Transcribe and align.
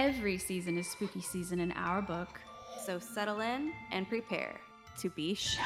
Every 0.00 0.38
season 0.38 0.78
is 0.78 0.88
spooky 0.88 1.20
season 1.20 1.60
in 1.60 1.72
our 1.72 2.00
book. 2.00 2.40
So 2.86 2.98
settle 2.98 3.40
in 3.40 3.70
and 3.92 4.08
prepare 4.08 4.58
to 4.98 5.10
be 5.10 5.34
shook. 5.34 5.60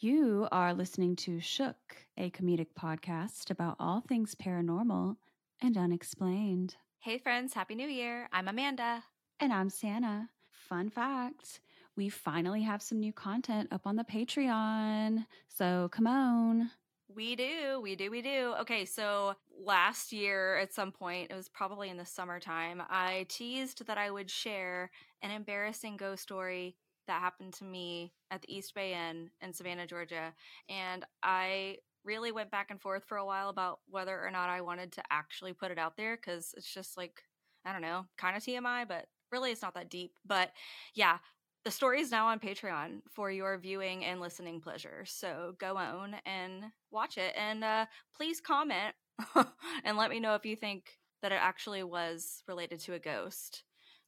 You 0.00 0.48
are 0.50 0.74
listening 0.74 1.14
to 1.16 1.38
Shook, 1.38 2.04
a 2.18 2.30
comedic 2.30 2.70
podcast 2.76 3.52
about 3.52 3.76
all 3.78 4.00
things 4.00 4.34
paranormal 4.34 5.18
and 5.62 5.76
unexplained. 5.76 6.74
Hey, 6.98 7.16
friends, 7.18 7.54
Happy 7.54 7.76
New 7.76 7.86
Year. 7.86 8.28
I'm 8.32 8.48
Amanda. 8.48 9.04
And 9.38 9.52
I'm 9.52 9.70
Sannah. 9.70 10.30
Fun 10.50 10.90
fact 10.90 11.60
we 11.94 12.08
finally 12.08 12.62
have 12.62 12.82
some 12.82 12.98
new 12.98 13.12
content 13.12 13.68
up 13.70 13.82
on 13.86 13.94
the 13.94 14.02
Patreon. 14.02 15.26
So 15.46 15.90
come 15.92 16.08
on. 16.08 16.72
We 17.14 17.34
do, 17.34 17.80
we 17.80 17.96
do, 17.96 18.10
we 18.10 18.22
do. 18.22 18.54
Okay, 18.60 18.84
so 18.84 19.34
last 19.60 20.12
year 20.12 20.56
at 20.56 20.72
some 20.72 20.92
point, 20.92 21.30
it 21.30 21.34
was 21.34 21.48
probably 21.48 21.90
in 21.90 21.96
the 21.96 22.06
summertime, 22.06 22.82
I 22.88 23.26
teased 23.28 23.86
that 23.86 23.98
I 23.98 24.10
would 24.10 24.30
share 24.30 24.90
an 25.22 25.30
embarrassing 25.30 25.96
ghost 25.96 26.22
story 26.22 26.76
that 27.06 27.20
happened 27.20 27.52
to 27.54 27.64
me 27.64 28.12
at 28.30 28.42
the 28.42 28.54
East 28.54 28.74
Bay 28.74 28.94
Inn 28.94 29.30
in 29.40 29.52
Savannah, 29.52 29.86
Georgia. 29.86 30.32
And 30.68 31.04
I 31.22 31.78
really 32.04 32.32
went 32.32 32.50
back 32.50 32.70
and 32.70 32.80
forth 32.80 33.04
for 33.04 33.18
a 33.18 33.26
while 33.26 33.48
about 33.48 33.80
whether 33.88 34.18
or 34.24 34.30
not 34.30 34.48
I 34.48 34.60
wanted 34.62 34.92
to 34.92 35.02
actually 35.10 35.52
put 35.52 35.70
it 35.70 35.78
out 35.78 35.96
there 35.96 36.16
because 36.16 36.54
it's 36.56 36.72
just 36.72 36.96
like, 36.96 37.22
I 37.64 37.72
don't 37.72 37.82
know, 37.82 38.06
kind 38.16 38.36
of 38.36 38.42
TMI, 38.42 38.88
but 38.88 39.06
really 39.30 39.50
it's 39.50 39.62
not 39.62 39.74
that 39.74 39.90
deep. 39.90 40.12
But 40.24 40.50
yeah, 40.94 41.18
the 41.64 41.70
story 41.70 42.00
is 42.00 42.10
now 42.10 42.28
on 42.28 42.38
Patreon 42.38 43.00
for 43.10 43.30
your 43.30 43.58
viewing 43.58 44.04
and 44.04 44.20
listening 44.20 44.60
pleasure. 44.60 45.04
So 45.04 45.54
go 45.58 45.76
on 45.76 46.16
and 46.24 46.64
watch 46.90 47.18
it. 47.18 47.34
And 47.36 47.62
uh, 47.62 47.86
please 48.16 48.40
comment 48.40 48.94
and 49.84 49.96
let 49.96 50.10
me 50.10 50.20
know 50.20 50.34
if 50.34 50.44
you 50.46 50.56
think 50.56 50.98
that 51.22 51.32
it 51.32 51.38
actually 51.40 51.82
was 51.82 52.42
related 52.48 52.80
to 52.80 52.94
a 52.94 52.98
ghost. 52.98 53.64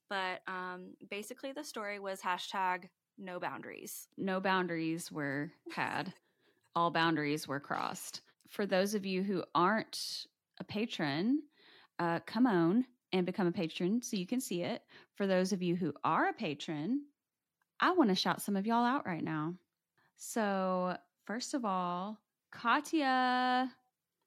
But 0.09 0.41
um, 0.47 0.95
basically, 1.11 1.53
the 1.53 1.65
story 1.65 1.99
was 1.99 2.21
hashtag 2.21 2.85
no 3.19 3.39
boundaries. 3.39 4.09
No 4.17 4.41
boundaries 4.41 5.13
were 5.13 5.53
had, 5.73 6.13
all 6.75 6.91
boundaries 6.91 7.47
were 7.47 7.61
crossed. 7.61 8.23
For 8.49 8.67
those 8.67 8.95
of 8.95 9.07
you 9.07 9.23
who 9.23 9.45
aren't 9.55 10.27
a 10.59 10.65
patron, 10.65 11.43
uh, 11.99 12.21
come 12.27 12.47
on 12.47 12.85
and 13.13 13.27
become 13.27 13.47
a 13.47 13.53
patron 13.53 14.03
so 14.03 14.17
you 14.17 14.27
can 14.27 14.41
see 14.41 14.63
it. 14.63 14.83
For 15.15 15.27
those 15.27 15.53
of 15.53 15.63
you 15.63 15.77
who 15.77 15.93
are 16.05 16.29
a 16.29 16.33
patron, 16.33 17.03
I 17.81 17.93
want 17.93 18.11
to 18.11 18.17
shout 18.17 18.43
some 18.43 18.57
of 18.57 18.67
y'all 18.67 18.85
out 18.85 19.07
right 19.07 19.25
now. 19.25 19.55
So, 20.17 20.97
first 21.25 21.55
of 21.55 21.65
all, 21.65 22.19
Katya, 22.53 23.71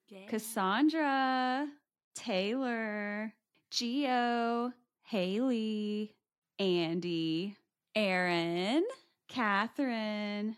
yeah. 0.09 0.27
Cassandra, 0.27 1.67
Taylor, 2.15 3.33
Geo, 3.71 4.71
Haley, 5.03 6.15
Andy, 6.59 7.57
Aaron, 7.95 8.83
Catherine, 9.27 10.57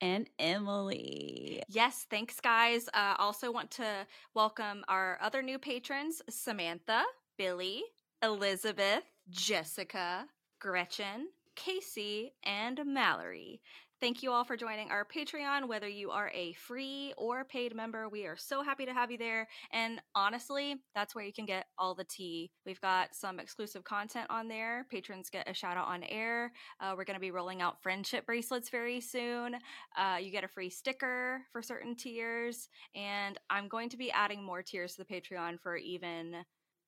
and 0.00 0.28
Emily. 0.38 1.62
Yes, 1.68 2.06
thanks, 2.10 2.40
guys. 2.40 2.88
Uh, 2.94 3.14
also, 3.18 3.50
want 3.50 3.70
to 3.72 4.06
welcome 4.34 4.84
our 4.88 5.18
other 5.20 5.42
new 5.42 5.58
patrons 5.58 6.22
Samantha, 6.28 7.02
Billy, 7.36 7.82
Elizabeth, 8.22 9.04
Jessica, 9.30 10.26
Gretchen, 10.60 11.28
Casey, 11.54 12.32
and 12.44 12.80
Mallory. 12.86 13.60
Thank 14.00 14.22
you 14.22 14.30
all 14.30 14.44
for 14.44 14.56
joining 14.56 14.92
our 14.92 15.04
Patreon, 15.04 15.66
whether 15.66 15.88
you 15.88 16.12
are 16.12 16.30
a 16.32 16.52
free 16.52 17.12
or 17.18 17.44
paid 17.44 17.74
member. 17.74 18.08
We 18.08 18.26
are 18.26 18.36
so 18.36 18.62
happy 18.62 18.86
to 18.86 18.94
have 18.94 19.10
you 19.10 19.18
there. 19.18 19.48
And 19.72 20.00
honestly, 20.14 20.76
that's 20.94 21.16
where 21.16 21.24
you 21.24 21.32
can 21.32 21.46
get 21.46 21.66
all 21.76 21.96
the 21.96 22.04
tea. 22.04 22.52
We've 22.64 22.80
got 22.80 23.16
some 23.16 23.40
exclusive 23.40 23.82
content 23.82 24.28
on 24.30 24.46
there. 24.46 24.86
Patrons 24.88 25.30
get 25.30 25.50
a 25.50 25.54
shout 25.54 25.76
out 25.76 25.88
on 25.88 26.04
air. 26.04 26.52
Uh, 26.80 26.94
we're 26.96 27.06
going 27.06 27.16
to 27.16 27.20
be 27.20 27.32
rolling 27.32 27.60
out 27.60 27.82
friendship 27.82 28.24
bracelets 28.24 28.70
very 28.70 29.00
soon. 29.00 29.56
Uh, 29.96 30.18
you 30.20 30.30
get 30.30 30.44
a 30.44 30.48
free 30.48 30.70
sticker 30.70 31.40
for 31.50 31.60
certain 31.60 31.96
tiers. 31.96 32.68
And 32.94 33.36
I'm 33.50 33.66
going 33.66 33.88
to 33.88 33.96
be 33.96 34.12
adding 34.12 34.44
more 34.44 34.62
tiers 34.62 34.94
to 34.94 35.02
the 35.02 35.12
Patreon 35.12 35.58
for 35.58 35.76
even 35.76 36.36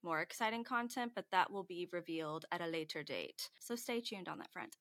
more 0.05 0.21
exciting 0.21 0.63
content, 0.63 1.11
but 1.17 1.25
that 1.33 1.51
will 1.51 1.65
be 1.65 1.89
revealed 1.91 2.45
at 2.53 2.61
a 2.61 2.69
later 2.69 3.03
date. 3.03 3.51
So 3.59 3.75
stay 3.75 4.01
tuned 4.01 4.29
on 4.29 4.39
that 4.39 4.53
front. 4.53 4.77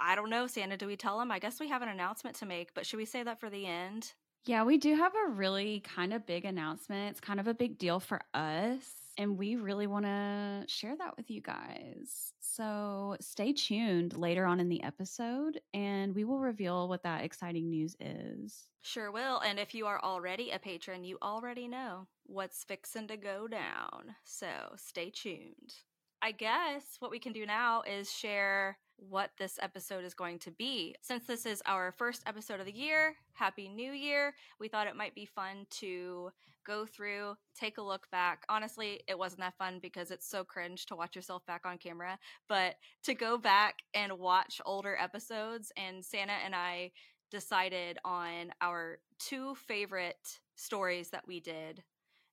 I 0.00 0.14
don't 0.14 0.30
know, 0.30 0.46
Sannah, 0.46 0.76
do 0.76 0.86
we 0.86 0.96
tell 0.96 1.18
them? 1.18 1.30
I 1.30 1.38
guess 1.38 1.60
we 1.60 1.68
have 1.68 1.82
an 1.82 1.88
announcement 1.88 2.36
to 2.36 2.46
make, 2.46 2.72
but 2.74 2.86
should 2.86 2.96
we 2.96 3.04
say 3.04 3.22
that 3.22 3.38
for 3.38 3.50
the 3.50 3.66
end? 3.66 4.12
Yeah, 4.46 4.64
we 4.64 4.78
do 4.78 4.96
have 4.96 5.12
a 5.14 5.30
really 5.30 5.80
kind 5.80 6.14
of 6.14 6.24
big 6.24 6.46
announcement. 6.46 7.10
It's 7.10 7.20
kind 7.20 7.38
of 7.38 7.46
a 7.46 7.54
big 7.54 7.78
deal 7.78 8.00
for 8.00 8.22
us, 8.32 8.86
and 9.18 9.36
we 9.36 9.56
really 9.56 9.86
want 9.86 10.06
to 10.06 10.64
share 10.66 10.96
that 10.96 11.16
with 11.18 11.30
you 11.30 11.42
guys. 11.42 12.32
So 12.40 13.16
stay 13.20 13.52
tuned 13.52 14.16
later 14.16 14.46
on 14.46 14.58
in 14.58 14.70
the 14.70 14.82
episode, 14.82 15.60
and 15.74 16.14
we 16.14 16.24
will 16.24 16.38
reveal 16.38 16.88
what 16.88 17.02
that 17.02 17.22
exciting 17.22 17.68
news 17.68 17.94
is. 18.00 18.70
Sure 18.80 19.12
will. 19.12 19.40
And 19.40 19.58
if 19.58 19.74
you 19.74 19.86
are 19.86 20.02
already 20.02 20.50
a 20.50 20.58
patron, 20.58 21.04
you 21.04 21.18
already 21.20 21.68
know 21.68 22.06
what's 22.24 22.64
fixing 22.64 23.08
to 23.08 23.18
go 23.18 23.46
down. 23.46 24.14
So 24.24 24.46
stay 24.76 25.10
tuned. 25.10 25.74
I 26.22 26.32
guess 26.32 26.96
what 26.98 27.10
we 27.10 27.18
can 27.18 27.32
do 27.32 27.44
now 27.44 27.82
is 27.82 28.10
share 28.10 28.78
what 29.08 29.30
this 29.38 29.58
episode 29.60 30.04
is 30.04 30.14
going 30.14 30.38
to 30.40 30.50
be. 30.50 30.94
Since 31.00 31.24
this 31.26 31.46
is 31.46 31.62
our 31.66 31.92
first 31.92 32.22
episode 32.26 32.60
of 32.60 32.66
the 32.66 32.76
year, 32.76 33.14
Happy 33.32 33.68
New 33.68 33.92
Year, 33.92 34.34
we 34.58 34.68
thought 34.68 34.86
it 34.86 34.96
might 34.96 35.14
be 35.14 35.24
fun 35.24 35.66
to 35.70 36.30
go 36.66 36.84
through, 36.84 37.34
take 37.58 37.78
a 37.78 37.82
look 37.82 38.10
back. 38.10 38.44
Honestly, 38.48 39.00
it 39.08 39.18
wasn't 39.18 39.40
that 39.40 39.56
fun 39.56 39.78
because 39.80 40.10
it's 40.10 40.28
so 40.28 40.44
cringe 40.44 40.86
to 40.86 40.96
watch 40.96 41.16
yourself 41.16 41.44
back 41.46 41.62
on 41.64 41.78
camera, 41.78 42.18
but 42.48 42.74
to 43.04 43.14
go 43.14 43.38
back 43.38 43.76
and 43.94 44.18
watch 44.18 44.60
older 44.66 44.96
episodes, 45.00 45.72
and 45.76 46.04
Sannah 46.04 46.38
and 46.44 46.54
I 46.54 46.92
decided 47.30 47.98
on 48.04 48.52
our 48.60 48.98
two 49.18 49.54
favorite 49.54 50.40
stories 50.56 51.10
that 51.10 51.26
we 51.26 51.40
did 51.40 51.82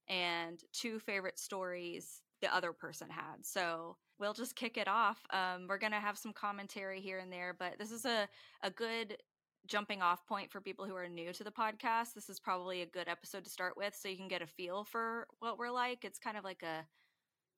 and 0.09 0.61
two 0.73 0.99
favorite 0.99 1.39
stories 1.39 2.21
the 2.41 2.53
other 2.53 2.73
person 2.73 3.09
had. 3.09 3.43
So 3.43 3.97
we'll 4.19 4.33
just 4.33 4.55
kick 4.55 4.77
it 4.77 4.87
off. 4.87 5.19
Um, 5.31 5.67
we're 5.67 5.77
going 5.77 5.91
to 5.91 5.99
have 5.99 6.17
some 6.17 6.33
commentary 6.33 7.01
here 7.01 7.19
and 7.19 7.31
there, 7.31 7.55
but 7.57 7.77
this 7.77 7.91
is 7.91 8.05
a, 8.05 8.27
a 8.63 8.69
good 8.69 9.17
jumping 9.67 10.01
off 10.01 10.25
point 10.25 10.51
for 10.51 10.61
people 10.61 10.85
who 10.85 10.95
are 10.95 11.07
new 11.07 11.33
to 11.33 11.43
the 11.43 11.51
podcast. 11.51 12.13
This 12.13 12.29
is 12.29 12.39
probably 12.39 12.81
a 12.81 12.85
good 12.85 13.07
episode 13.07 13.43
to 13.43 13.49
start 13.49 13.75
with 13.75 13.95
so 13.95 14.07
you 14.07 14.17
can 14.17 14.27
get 14.27 14.41
a 14.41 14.47
feel 14.47 14.83
for 14.83 15.27
what 15.39 15.57
we're 15.57 15.71
like. 15.71 16.03
It's 16.03 16.19
kind 16.19 16.37
of 16.37 16.43
like 16.43 16.63
a 16.63 16.85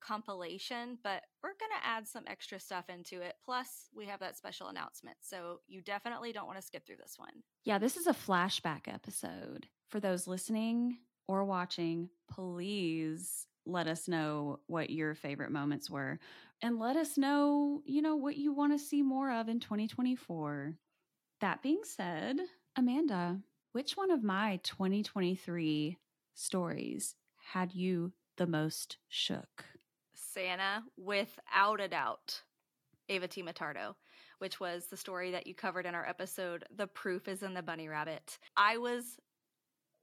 compilation, 0.01 0.97
but 1.03 1.23
we're 1.43 1.49
going 1.49 1.71
to 1.79 1.87
add 1.87 2.07
some 2.07 2.23
extra 2.27 2.59
stuff 2.59 2.85
into 2.89 3.21
it. 3.21 3.35
Plus, 3.43 3.89
we 3.93 4.05
have 4.05 4.19
that 4.21 4.37
special 4.37 4.67
announcement. 4.67 5.17
So 5.21 5.59
you 5.67 5.81
definitely 5.81 6.31
don't 6.31 6.47
want 6.47 6.57
to 6.57 6.65
skip 6.65 6.85
through 6.85 6.97
this 6.97 7.15
one. 7.17 7.43
Yeah, 7.65 7.77
this 7.77 7.97
is 7.97 8.07
a 8.07 8.13
flashback 8.13 8.87
episode. 8.87 9.67
For 9.89 9.99
those 9.99 10.27
listening 10.27 10.97
or 11.27 11.43
watching, 11.43 12.09
please 12.31 13.45
let 13.65 13.87
us 13.87 14.07
know 14.07 14.59
what 14.67 14.89
your 14.89 15.15
favorite 15.15 15.51
moments 15.51 15.89
were 15.89 16.19
and 16.61 16.79
let 16.79 16.97
us 16.97 17.17
know, 17.17 17.81
you 17.85 18.01
know, 18.01 18.15
what 18.15 18.37
you 18.37 18.53
want 18.53 18.73
to 18.73 18.79
see 18.79 19.01
more 19.01 19.31
of 19.31 19.47
in 19.47 19.59
2024. 19.59 20.73
That 21.41 21.61
being 21.61 21.81
said, 21.83 22.37
Amanda, 22.75 23.39
which 23.71 23.95
one 23.95 24.11
of 24.11 24.23
my 24.23 24.59
2023 24.63 25.97
stories 26.33 27.15
had 27.53 27.73
you 27.73 28.11
the 28.37 28.47
most 28.47 28.97
shook? 29.07 29.65
Sannah, 30.13 30.83
without 30.97 31.79
a 31.79 31.87
doubt, 31.87 32.41
Avatima 33.09 33.53
Tardo, 33.53 33.95
which 34.39 34.59
was 34.59 34.87
the 34.87 34.97
story 34.97 35.31
that 35.31 35.47
you 35.47 35.55
covered 35.55 35.85
in 35.85 35.95
our 35.95 36.07
episode, 36.07 36.65
The 36.75 36.87
Proof 36.87 37.27
is 37.27 37.43
in 37.43 37.53
the 37.53 37.63
Bunny 37.63 37.87
Rabbit. 37.87 38.37
I 38.55 38.77
was 38.77 39.17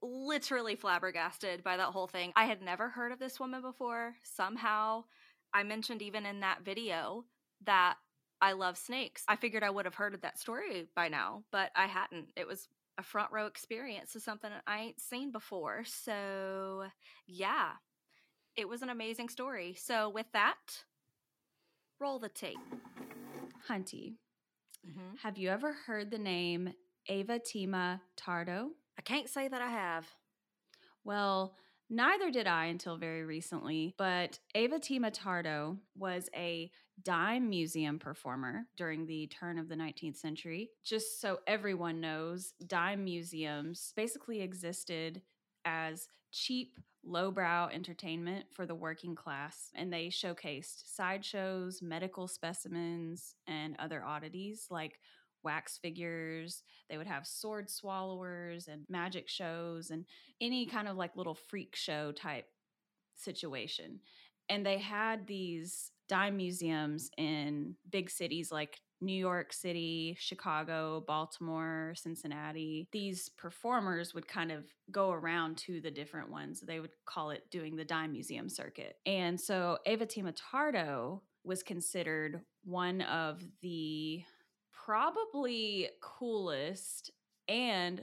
literally 0.01 0.75
flabbergasted 0.75 1.63
by 1.63 1.77
that 1.77 1.87
whole 1.87 2.07
thing. 2.07 2.31
I 2.35 2.45
had 2.45 2.61
never 2.61 2.89
heard 2.89 3.11
of 3.11 3.19
this 3.19 3.39
woman 3.39 3.61
before. 3.61 4.15
Somehow, 4.23 5.05
I 5.53 5.63
mentioned 5.63 6.01
even 6.01 6.25
in 6.25 6.41
that 6.41 6.63
video 6.63 7.25
that 7.65 7.95
I 8.41 8.53
love 8.53 8.77
snakes. 8.77 9.23
I 9.27 9.35
figured 9.35 9.63
I 9.63 9.69
would 9.69 9.85
have 9.85 9.95
heard 9.95 10.13
of 10.13 10.21
that 10.21 10.39
story 10.39 10.87
by 10.95 11.07
now, 11.07 11.43
but 11.51 11.71
I 11.75 11.87
hadn't. 11.87 12.27
It 12.35 12.47
was 12.47 12.67
a 12.97 13.03
front 13.03 13.31
row 13.31 13.45
experience 13.45 14.13
to 14.13 14.19
something 14.19 14.49
I 14.65 14.79
ain't 14.79 14.99
seen 14.99 15.31
before. 15.31 15.83
So, 15.85 16.85
yeah, 17.27 17.71
it 18.55 18.67
was 18.67 18.81
an 18.81 18.89
amazing 18.89 19.29
story. 19.29 19.75
So, 19.77 20.09
with 20.09 20.27
that, 20.33 20.83
roll 21.99 22.19
the 22.19 22.29
tape. 22.29 22.57
Hunty, 23.67 24.13
mm-hmm. 24.87 25.15
have 25.23 25.37
you 25.37 25.49
ever 25.49 25.73
heard 25.73 26.11
the 26.11 26.17
name 26.17 26.73
Avatima 27.09 28.01
Tardo? 28.15 28.69
I 28.97 29.01
can't 29.01 29.29
say 29.29 29.47
that 29.47 29.61
I 29.61 29.69
have. 29.69 30.07
Well, 31.03 31.55
neither 31.89 32.31
did 32.31 32.47
I 32.47 32.65
until 32.65 32.97
very 32.97 33.23
recently, 33.23 33.95
but 33.97 34.39
Avatima 34.55 35.13
Tardo 35.13 35.77
was 35.95 36.29
a 36.35 36.71
dime 37.03 37.49
museum 37.49 37.99
performer 37.99 38.65
during 38.75 39.05
the 39.05 39.27
turn 39.27 39.57
of 39.57 39.69
the 39.69 39.75
19th 39.75 40.17
century. 40.17 40.71
Just 40.83 41.21
so 41.21 41.39
everyone 41.47 42.01
knows, 42.01 42.53
dime 42.65 43.03
museums 43.03 43.93
basically 43.95 44.41
existed 44.41 45.21
as 45.63 46.07
cheap, 46.31 46.77
lowbrow 47.05 47.69
entertainment 47.71 48.45
for 48.51 48.65
the 48.65 48.75
working 48.75 49.15
class, 49.15 49.69
and 49.75 49.93
they 49.93 50.07
showcased 50.07 50.93
sideshows, 50.93 51.81
medical 51.81 52.27
specimens, 52.27 53.35
and 53.47 53.75
other 53.79 54.03
oddities 54.03 54.67
like 54.69 54.99
wax 55.43 55.77
figures. 55.77 56.63
They 56.89 56.97
would 56.97 57.07
have 57.07 57.25
sword 57.25 57.69
swallowers 57.69 58.67
and 58.67 58.85
magic 58.89 59.29
shows 59.29 59.89
and 59.89 60.05
any 60.41 60.65
kind 60.65 60.87
of 60.87 60.97
like 60.97 61.15
little 61.15 61.35
freak 61.35 61.75
show 61.75 62.11
type 62.11 62.45
situation. 63.15 63.99
And 64.49 64.65
they 64.65 64.77
had 64.77 65.27
these 65.27 65.91
dime 66.07 66.37
museums 66.37 67.09
in 67.17 67.75
big 67.89 68.09
cities 68.09 68.51
like 68.51 68.79
New 68.99 69.13
York 69.13 69.53
City, 69.53 70.15
Chicago, 70.19 71.03
Baltimore, 71.05 71.93
Cincinnati. 71.95 72.87
These 72.91 73.29
performers 73.29 74.13
would 74.13 74.27
kind 74.27 74.51
of 74.51 74.63
go 74.91 75.11
around 75.11 75.57
to 75.57 75.81
the 75.81 75.91
different 75.91 76.31
ones. 76.31 76.61
They 76.61 76.79
would 76.79 76.91
call 77.05 77.29
it 77.29 77.43
doing 77.51 77.75
the 77.75 77.85
dime 77.85 78.13
museum 78.13 78.49
circuit. 78.49 78.95
And 79.05 79.39
so 79.39 79.77
Ava 79.85 80.07
Tardo 80.07 81.21
was 81.43 81.61
considered 81.61 82.41
one 82.63 83.01
of 83.01 83.43
the 83.61 84.23
probably 84.87 85.89
coolest 86.01 87.11
and 87.49 88.01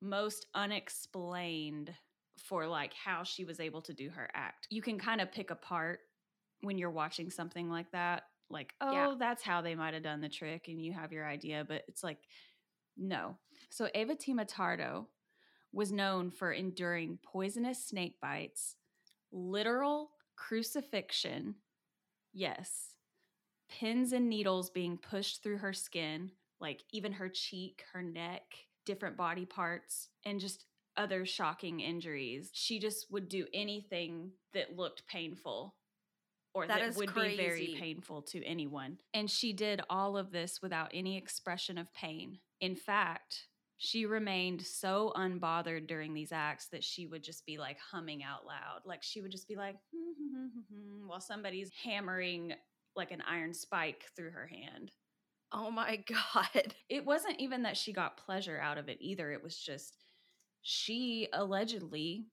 most 0.00 0.46
unexplained 0.54 1.92
for 2.38 2.68
like 2.68 2.92
how 2.94 3.24
she 3.24 3.44
was 3.44 3.58
able 3.58 3.82
to 3.82 3.92
do 3.92 4.08
her 4.10 4.30
act. 4.32 4.68
You 4.70 4.80
can 4.80 4.96
kind 4.96 5.20
of 5.20 5.32
pick 5.32 5.50
apart 5.50 5.98
when 6.60 6.78
you're 6.78 6.90
watching 6.90 7.30
something 7.30 7.68
like 7.68 7.90
that 7.90 8.22
like 8.50 8.74
oh 8.80 8.92
yeah. 8.92 9.14
that's 9.18 9.42
how 9.42 9.62
they 9.62 9.74
might 9.74 9.94
have 9.94 10.02
done 10.02 10.20
the 10.20 10.28
trick 10.28 10.66
and 10.68 10.80
you 10.80 10.92
have 10.92 11.12
your 11.12 11.26
idea 11.26 11.64
but 11.66 11.82
it's 11.88 12.02
like 12.02 12.18
no 12.96 13.36
so 13.70 13.88
ava 13.94 14.14
Tardo 14.14 15.06
was 15.72 15.92
known 15.92 16.30
for 16.30 16.52
enduring 16.52 17.18
poisonous 17.22 17.86
snake 17.86 18.16
bites 18.20 18.76
literal 19.32 20.10
crucifixion 20.36 21.54
yes 22.32 22.96
pins 23.70 24.12
and 24.12 24.28
needles 24.28 24.70
being 24.70 24.98
pushed 24.98 25.42
through 25.42 25.58
her 25.58 25.72
skin 25.72 26.30
like 26.60 26.82
even 26.92 27.12
her 27.12 27.28
cheek 27.28 27.84
her 27.92 28.02
neck 28.02 28.42
different 28.84 29.16
body 29.16 29.46
parts 29.46 30.08
and 30.24 30.40
just 30.40 30.64
other 30.96 31.24
shocking 31.24 31.80
injuries 31.80 32.50
she 32.52 32.78
just 32.78 33.10
would 33.10 33.28
do 33.28 33.46
anything 33.54 34.32
that 34.52 34.76
looked 34.76 35.06
painful 35.06 35.74
or 36.54 36.66
that, 36.66 36.80
that 36.80 36.96
would 36.96 37.12
crazy. 37.12 37.36
be 37.36 37.42
very 37.42 37.76
painful 37.78 38.22
to 38.22 38.44
anyone. 38.44 38.98
And 39.14 39.30
she 39.30 39.52
did 39.52 39.82
all 39.88 40.16
of 40.16 40.32
this 40.32 40.60
without 40.60 40.90
any 40.92 41.16
expression 41.16 41.78
of 41.78 41.92
pain. 41.94 42.38
In 42.60 42.74
fact, 42.74 43.46
she 43.78 44.04
remained 44.04 44.62
so 44.62 45.12
unbothered 45.16 45.86
during 45.86 46.12
these 46.12 46.32
acts 46.32 46.68
that 46.68 46.84
she 46.84 47.06
would 47.06 47.22
just 47.22 47.46
be 47.46 47.56
like 47.56 47.78
humming 47.78 48.22
out 48.22 48.44
loud. 48.46 48.80
Like 48.84 49.02
she 49.02 49.22
would 49.22 49.30
just 49.30 49.48
be 49.48 49.56
like, 49.56 49.76
hmm, 49.94 50.12
hmm, 50.18 50.60
hmm, 50.70 51.08
while 51.08 51.20
somebody's 51.20 51.70
hammering 51.82 52.52
like 52.96 53.10
an 53.10 53.22
iron 53.28 53.54
spike 53.54 54.04
through 54.16 54.30
her 54.30 54.46
hand. 54.46 54.90
Oh 55.52 55.70
my 55.70 55.96
God. 56.34 56.74
It 56.88 57.04
wasn't 57.04 57.40
even 57.40 57.62
that 57.62 57.76
she 57.76 57.92
got 57.92 58.16
pleasure 58.16 58.58
out 58.58 58.78
of 58.78 58.88
it 58.88 58.98
either. 59.00 59.30
It 59.30 59.42
was 59.42 59.56
just 59.56 59.96
she 60.62 61.28
allegedly 61.32 62.26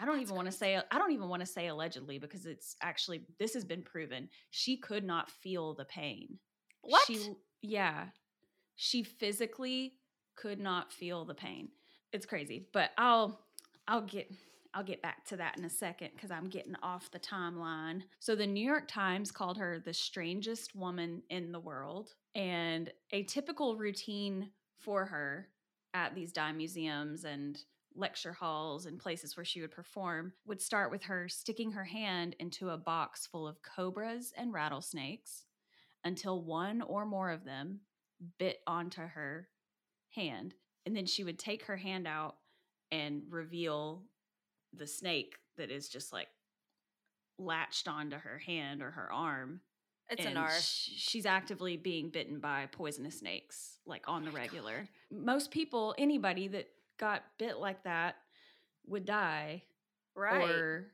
I 0.00 0.06
don't 0.06 0.16
That's 0.16 0.30
even 0.30 0.36
want 0.36 0.50
to 0.50 0.56
say 0.56 0.76
I 0.90 0.98
don't 0.98 1.12
even 1.12 1.28
want 1.28 1.40
to 1.40 1.46
say 1.46 1.66
allegedly 1.68 2.18
because 2.18 2.46
it's 2.46 2.76
actually 2.82 3.26
this 3.38 3.54
has 3.54 3.64
been 3.64 3.82
proven. 3.82 4.28
She 4.50 4.76
could 4.76 5.04
not 5.04 5.30
feel 5.30 5.74
the 5.74 5.84
pain. 5.84 6.38
What? 6.82 7.04
She 7.06 7.34
yeah. 7.60 8.06
She 8.76 9.02
physically 9.02 9.94
could 10.36 10.58
not 10.58 10.92
feel 10.92 11.24
the 11.24 11.34
pain. 11.34 11.68
It's 12.12 12.26
crazy, 12.26 12.68
but 12.72 12.90
I'll 12.96 13.40
I'll 13.86 14.02
get 14.02 14.32
I'll 14.74 14.84
get 14.84 15.02
back 15.02 15.24
to 15.26 15.36
that 15.36 15.58
in 15.58 15.64
a 15.64 15.70
second 15.70 16.10
because 16.14 16.30
I'm 16.30 16.48
getting 16.48 16.76
off 16.82 17.10
the 17.10 17.18
timeline. 17.18 18.02
So, 18.20 18.34
the 18.34 18.46
New 18.46 18.64
York 18.64 18.88
Times 18.88 19.30
called 19.30 19.58
her 19.58 19.78
the 19.78 19.92
strangest 19.92 20.74
woman 20.74 21.22
in 21.28 21.52
the 21.52 21.60
world. 21.60 22.14
And 22.34 22.90
a 23.12 23.24
typical 23.24 23.76
routine 23.76 24.50
for 24.78 25.04
her 25.04 25.48
at 25.94 26.14
these 26.14 26.32
dime 26.32 26.56
museums 26.56 27.24
and 27.24 27.58
lecture 27.94 28.32
halls 28.32 28.86
and 28.86 28.98
places 28.98 29.36
where 29.36 29.44
she 29.44 29.60
would 29.60 29.70
perform 29.70 30.32
would 30.46 30.60
start 30.60 30.90
with 30.90 31.02
her 31.02 31.28
sticking 31.28 31.72
her 31.72 31.84
hand 31.84 32.34
into 32.38 32.70
a 32.70 32.78
box 32.78 33.26
full 33.26 33.46
of 33.46 33.62
cobras 33.62 34.32
and 34.36 34.52
rattlesnakes 34.52 35.44
until 36.04 36.42
one 36.42 36.82
or 36.82 37.04
more 37.04 37.30
of 37.30 37.44
them 37.44 37.80
bit 38.38 38.60
onto 38.66 39.02
her 39.02 39.48
hand. 40.10 40.54
And 40.86 40.96
then 40.96 41.06
she 41.06 41.24
would 41.24 41.38
take 41.38 41.64
her 41.66 41.76
hand 41.76 42.06
out 42.06 42.36
and 42.90 43.22
reveal 43.28 44.04
the 44.76 44.86
snake 44.86 45.36
that 45.56 45.70
is 45.70 45.88
just 45.88 46.12
like 46.12 46.28
latched 47.38 47.88
onto 47.88 48.16
her 48.16 48.38
hand 48.38 48.82
or 48.82 48.90
her 48.90 49.12
arm. 49.12 49.60
It's 50.10 50.26
an 50.26 50.36
arse. 50.36 50.90
she's 50.94 51.24
actively 51.24 51.76
being 51.76 52.10
bitten 52.10 52.38
by 52.38 52.68
poisonous 52.70 53.20
snakes, 53.20 53.78
like 53.86 54.04
on 54.06 54.22
oh 54.22 54.26
the 54.26 54.32
regular. 54.32 54.88
God. 55.10 55.24
Most 55.24 55.50
people, 55.50 55.94
anybody 55.96 56.48
that 56.48 56.68
got 56.98 57.22
bit 57.38 57.58
like 57.58 57.84
that 57.84 58.16
would 58.86 59.06
die. 59.06 59.62
Right. 60.14 60.50
Or 60.50 60.92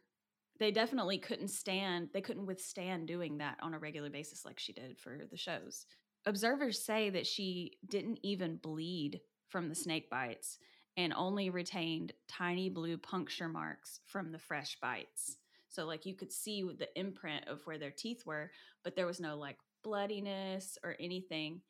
they 0.61 0.71
definitely 0.71 1.19
couldn't 1.19 1.49
stand, 1.49 2.11
they 2.13 2.21
couldn't 2.21 2.47
withstand 2.47 3.09
doing 3.09 3.39
that 3.39 3.59
on 3.61 3.75
a 3.75 3.79
regular 3.79 4.11
basis 4.11 4.45
like 4.45 4.59
she 4.59 4.73
did 4.73 4.99
for 4.99 5.23
the 5.31 5.37
shows. 5.37 5.87
Observers 6.27 6.81
say 6.81 7.11
that 7.11 7.27
she 7.27 7.79
didn't 7.89 8.21
even 8.23 8.57
bleed 8.57 9.21
from 9.49 9.69
the 9.69 9.75
snake 9.75 10.11
bites 10.11 10.59
and 10.99 11.15
only 11.15 11.49
retained 11.49 12.13
tiny 12.27 12.69
blue 12.69 12.99
puncture 12.99 13.49
marks 13.49 14.01
from 14.05 14.33
the 14.33 14.39
fresh 14.39 14.77
bites. 14.83 15.39
So, 15.69 15.87
like, 15.87 16.05
you 16.05 16.15
could 16.15 16.33
see 16.33 16.69
the 16.77 16.89
imprint 16.99 17.47
of 17.47 17.61
where 17.65 17.79
their 17.79 17.93
teeth 17.93 18.27
were, 18.27 18.51
but 18.83 18.97
there 18.97 19.07
was 19.07 19.21
no 19.21 19.39
like 19.39 19.57
bloodiness 19.85 20.77
or 20.83 20.97
anything. 20.99 21.61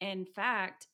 In 0.00 0.24
fact, 0.24 0.86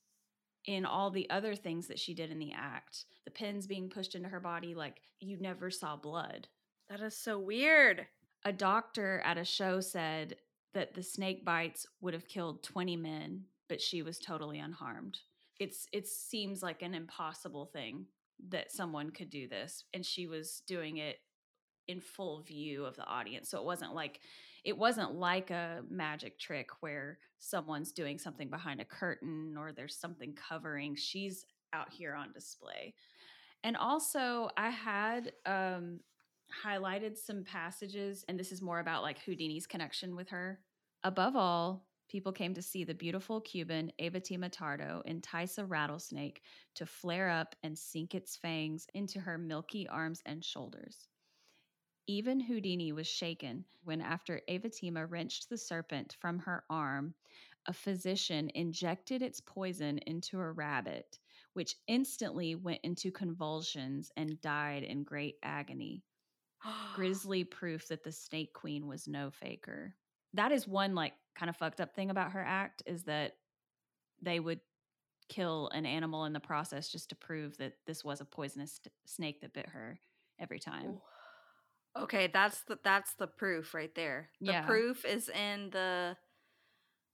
in 0.64 0.86
all 0.86 1.10
the 1.10 1.28
other 1.28 1.54
things 1.54 1.86
that 1.88 1.98
she 1.98 2.14
did 2.14 2.30
in 2.30 2.38
the 2.38 2.52
act. 2.52 3.04
The 3.24 3.30
pins 3.30 3.66
being 3.66 3.90
pushed 3.90 4.14
into 4.14 4.28
her 4.28 4.40
body, 4.40 4.74
like 4.74 5.00
you 5.20 5.36
never 5.38 5.70
saw 5.70 5.96
blood. 5.96 6.48
That 6.88 7.00
is 7.00 7.16
so 7.16 7.38
weird. 7.38 8.06
A 8.44 8.52
doctor 8.52 9.20
at 9.24 9.38
a 9.38 9.44
show 9.44 9.80
said 9.80 10.36
that 10.72 10.94
the 10.94 11.02
snake 11.02 11.44
bites 11.44 11.86
would 12.00 12.14
have 12.14 12.28
killed 12.28 12.62
20 12.62 12.96
men, 12.96 13.44
but 13.68 13.80
she 13.80 14.02
was 14.02 14.18
totally 14.18 14.60
unharmed. 14.60 15.18
It's 15.62 15.86
it 15.92 16.08
seems 16.08 16.62
like 16.62 16.82
an 16.82 16.94
impossible 16.94 17.66
thing 17.66 18.06
that 18.48 18.72
someone 18.72 19.10
could 19.10 19.30
do 19.30 19.46
this 19.46 19.84
and 19.94 20.04
she 20.04 20.26
was 20.26 20.62
doing 20.66 20.96
it 20.96 21.18
in 21.86 22.00
full 22.00 22.42
view 22.42 22.84
of 22.84 22.96
the 22.96 23.04
audience. 23.04 23.48
So 23.48 23.58
it 23.58 23.64
wasn't 23.64 23.94
like 23.94 24.20
it 24.64 24.76
wasn't 24.76 25.14
like 25.14 25.50
a 25.50 25.82
magic 25.88 26.38
trick 26.38 26.68
where 26.80 27.18
someone's 27.38 27.92
doing 27.92 28.18
something 28.18 28.48
behind 28.48 28.80
a 28.80 28.84
curtain 28.84 29.54
or 29.56 29.72
there's 29.72 29.96
something 29.96 30.34
covering. 30.34 30.96
She's 30.96 31.46
out 31.72 31.92
here 31.92 32.14
on 32.14 32.32
display. 32.32 32.94
And 33.64 33.76
also, 33.76 34.50
I 34.56 34.70
had 34.70 35.32
um, 35.46 36.00
highlighted 36.64 37.16
some 37.16 37.44
passages, 37.44 38.24
and 38.28 38.38
this 38.38 38.50
is 38.50 38.60
more 38.60 38.80
about 38.80 39.02
like 39.02 39.20
Houdini's 39.20 39.66
connection 39.66 40.16
with 40.16 40.28
her. 40.30 40.60
Above 41.04 41.36
all, 41.36 41.86
people 42.12 42.30
came 42.30 42.52
to 42.52 42.60
see 42.60 42.84
the 42.84 42.92
beautiful 42.92 43.40
Cuban 43.40 43.90
Avatima 43.98 44.52
Tardo 44.52 45.00
entice 45.06 45.56
a 45.56 45.64
rattlesnake 45.64 46.42
to 46.74 46.84
flare 46.84 47.30
up 47.30 47.56
and 47.62 47.76
sink 47.76 48.14
its 48.14 48.36
fangs 48.36 48.86
into 48.92 49.18
her 49.18 49.38
milky 49.38 49.88
arms 49.88 50.22
and 50.26 50.44
shoulders. 50.44 51.08
Even 52.06 52.38
Houdini 52.38 52.92
was 52.92 53.06
shaken 53.06 53.64
when, 53.84 54.02
after 54.02 54.42
Avatima 54.46 55.10
wrenched 55.10 55.48
the 55.48 55.56
serpent 55.56 56.14
from 56.20 56.38
her 56.40 56.64
arm, 56.68 57.14
a 57.64 57.72
physician 57.72 58.50
injected 58.54 59.22
its 59.22 59.40
poison 59.40 59.96
into 60.06 60.38
a 60.38 60.52
rabbit, 60.52 61.18
which 61.54 61.76
instantly 61.86 62.54
went 62.54 62.80
into 62.82 63.10
convulsions 63.10 64.12
and 64.18 64.38
died 64.42 64.82
in 64.82 65.02
great 65.02 65.36
agony. 65.42 66.02
Grisly 66.94 67.44
proof 67.44 67.88
that 67.88 68.04
the 68.04 68.12
Snake 68.12 68.52
Queen 68.52 68.86
was 68.86 69.08
no 69.08 69.30
faker. 69.30 69.94
That 70.34 70.52
is 70.52 70.66
one 70.66 70.94
like 70.94 71.12
kind 71.36 71.50
of 71.50 71.56
fucked 71.56 71.80
up 71.80 71.94
thing 71.94 72.10
about 72.10 72.32
her 72.32 72.44
act 72.46 72.82
is 72.86 73.04
that 73.04 73.32
they 74.20 74.40
would 74.40 74.60
kill 75.28 75.70
an 75.72 75.86
animal 75.86 76.24
in 76.24 76.32
the 76.32 76.40
process 76.40 76.88
just 76.88 77.08
to 77.10 77.14
prove 77.16 77.56
that 77.58 77.74
this 77.86 78.04
was 78.04 78.20
a 78.20 78.24
poisonous 78.24 78.80
snake 79.06 79.40
that 79.40 79.52
bit 79.52 79.68
her 79.68 79.98
every 80.38 80.58
time. 80.58 80.98
Okay, 81.96 82.30
that's 82.32 82.62
the 82.62 82.78
that's 82.82 83.14
the 83.14 83.26
proof 83.26 83.74
right 83.74 83.94
there. 83.94 84.30
The 84.40 84.52
yeah. 84.52 84.62
proof 84.62 85.04
is 85.04 85.28
in 85.28 85.70
the 85.70 86.16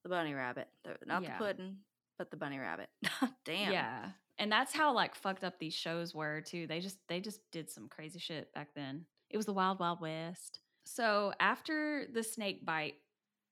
the 0.05 0.09
bunny 0.09 0.35
rabbit. 0.35 0.69
The, 0.85 0.97
not 1.07 1.23
yeah. 1.23 1.37
the 1.37 1.45
pudding, 1.45 1.77
but 2.17 2.31
the 2.31 2.37
bunny 2.37 2.59
rabbit. 2.59 2.89
Damn. 3.45 3.73
Yeah. 3.73 4.11
And 4.39 4.53
that's 4.53 4.73
how 4.73 4.95
like 4.95 5.17
fucked 5.17 5.43
up 5.43 5.59
these 5.59 5.75
shows 5.75 6.15
were 6.15 6.41
too. 6.41 6.67
They 6.69 6.81
just 6.81 6.99
they 7.09 7.21
just 7.21 7.41
did 7.51 7.71
some 7.71 7.89
crazy 7.89 8.21
shit 8.21 8.53
back 8.55 8.69
then. 8.77 9.05
It 9.31 9.37
was 9.37 9.47
the 9.47 9.53
wild 9.53 9.81
wild 9.81 10.01
west. 10.01 10.61
So 10.85 11.33
after 11.41 12.07
the 12.13 12.23
snake 12.23 12.65
bite 12.65 12.95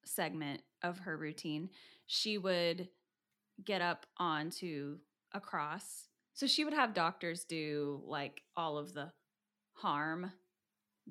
segment 0.07 0.63
of 0.83 0.99
her 1.01 1.17
routine, 1.17 1.71
she 2.07 2.39
would 2.39 2.89
get 3.65 3.83
up 3.83 4.07
onto 4.19 4.99
a 5.33 5.41
cross 5.41 6.09
So 6.35 6.47
she 6.47 6.65
would 6.65 6.75
have 6.75 6.93
doctors 6.93 7.45
do 7.45 8.03
like 8.07 8.43
all 8.59 8.77
of 8.77 8.93
the 8.93 9.11
harm 9.73 10.33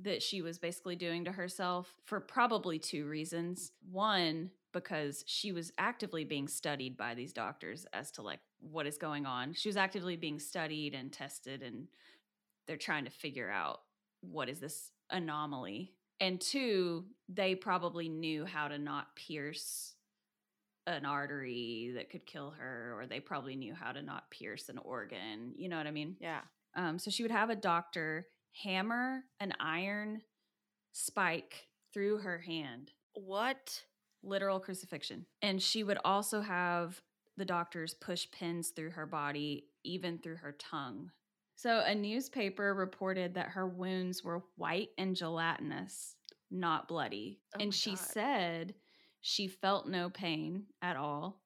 that 0.01 0.21
she 0.21 0.41
was 0.41 0.59
basically 0.59 0.95
doing 0.95 1.25
to 1.25 1.31
herself 1.31 1.95
for 2.05 2.19
probably 2.19 2.77
two 2.77 3.07
reasons. 3.07 3.71
One, 3.91 4.51
because 4.71 5.23
she 5.25 5.51
was 5.51 5.71
actively 5.79 6.25
being 6.25 6.47
studied 6.47 6.95
by 6.95 7.15
these 7.15 7.33
doctors 7.33 7.87
as 7.91 8.11
to 8.11 8.21
like 8.21 8.39
what 8.59 8.85
is 8.85 8.99
going 8.99 9.25
on. 9.25 9.53
She 9.53 9.69
was 9.69 9.77
actively 9.77 10.15
being 10.15 10.39
studied 10.39 10.93
and 10.93 11.11
tested 11.11 11.63
and 11.63 11.87
they're 12.67 12.77
trying 12.77 13.05
to 13.05 13.11
figure 13.11 13.49
out 13.49 13.81
what 14.21 14.49
is 14.49 14.59
this 14.59 14.91
anomaly. 15.09 15.93
And 16.19 16.39
two, 16.39 17.05
they 17.27 17.55
probably 17.55 18.09
knew 18.09 18.45
how 18.45 18.67
to 18.67 18.77
not 18.77 19.15
pierce 19.15 19.93
an 20.87 21.05
artery 21.05 21.93
that 21.95 22.09
could 22.09 22.25
kill 22.25 22.51
her 22.51 22.95
or 22.97 23.07
they 23.07 23.19
probably 23.19 23.55
knew 23.55 23.73
how 23.73 23.91
to 23.91 24.01
not 24.01 24.29
pierce 24.29 24.69
an 24.69 24.77
organ. 24.77 25.53
You 25.57 25.69
know 25.69 25.77
what 25.77 25.87
I 25.87 25.91
mean? 25.91 26.15
Yeah. 26.19 26.41
Um, 26.75 26.99
so 26.99 27.09
she 27.09 27.23
would 27.23 27.31
have 27.31 27.49
a 27.49 27.55
doctor 27.55 28.27
hammer 28.63 29.23
an 29.39 29.53
iron 29.59 30.21
spike 30.93 31.67
through 31.93 32.19
her 32.19 32.39
hand. 32.39 32.91
What? 33.13 33.83
Literal 34.23 34.59
crucifixion. 34.59 35.25
And 35.41 35.61
she 35.61 35.83
would 35.83 35.99
also 36.05 36.41
have 36.41 37.01
the 37.37 37.45
doctors 37.45 37.93
push 37.93 38.27
pins 38.31 38.69
through 38.69 38.91
her 38.91 39.05
body, 39.05 39.65
even 39.83 40.19
through 40.19 40.37
her 40.37 40.53
tongue. 40.53 41.11
So 41.55 41.81
a 41.85 41.95
newspaper 41.95 42.73
reported 42.73 43.35
that 43.35 43.49
her 43.49 43.67
wounds 43.67 44.23
were 44.23 44.43
white 44.57 44.89
and 44.97 45.15
gelatinous, 45.15 46.15
not 46.51 46.87
bloody. 46.87 47.39
Oh 47.55 47.59
and 47.61 47.73
she 47.73 47.91
God. 47.91 47.99
said 47.99 48.75
she 49.21 49.47
felt 49.47 49.87
no 49.87 50.09
pain 50.09 50.65
at 50.81 50.97
all 50.97 51.41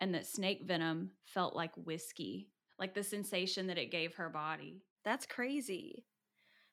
and 0.00 0.14
that 0.14 0.26
snake 0.26 0.62
venom 0.64 1.12
felt 1.24 1.56
like 1.56 1.72
whiskey, 1.76 2.50
like 2.78 2.94
the 2.94 3.02
sensation 3.02 3.68
that 3.68 3.78
it 3.78 3.90
gave 3.90 4.14
her 4.14 4.28
body. 4.28 4.82
That's 5.04 5.24
crazy. 5.24 6.04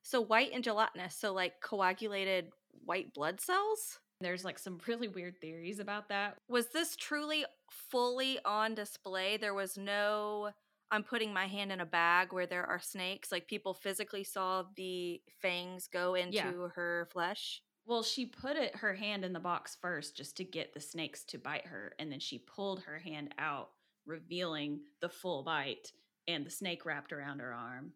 So 0.01 0.19
white 0.19 0.51
and 0.53 0.63
gelatinous, 0.63 1.15
so 1.15 1.33
like 1.33 1.53
coagulated 1.61 2.49
white 2.83 3.13
blood 3.13 3.39
cells? 3.39 3.99
There's 4.19 4.43
like 4.43 4.59
some 4.59 4.79
really 4.87 5.07
weird 5.07 5.39
theories 5.39 5.79
about 5.79 6.09
that. 6.09 6.37
Was 6.49 6.71
this 6.71 6.95
truly 6.95 7.45
fully 7.69 8.39
on 8.43 8.75
display? 8.75 9.37
There 9.37 9.53
was 9.53 9.77
no 9.77 10.49
I'm 10.91 11.03
putting 11.03 11.33
my 11.33 11.47
hand 11.47 11.71
in 11.71 11.79
a 11.79 11.85
bag 11.85 12.33
where 12.33 12.45
there 12.45 12.65
are 12.65 12.79
snakes. 12.79 13.31
Like 13.31 13.47
people 13.47 13.73
physically 13.73 14.23
saw 14.23 14.65
the 14.75 15.21
fangs 15.41 15.87
go 15.87 16.15
into 16.15 16.35
Yeah. 16.35 16.67
her 16.75 17.07
flesh. 17.11 17.61
Well, 17.85 18.03
she 18.03 18.25
put 18.25 18.57
it 18.57 18.75
her 18.75 18.93
hand 18.93 19.25
in 19.25 19.33
the 19.33 19.39
box 19.39 19.75
first 19.81 20.15
just 20.15 20.37
to 20.37 20.43
get 20.43 20.73
the 20.73 20.79
snakes 20.81 21.23
to 21.25 21.37
bite 21.39 21.65
her, 21.65 21.95
and 21.97 22.11
then 22.11 22.19
she 22.19 22.37
pulled 22.37 22.83
her 22.83 22.99
hand 22.99 23.33
out, 23.39 23.71
revealing 24.05 24.81
the 24.99 25.09
full 25.09 25.43
bite 25.43 25.91
and 26.27 26.45
the 26.45 26.51
snake 26.51 26.85
wrapped 26.85 27.11
around 27.11 27.39
her 27.39 27.53
arm. 27.53 27.93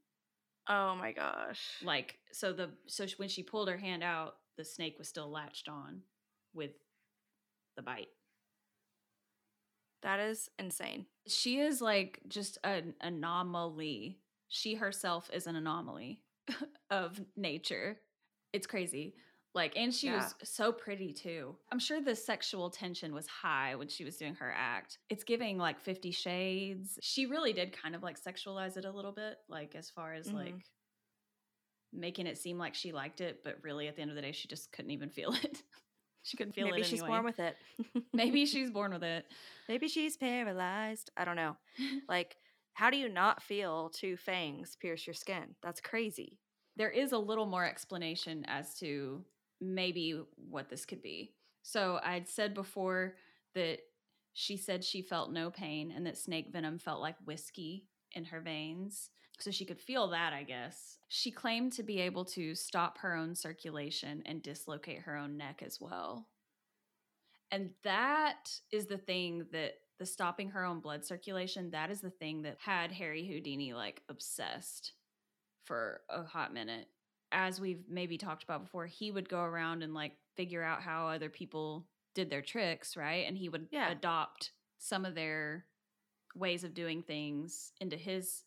Oh 0.68 0.96
my 0.96 1.12
gosh. 1.12 1.62
Like 1.84 2.18
so 2.32 2.52
the 2.54 2.72
so 2.88 3.06
when 3.18 3.30
she 3.30 3.44
pulled 3.44 3.68
her 3.70 3.78
hand 3.78 4.04
out, 4.04 4.38
the 4.58 4.66
snake 4.66 4.98
was 4.98 5.08
still 5.08 5.30
latched 5.30 5.68
on 5.70 6.02
with 6.54 6.72
the 7.75 7.84
bite. 7.84 8.10
That 10.06 10.20
is 10.20 10.52
insane. 10.60 11.08
She 11.28 11.58
is 11.60 11.82
like 11.82 12.20
just 12.28 12.60
an 12.64 12.94
anomaly. 13.02 14.20
She 14.50 14.76
herself 14.76 15.32
is 15.34 15.48
an 15.48 15.56
anomaly 15.56 16.22
of 16.92 17.20
nature. 17.36 17.98
It's 18.54 18.68
crazy. 18.68 19.16
Like, 19.56 19.74
and 19.76 19.92
she 19.92 20.12
was 20.12 20.36
so 20.44 20.72
pretty 20.72 21.12
too. 21.12 21.56
I'm 21.72 21.80
sure 21.80 22.02
the 22.02 22.16
sexual 22.16 22.70
tension 22.70 23.16
was 23.16 23.26
high 23.26 23.74
when 23.74 23.88
she 23.88 24.04
was 24.04 24.16
doing 24.18 24.36
her 24.36 24.54
act. 24.56 25.00
It's 25.10 25.24
giving 25.24 25.58
like 25.58 25.80
50 25.80 26.12
shades. 26.12 27.00
She 27.02 27.26
really 27.26 27.52
did 27.54 27.76
kind 27.76 27.96
of 27.96 28.04
like 28.04 28.22
sexualize 28.22 28.78
it 28.78 28.86
a 28.86 28.92
little 28.92 29.12
bit, 29.14 29.38
like 29.50 29.74
as 29.74 29.90
far 29.90 30.14
as 30.14 30.28
Mhm. 30.28 30.34
like 30.36 30.66
making 31.92 32.28
it 32.28 32.38
seem 32.38 32.60
like 32.60 32.76
she 32.76 32.92
liked 32.92 33.22
it, 33.22 33.44
but 33.44 33.58
really 33.64 33.88
at 33.88 33.96
the 33.96 34.04
end 34.04 34.12
of 34.12 34.16
the 34.16 34.22
day, 34.22 34.34
she 34.34 34.48
just 34.48 34.72
couldn't 34.72 34.92
even 34.92 35.10
feel 35.10 35.32
it. 35.44 35.64
She 36.25 36.36
couldn't 36.38 36.53
feel 36.53 36.65
Maybe 36.65 36.82
it 36.82 36.86
she's 36.88 37.01
anyway. 37.01 37.08
born 37.08 37.24
with 37.25 37.39
it. 37.39 37.55
Maybe 38.13 38.46
she's 38.46 38.72
born 38.72 38.91
with 38.94 39.03
it. 39.03 39.25
Maybe 39.70 39.88
she's 39.88 40.17
paralyzed. 40.17 41.12
I 41.15 41.24
don't 41.25 41.36
know. 41.38 41.55
Like, 42.10 42.36
how 42.74 42.89
do 42.89 42.98
you 42.98 43.08
not 43.08 43.41
feel 43.41 43.89
two 43.89 44.17
fangs 44.17 44.75
pierce 44.82 45.08
your 45.08 45.13
skin? 45.13 45.55
That's 45.63 45.79
crazy. 45.79 46.39
there 46.75 46.89
is 46.89 47.13
a 47.13 47.17
little 47.17 47.46
more 47.46 47.63
explanation 47.65 48.44
as 48.48 48.75
to 48.79 49.24
maybe 49.62 50.20
what 50.36 50.67
this 50.70 50.86
could 50.86 51.01
be. 51.01 51.32
So 51.63 52.00
I'd 52.03 52.27
said 52.27 52.53
before 52.53 53.15
that 53.53 53.79
she 54.34 54.58
said 54.58 54.84
she 54.84 55.01
felt 55.01 55.32
no 55.32 55.50
pain 55.50 55.94
and 55.96 56.05
that 56.05 56.17
snake 56.17 56.48
venom 56.51 56.77
felt 56.79 57.00
like 57.01 57.15
whiskey 57.24 57.86
in 58.12 58.25
her 58.25 58.41
veins. 58.41 59.10
So 59.39 59.51
she 59.51 59.65
could 59.65 59.80
feel 59.80 60.08
that, 60.10 60.34
I 60.34 60.44
guess. 60.44 60.98
She 61.08 61.32
claimed 61.32 61.74
to 61.74 61.84
be 61.84 62.00
able 62.00 62.25
to 62.25 62.56
stop 62.56 62.98
her 63.00 63.15
own 63.15 63.36
circulation 63.36 64.24
and 64.25 64.42
dislocate 64.42 65.01
her 65.01 65.15
own 65.15 65.38
neck 65.38 65.62
as 65.63 65.80
well. 65.80 66.27
And 67.51 67.70
that 67.84 68.60
is 68.72 68.88
the 68.88 68.98
thing 68.98 69.46
that 69.51 69.75
the 69.98 70.06
stopping 70.06 70.50
her 70.50 70.65
own 70.65 70.80
blood 70.80 71.06
circulation, 71.06 71.72
that 71.72 71.89
is 71.89 72.01
the 72.01 72.10
thing 72.10 72.42
that 72.42 72.58
had 72.60 72.92
Harry 72.92 73.25
Houdini 73.25 73.74
like 73.74 74.01
obsessed 74.10 74.94
for 75.65 76.01
a 76.10 76.24
hot 76.24 76.54
minute. 76.54 76.88
As 77.32 77.60
we've 77.60 77.84
maybe 77.89 78.18
talked 78.18 78.44
about 78.44 78.63
before, 78.63 78.88
he 78.88 79.12
would 79.12 79.30
go 79.30 79.42
around 79.42 79.84
and 79.84 79.94
like 79.94 80.13
figure 80.36 80.63
out 80.63 80.82
how 80.82 81.08
other 81.08 81.30
people 81.30 81.86
did 82.13 82.30
their 82.30 82.42
tricks, 82.42 82.98
right? 82.98 83.25
And 83.27 83.38
he 83.38 83.50
would 83.50 83.68
Yeah. 83.72 83.89
adopt 83.89 84.51
some 84.80 85.06
of 85.06 85.15
their 85.15 85.65
ways 86.36 86.63
of 86.63 86.74
doing 86.74 87.01
things 87.04 87.72
into 87.80 87.96
his 87.96 88.44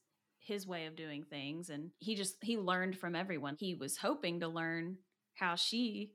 his 0.48 0.66
way 0.66 0.86
of 0.86 0.96
doing 0.96 1.22
things 1.22 1.68
and 1.68 1.90
he 1.98 2.16
just 2.16 2.36
he 2.42 2.56
learned 2.58 2.98
from 2.98 3.14
everyone. 3.14 3.56
He 3.58 3.74
was 3.74 3.96
hoping 3.98 4.40
to 4.40 4.48
learn 4.48 4.96
how 5.34 5.54
she 5.54 6.12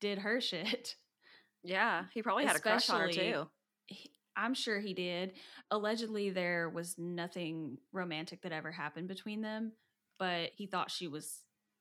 did 0.00 0.18
her 0.18 0.40
shit. 0.50 0.96
Yeah, 1.62 2.04
he 2.12 2.22
probably 2.22 2.44
had 2.44 2.56
a 2.56 2.60
crush 2.60 2.90
on 2.90 3.00
her 3.00 3.06
too. 3.14 3.48
He- 3.86 4.10
I'm 4.36 4.54
sure 4.54 4.78
he 4.78 4.94
did. 4.94 5.32
Allegedly, 5.72 6.30
there 6.30 6.68
was 6.68 6.96
nothing 6.96 7.78
romantic 7.92 8.42
that 8.42 8.52
ever 8.52 8.70
happened 8.70 9.08
between 9.08 9.40
them, 9.40 9.72
but 10.16 10.50
he 10.54 10.66
thought 10.66 10.92
she 10.92 11.08
was 11.08 11.40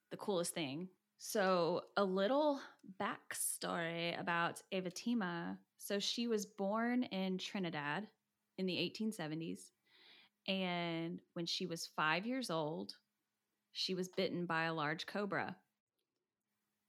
the 0.09 0.17
coolest 0.17 0.55
thing. 0.55 0.87
So, 1.19 1.81
a 1.97 2.03
little 2.03 2.59
backstory 2.99 4.19
about 4.19 4.61
Evatima. 4.73 5.57
So, 5.77 5.99
she 5.99 6.27
was 6.27 6.47
born 6.47 7.03
in 7.03 7.37
Trinidad 7.37 8.07
in 8.57 8.65
the 8.65 8.73
1870s. 8.73 9.59
And 10.47 11.19
when 11.33 11.45
she 11.45 11.65
was 11.65 11.89
five 11.95 12.25
years 12.25 12.49
old, 12.49 12.93
she 13.73 13.95
was 13.95 14.07
bitten 14.07 14.45
by 14.45 14.63
a 14.63 14.73
large 14.73 15.05
cobra. 15.05 15.55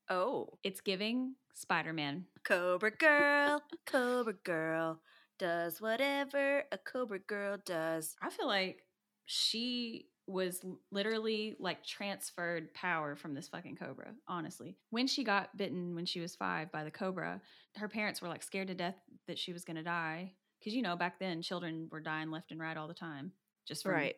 Oh, 0.08 0.58
It's 0.62 0.80
giving 0.80 1.34
Spider 1.54 1.92
Man. 1.92 2.24
Cobra 2.44 2.90
Girl, 2.90 3.62
Cobra 3.84 4.32
Girl 4.32 5.00
does 5.38 5.80
whatever 5.80 6.64
a 6.72 6.78
Cobra 6.78 7.18
Girl 7.18 7.58
does. 7.64 8.16
I 8.22 8.30
feel 8.30 8.46
like 8.46 8.84
she 9.26 10.06
was 10.26 10.64
literally 10.90 11.56
like 11.58 11.84
transferred 11.84 12.72
power 12.74 13.16
from 13.16 13.34
this 13.34 13.48
fucking 13.48 13.76
cobra, 13.76 14.12
honestly. 14.26 14.76
When 14.90 15.06
she 15.06 15.24
got 15.24 15.56
bitten 15.56 15.94
when 15.94 16.06
she 16.06 16.20
was 16.20 16.36
five 16.36 16.70
by 16.70 16.84
the 16.84 16.90
cobra, 16.90 17.40
her 17.76 17.88
parents 17.88 18.22
were 18.22 18.28
like 18.28 18.42
scared 18.42 18.68
to 18.68 18.74
death 18.74 18.96
that 19.26 19.38
she 19.38 19.52
was 19.52 19.64
to 19.64 19.82
die. 19.82 20.32
Because, 20.58 20.74
you 20.74 20.82
know, 20.82 20.96
back 20.96 21.18
then 21.18 21.42
children 21.42 21.88
were 21.90 22.00
dying 22.00 22.30
left 22.30 22.50
and 22.50 22.60
right 22.60 22.76
all 22.76 22.88
the 22.88 22.94
time 22.94 23.32
just 23.68 23.84
from 23.84 23.92
Right. 23.92 24.16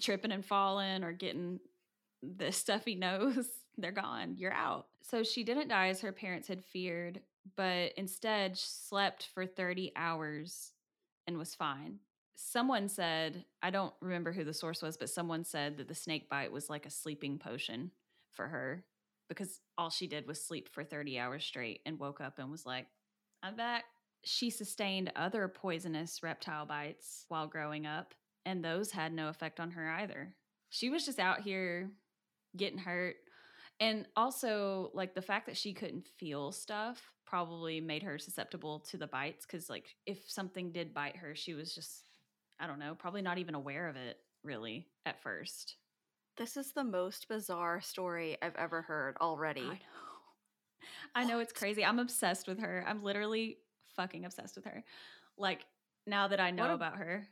tripping 0.00 0.32
and 0.32 0.44
falling 0.44 1.04
or 1.04 1.12
getting 1.12 1.60
the 2.22 2.52
stuffy 2.52 2.94
nose, 2.96 3.48
they're 3.78 3.92
gone. 3.92 4.36
You're 4.36 4.52
out. 4.52 4.86
So 5.02 5.22
she 5.22 5.44
didn't 5.44 5.68
die 5.68 5.88
as 5.88 6.00
her 6.00 6.12
parents 6.12 6.48
had 6.48 6.64
feared, 6.64 7.20
but 7.56 7.92
instead 7.96 8.58
slept 8.58 9.28
for 9.34 9.46
30 9.46 9.92
hours 9.96 10.72
and 11.26 11.38
was 11.38 11.54
fine. 11.54 11.98
Someone 12.36 12.88
said, 12.88 13.44
I 13.62 13.70
don't 13.70 13.94
remember 14.00 14.32
who 14.32 14.44
the 14.44 14.54
source 14.54 14.82
was, 14.82 14.96
but 14.96 15.10
someone 15.10 15.44
said 15.44 15.76
that 15.76 15.88
the 15.88 15.94
snake 15.94 16.28
bite 16.28 16.52
was 16.52 16.68
like 16.70 16.86
a 16.86 16.90
sleeping 16.90 17.38
potion 17.38 17.92
for 18.32 18.48
her 18.48 18.84
because 19.28 19.60
all 19.78 19.90
she 19.90 20.06
did 20.06 20.26
was 20.26 20.44
sleep 20.44 20.68
for 20.68 20.84
30 20.84 21.18
hours 21.18 21.44
straight 21.44 21.80
and 21.86 21.98
woke 21.98 22.20
up 22.20 22.38
and 22.38 22.50
was 22.50 22.66
like, 22.66 22.86
I'm 23.42 23.56
back. 23.56 23.84
She 24.24 24.50
sustained 24.50 25.12
other 25.16 25.48
poisonous 25.48 26.22
reptile 26.22 26.66
bites 26.66 27.24
while 27.28 27.46
growing 27.46 27.86
up, 27.86 28.14
and 28.44 28.64
those 28.64 28.90
had 28.90 29.12
no 29.12 29.28
effect 29.28 29.60
on 29.60 29.70
her 29.72 29.90
either. 29.90 30.34
She 30.70 30.90
was 30.90 31.04
just 31.04 31.18
out 31.18 31.40
here 31.40 31.90
getting 32.56 32.78
hurt. 32.78 33.16
And 33.80 34.06
also, 34.16 34.90
like 34.94 35.14
the 35.14 35.22
fact 35.22 35.46
that 35.46 35.56
she 35.56 35.72
couldn't 35.72 36.06
feel 36.18 36.52
stuff 36.52 37.10
probably 37.26 37.80
made 37.80 38.02
her 38.02 38.18
susceptible 38.18 38.80
to 38.80 38.96
the 38.96 39.06
bites 39.06 39.46
because, 39.46 39.68
like, 39.70 39.96
if 40.06 40.18
something 40.28 40.70
did 40.70 40.94
bite 40.94 41.16
her, 41.16 41.34
she 41.34 41.54
was 41.54 41.74
just, 41.74 42.04
I 42.60 42.66
don't 42.66 42.78
know, 42.78 42.94
probably 42.94 43.22
not 43.22 43.38
even 43.38 43.54
aware 43.54 43.88
of 43.88 43.96
it 43.96 44.18
really 44.44 44.86
at 45.06 45.22
first. 45.22 45.76
This 46.36 46.56
is 46.56 46.72
the 46.72 46.84
most 46.84 47.28
bizarre 47.28 47.80
story 47.80 48.36
I've 48.40 48.56
ever 48.56 48.82
heard 48.82 49.16
already. 49.20 49.62
I 49.62 49.64
know. 49.64 49.78
I 51.14 51.24
know 51.24 51.38
it's 51.40 51.52
crazy. 51.52 51.84
I'm 51.84 51.98
obsessed 51.98 52.46
with 52.48 52.60
her. 52.60 52.84
I'm 52.86 53.02
literally 53.02 53.58
fucking 53.96 54.24
obsessed 54.24 54.56
with 54.56 54.64
her. 54.64 54.84
Like 55.36 55.64
now 56.06 56.28
that 56.28 56.40
I 56.40 56.50
know 56.50 56.70
a- 56.70 56.74
about 56.74 56.96
her. 56.96 57.28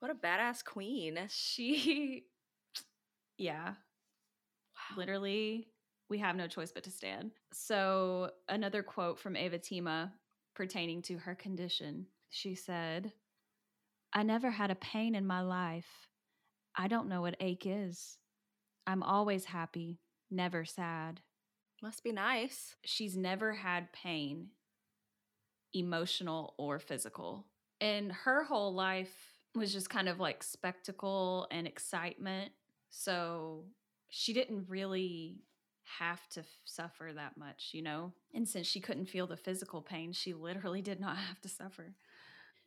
What 0.00 0.10
a 0.10 0.14
badass 0.14 0.64
queen. 0.64 1.18
She, 1.28 2.24
yeah, 3.38 3.74
literally, 4.96 5.68
we 6.08 6.18
have 6.18 6.36
no 6.36 6.46
choice 6.46 6.72
but 6.72 6.84
to 6.84 6.90
stand. 6.90 7.30
So, 7.52 8.30
another 8.48 8.82
quote 8.82 9.18
from 9.18 9.34
Evatima 9.34 10.12
pertaining 10.54 11.02
to 11.02 11.16
her 11.18 11.34
condition 11.34 12.06
she 12.30 12.54
said, 12.54 13.12
I 14.12 14.22
never 14.22 14.50
had 14.50 14.70
a 14.70 14.76
pain 14.76 15.14
in 15.14 15.26
my 15.26 15.40
life. 15.40 16.08
I 16.76 16.88
don't 16.88 17.08
know 17.08 17.22
what 17.22 17.36
ache 17.40 17.66
is. 17.66 18.18
I'm 18.86 19.02
always 19.02 19.44
happy, 19.44 20.00
never 20.30 20.64
sad. 20.64 21.20
Must 21.82 22.02
be 22.04 22.12
nice. 22.12 22.76
She's 22.84 23.16
never 23.16 23.52
had 23.52 23.92
pain, 23.92 24.48
emotional 25.74 26.54
or 26.56 26.78
physical. 26.78 27.46
In 27.80 28.10
her 28.10 28.44
whole 28.44 28.74
life 28.74 29.29
was 29.54 29.72
just 29.72 29.90
kind 29.90 30.08
of 30.08 30.20
like 30.20 30.42
spectacle 30.42 31.46
and 31.50 31.66
excitement. 31.66 32.52
So 32.90 33.64
she 34.08 34.32
didn't 34.32 34.66
really 34.68 35.38
have 35.98 36.28
to 36.30 36.40
f- 36.40 36.46
suffer 36.64 37.10
that 37.14 37.36
much, 37.36 37.70
you 37.72 37.82
know? 37.82 38.12
And 38.34 38.48
since 38.48 38.66
she 38.66 38.80
couldn't 38.80 39.06
feel 39.06 39.26
the 39.26 39.36
physical 39.36 39.82
pain, 39.82 40.12
she 40.12 40.34
literally 40.34 40.82
did 40.82 41.00
not 41.00 41.16
have 41.28 41.40
to 41.40 41.48
suffer. 41.48 41.94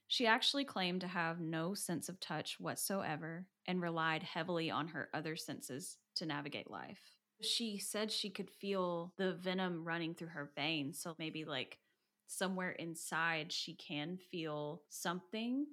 She 0.08 0.28
actually 0.28 0.66
claimed 0.66 1.02
to 1.02 1.08
have 1.08 1.40
no 1.40 1.74
sense 1.74 2.10
of 2.10 2.20
touch 2.20 2.60
whatsoever 2.60 3.46
and 3.66 3.82
relied 3.82 4.24
heavily 4.24 4.70
on 4.70 4.90
her 4.90 5.10
other 5.14 5.36
senses 5.36 5.98
to 6.16 6.26
navigate 6.26 6.70
life. 6.70 7.00
She 7.42 7.78
said 7.78 8.12
she 8.12 8.30
could 8.30 8.50
feel 8.50 9.14
the 9.18 9.34
venom 9.34 9.84
running 9.84 10.14
through 10.14 10.28
her 10.30 10.52
veins. 10.56 11.00
So 11.00 11.16
maybe 11.18 11.46
like 11.46 11.80
somewhere 12.28 12.72
inside, 12.72 13.52
she 13.52 13.74
can 13.74 14.18
feel 14.18 14.84
something. 14.90 15.66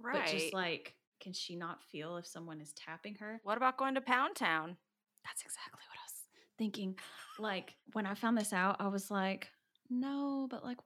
Right. 0.00 0.22
But 0.24 0.32
just 0.32 0.52
like, 0.52 0.94
can 1.20 1.32
she 1.32 1.56
not 1.56 1.82
feel 1.82 2.16
if 2.16 2.26
someone 2.26 2.60
is 2.60 2.72
tapping 2.72 3.14
her? 3.16 3.40
what 3.44 3.56
about 3.56 3.76
going 3.76 3.94
to 3.94 4.00
Pound 4.00 4.36
Town? 4.36 4.76
That's 5.24 5.42
exactly 5.42 5.80
what 5.88 5.98
I 5.98 6.04
was 6.06 6.14
thinking. 6.58 6.96
Like 7.38 7.76
when 7.92 8.06
I 8.06 8.14
found 8.14 8.36
this 8.38 8.52
out, 8.52 8.76
I 8.80 8.88
was 8.88 9.10
like, 9.10 9.48
no, 9.88 10.46
but 10.50 10.64
like, 10.64 10.78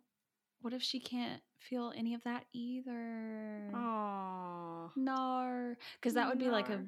what 0.61 0.73
if 0.73 0.83
she 0.83 0.99
can't 0.99 1.43
feel 1.59 1.93
any 1.97 2.15
of 2.15 2.25
that 2.25 2.45
either? 2.53 3.71
Oh. 3.75 4.91
No, 4.97 5.75
because 6.01 6.15
that 6.15 6.29
would 6.29 6.39
be 6.39 6.49
like 6.49 6.69
a 6.69 6.81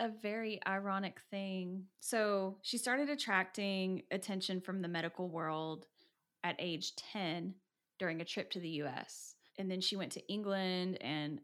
a 0.00 0.08
very 0.08 0.58
ironic 0.66 1.20
thing. 1.30 1.84
So 2.00 2.56
she 2.62 2.78
started 2.78 3.10
attracting 3.10 4.02
attention 4.10 4.60
from 4.60 4.80
the 4.80 4.88
medical 4.88 5.28
world 5.28 5.86
at 6.42 6.56
age 6.58 6.96
10 6.96 7.54
during 7.98 8.20
a 8.20 8.24
trip 8.24 8.50
to 8.52 8.60
the 8.60 8.82
US. 8.82 9.34
And 9.58 9.70
then 9.70 9.82
she 9.82 9.96
went 9.96 10.12
to 10.12 10.26
England 10.26 10.96
and 11.02 11.40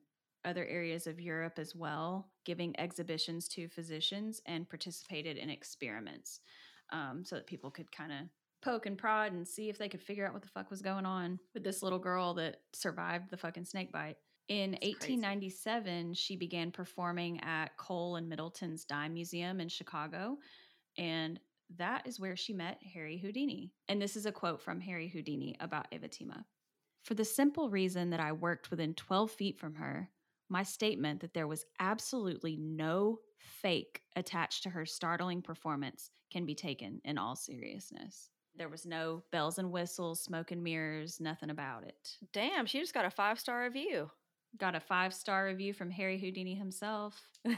other 0.46 0.64
areas 0.64 1.06
of 1.06 1.20
Europe 1.20 1.58
as 1.58 1.74
well, 1.74 2.28
giving 2.44 2.78
exhibitions 2.78 3.48
to 3.48 3.68
physicians 3.68 4.40
and 4.46 4.68
participated 4.68 5.36
in 5.36 5.50
experiments 5.50 6.40
um, 6.90 7.24
so 7.24 7.36
that 7.36 7.46
people 7.46 7.70
could 7.70 7.90
kind 7.92 8.12
of 8.12 8.18
poke 8.62 8.86
and 8.86 8.96
prod 8.96 9.32
and 9.32 9.46
see 9.46 9.68
if 9.68 9.78
they 9.78 9.88
could 9.88 10.02
figure 10.02 10.26
out 10.26 10.32
what 10.32 10.42
the 10.42 10.48
fuck 10.48 10.70
was 10.70 10.82
going 10.82 11.06
on 11.06 11.38
with 11.54 11.62
this 11.62 11.82
little 11.82 11.98
girl 11.98 12.34
that 12.34 12.56
survived 12.72 13.30
the 13.30 13.36
fucking 13.36 13.64
snake 13.64 13.92
bite. 13.92 14.16
In 14.48 14.72
That's 14.72 14.80
crazy. 14.80 15.16
1897, 15.16 16.14
she 16.14 16.36
began 16.36 16.70
performing 16.70 17.40
at 17.40 17.76
Kohl 17.76 18.16
and 18.16 18.28
Middleton's 18.28 18.84
Dime 18.84 19.14
Museum 19.14 19.60
in 19.60 19.68
Chicago. 19.68 20.38
And 20.96 21.40
that 21.76 22.06
is 22.06 22.20
where 22.20 22.36
she 22.36 22.52
met 22.52 22.80
Harry 22.94 23.18
Houdini. 23.18 23.72
And 23.88 24.00
this 24.00 24.16
is 24.16 24.26
a 24.26 24.32
quote 24.32 24.62
from 24.62 24.80
Harry 24.80 25.08
Houdini 25.08 25.56
about 25.60 25.90
Evatima. 25.90 26.44
For 27.02 27.14
the 27.14 27.24
simple 27.24 27.70
reason 27.70 28.10
that 28.10 28.20
I 28.20 28.32
worked 28.32 28.70
within 28.70 28.94
12 28.94 29.30
feet 29.30 29.58
from 29.58 29.74
her, 29.74 30.10
my 30.48 30.62
statement 30.62 31.20
that 31.20 31.34
there 31.34 31.46
was 31.46 31.64
absolutely 31.80 32.56
no 32.56 33.20
fake 33.38 34.02
attached 34.16 34.62
to 34.62 34.70
her 34.70 34.86
startling 34.86 35.42
performance 35.42 36.10
can 36.30 36.46
be 36.46 36.54
taken 36.54 37.00
in 37.04 37.18
all 37.18 37.36
seriousness. 37.36 38.30
There 38.56 38.68
was 38.68 38.86
no 38.86 39.22
bells 39.32 39.58
and 39.58 39.70
whistles, 39.70 40.20
smoke 40.20 40.50
and 40.50 40.62
mirrors, 40.62 41.20
nothing 41.20 41.50
about 41.50 41.84
it. 41.84 42.16
Damn, 42.32 42.66
she 42.66 42.80
just 42.80 42.94
got 42.94 43.04
a 43.04 43.10
five 43.10 43.38
star 43.38 43.62
review. 43.64 44.10
Got 44.58 44.74
a 44.74 44.80
five 44.80 45.12
star 45.12 45.44
review 45.46 45.74
from 45.74 45.90
Harry 45.90 46.18
Houdini 46.18 46.54
himself. 46.54 47.28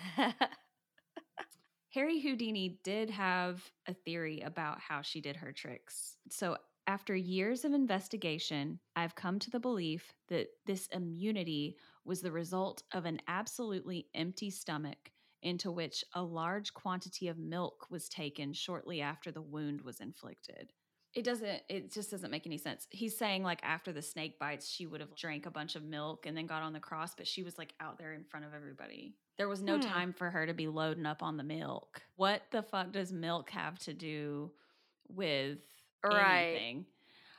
Harry 1.90 2.20
Houdini 2.20 2.78
did 2.84 3.10
have 3.10 3.62
a 3.86 3.94
theory 3.94 4.40
about 4.40 4.80
how 4.80 5.02
she 5.02 5.20
did 5.20 5.36
her 5.36 5.52
tricks. 5.52 6.16
So, 6.28 6.56
after 6.88 7.14
years 7.14 7.64
of 7.64 7.74
investigation, 7.74 8.80
I've 8.96 9.14
come 9.14 9.38
to 9.40 9.50
the 9.50 9.60
belief 9.60 10.14
that 10.28 10.48
this 10.66 10.88
immunity 10.88 11.76
was 12.04 12.22
the 12.22 12.32
result 12.32 12.82
of 12.92 13.04
an 13.04 13.20
absolutely 13.28 14.08
empty 14.14 14.50
stomach 14.50 15.12
into 15.42 15.70
which 15.70 16.02
a 16.14 16.22
large 16.22 16.72
quantity 16.74 17.28
of 17.28 17.38
milk 17.38 17.86
was 17.90 18.08
taken 18.08 18.54
shortly 18.54 19.02
after 19.02 19.30
the 19.30 19.42
wound 19.42 19.82
was 19.82 20.00
inflicted. 20.00 20.72
It 21.14 21.24
doesn't, 21.24 21.62
it 21.68 21.92
just 21.92 22.10
doesn't 22.10 22.30
make 22.30 22.46
any 22.46 22.58
sense. 22.58 22.86
He's 22.90 23.16
saying, 23.16 23.42
like, 23.42 23.60
after 23.62 23.92
the 23.92 24.02
snake 24.02 24.38
bites, 24.38 24.68
she 24.68 24.86
would 24.86 25.00
have 25.00 25.14
drank 25.14 25.46
a 25.46 25.50
bunch 25.50 25.76
of 25.76 25.84
milk 25.84 26.26
and 26.26 26.36
then 26.36 26.46
got 26.46 26.62
on 26.62 26.72
the 26.72 26.80
cross, 26.80 27.14
but 27.14 27.26
she 27.26 27.42
was 27.42 27.58
like 27.58 27.74
out 27.80 27.98
there 27.98 28.14
in 28.14 28.24
front 28.24 28.46
of 28.46 28.54
everybody. 28.54 29.14
There 29.36 29.48
was 29.48 29.62
no 29.62 29.76
Hmm. 29.76 29.80
time 29.80 30.12
for 30.12 30.30
her 30.30 30.46
to 30.46 30.54
be 30.54 30.68
loading 30.68 31.06
up 31.06 31.22
on 31.22 31.36
the 31.36 31.44
milk. 31.44 32.02
What 32.16 32.42
the 32.50 32.62
fuck 32.62 32.92
does 32.92 33.12
milk 33.12 33.50
have 33.50 33.78
to 33.80 33.94
do 33.94 34.52
with 35.08 35.58
Right. 36.04 36.50
anything? 36.50 36.86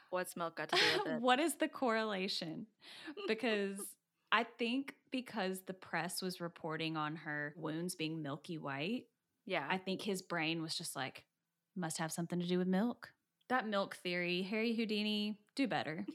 What's 0.10 0.36
milk 0.36 0.58
got 0.58 0.70
to 0.70 0.76
do 0.76 0.82
with 1.04 1.08
it? 1.14 1.22
what 1.22 1.40
is 1.40 1.56
the 1.56 1.68
correlation? 1.68 2.66
Because 3.28 3.78
I 4.32 4.44
think 4.44 4.96
because 5.12 5.62
the 5.66 5.74
press 5.74 6.22
was 6.22 6.40
reporting 6.42 6.98
on 6.98 7.16
her 7.16 7.54
wounds 7.58 7.96
being 7.96 8.22
milky 8.22 8.58
white, 8.58 9.06
yeah. 9.46 9.66
I 9.70 9.78
think 9.78 10.02
his 10.02 10.22
brain 10.22 10.62
was 10.62 10.76
just 10.76 10.96
like, 10.96 11.24
must 11.76 11.98
have 11.98 12.12
something 12.12 12.40
to 12.40 12.48
do 12.48 12.58
with 12.60 12.68
milk. 12.68 13.10
That 13.50 13.68
milk 13.68 13.96
theory, 13.96 14.44
Harry 14.44 14.76
Houdini, 14.76 15.40
do 15.56 15.68
better. 15.68 16.06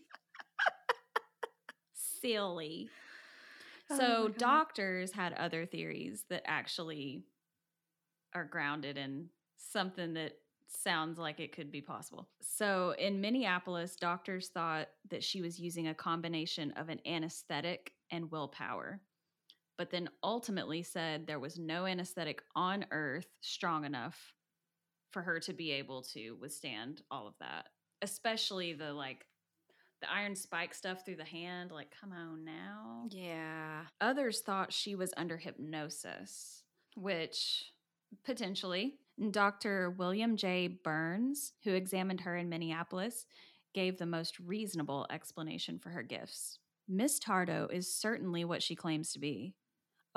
Silly. 1.95 2.89
Oh 3.91 3.99
So 3.99 4.29
doctors 4.29 5.13
had 5.13 5.33
other 5.35 5.67
theories 5.67 6.25
that 6.31 6.43
actually 6.47 7.23
are 8.35 8.45
grounded 8.45 8.97
in 8.97 9.29
something 9.57 10.15
that 10.15 10.39
sounds 10.75 11.19
like 11.19 11.41
it 11.41 11.53
could 11.53 11.71
be 11.71 11.81
possible. 11.81 12.29
So 12.41 12.95
in 12.99 13.21
Minneapolis, 13.21 13.97
doctors 13.97 14.49
thought 14.49 14.89
that 15.11 15.25
she 15.25 15.41
was 15.41 15.59
using 15.59 15.89
a 15.89 15.95
combination 15.95 16.73
of 16.73 16.89
an 16.89 17.01
anesthetic 17.07 17.93
and 18.11 18.31
willpower. 18.31 19.01
But 19.77 19.91
then 19.91 20.09
ultimately 20.23 20.83
said 20.83 21.27
there 21.27 21.41
was 21.41 21.59
no 21.59 21.87
anesthetic 21.87 22.43
on 22.55 22.87
earth 22.91 23.27
strong 23.41 23.85
enough 23.85 24.35
for 25.11 25.23
her 25.23 25.41
to 25.41 25.53
be 25.53 25.73
able 25.73 26.03
to 26.03 26.37
withstand 26.41 27.03
all 27.11 27.27
of 27.27 27.35
that. 27.41 27.69
Especially 28.03 28.73
the 28.73 28.93
like 28.93 29.27
the 30.01 30.13
iron 30.13 30.37
spike 30.37 30.75
stuff 30.75 31.05
through 31.05 31.17
the 31.17 31.25
hand, 31.25 31.71
like 31.71 31.95
come 31.99 32.13
on 32.13 32.45
now. 32.45 33.07
yeah. 33.11 33.83
Others 34.01 34.41
thought 34.41 34.73
she 34.73 34.95
was 34.95 35.15
under 35.17 35.37
hypnosis, 35.39 36.63
which 36.97 37.73
potentially. 38.25 38.99
Dr. 39.31 39.91
William 39.91 40.37
J. 40.37 40.67
Burns, 40.67 41.53
who 41.63 41.75
examined 41.75 42.21
her 42.21 42.37
in 42.37 42.49
Minneapolis, 42.49 43.27
gave 43.73 43.99
the 43.99 44.07
most 44.07 44.39
reasonable 44.41 45.07
explanation 45.11 45.79
for 45.79 45.91
her 45.91 46.03
gifts. 46.03 46.59
Miss 46.89 47.19
Tardo 47.19 47.69
is 47.73 47.93
certainly 47.93 48.45
what 48.45 48.63
she 48.63 48.75
claims 48.75 49.13
to 49.13 49.19
be 49.19 49.55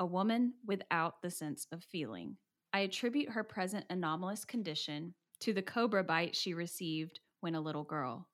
a 0.00 0.06
woman 0.06 0.54
without 0.64 1.22
the 1.22 1.30
sense 1.30 1.66
of 1.72 1.82
feeling. 1.82 2.36
I 2.72 2.80
attribute 2.80 3.30
her 3.30 3.42
present 3.42 3.84
anomalous 3.90 4.44
condition 4.44 5.14
to 5.40 5.52
the 5.52 5.62
cobra 5.62 6.04
bite 6.04 6.36
she 6.36 6.54
received 6.54 7.20
when 7.40 7.56
a 7.56 7.60
little 7.60 7.82
girl. 7.82 8.28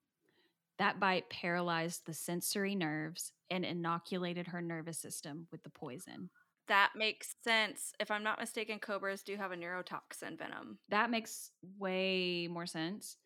That 0.79 1.01
bite 1.01 1.31
paralyzed 1.31 2.03
the 2.05 2.13
sensory 2.13 2.75
nerves 2.75 3.33
and 3.51 3.65
inoculated 3.65 4.49
her 4.49 4.61
nervous 4.61 4.99
system 4.99 5.47
with 5.53 5.63
the 5.63 5.71
poison. 5.71 6.31
That 6.69 6.93
makes 6.97 7.35
sense. 7.43 7.93
If 8.01 8.11
I'm 8.11 8.23
not 8.23 8.41
mistaken, 8.41 8.79
cobras 8.79 9.23
do 9.23 9.37
have 9.37 9.53
a 9.53 9.57
neurotoxin 9.57 10.39
venom. 10.39 10.79
That 10.89 11.11
makes 11.11 11.51
way 11.79 12.49
more 12.49 12.67
sense 12.67 13.17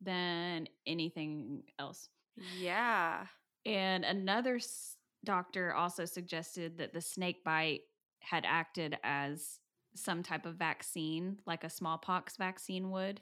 than 0.00 0.68
anything 0.86 1.62
else. 1.78 2.08
Yeah. 2.36 3.26
And 3.64 4.04
another 4.04 4.56
s- 4.56 4.96
doctor 5.24 5.74
also 5.74 6.04
suggested 6.04 6.78
that 6.78 6.92
the 6.92 7.00
snake 7.00 7.44
bite 7.44 7.82
had 8.20 8.44
acted 8.46 8.98
as 9.02 9.60
some 9.94 10.22
type 10.22 10.46
of 10.46 10.56
vaccine, 10.56 11.38
like 11.46 11.64
a 11.64 11.70
smallpox 11.70 12.36
vaccine 12.36 12.90
would. 12.90 13.20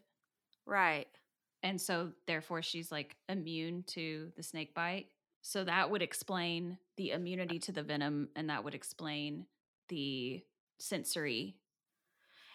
Right. 0.67 1.09
And 1.63 1.81
so, 1.81 2.13
therefore, 2.27 2.63
she's 2.63 2.93
like 2.93 3.17
immune 3.29 3.83
to 3.89 4.33
the 4.37 4.43
snake 4.43 4.75
bite. 4.75 5.07
So, 5.43 5.65
that 5.65 5.91
would 5.91 6.03
explain 6.03 6.79
the 6.97 7.11
immunity 7.13 7.59
to 7.61 7.73
the 7.73 7.83
venom, 7.83 8.29
and 8.37 8.51
that 8.51 8.65
would 8.65 8.75
explain 8.75 9.47
the 9.89 10.43
sensory. 10.79 11.57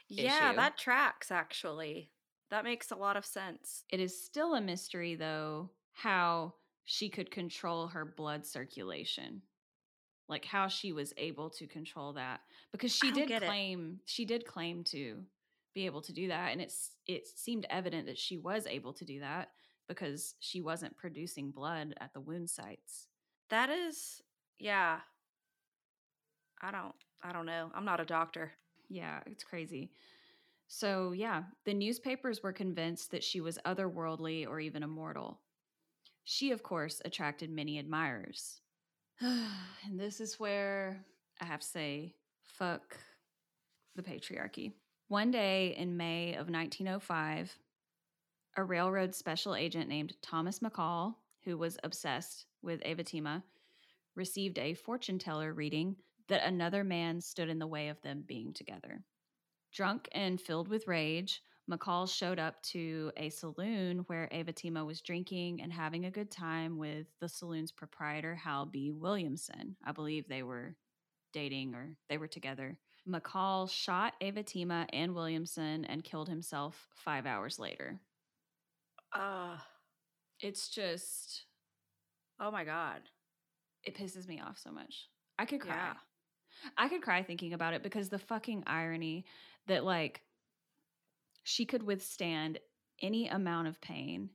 Yeah, 0.09 0.49
issue. 0.49 0.55
that 0.57 0.77
tracks 0.77 1.31
actually. 1.31 2.11
That 2.49 2.63
makes 2.65 2.91
a 2.91 2.95
lot 2.95 3.15
of 3.15 3.25
sense. 3.25 3.83
It 3.89 3.99
is 4.01 4.23
still 4.25 4.55
a 4.55 4.61
mystery, 4.61 5.15
though, 5.15 5.69
how 5.93 6.55
she 6.83 7.09
could 7.09 7.31
control 7.31 7.87
her 7.87 8.03
blood 8.05 8.45
circulation. 8.45 9.41
like 10.27 10.45
how 10.45 10.67
she 10.67 10.91
was 10.93 11.13
able 11.17 11.49
to 11.49 11.67
control 11.67 12.13
that 12.13 12.39
because 12.71 12.93
she 12.93 13.11
did 13.11 13.27
get 13.27 13.43
it. 13.43 13.47
claim 13.47 13.99
she 14.05 14.23
did 14.25 14.45
claim 14.45 14.83
to 14.83 15.23
be 15.73 15.85
able 15.85 16.01
to 16.01 16.13
do 16.13 16.27
that 16.29 16.51
and 16.51 16.61
it's 16.61 16.91
it 17.07 17.27
seemed 17.27 17.65
evident 17.69 18.05
that 18.07 18.17
she 18.17 18.37
was 18.37 18.65
able 18.67 18.93
to 18.93 19.03
do 19.05 19.19
that 19.19 19.49
because 19.87 20.35
she 20.39 20.61
wasn't 20.61 20.95
producing 20.97 21.51
blood 21.51 21.93
at 21.99 22.13
the 22.13 22.21
wound 22.21 22.49
sites 22.49 23.07
That 23.49 23.69
is, 23.69 24.21
yeah. 24.59 24.99
I 26.61 26.71
don't, 26.71 26.95
I 27.23 27.31
don't 27.33 27.45
know. 27.45 27.71
I'm 27.75 27.85
not 27.85 27.99
a 27.99 28.05
doctor. 28.05 28.51
yeah 28.89 29.19
it's 29.25 29.43
crazy 29.43 29.91
so 30.67 31.11
yeah 31.13 31.43
the 31.65 31.73
newspapers 31.73 32.43
were 32.43 32.51
convinced 32.53 33.11
that 33.11 33.23
she 33.23 33.39
was 33.41 33.57
otherworldly 33.65 34.45
or 34.47 34.59
even 34.59 34.83
immortal 34.83 35.39
she 36.25 36.51
of 36.51 36.61
course 36.63 37.01
attracted 37.05 37.49
many 37.49 37.79
admirers 37.79 38.59
and 39.21 39.97
this 39.99 40.19
is 40.19 40.39
where 40.39 41.05
i 41.41 41.45
have 41.45 41.61
to 41.61 41.67
say 41.67 42.13
fuck 42.43 42.97
the 43.95 44.03
patriarchy 44.03 44.73
one 45.07 45.31
day 45.31 45.73
in 45.77 45.95
may 45.95 46.31
of 46.33 46.49
1905 46.49 47.57
a 48.57 48.63
railroad 48.63 49.15
special 49.15 49.55
agent 49.55 49.87
named 49.87 50.13
thomas 50.21 50.59
mccall 50.59 51.15
who 51.45 51.57
was 51.57 51.77
obsessed 51.83 52.45
with 52.61 52.81
avatima 52.83 53.41
received 54.15 54.57
a 54.59 54.73
fortune 54.73 55.17
teller 55.19 55.53
reading 55.53 55.95
that 56.31 56.45
another 56.47 56.83
man 56.83 57.21
stood 57.21 57.47
in 57.49 57.59
the 57.59 57.67
way 57.67 57.89
of 57.89 58.01
them 58.01 58.23
being 58.27 58.51
together 58.53 59.03
drunk 59.73 60.09
and 60.13 60.41
filled 60.41 60.67
with 60.67 60.87
rage 60.87 61.41
McCall 61.69 62.11
showed 62.11 62.39
up 62.39 62.61
to 62.63 63.11
a 63.15 63.29
saloon 63.29 63.99
where 64.07 64.27
Avatima 64.33 64.85
was 64.85 64.99
drinking 64.99 65.61
and 65.61 65.71
having 65.71 66.03
a 66.05 66.11
good 66.11 66.29
time 66.29 66.77
with 66.77 67.05
the 67.21 67.29
saloon's 67.29 67.71
proprietor, 67.71 68.35
Hal 68.35 68.65
B. 68.65 68.91
Williamson. 68.91 69.77
I 69.85 69.93
believe 69.93 70.27
they 70.27 70.43
were 70.43 70.75
dating 71.31 71.73
or 71.75 71.95
they 72.09 72.17
were 72.17 72.27
together. 72.27 72.77
McCall 73.07 73.69
shot 73.69 74.15
Avatima 74.21 74.85
and 74.91 75.15
Williamson 75.15 75.85
and 75.85 76.03
killed 76.03 76.27
himself 76.27 76.87
five 76.95 77.25
hours 77.25 77.57
later. 77.57 78.01
Uh, 79.13 79.55
It's 80.41 80.67
just, 80.67 81.43
oh 82.39 82.51
my 82.51 82.65
God. 82.65 83.01
it 83.83 83.95
pisses 83.95 84.27
me 84.27 84.41
off 84.41 84.57
so 84.57 84.71
much. 84.71 85.07
I 85.39 85.45
could 85.45 85.61
cry. 85.61 85.75
Yeah. 85.75 85.93
I 86.77 86.89
could 86.89 87.01
cry 87.01 87.23
thinking 87.23 87.53
about 87.53 87.73
it 87.73 87.83
because 87.83 88.09
the 88.09 88.19
fucking 88.19 88.63
irony 88.67 89.25
that, 89.67 89.83
like, 89.83 90.23
she 91.43 91.65
could 91.65 91.83
withstand 91.83 92.59
any 92.99 93.27
amount 93.27 93.67
of 93.67 93.79
pain. 93.81 94.31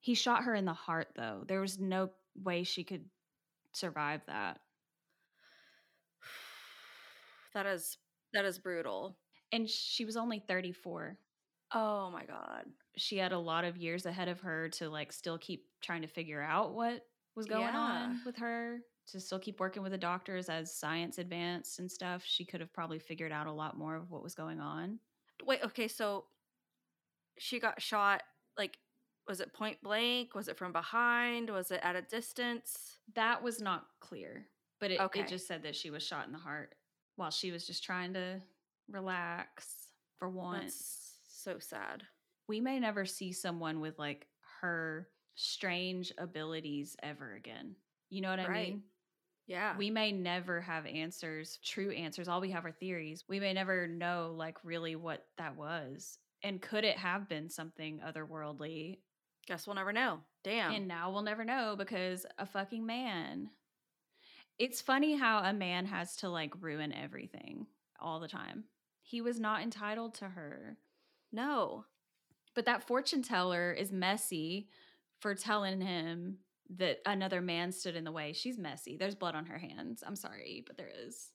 He 0.00 0.14
shot 0.14 0.44
her 0.44 0.54
in 0.54 0.64
the 0.66 0.72
heart, 0.74 1.12
though. 1.14 1.44
There 1.46 1.60
was 1.60 1.78
no 1.78 2.12
way 2.34 2.62
she 2.64 2.84
could 2.84 3.10
survive 3.72 4.24
that. 4.26 4.60
That 7.54 7.66
is, 7.66 7.98
that 8.32 8.44
is 8.44 8.58
brutal. 8.58 9.18
And 9.52 9.68
she 9.68 10.04
was 10.04 10.16
only 10.16 10.40
34. 10.40 11.18
Oh 11.72 12.10
my 12.10 12.24
God. 12.24 12.66
She 12.96 13.16
had 13.16 13.32
a 13.32 13.38
lot 13.38 13.64
of 13.64 13.76
years 13.76 14.06
ahead 14.06 14.28
of 14.28 14.40
her 14.40 14.68
to, 14.70 14.88
like, 14.88 15.12
still 15.12 15.38
keep 15.38 15.66
trying 15.80 16.02
to 16.02 16.08
figure 16.08 16.42
out 16.42 16.74
what 16.74 17.06
was 17.34 17.46
going 17.46 17.74
Yeah. 17.74 17.76
on 17.76 18.22
with 18.24 18.36
her, 18.36 18.80
to 19.06 19.20
still 19.20 19.38
keep 19.38 19.60
working 19.60 19.82
with 19.82 19.92
the 19.92 19.98
doctors 19.98 20.48
as 20.48 20.74
science 20.74 21.18
advanced 21.18 21.78
and 21.78 21.90
stuff. 21.90 22.22
She 22.24 22.44
could 22.44 22.60
have 22.60 22.72
probably 22.72 22.98
figured 22.98 23.32
out 23.32 23.46
a 23.46 23.52
lot 23.52 23.76
more 23.76 23.94
of 23.96 24.10
what 24.10 24.22
was 24.22 24.34
going 24.34 24.60
on. 24.60 24.98
Wait, 25.44 25.62
okay, 25.64 25.88
so 25.88 26.24
she 27.38 27.58
got 27.60 27.82
shot, 27.82 28.22
like, 28.56 28.78
was 29.28 29.40
it 29.40 29.52
point 29.52 29.80
blank? 29.82 30.34
Was 30.34 30.48
it 30.48 30.56
from 30.56 30.72
behind? 30.72 31.50
Was 31.50 31.70
it 31.70 31.80
at 31.82 31.96
a 31.96 32.02
distance? 32.02 32.98
That 33.14 33.42
was 33.42 33.60
not 33.60 33.86
clear, 34.00 34.46
but 34.80 34.90
it, 34.90 35.00
Okay. 35.00 35.20
it 35.20 35.28
just 35.28 35.46
said 35.46 35.62
that 35.62 35.76
she 35.76 35.90
was 35.90 36.02
shot 36.02 36.26
in 36.26 36.32
the 36.32 36.38
heart 36.38 36.74
while 37.16 37.30
she 37.30 37.50
was 37.50 37.66
just 37.66 37.84
trying 37.84 38.12
to 38.14 38.40
relax 38.88 39.88
for 40.18 40.28
once. 40.28 40.64
That's 40.64 41.42
so 41.42 41.58
sad. 41.58 42.02
We 42.48 42.60
may 42.60 42.78
never 42.78 43.06
see 43.06 43.32
someone 43.32 43.80
with 43.80 43.98
like 43.98 44.26
her 44.60 45.08
strange 45.34 46.12
abilities 46.18 46.96
ever 47.02 47.34
again. 47.34 47.74
You 48.10 48.20
know 48.20 48.30
what 48.30 48.40
I 48.40 48.48
Right. 48.48 48.68
mean? 48.70 48.82
Yeah. 49.46 49.76
We 49.76 49.90
may 49.90 50.10
never 50.12 50.60
have 50.62 50.86
answers, 50.86 51.58
true 51.62 51.90
answers. 51.90 52.28
All 52.28 52.40
we 52.40 52.50
have 52.52 52.64
are 52.64 52.72
theories. 52.72 53.24
We 53.28 53.40
may 53.40 53.52
never 53.52 53.86
know 53.86 54.34
like 54.36 54.56
really 54.64 54.96
what 54.96 55.26
that 55.38 55.56
was. 55.56 56.18
And 56.42 56.60
could 56.62 56.84
it 56.84 56.96
have 56.98 57.28
been 57.28 57.48
something 57.50 58.00
otherworldly? 58.06 58.98
Guess 59.46 59.66
we'll 59.66 59.76
never 59.76 59.92
know. 59.92 60.20
Damn. 60.42 60.72
And 60.72 60.88
now 60.88 61.10
we'll 61.10 61.22
never 61.22 61.44
know 61.44 61.74
because 61.76 62.24
a 62.38 62.46
fucking 62.46 62.86
man. 62.86 63.50
It's 64.58 64.80
funny 64.80 65.16
how 65.16 65.38
a 65.38 65.52
man 65.52 65.86
has 65.86 66.16
to 66.16 66.28
like 66.28 66.52
ruin 66.62 66.92
everything 66.92 67.66
all 68.00 68.20
the 68.20 68.28
time. 68.28 68.64
He 69.02 69.20
was 69.20 69.38
not 69.40 69.62
entitled 69.62 70.14
to 70.14 70.28
her. 70.30 70.78
no. 71.32 71.84
But 72.54 72.66
that 72.66 72.86
fortune 72.86 73.22
teller 73.22 73.72
is 73.72 73.90
messy 73.90 74.68
for 75.18 75.34
telling 75.34 75.80
him 75.80 76.38
that 76.76 76.98
another 77.06 77.40
man 77.40 77.72
stood 77.72 77.96
in 77.96 78.04
the 78.04 78.12
way. 78.12 78.32
She's 78.32 78.58
messy. 78.58 78.96
There's 78.96 79.14
blood 79.14 79.34
on 79.34 79.46
her 79.46 79.58
hands. 79.58 80.02
I'm 80.06 80.16
sorry, 80.16 80.64
but 80.66 80.76
there 80.76 80.90
is. 81.06 81.30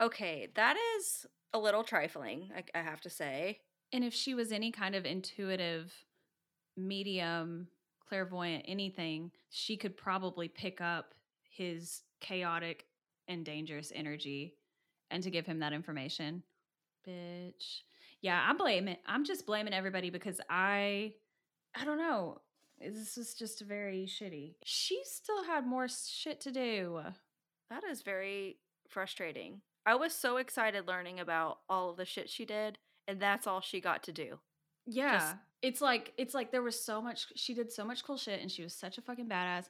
Okay, 0.00 0.48
that 0.56 0.76
is 0.96 1.26
a 1.52 1.58
little 1.58 1.84
trifling, 1.84 2.50
I, 2.56 2.78
I 2.78 2.82
have 2.82 3.00
to 3.02 3.10
say. 3.10 3.60
And 3.92 4.02
if 4.02 4.12
she 4.12 4.34
was 4.34 4.50
any 4.50 4.72
kind 4.72 4.94
of 4.94 5.04
intuitive 5.04 5.92
medium, 6.76 7.68
clairvoyant, 8.08 8.64
anything, 8.66 9.30
she 9.50 9.76
could 9.76 9.96
probably 9.96 10.48
pick 10.48 10.80
up 10.80 11.14
his 11.48 12.02
chaotic 12.20 12.86
and 13.28 13.44
dangerous 13.44 13.92
energy 13.94 14.54
and 15.10 15.22
to 15.22 15.30
give 15.30 15.46
him 15.46 15.60
that 15.60 15.72
information. 15.72 16.42
Bitch. 17.08 17.82
Yeah, 18.20 18.42
I'm 18.48 18.56
blaming 18.56 18.96
I'm 19.06 19.24
just 19.24 19.46
blaming 19.46 19.74
everybody 19.74 20.10
because 20.10 20.40
I 20.48 21.12
I 21.74 21.84
don't 21.84 21.98
know. 21.98 22.40
This 22.92 23.16
is 23.18 23.34
just 23.34 23.60
very 23.62 24.06
shitty. 24.06 24.54
She 24.64 25.00
still 25.04 25.44
had 25.44 25.66
more 25.66 25.88
shit 25.88 26.40
to 26.42 26.50
do. 26.50 27.00
That 27.70 27.84
is 27.84 28.02
very 28.02 28.58
frustrating. 28.88 29.60
I 29.86 29.94
was 29.96 30.14
so 30.14 30.36
excited 30.38 30.86
learning 30.86 31.20
about 31.20 31.58
all 31.68 31.90
of 31.90 31.96
the 31.96 32.04
shit 32.04 32.30
she 32.30 32.44
did, 32.44 32.78
and 33.06 33.20
that's 33.20 33.46
all 33.46 33.60
she 33.60 33.80
got 33.80 34.02
to 34.04 34.12
do. 34.12 34.38
Yeah. 34.86 35.34
it's 35.62 35.80
like 35.80 36.12
it's 36.18 36.34
like 36.34 36.52
there 36.52 36.62
was 36.62 36.78
so 36.78 37.00
much 37.00 37.26
she 37.36 37.54
did 37.54 37.72
so 37.72 37.84
much 37.86 38.04
cool 38.04 38.18
shit 38.18 38.42
and 38.42 38.50
she 38.50 38.62
was 38.62 38.74
such 38.74 38.98
a 38.98 39.00
fucking 39.00 39.28
badass 39.30 39.64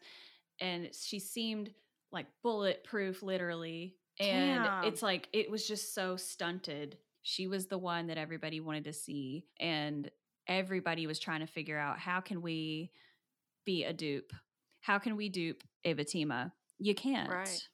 and 0.60 0.88
she 0.92 1.20
seemed 1.20 1.70
like 2.10 2.26
bulletproof 2.42 3.22
literally 3.22 3.94
and 4.18 4.64
Damn. 4.64 4.84
it's 4.84 5.02
like 5.02 5.28
it 5.32 5.48
was 5.50 5.68
just 5.68 5.94
so 5.94 6.16
stunted. 6.16 6.98
She 7.22 7.46
was 7.46 7.66
the 7.66 7.78
one 7.78 8.08
that 8.08 8.18
everybody 8.18 8.58
wanted 8.60 8.84
to 8.84 8.92
see 8.92 9.46
and 9.60 10.10
everybody 10.46 11.06
was 11.06 11.18
trying 11.18 11.40
to 11.40 11.46
figure 11.46 11.78
out 11.78 11.98
how 11.98 12.20
can 12.20 12.42
we 12.42 12.90
be 13.64 13.84
a 13.84 13.92
dupe? 13.92 14.32
How 14.80 14.98
can 14.98 15.16
we 15.16 15.28
dupe 15.28 15.62
Avatima? 15.86 16.52
You 16.78 16.94
can't. 16.94 17.30
Right. 17.30 17.68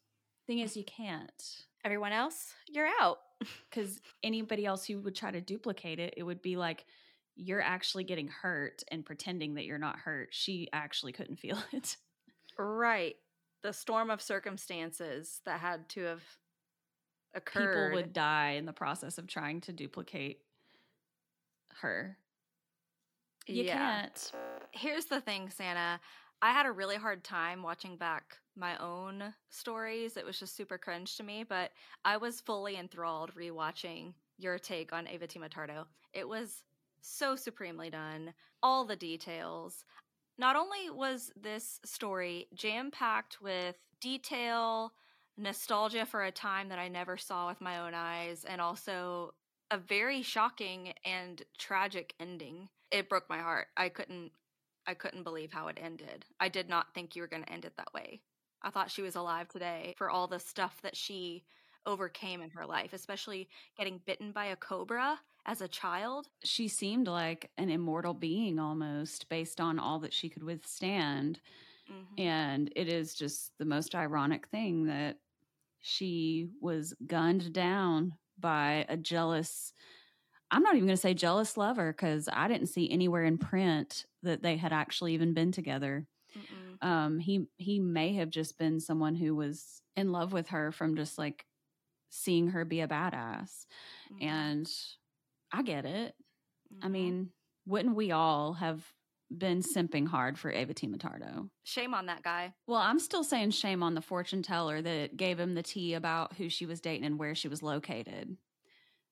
Thing 0.46 0.60
is 0.60 0.76
you 0.76 0.84
can't 0.84 1.64
Everyone 1.84 2.12
else, 2.12 2.52
you're 2.68 2.90
out. 3.00 3.18
because 3.70 4.00
anybody 4.22 4.66
else 4.66 4.84
who 4.84 5.00
would 5.00 5.14
try 5.14 5.30
to 5.30 5.40
duplicate 5.40 5.98
it, 5.98 6.14
it 6.16 6.22
would 6.22 6.42
be 6.42 6.56
like 6.56 6.84
you're 7.36 7.62
actually 7.62 8.04
getting 8.04 8.28
hurt 8.28 8.82
and 8.90 9.04
pretending 9.04 9.54
that 9.54 9.64
you're 9.64 9.78
not 9.78 9.98
hurt. 9.98 10.28
She 10.30 10.68
actually 10.72 11.12
couldn't 11.12 11.36
feel 11.36 11.58
it. 11.72 11.96
Right. 12.58 13.16
The 13.62 13.72
storm 13.72 14.10
of 14.10 14.20
circumstances 14.20 15.40
that 15.46 15.60
had 15.60 15.88
to 15.90 16.02
have 16.02 16.22
occurred. 17.34 17.74
People 17.74 17.90
would 17.94 18.12
die 18.12 18.52
in 18.52 18.66
the 18.66 18.72
process 18.72 19.16
of 19.16 19.26
trying 19.26 19.60
to 19.62 19.72
duplicate 19.72 20.40
her. 21.80 22.18
You 23.46 23.64
Yeah. 23.64 24.02
can't. 24.02 24.32
Here's 24.72 25.06
the 25.06 25.20
thing, 25.20 25.50
Sannah. 25.50 26.00
I 26.42 26.52
had 26.52 26.66
a 26.66 26.72
really 26.72 26.96
hard 26.96 27.22
time 27.22 27.62
watching 27.62 27.96
back 27.96 28.38
my 28.56 28.76
own 28.78 29.34
stories. 29.50 30.16
It 30.16 30.24
was 30.24 30.38
just 30.38 30.56
super 30.56 30.78
cringe 30.78 31.16
to 31.16 31.22
me, 31.22 31.44
but 31.44 31.72
I 32.04 32.16
was 32.16 32.40
fully 32.40 32.76
enthralled 32.76 33.34
rewatching 33.34 34.14
your 34.38 34.58
take 34.58 34.92
on 34.92 35.06
Ava 35.06 35.26
Tardo. 35.26 35.86
It 36.14 36.28
was 36.28 36.62
so 37.02 37.36
supremely 37.36 37.90
done. 37.90 38.32
All 38.62 38.84
the 38.84 38.96
details. 38.96 39.84
Not 40.38 40.56
only 40.56 40.88
was 40.90 41.32
this 41.36 41.80
story 41.84 42.48
jam 42.54 42.90
packed 42.90 43.42
with 43.42 43.76
detail, 44.00 44.92
nostalgia 45.36 46.06
for 46.06 46.24
a 46.24 46.32
time 46.32 46.68
that 46.70 46.78
I 46.78 46.88
never 46.88 47.18
saw 47.18 47.48
with 47.48 47.60
my 47.60 47.80
own 47.80 47.92
eyes, 47.94 48.44
and 48.44 48.60
also 48.60 49.34
a 49.70 49.76
very 49.76 50.22
shocking 50.22 50.94
and 51.04 51.42
tragic 51.58 52.14
ending. 52.18 52.68
It 52.90 53.08
broke 53.08 53.28
my 53.28 53.38
heart. 53.38 53.68
I 53.76 53.88
couldn't 53.88 54.32
I 54.86 54.94
couldn't 54.94 55.24
believe 55.24 55.52
how 55.52 55.68
it 55.68 55.78
ended. 55.80 56.24
I 56.40 56.48
did 56.48 56.68
not 56.68 56.94
think 56.94 57.14
you 57.14 57.22
were 57.22 57.28
going 57.28 57.44
to 57.44 57.52
end 57.52 57.64
it 57.64 57.76
that 57.76 57.92
way. 57.92 58.22
I 58.62 58.70
thought 58.70 58.90
she 58.90 59.02
was 59.02 59.14
alive 59.14 59.48
today 59.48 59.94
for 59.96 60.10
all 60.10 60.26
the 60.26 60.40
stuff 60.40 60.80
that 60.82 60.96
she 60.96 61.44
overcame 61.86 62.42
in 62.42 62.50
her 62.50 62.66
life, 62.66 62.92
especially 62.92 63.48
getting 63.76 64.00
bitten 64.04 64.32
by 64.32 64.46
a 64.46 64.56
cobra 64.56 65.18
as 65.46 65.60
a 65.60 65.68
child. 65.68 66.28
She 66.44 66.68
seemed 66.68 67.06
like 67.06 67.50
an 67.56 67.70
immortal 67.70 68.14
being 68.14 68.58
almost 68.58 69.28
based 69.28 69.60
on 69.60 69.78
all 69.78 69.98
that 70.00 70.12
she 70.12 70.28
could 70.28 70.42
withstand. 70.42 71.40
Mhm. 71.88 72.18
And 72.18 72.72
it 72.76 72.88
is 72.88 73.14
just 73.14 73.56
the 73.58 73.64
most 73.64 73.94
ironic 73.94 74.48
thing 74.48 74.86
that 74.86 75.18
she 75.80 76.48
was 76.60 76.94
gunned 77.06 77.52
down 77.52 78.18
by 78.38 78.86
a 78.88 78.96
jealous 78.96 79.72
I'm 80.50 80.62
not 80.62 80.74
even 80.74 80.86
going 80.86 80.96
to 80.96 81.00
say 81.00 81.14
jealous 81.14 81.56
lover 81.56 81.92
because 81.92 82.28
I 82.32 82.48
didn't 82.48 82.68
see 82.68 82.90
anywhere 82.90 83.24
in 83.24 83.38
print 83.38 84.04
that 84.22 84.42
they 84.42 84.56
had 84.56 84.72
actually 84.72 85.14
even 85.14 85.32
been 85.32 85.52
together. 85.52 86.06
Um, 86.82 87.18
he 87.18 87.46
he 87.58 87.78
may 87.78 88.14
have 88.14 88.30
just 88.30 88.58
been 88.58 88.80
someone 88.80 89.14
who 89.14 89.34
was 89.34 89.82
in 89.96 90.12
love 90.12 90.32
with 90.32 90.48
her 90.48 90.72
from 90.72 90.96
just 90.96 91.18
like 91.18 91.44
seeing 92.08 92.48
her 92.48 92.64
be 92.64 92.80
a 92.80 92.88
badass, 92.88 93.66
mm-hmm. 94.12 94.26
and 94.26 94.70
I 95.52 95.62
get 95.62 95.84
it. 95.84 96.14
Mm-hmm. 96.72 96.86
I 96.86 96.88
mean, 96.88 97.30
wouldn't 97.66 97.96
we 97.96 98.12
all 98.12 98.54
have 98.54 98.82
been 99.36 99.60
simping 99.60 100.08
hard 100.08 100.38
for 100.38 100.50
Ava 100.50 100.74
Matardo? 100.74 101.50
Shame 101.64 101.94
on 101.94 102.06
that 102.06 102.22
guy. 102.22 102.54
Well, 102.66 102.80
I'm 102.80 102.98
still 102.98 103.24
saying 103.24 103.50
shame 103.50 103.82
on 103.82 103.94
the 103.94 104.00
fortune 104.00 104.42
teller 104.42 104.80
that 104.82 105.16
gave 105.16 105.38
him 105.38 105.54
the 105.54 105.62
tea 105.62 105.94
about 105.94 106.34
who 106.34 106.48
she 106.48 106.66
was 106.66 106.80
dating 106.80 107.04
and 107.04 107.18
where 107.18 107.34
she 107.34 107.48
was 107.48 107.62
located. 107.62 108.36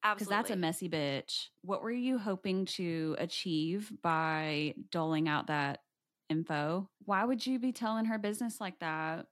Because 0.03 0.29
that's 0.29 0.51
a 0.51 0.57
messy 0.57 0.89
bitch. 0.89 1.49
What 1.63 1.83
were 1.83 1.91
you 1.91 2.19
hoping 2.19 2.67
to 2.67 3.17
achieve 3.19 3.93
by 4.03 4.75
doling 4.91 5.29
out 5.29 5.49
that 5.49 5.81
info? 6.29 6.89
Why 7.05 7.25
would 7.25 7.47
you 7.47 7.59
be 7.59 7.73
telling 7.73 8.07
her 8.07 8.19
business 8.19 8.61
like 8.61 8.79
that? 8.79 9.27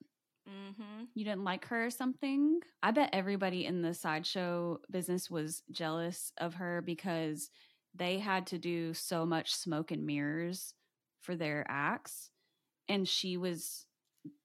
Mm-hmm. 0.48 1.04
You 1.14 1.24
didn't 1.24 1.44
like 1.44 1.66
her 1.66 1.86
or 1.86 1.90
something? 1.90 2.60
I 2.82 2.90
bet 2.90 3.10
everybody 3.12 3.64
in 3.64 3.82
the 3.82 3.94
sideshow 3.94 4.80
business 4.90 5.30
was 5.30 5.62
jealous 5.70 6.32
of 6.38 6.54
her 6.54 6.82
because 6.82 7.50
they 7.94 8.18
had 8.18 8.46
to 8.48 8.58
do 8.58 8.94
so 8.94 9.26
much 9.26 9.54
smoke 9.54 9.90
and 9.90 10.06
mirrors 10.06 10.74
for 11.22 11.34
their 11.34 11.64
acts. 11.68 12.30
And 12.88 13.08
she 13.08 13.36
was 13.36 13.86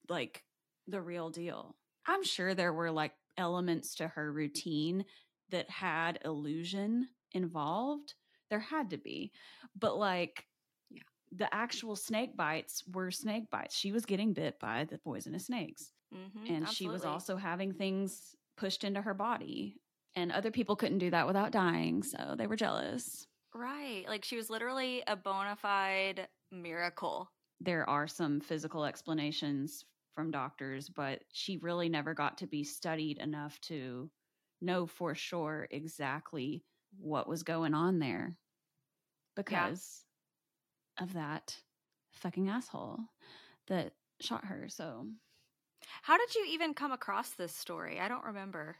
like 0.08 0.42
the 0.88 1.00
real 1.00 1.30
deal. 1.30 1.76
I'm 2.06 2.24
sure 2.24 2.54
there 2.54 2.72
were 2.72 2.90
like 2.90 3.12
elements 3.38 3.96
to 3.96 4.08
her 4.08 4.32
routine 4.32 5.04
that 5.52 5.70
had 5.70 6.18
illusion 6.24 7.08
involved. 7.32 8.14
There 8.50 8.60
had 8.60 8.90
to 8.90 8.98
be. 8.98 9.32
But 9.78 9.96
like 9.96 10.44
yeah. 10.90 11.02
the 11.34 11.52
actual 11.54 11.96
snake 11.96 12.36
bites 12.36 12.82
were 12.92 13.10
snake 13.10 13.50
bites. 13.50 13.76
She 13.76 13.92
was 13.92 14.04
getting 14.04 14.32
bit 14.32 14.58
by 14.58 14.84
the 14.84 14.98
poisonous 14.98 15.46
snakes. 15.46 15.92
Mm-hmm, 16.12 16.52
and 16.52 16.64
absolutely. 16.64 16.74
she 16.74 16.88
was 16.88 17.04
also 17.04 17.36
having 17.36 17.72
things 17.72 18.34
pushed 18.56 18.84
into 18.84 19.00
her 19.00 19.14
body. 19.14 19.76
And 20.14 20.30
other 20.30 20.50
people 20.50 20.76
couldn't 20.76 20.98
do 20.98 21.10
that 21.10 21.26
without 21.26 21.52
dying. 21.52 22.02
So 22.02 22.34
they 22.36 22.46
were 22.46 22.56
jealous. 22.56 23.26
Right. 23.54 24.04
Like 24.06 24.24
she 24.24 24.36
was 24.36 24.50
literally 24.50 25.02
a 25.06 25.16
bona 25.16 25.56
fide 25.56 26.28
miracle. 26.50 27.30
There 27.60 27.88
are 27.88 28.08
some 28.08 28.40
physical 28.40 28.84
explanations 28.84 29.84
from 30.14 30.30
doctors, 30.30 30.88
but 30.88 31.20
she 31.32 31.56
really 31.58 31.88
never 31.88 32.12
got 32.12 32.38
to 32.38 32.46
be 32.46 32.64
studied 32.64 33.18
enough 33.18 33.58
to 33.62 34.10
know 34.62 34.86
for 34.86 35.14
sure 35.14 35.66
exactly 35.70 36.62
what 36.98 37.28
was 37.28 37.42
going 37.42 37.74
on 37.74 37.98
there 37.98 38.36
because 39.34 40.04
yeah. 40.98 41.04
of 41.04 41.14
that 41.14 41.56
fucking 42.10 42.48
asshole 42.48 43.00
that 43.68 43.92
shot 44.20 44.44
her. 44.44 44.66
So, 44.68 45.06
how 46.02 46.16
did 46.16 46.34
you 46.34 46.46
even 46.50 46.74
come 46.74 46.92
across 46.92 47.30
this 47.30 47.54
story? 47.54 48.00
I 48.00 48.08
don't 48.08 48.24
remember. 48.24 48.76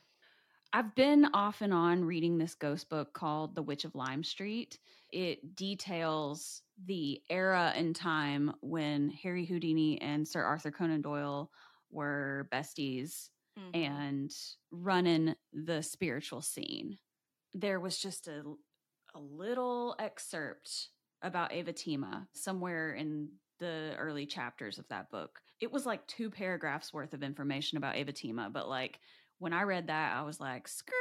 I've 0.74 0.94
been 0.94 1.26
off 1.34 1.60
and 1.60 1.72
on 1.72 2.04
reading 2.04 2.38
this 2.38 2.54
ghost 2.54 2.88
book 2.88 3.12
called 3.12 3.54
The 3.54 3.62
Witch 3.62 3.84
of 3.84 3.94
Lime 3.94 4.24
Street. 4.24 4.78
It 5.10 5.54
details 5.54 6.62
the 6.86 7.20
era 7.28 7.74
and 7.76 7.94
time 7.94 8.54
when 8.62 9.10
Harry 9.10 9.44
Houdini 9.44 10.00
and 10.00 10.26
Sir 10.26 10.42
Arthur 10.42 10.70
Conan 10.70 11.02
Doyle 11.02 11.50
were 11.90 12.48
besties 12.50 13.28
mm-hmm. 13.58 13.80
and 13.80 14.30
running 14.70 15.34
the 15.52 15.82
spiritual 15.82 16.42
scene. 16.42 16.98
There 17.54 17.80
was 17.80 17.98
just 17.98 18.28
a, 18.28 18.42
a 19.14 19.20
little 19.20 19.94
excerpt 19.98 20.88
about 21.22 21.52
Avatima 21.52 22.26
somewhere 22.32 22.92
in 22.92 23.28
the 23.60 23.94
early 23.98 24.26
chapters 24.26 24.78
of 24.78 24.88
that 24.88 25.10
book. 25.10 25.38
It 25.60 25.70
was 25.70 25.86
like 25.86 26.06
two 26.06 26.30
paragraphs 26.30 26.92
worth 26.92 27.14
of 27.14 27.22
information 27.22 27.78
about 27.78 27.94
Avatima, 27.94 28.52
but 28.52 28.68
like 28.68 28.98
when 29.38 29.52
I 29.52 29.62
read 29.62 29.86
that, 29.86 30.16
I 30.16 30.22
was 30.22 30.40
like, 30.40 30.66
skirt. 30.66 30.94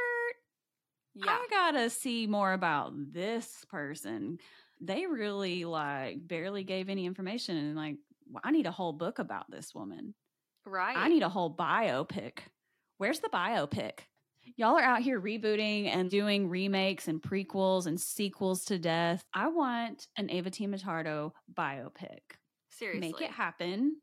Yeah. 1.14 1.30
I 1.30 1.46
gotta 1.50 1.90
see 1.90 2.26
more 2.26 2.52
about 2.52 2.92
this 3.12 3.64
person. 3.70 4.38
They 4.80 5.06
really 5.06 5.64
like 5.64 6.26
barely 6.26 6.64
gave 6.64 6.88
any 6.88 7.06
information 7.06 7.56
and 7.56 7.76
like 7.76 7.96
I 8.42 8.50
need 8.50 8.66
a 8.66 8.70
whole 8.72 8.92
book 8.92 9.18
about 9.18 9.50
this 9.50 9.74
woman. 9.74 10.14
Right. 10.66 10.96
I 10.96 11.08
need 11.08 11.22
a 11.22 11.28
whole 11.28 11.54
biopic. 11.54 12.38
Where's 12.98 13.20
the 13.20 13.28
biopic? 13.28 14.00
Y'all 14.56 14.76
are 14.76 14.82
out 14.82 15.02
here 15.02 15.20
rebooting 15.20 15.86
and 15.86 16.10
doing 16.10 16.48
remakes 16.48 17.08
and 17.08 17.22
prequels 17.22 17.86
and 17.86 18.00
sequels 18.00 18.64
to 18.66 18.78
death. 18.78 19.24
I 19.32 19.48
want 19.48 20.08
an 20.16 20.30
Ava 20.30 20.50
Matardo 20.50 21.32
biopic. 21.52 22.20
Seriously. 22.70 23.00
Make 23.00 23.20
it 23.20 23.30
happen. 23.30 23.96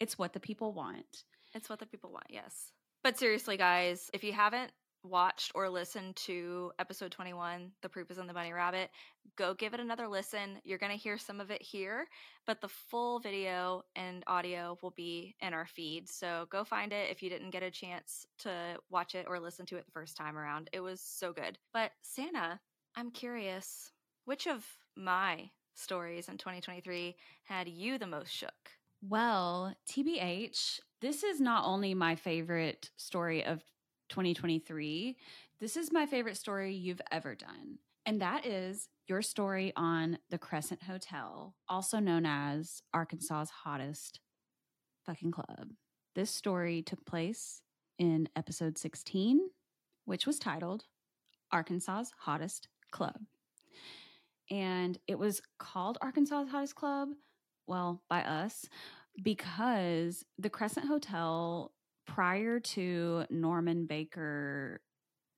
It's 0.00 0.18
what 0.18 0.32
the 0.32 0.40
people 0.40 0.72
want. 0.72 1.24
It's 1.54 1.68
what 1.68 1.78
the 1.78 1.86
people 1.86 2.10
want, 2.10 2.26
yes. 2.30 2.72
But 3.04 3.18
seriously, 3.18 3.56
guys, 3.56 4.10
if 4.12 4.24
you 4.24 4.32
haven't 4.32 4.72
watched 5.02 5.52
or 5.54 5.68
listened 5.68 6.16
to 6.16 6.72
episode 6.78 7.10
21, 7.10 7.70
The 7.82 7.88
Proof 7.88 8.10
is 8.10 8.18
in 8.18 8.26
the 8.26 8.32
Bunny 8.32 8.52
Rabbit, 8.52 8.90
go 9.36 9.54
give 9.54 9.74
it 9.74 9.80
another 9.80 10.08
listen. 10.08 10.58
You're 10.64 10.78
going 10.78 10.92
to 10.92 10.98
hear 10.98 11.18
some 11.18 11.40
of 11.40 11.50
it 11.50 11.62
here, 11.62 12.06
but 12.46 12.60
the 12.60 12.68
full 12.68 13.18
video 13.20 13.82
and 13.96 14.22
audio 14.26 14.78
will 14.82 14.92
be 14.92 15.34
in 15.40 15.54
our 15.54 15.66
feed. 15.66 16.08
So 16.08 16.46
go 16.50 16.64
find 16.64 16.92
it 16.92 17.10
if 17.10 17.22
you 17.22 17.30
didn't 17.30 17.50
get 17.50 17.62
a 17.62 17.70
chance 17.70 18.26
to 18.40 18.76
watch 18.90 19.14
it 19.14 19.26
or 19.28 19.40
listen 19.40 19.66
to 19.66 19.76
it 19.76 19.86
the 19.86 19.92
first 19.92 20.16
time 20.16 20.36
around. 20.36 20.70
It 20.72 20.80
was 20.80 21.00
so 21.00 21.32
good. 21.32 21.58
But 21.72 21.92
Sannah, 22.02 22.60
I'm 22.96 23.10
curious, 23.10 23.90
which 24.24 24.46
of 24.46 24.64
my 24.96 25.50
stories 25.74 26.28
in 26.28 26.36
2023 26.36 27.16
had 27.44 27.68
you 27.68 27.98
the 27.98 28.06
most 28.06 28.30
shook? 28.30 28.50
Well, 29.08 29.74
TBH, 29.90 30.78
this 31.00 31.24
is 31.24 31.40
not 31.40 31.64
only 31.64 31.94
my 31.94 32.14
favorite 32.14 32.90
story 32.96 33.44
of 33.44 33.62
2023. 34.12 35.16
This 35.58 35.74
is 35.74 35.90
my 35.90 36.04
favorite 36.04 36.36
story 36.36 36.74
you've 36.74 37.00
ever 37.10 37.34
done. 37.34 37.78
And 38.04 38.20
that 38.20 38.44
is 38.44 38.90
your 39.06 39.22
story 39.22 39.72
on 39.74 40.18
the 40.28 40.36
Crescent 40.36 40.82
Hotel, 40.82 41.54
also 41.66 41.98
known 41.98 42.26
as 42.26 42.82
Arkansas's 42.92 43.48
hottest 43.48 44.20
fucking 45.06 45.30
club. 45.30 45.70
This 46.14 46.30
story 46.30 46.82
took 46.82 47.06
place 47.06 47.62
in 47.98 48.28
episode 48.36 48.76
16, 48.76 49.48
which 50.04 50.26
was 50.26 50.38
titled 50.38 50.84
Arkansas's 51.50 52.12
Hottest 52.18 52.68
Club. 52.90 53.18
And 54.50 54.98
it 55.08 55.18
was 55.18 55.40
called 55.58 55.96
Arkansas's 56.02 56.50
Hottest 56.50 56.74
Club, 56.74 57.08
well, 57.66 58.02
by 58.10 58.22
us, 58.24 58.66
because 59.22 60.26
the 60.38 60.50
Crescent 60.50 60.86
Hotel 60.86 61.72
prior 62.06 62.60
to 62.60 63.24
Norman 63.30 63.86
Baker 63.86 64.80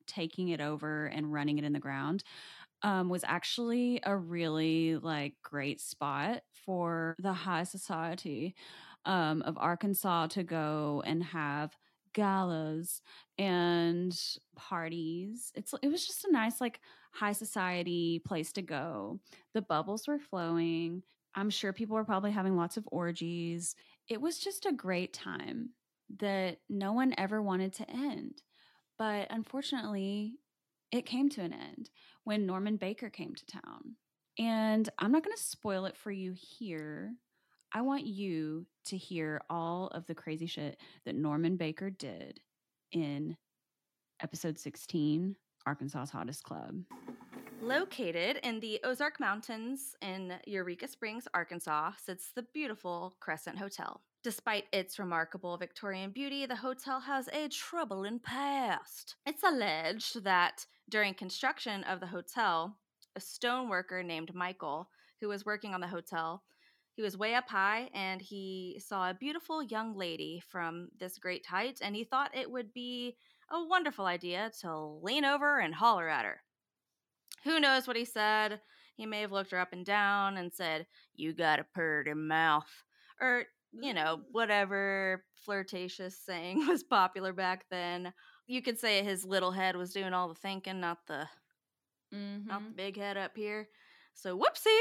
taking 0.07 0.49
it 0.49 0.61
over 0.61 1.07
and 1.07 1.33
running 1.33 1.59
it 1.59 1.65
in 1.65 1.73
the 1.73 1.81
ground 1.81 2.25
um, 2.83 3.09
was 3.09 3.25
actually 3.27 4.01
a 4.05 4.17
really 4.17 4.97
like 4.97 5.35
great 5.43 5.81
spot 5.81 6.43
for 6.53 7.17
the 7.19 7.33
high 7.33 7.65
society 7.65 8.55
um, 9.07 9.43
of 9.43 9.57
Arkansas 9.59 10.29
to 10.29 10.43
go 10.45 11.03
and 11.07 11.25
have 11.25 11.77
galas 12.13 13.03
and 13.39 14.19
parties. 14.55 15.51
It's 15.55 15.75
it 15.83 15.89
was 15.89 16.07
just 16.07 16.25
a 16.25 16.33
nice 16.33 16.61
like 16.61 16.81
high 17.13 17.33
society 17.33 18.21
place 18.25 18.53
to 18.53 18.63
go. 18.63 19.21
The 19.55 19.63
bubbles 19.63 20.07
were 20.07 20.19
flowing. 20.19 21.03
I'm 21.35 21.51
sure 21.51 21.73
people 21.73 21.97
were 21.97 22.05
probably 22.05 22.31
having 22.31 22.57
lots 22.57 22.77
of 22.77 22.89
orgies. 22.93 23.75
It 24.09 24.21
was 24.21 24.39
just 24.39 24.67
a 24.67 24.73
great 24.73 25.13
time 25.13 25.71
that 26.21 26.59
no 26.69 26.93
one 26.93 27.15
ever 27.19 27.43
wanted 27.43 27.73
to 27.75 27.91
end. 27.91 28.43
But 28.99 29.27
unfortunately, 29.31 30.39
it 30.93 31.07
came 31.07 31.29
to 31.31 31.41
an 31.41 31.53
end 31.53 31.91
when 32.25 32.47
Norman 32.47 32.77
Baker 32.77 33.11
came 33.11 33.35
to 33.35 33.47
town. 33.47 33.97
And 34.39 34.89
I'm 34.99 35.13
not 35.13 35.25
going 35.25 35.37
to 35.37 35.43
spoil 35.43 35.87
it 35.87 35.97
for 35.97 36.11
you 36.11 36.35
here. 36.37 37.15
I 37.73 37.83
want 37.83 38.07
you 38.07 38.67
to 38.87 38.97
hear 38.97 39.41
all 39.51 39.89
of 39.89 40.07
the 40.07 40.15
crazy 40.15 40.47
shit 40.47 40.81
that 41.05 41.17
Norman 41.17 41.57
Baker 41.57 41.91
did 41.91 42.41
in 42.93 43.37
episode 44.23 44.59
16 44.59 45.37
Arkansas's 45.67 46.11
Hottest 46.11 46.45
Club. 46.45 46.83
Located 47.61 48.39
in 48.43 48.61
the 48.61 48.79
Ozark 48.85 49.19
Mountains 49.19 49.97
in 50.03 50.35
Eureka 50.47 50.87
Springs, 50.87 51.27
Arkansas, 51.33 51.93
sits 52.05 52.31
the 52.35 52.43
beautiful 52.43 53.17
Crescent 53.21 53.59
Hotel. 53.59 54.01
Despite 54.25 54.65
its 54.73 54.99
remarkable 54.99 55.59
Victorian 55.59 56.11
beauty, 56.11 56.47
the 56.47 56.57
hotel 56.57 56.99
has 56.99 57.29
a 57.29 57.47
troubling 57.49 58.19
past. 58.19 59.17
It's 59.27 59.43
alleged 59.43 60.25
that 60.25 60.65
during 60.89 61.13
construction 61.13 61.85
of 61.85 62.01
the 62.01 62.07
hotel, 62.07 62.79
a 63.15 63.21
stoneworker 63.21 64.03
named 64.03 64.35
Michael, 64.35 64.89
who 65.21 65.29
was 65.29 65.45
working 65.45 65.75
on 65.75 65.83
the 65.83 65.89
hotel, 65.89 66.43
He 66.95 67.03
was 67.03 67.19
way 67.19 67.35
up 67.35 67.49
high 67.49 67.91
and 67.93 68.23
he 68.23 68.81
saw 68.83 69.11
a 69.11 69.15
beautiful 69.15 69.63
young 69.63 69.95
lady 69.95 70.43
from 70.49 70.89
this 70.99 71.19
great 71.19 71.45
height, 71.45 71.81
and 71.83 71.95
he 71.95 72.05
thought 72.05 72.35
it 72.35 72.51
would 72.51 72.73
be 72.73 73.17
a 73.51 73.63
wonderful 73.63 74.07
idea 74.07 74.53
to 74.61 74.75
lean 75.03 75.25
over 75.25 75.59
and 75.59 75.75
holler 75.75 76.09
at 76.09 76.25
her. 76.25 76.43
Who 77.43 77.61
knows 77.61 77.87
what 77.87 77.97
he 77.97 78.05
said? 78.05 78.61
He 78.97 79.05
may 79.07 79.21
have 79.21 79.33
looked 79.33 79.51
her 79.51 79.59
up 79.59 79.73
and 79.73 79.85
down 79.85 80.37
and 80.37 80.53
said, 80.53 80.87
You 81.15 81.35
got 81.35 81.59
a 81.59 81.65
purty 81.65 82.15
mouth. 82.15 82.71
Or, 83.21 83.47
you 83.81 83.95
know, 83.95 84.21
whatever 84.33 85.25
flirtatious 85.45 86.19
saying 86.25 86.67
was 86.69 86.83
popular 86.83 87.33
back 87.33 87.65
then. 87.71 88.13
You 88.47 88.63
could 88.63 88.79
say 88.79 89.03
his 89.03 89.25
little 89.25 89.51
head 89.53 89.77
was 89.77 89.93
doing 89.93 90.13
all 90.13 90.29
the 90.29 90.35
thinking, 90.35 90.81
not 90.81 90.99
the 91.07 91.27
Mm-hmm. 92.15 92.47
not 92.49 92.63
the 92.65 92.75
big 92.75 92.97
head 92.97 93.17
up 93.17 93.33
here. 93.37 93.69
So 94.15 94.39
whoopsie. 94.39 94.81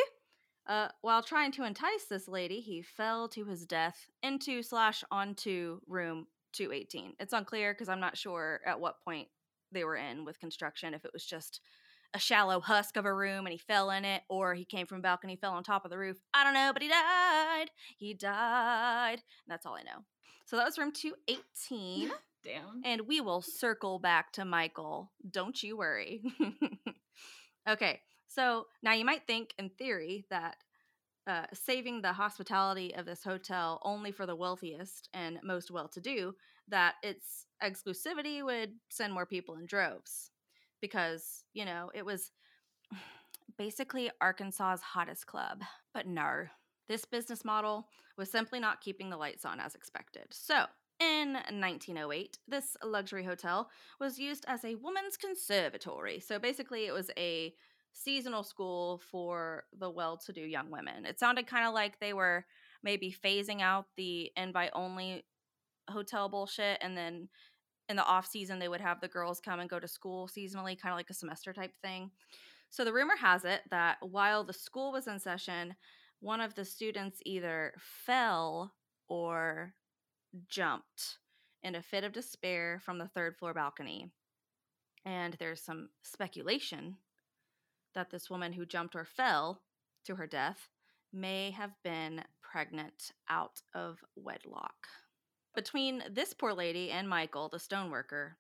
Uh, 0.66 0.88
while 1.02 1.22
trying 1.22 1.52
to 1.52 1.66
entice 1.66 2.06
this 2.10 2.28
lady, 2.28 2.62
he 2.62 2.82
fell 2.82 3.28
to 3.28 3.44
his 3.44 3.66
death 3.66 4.06
into 4.22 4.64
slash 4.64 5.04
onto 5.12 5.80
room 5.88 6.28
218. 6.54 7.14
It's 7.20 7.34
unclear 7.34 7.74
because 7.74 7.90
I'm 7.90 8.00
not 8.00 8.18
sure 8.18 8.62
at 8.66 8.80
what 8.80 9.02
point 9.04 9.28
they 9.74 9.84
were 9.84 9.98
in 9.98 10.24
with 10.24 10.40
construction, 10.40 10.94
if 10.94 11.04
it 11.04 11.12
was 11.12 11.26
just 11.26 11.60
a 12.14 12.20
shallow 12.20 12.60
husk 12.60 12.98
of 12.98 13.06
a 13.06 13.14
room 13.14 13.46
and 13.46 13.54
he 13.54 13.58
fell 13.58 13.90
in 13.90 14.06
it, 14.06 14.24
or 14.30 14.54
he 14.54 14.66
came 14.66 14.86
from 14.86 15.00
a 15.00 15.02
balcony, 15.02 15.36
fell 15.36 15.54
on 15.54 15.64
top 15.64 15.86
of 15.86 15.92
the 15.92 15.98
roof. 15.98 16.18
I 16.34 16.44
don't 16.44 16.54
know, 16.54 16.72
but 16.74 16.82
he 16.82 16.90
died. 16.90 17.72
He 17.98 18.14
died. 18.14 19.22
That's 19.48 19.66
all 19.66 19.76
I 19.76 19.84
know. 19.84 20.04
So 20.46 20.58
that 20.58 20.66
was 20.66 20.78
room 20.78 20.92
218. 20.92 22.12
Damn. 22.44 22.82
and 22.84 23.08
we 23.08 23.22
will 23.22 23.42
circle 23.42 24.00
back 24.00 24.34
to 24.34 24.44
Michael. 24.44 25.14
Don't 25.32 25.64
you 25.64 25.78
worry. 25.78 26.22
okay, 27.70 28.02
so 28.28 28.66
now 28.82 28.92
you 28.92 29.06
might 29.06 29.26
think, 29.26 29.54
in 29.58 29.70
theory, 29.70 30.26
that 30.30 30.58
uh, 31.26 31.46
saving 31.54 32.02
the 32.02 32.12
hospitality 32.12 32.94
of 32.96 33.06
this 33.06 33.24
hotel 33.24 33.80
only 33.86 34.12
for 34.12 34.26
the 34.26 34.36
wealthiest 34.36 35.08
and 35.14 35.40
most 35.42 35.72
well 35.72 35.88
to 35.88 36.02
do, 36.02 36.36
that 36.68 36.96
its 37.02 37.46
exclusivity 37.64 38.44
would 38.44 38.74
send 38.90 39.14
more 39.14 39.26
people 39.26 39.56
in 39.56 39.66
droves. 39.66 40.32
Because, 40.84 41.46
you 41.54 41.64
know, 41.64 41.92
it 41.94 42.06
was 42.06 42.32
basically 43.58 44.12
Arkansas's 44.20 44.82
hottest 44.82 45.28
club. 45.28 45.62
But 45.94 46.08
no, 46.08 46.48
this 46.90 47.06
business 47.06 47.46
model 47.46 47.88
was 48.18 48.30
simply 48.30 48.60
not 48.60 48.82
keeping 48.82 49.10
the 49.10 49.16
lights 49.16 49.46
on 49.46 49.62
as 49.62 49.76
expected. 49.76 50.26
So, 50.32 50.66
in 51.00 51.36
1908, 51.36 52.38
this 52.50 52.76
luxury 52.84 53.24
hotel 53.24 53.70
was 54.02 54.20
used 54.20 54.44
as 54.50 54.66
a 54.66 54.76
woman's 54.76 55.16
conservatory. 55.16 56.20
So 56.20 56.38
basically, 56.38 56.86
it 56.86 56.92
was 56.92 57.10
a 57.18 57.54
seasonal 57.94 58.44
school 58.44 59.02
for 59.10 59.64
the 59.80 59.90
well 59.90 60.18
to 60.18 60.34
do 60.34 60.42
young 60.42 60.70
women. 60.70 61.06
It 61.06 61.18
sounded 61.18 61.48
kind 61.48 61.66
of 61.66 61.74
like 61.74 62.00
they 62.00 62.14
were 62.14 62.46
maybe 62.84 63.16
phasing 63.24 63.62
out 63.62 63.86
the 63.96 64.32
invite 64.36 64.72
only 64.74 65.24
hotel 65.90 66.28
bullshit 66.30 66.78
and 66.82 66.98
then 66.98 67.30
in 67.90 67.96
the 67.96 68.06
off 68.06 68.26
season 68.26 68.60
they 68.60 68.68
would 68.68 68.82
have 68.82 69.02
the 69.02 69.08
girls 69.08 69.40
come 69.40 69.60
and 69.60 69.70
go 69.70 69.80
to 69.80 69.88
school 69.88 70.28
seasonally 70.28 70.80
kind 70.80 70.94
of 70.94 70.98
like 70.98 71.10
a 71.10 71.14
semester 71.14 71.54
type 71.54 71.74
thing 71.82 72.10
so 72.70 72.84
the 72.84 72.94
rumor 72.94 73.16
has 73.20 73.46
it 73.46 73.62
that 73.70 73.98
while 74.02 74.44
the 74.44 74.54
school 74.54 74.92
was 74.92 75.08
in 75.08 75.20
session 75.20 75.76
one 76.24 76.40
of 76.40 76.56
the 76.56 76.64
students 76.64 77.20
either 77.26 77.74
fell 77.78 78.74
or 79.10 79.74
jumped 80.48 81.18
in 81.64 81.76
a 81.76 81.82
fit 81.82 82.04
of 82.04 82.14
despair 82.14 82.82
from 82.84 82.98
the 82.98 83.08
third 83.10 83.38
floor 83.38 83.54
balcony. 83.54 84.10
And 85.06 85.34
there's 85.34 85.62
some 85.62 85.90
speculation 86.02 86.96
that 87.94 88.10
this 88.10 88.30
woman 88.30 88.54
who 88.54 88.66
jumped 88.66 88.96
or 88.96 89.06
fell 89.06 89.62
to 90.06 90.16
her 90.16 90.26
death 90.26 90.70
may 91.12 91.52
have 91.52 91.72
been 91.84 92.24
pregnant 92.42 93.12
out 93.30 93.62
of 93.74 94.00
wedlock. 94.16 94.88
Between 95.56 96.04
this 96.10 96.34
poor 96.34 96.54
lady 96.54 96.92
and 96.92 97.08
Michael, 97.08 97.50
the 97.50 97.58
stoneworker, 97.58 98.32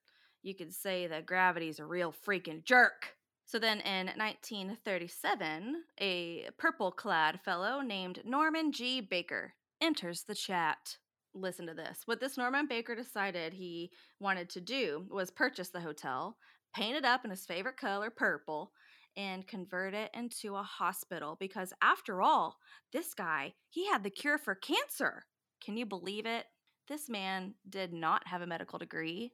you 0.41 0.55
could 0.55 0.73
say 0.73 1.07
that 1.07 1.25
gravity's 1.25 1.79
a 1.79 1.85
real 1.85 2.13
freaking 2.13 2.63
jerk. 2.63 3.15
So 3.45 3.59
then 3.59 3.81
in 3.81 4.07
1937, 4.17 5.83
a 5.99 6.49
purple 6.57 6.91
clad 6.91 7.39
fellow 7.41 7.81
named 7.81 8.21
Norman 8.25 8.71
G. 8.71 9.01
Baker 9.01 9.53
enters 9.81 10.23
the 10.23 10.35
chat 10.35 10.97
listen 11.33 11.67
to 11.67 11.73
this. 11.73 12.01
What 12.05 12.19
this 12.19 12.37
Norman 12.37 12.67
Baker 12.67 12.95
decided 12.95 13.53
he 13.53 13.91
wanted 14.19 14.49
to 14.51 14.61
do 14.61 15.05
was 15.09 15.31
purchase 15.31 15.69
the 15.69 15.81
hotel, 15.81 16.37
paint 16.75 16.95
it 16.95 17.05
up 17.05 17.25
in 17.25 17.31
his 17.31 17.45
favorite 17.45 17.77
color, 17.77 18.09
purple, 18.09 18.71
and 19.15 19.47
convert 19.47 19.93
it 19.93 20.09
into 20.13 20.55
a 20.55 20.63
hospital 20.63 21.37
because 21.39 21.73
after 21.81 22.21
all, 22.21 22.57
this 22.91 23.13
guy, 23.13 23.53
he 23.69 23.87
had 23.87 24.03
the 24.03 24.09
cure 24.09 24.37
for 24.37 24.55
cancer. 24.55 25.25
Can 25.63 25.77
you 25.77 25.85
believe 25.85 26.25
it? 26.25 26.45
This 26.87 27.09
man 27.09 27.53
did 27.69 27.93
not 27.93 28.27
have 28.27 28.41
a 28.41 28.47
medical 28.47 28.79
degree, 28.79 29.33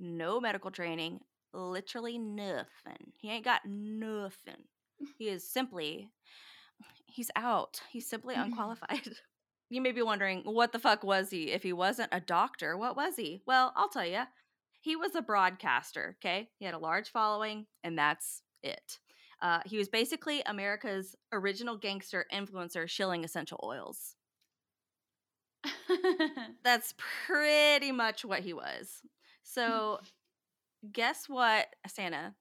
no 0.00 0.40
medical 0.40 0.70
training, 0.70 1.20
literally 1.52 2.18
nothing. 2.18 3.12
He 3.16 3.30
ain't 3.30 3.44
got 3.44 3.62
nothing. 3.66 4.64
He 5.16 5.28
is 5.28 5.48
simply 5.48 6.10
he's 7.06 7.30
out. 7.36 7.80
He's 7.90 8.08
simply 8.08 8.34
unqualified. 8.36 9.10
You 9.70 9.82
may 9.82 9.92
be 9.92 10.00
wondering, 10.00 10.44
what 10.44 10.72
the 10.72 10.78
fuck 10.78 11.04
was 11.04 11.28
he? 11.28 11.50
If 11.50 11.62
he 11.62 11.74
wasn't 11.74 12.08
a 12.10 12.20
doctor, 12.20 12.74
what 12.74 12.96
was 12.96 13.16
he? 13.16 13.42
Well, 13.46 13.74
I'll 13.76 13.90
tell 13.90 14.06
you. 14.06 14.22
He 14.80 14.96
was 14.96 15.14
a 15.14 15.20
broadcaster, 15.20 16.16
okay? 16.18 16.48
He 16.58 16.64
had 16.64 16.72
a 16.72 16.78
large 16.78 17.10
following, 17.10 17.66
and 17.84 17.98
that's 17.98 18.40
it. 18.62 18.98
Uh, 19.42 19.60
he 19.66 19.76
was 19.76 19.90
basically 19.90 20.40
America's 20.46 21.14
original 21.32 21.76
gangster 21.76 22.24
influencer 22.32 22.88
shilling 22.88 23.24
essential 23.24 23.60
oils. 23.62 24.16
That's 26.64 26.94
pretty 27.26 27.92
much 27.92 28.24
what 28.24 28.40
he 28.40 28.52
was. 28.52 29.00
Mm. 29.04 29.08
So, 29.42 30.00
guess 30.92 31.28
what, 31.28 31.66
Sannah? 31.86 32.34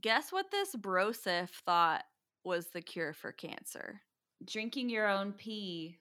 Guess 0.00 0.32
what 0.32 0.50
this 0.50 0.74
brosif 0.76 1.48
thought 1.66 2.04
was 2.44 2.68
the 2.68 2.80
cure 2.82 3.12
for 3.12 3.32
cancer? 3.32 4.00
Drinking 4.44 4.88
your 4.88 5.08
own 5.08 5.32
pee. 5.32 5.98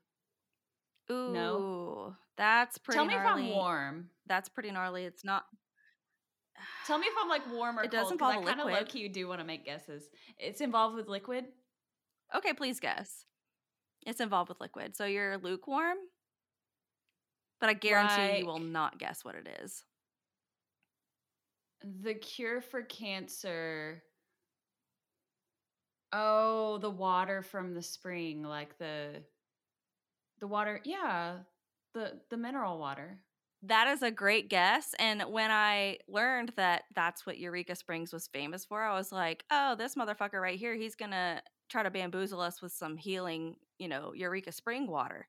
Ooh, 1.11 1.31
No. 1.33 2.15
that's 2.37 2.77
pretty. 2.77 2.97
Tell 2.97 3.05
me 3.05 3.15
gnarly. 3.15 3.47
if 3.49 3.49
I'm 3.49 3.55
warm. 3.55 4.09
That's 4.27 4.47
pretty 4.47 4.71
gnarly. 4.71 5.05
It's 5.05 5.23
not. 5.25 5.45
Tell 6.85 6.97
me 6.97 7.07
if 7.07 7.13
I'm 7.21 7.29
like 7.29 7.49
warm 7.51 7.79
or 7.79 7.83
It 7.83 7.91
does 7.91 8.09
cold. 8.09 8.19
'cause 8.19 8.29
involve 8.35 8.35
a 8.45 8.47
I 8.47 8.53
kind 8.53 8.61
of 8.61 8.67
low 8.67 8.85
key 8.85 9.07
do 9.07 9.27
want 9.27 9.39
to 9.39 9.45
make 9.45 9.65
guesses. 9.65 10.09
It's 10.37 10.61
involved 10.61 10.95
with 10.95 11.07
liquid. 11.07 11.45
Okay, 12.35 12.53
please 12.53 12.79
guess. 12.79 13.25
It's 14.05 14.21
involved 14.21 14.49
with 14.49 14.61
liquid, 14.61 14.95
so 14.95 15.05
you're 15.05 15.37
lukewarm. 15.37 15.97
But 17.59 17.69
I 17.69 17.73
guarantee 17.73 18.39
you 18.39 18.45
will 18.45 18.59
not 18.59 18.99
guess 18.99 19.25
what 19.25 19.35
it 19.35 19.59
is. 19.61 19.83
The 22.01 22.13
cure 22.13 22.61
for 22.61 22.81
cancer. 22.81 24.03
Oh, 26.11 26.77
the 26.79 26.89
water 26.89 27.41
from 27.41 27.73
the 27.73 27.81
spring, 27.81 28.43
like 28.43 28.77
the 28.77 29.21
the 30.39 30.47
water. 30.47 30.81
Yeah, 30.83 31.39
the 31.93 32.19
the 32.29 32.37
mineral 32.37 32.79
water. 32.79 33.19
That 33.63 33.87
is 33.89 34.01
a 34.03 34.11
great 34.11 34.49
guess. 34.49 34.95
And 34.99 35.21
when 35.23 35.51
I 35.51 35.97
learned 36.07 36.53
that 36.55 36.83
that's 36.95 37.25
what 37.25 37.37
Eureka 37.37 37.75
Springs 37.75 38.13
was 38.13 38.27
famous 38.27 38.63
for, 38.63 38.81
I 38.81 38.95
was 38.95 39.11
like, 39.11 39.43
oh, 39.51 39.75
this 39.75 39.95
motherfucker 39.95 40.41
right 40.41 40.57
here, 40.57 40.75
he's 40.75 40.95
going 40.95 41.11
to 41.11 41.41
try 41.69 41.83
to 41.83 41.91
bamboozle 41.91 42.39
us 42.39 42.61
with 42.61 42.71
some 42.71 42.95
healing, 42.95 43.57
you 43.79 43.87
know, 43.87 44.13
Eureka 44.13 44.51
Spring 44.51 44.85
water. 44.87 45.27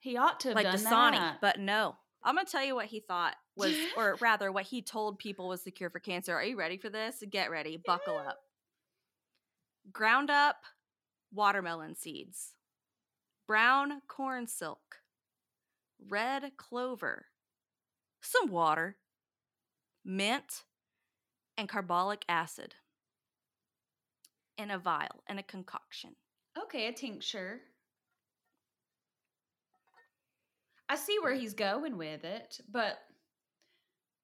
He 0.00 0.16
ought 0.16 0.40
to 0.40 0.48
have 0.48 0.54
like 0.56 0.64
done 0.64 0.76
Dasani. 0.78 1.12
that. 1.18 1.40
But 1.40 1.58
no. 1.60 1.96
I'm 2.22 2.36
to 2.36 2.44
tell 2.44 2.64
you 2.64 2.74
what 2.74 2.86
he 2.86 3.00
thought 3.00 3.34
was, 3.56 3.74
or 3.96 4.16
rather, 4.20 4.50
what 4.50 4.64
he 4.64 4.80
told 4.82 5.18
people 5.18 5.48
was 5.48 5.62
the 5.62 5.70
cure 5.70 5.90
for 5.90 6.00
cancer. 6.00 6.34
Are 6.34 6.44
you 6.44 6.56
ready 6.58 6.76
for 6.78 6.88
this? 6.88 7.22
Get 7.30 7.50
ready. 7.50 7.76
Buckle 7.84 8.14
Yeah. 8.14 8.30
up. 8.30 8.38
Ground 9.92 10.30
up 10.30 10.56
watermelon 11.32 11.94
seeds, 11.94 12.54
brown 13.46 14.02
corn 14.08 14.46
silk, 14.46 14.96
red 16.08 16.52
clover, 16.56 17.26
some 18.20 18.50
water, 18.50 18.96
mint, 20.04 20.64
and 21.56 21.68
carbolic 21.68 22.24
acid 22.28 22.74
in 24.58 24.70
a 24.70 24.78
vial, 24.78 25.22
in 25.28 25.38
a 25.38 25.42
concoction. 25.42 26.16
Okay, 26.64 26.88
a 26.88 26.92
tincture. 26.92 27.60
I 30.88 30.96
see 30.96 31.18
where 31.20 31.34
he's 31.34 31.54
going 31.54 31.98
with 31.98 32.24
it, 32.24 32.60
but 32.70 32.98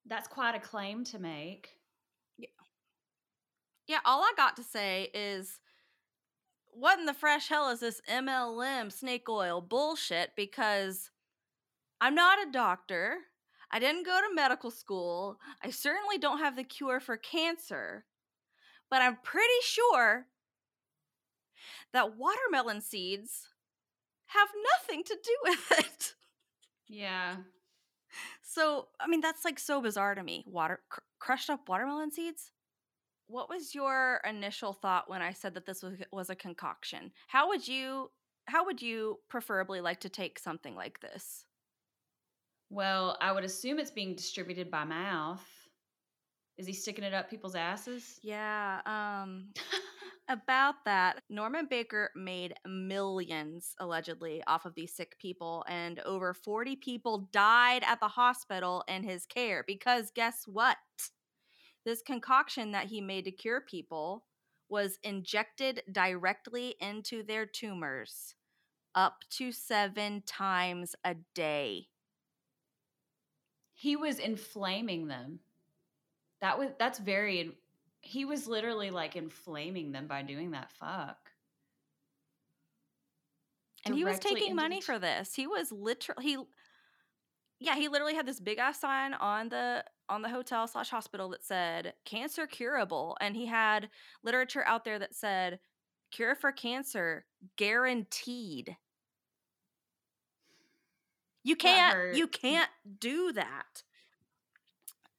that's 0.06 0.28
quite 0.28 0.54
a 0.54 0.60
claim 0.60 1.04
to 1.04 1.18
make. 1.18 1.68
Yeah, 2.38 2.48
Yeah, 3.86 3.98
all 4.04 4.22
I 4.22 4.32
got 4.36 4.56
to 4.56 4.62
say 4.62 5.10
is 5.14 5.60
what 6.72 6.98
in 6.98 7.06
the 7.06 7.14
fresh 7.14 7.48
hell 7.48 7.70
is 7.70 7.80
this 7.80 8.00
MLM 8.08 8.90
snake 8.90 9.28
oil 9.28 9.60
bullshit? 9.60 10.30
Because 10.36 11.10
I'm 12.00 12.14
not 12.14 12.46
a 12.46 12.50
doctor. 12.50 13.18
I 13.70 13.78
didn't 13.78 14.06
go 14.06 14.20
to 14.20 14.34
medical 14.34 14.70
school. 14.70 15.38
I 15.62 15.70
certainly 15.70 16.18
don't 16.18 16.38
have 16.38 16.56
the 16.56 16.64
cure 16.64 17.00
for 17.00 17.16
cancer. 17.16 18.04
But 18.90 19.02
I'm 19.02 19.18
pretty 19.22 19.48
sure 19.62 20.26
that 21.92 22.16
watermelon 22.16 22.80
seeds 22.80 23.48
have 24.26 24.48
nothing 24.78 25.04
to 25.04 25.16
do 25.22 25.36
with 25.44 25.72
it. 25.78 26.14
Yeah. 26.88 27.36
So, 28.42 28.88
I 29.00 29.08
mean, 29.08 29.20
that's 29.20 29.44
like 29.44 29.58
so 29.58 29.80
bizarre 29.80 30.14
to 30.14 30.22
me. 30.22 30.44
Water 30.46 30.80
cr- 30.88 31.00
crushed 31.18 31.50
up 31.50 31.68
watermelon 31.68 32.10
seeds? 32.10 32.50
What 33.26 33.48
was 33.48 33.74
your 33.74 34.20
initial 34.28 34.72
thought 34.72 35.08
when 35.08 35.22
I 35.22 35.32
said 35.32 35.54
that 35.54 35.66
this 35.66 35.82
was 35.82 35.94
was 36.12 36.30
a 36.30 36.34
concoction? 36.36 37.10
How 37.26 37.48
would 37.48 37.66
you 37.66 38.10
how 38.46 38.66
would 38.66 38.82
you 38.82 39.18
preferably 39.30 39.80
like 39.80 40.00
to 40.00 40.08
take 40.08 40.38
something 40.38 40.74
like 40.76 41.00
this? 41.00 41.46
Well, 42.70 43.16
I 43.20 43.32
would 43.32 43.44
assume 43.44 43.78
it's 43.78 43.90
being 43.90 44.14
distributed 44.14 44.70
by 44.70 44.84
mouth. 44.84 45.44
Is 46.58 46.66
he 46.66 46.72
sticking 46.72 47.04
it 47.04 47.14
up 47.14 47.30
people's 47.30 47.54
asses? 47.54 48.18
Yeah, 48.22 48.80
um 48.86 49.46
about 50.28 50.84
that, 50.84 51.22
Norman 51.28 51.66
Baker 51.68 52.10
made 52.16 52.54
millions 52.66 53.74
allegedly 53.78 54.42
off 54.46 54.64
of 54.64 54.74
these 54.74 54.94
sick 54.94 55.16
people, 55.18 55.64
and 55.68 56.00
over 56.00 56.32
40 56.32 56.76
people 56.76 57.28
died 57.32 57.82
at 57.86 58.00
the 58.00 58.08
hospital 58.08 58.84
in 58.88 59.02
his 59.02 59.26
care 59.26 59.64
because 59.66 60.10
guess 60.14 60.44
what? 60.46 60.76
This 61.84 62.00
concoction 62.00 62.72
that 62.72 62.86
he 62.86 63.00
made 63.00 63.26
to 63.26 63.30
cure 63.30 63.60
people 63.60 64.24
was 64.68 64.98
injected 65.02 65.82
directly 65.92 66.74
into 66.80 67.22
their 67.22 67.44
tumors 67.44 68.34
up 68.94 69.18
to 69.28 69.52
seven 69.52 70.22
times 70.26 70.94
a 71.04 71.16
day. 71.34 71.88
He 73.74 73.96
was 73.96 74.18
inflaming 74.18 75.08
them. 75.08 75.40
That 76.40 76.58
was 76.58 76.70
that's 76.78 76.98
very 76.98 77.52
he 78.04 78.24
was 78.24 78.46
literally 78.46 78.90
like 78.90 79.16
inflaming 79.16 79.92
them 79.92 80.06
by 80.06 80.22
doing 80.22 80.50
that 80.52 80.70
fuck. 80.72 81.16
And 83.86 83.94
he 83.94 84.04
was 84.04 84.18
taking 84.18 84.54
money 84.54 84.80
for 84.80 84.98
this. 84.98 85.34
He 85.34 85.46
was 85.46 85.72
literally 85.72 86.22
he 86.22 86.38
yeah, 87.60 87.76
he 87.76 87.88
literally 87.88 88.14
had 88.14 88.26
this 88.26 88.40
big 88.40 88.58
ass 88.58 88.80
sign 88.80 89.14
on 89.14 89.48
the 89.48 89.84
on 90.08 90.22
the 90.22 90.28
hotel 90.28 90.66
slash 90.68 90.90
hospital 90.90 91.30
that 91.30 91.44
said 91.44 91.94
cancer 92.04 92.46
curable. 92.46 93.16
And 93.20 93.34
he 93.34 93.46
had 93.46 93.88
literature 94.22 94.64
out 94.66 94.84
there 94.84 94.98
that 94.98 95.14
said 95.14 95.60
cure 96.10 96.34
for 96.34 96.52
cancer 96.52 97.24
guaranteed. 97.56 98.76
You 101.42 101.56
can't 101.56 102.14
you 102.14 102.26
can't 102.26 102.70
do 103.00 103.32
that. 103.32 103.82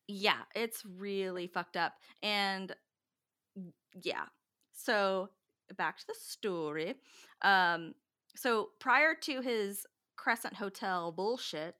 Yeah, 0.07 0.41
it's 0.55 0.83
really 0.85 1.47
fucked 1.47 1.77
up. 1.77 1.93
And 2.21 2.75
yeah. 4.01 4.25
So 4.71 5.29
back 5.77 5.97
to 5.97 6.07
the 6.07 6.15
story. 6.19 6.95
Um 7.41 7.93
so 8.35 8.69
prior 8.79 9.15
to 9.21 9.41
his 9.41 9.85
Crescent 10.17 10.53
Hotel 10.55 11.11
bullshit, 11.11 11.75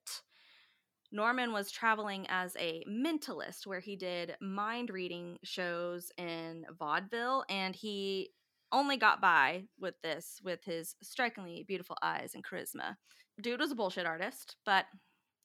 Norman 1.11 1.51
was 1.51 1.71
traveling 1.71 2.26
as 2.30 2.55
a 2.57 2.84
mentalist 2.89 3.65
where 3.65 3.80
he 3.80 3.95
did 3.95 4.36
mind 4.41 4.89
reading 4.89 5.38
shows 5.43 6.11
in 6.17 6.65
vaudeville 6.78 7.45
and 7.49 7.76
he 7.76 8.32
only 8.71 8.97
got 8.97 9.21
by 9.21 9.63
with 9.80 9.95
this 10.01 10.41
with 10.43 10.63
his 10.65 10.95
strikingly 11.01 11.63
beautiful 11.67 11.97
eyes 12.01 12.32
and 12.34 12.43
charisma. 12.43 12.95
Dude 13.41 13.59
was 13.59 13.71
a 13.71 13.76
bullshit 13.76 14.05
artist, 14.05 14.57
but 14.65 14.86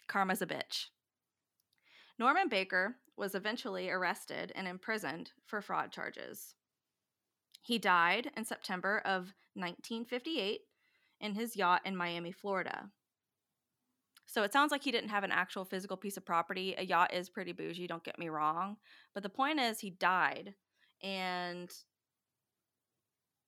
karma's 0.08 0.42
a 0.42 0.46
bitch. 0.46 0.86
Norman 2.20 2.50
Baker 2.50 2.96
was 3.16 3.34
eventually 3.34 3.88
arrested 3.88 4.52
and 4.54 4.68
imprisoned 4.68 5.32
for 5.46 5.62
fraud 5.62 5.90
charges. 5.90 6.54
He 7.62 7.78
died 7.78 8.30
in 8.36 8.44
September 8.44 8.98
of 9.06 9.32
1958 9.54 10.60
in 11.22 11.34
his 11.34 11.56
yacht 11.56 11.80
in 11.86 11.96
Miami, 11.96 12.30
Florida. 12.30 12.90
So 14.26 14.42
it 14.42 14.52
sounds 14.52 14.70
like 14.70 14.84
he 14.84 14.92
didn't 14.92 15.08
have 15.08 15.24
an 15.24 15.32
actual 15.32 15.64
physical 15.64 15.96
piece 15.96 16.18
of 16.18 16.26
property. 16.26 16.74
A 16.76 16.84
yacht 16.84 17.14
is 17.14 17.30
pretty 17.30 17.52
bougie, 17.52 17.86
don't 17.86 18.04
get 18.04 18.18
me 18.18 18.28
wrong. 18.28 18.76
But 19.14 19.22
the 19.22 19.30
point 19.30 19.58
is, 19.58 19.80
he 19.80 19.88
died. 19.88 20.52
And 21.02 21.70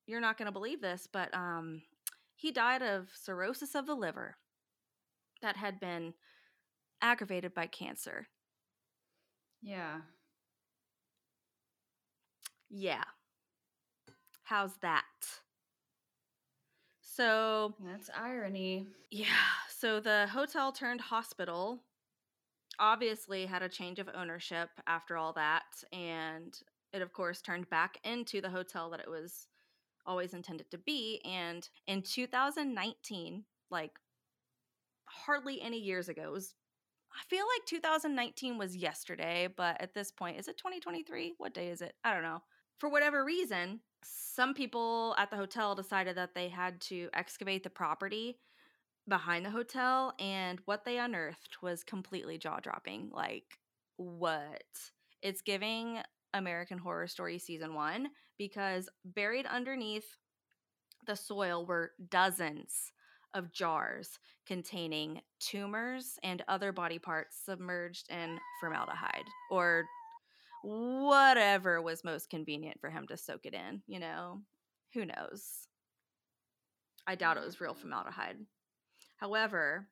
you're 0.06 0.22
not 0.22 0.38
going 0.38 0.46
to 0.46 0.52
believe 0.52 0.80
this, 0.80 1.06
but 1.12 1.32
um, 1.34 1.82
he 2.34 2.50
died 2.50 2.80
of 2.80 3.10
cirrhosis 3.14 3.74
of 3.74 3.86
the 3.86 3.94
liver 3.94 4.36
that 5.42 5.58
had 5.58 5.78
been 5.78 6.14
aggravated 7.02 7.52
by 7.52 7.66
cancer. 7.66 8.28
Yeah. 9.62 10.00
Yeah. 12.70 13.04
How's 14.44 14.76
that? 14.78 15.04
So, 17.00 17.74
That's 17.84 18.10
irony. 18.16 18.86
yeah, 19.10 19.26
so 19.68 20.00
the 20.00 20.26
hotel 20.28 20.72
turned 20.72 21.00
hospital 21.00 21.82
obviously 22.78 23.44
had 23.46 23.62
a 23.62 23.68
change 23.68 23.98
of 23.98 24.08
ownership 24.14 24.70
after 24.86 25.16
all 25.16 25.32
that. 25.34 25.64
And 25.92 26.58
it, 26.92 27.02
of 27.02 27.12
course, 27.12 27.42
turned 27.42 27.68
back 27.70 27.98
into 28.04 28.40
the 28.40 28.50
hotel 28.50 28.90
that 28.90 29.00
it 29.00 29.10
was 29.10 29.46
always 30.06 30.32
intended 30.34 30.70
to 30.70 30.78
be. 30.78 31.20
And 31.24 31.68
in 31.86 32.02
2019, 32.02 33.44
like 33.70 33.92
hardly 35.06 35.60
any 35.60 35.78
years 35.78 36.08
ago, 36.08 36.22
it 36.24 36.32
was. 36.32 36.54
I 37.14 37.22
feel 37.28 37.44
like 37.44 37.66
2019 37.66 38.58
was 38.58 38.76
yesterday, 38.76 39.48
but 39.54 39.80
at 39.80 39.94
this 39.94 40.10
point, 40.10 40.38
is 40.38 40.48
it 40.48 40.56
2023? 40.58 41.34
What 41.38 41.54
day 41.54 41.68
is 41.68 41.82
it? 41.82 41.94
I 42.04 42.12
don't 42.14 42.22
know. 42.22 42.42
For 42.78 42.88
whatever 42.88 43.24
reason, 43.24 43.80
some 44.02 44.54
people 44.54 45.14
at 45.18 45.30
the 45.30 45.36
hotel 45.36 45.74
decided 45.74 46.16
that 46.16 46.34
they 46.34 46.48
had 46.48 46.80
to 46.82 47.08
excavate 47.14 47.62
the 47.62 47.70
property 47.70 48.38
behind 49.08 49.44
the 49.44 49.50
hotel, 49.50 50.14
and 50.18 50.60
what 50.64 50.84
they 50.84 50.98
unearthed 50.98 51.58
was 51.62 51.84
completely 51.84 52.38
jaw 52.38 52.60
dropping. 52.60 53.10
Like, 53.12 53.58
what? 53.96 54.62
It's 55.22 55.42
giving 55.42 55.98
American 56.34 56.78
Horror 56.78 57.06
Story 57.08 57.38
season 57.38 57.74
one 57.74 58.08
because 58.38 58.88
buried 59.04 59.46
underneath 59.46 60.16
the 61.06 61.16
soil 61.16 61.66
were 61.66 61.92
dozens 62.10 62.92
of 63.34 63.52
jars 63.52 64.18
containing 64.46 65.20
tumors 65.40 66.18
and 66.22 66.42
other 66.48 66.72
body 66.72 66.98
parts 66.98 67.36
submerged 67.44 68.10
in 68.10 68.38
formaldehyde 68.60 69.26
or 69.50 69.84
whatever 70.62 71.82
was 71.82 72.04
most 72.04 72.30
convenient 72.30 72.80
for 72.80 72.90
him 72.90 73.06
to 73.08 73.16
soak 73.16 73.46
it 73.46 73.54
in, 73.54 73.82
you 73.86 73.98
know? 73.98 74.40
Who 74.94 75.04
knows? 75.04 75.66
I 77.06 77.14
doubt 77.14 77.36
it 77.36 77.44
was 77.44 77.60
real 77.60 77.74
mm. 77.74 77.78
formaldehyde. 77.78 78.38
However, 79.16 79.88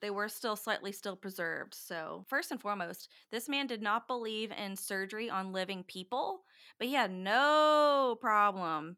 they 0.00 0.10
were 0.10 0.28
still 0.28 0.56
slightly 0.56 0.92
still 0.92 1.16
preserved. 1.16 1.74
So, 1.74 2.24
first 2.28 2.50
and 2.50 2.60
foremost, 2.60 3.08
this 3.30 3.48
man 3.48 3.66
did 3.66 3.82
not 3.82 4.06
believe 4.06 4.52
in 4.52 4.76
surgery 4.76 5.28
on 5.28 5.52
living 5.52 5.84
people, 5.84 6.42
but 6.78 6.88
he 6.88 6.94
had 6.94 7.10
no 7.10 8.16
problem 8.20 8.96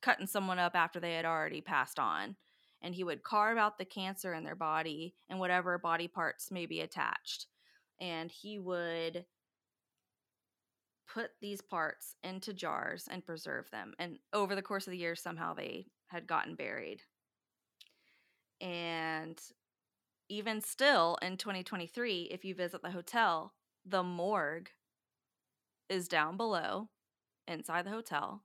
cutting 0.00 0.26
someone 0.26 0.58
up 0.58 0.74
after 0.74 1.00
they 1.00 1.14
had 1.14 1.26
already 1.26 1.60
passed 1.60 1.98
on. 1.98 2.36
And 2.82 2.94
he 2.94 3.04
would 3.04 3.22
carve 3.22 3.58
out 3.58 3.78
the 3.78 3.84
cancer 3.84 4.32
in 4.32 4.44
their 4.44 4.54
body 4.54 5.14
and 5.28 5.38
whatever 5.38 5.78
body 5.78 6.08
parts 6.08 6.50
may 6.50 6.66
be 6.66 6.80
attached. 6.80 7.46
And 8.00 8.30
he 8.30 8.58
would 8.58 9.26
put 11.12 11.30
these 11.40 11.60
parts 11.60 12.14
into 12.22 12.54
jars 12.54 13.08
and 13.10 13.24
preserve 13.24 13.70
them. 13.70 13.92
And 13.98 14.18
over 14.32 14.54
the 14.54 14.62
course 14.62 14.86
of 14.86 14.92
the 14.92 14.98
years, 14.98 15.20
somehow 15.20 15.54
they 15.54 15.86
had 16.06 16.26
gotten 16.26 16.54
buried. 16.54 17.02
And 18.60 19.40
even 20.28 20.60
still 20.60 21.18
in 21.22 21.36
2023, 21.36 22.28
if 22.30 22.44
you 22.44 22.54
visit 22.54 22.82
the 22.82 22.90
hotel, 22.90 23.54
the 23.84 24.02
morgue 24.02 24.70
is 25.88 26.08
down 26.08 26.36
below 26.36 26.88
inside 27.48 27.84
the 27.84 27.90
hotel. 27.90 28.42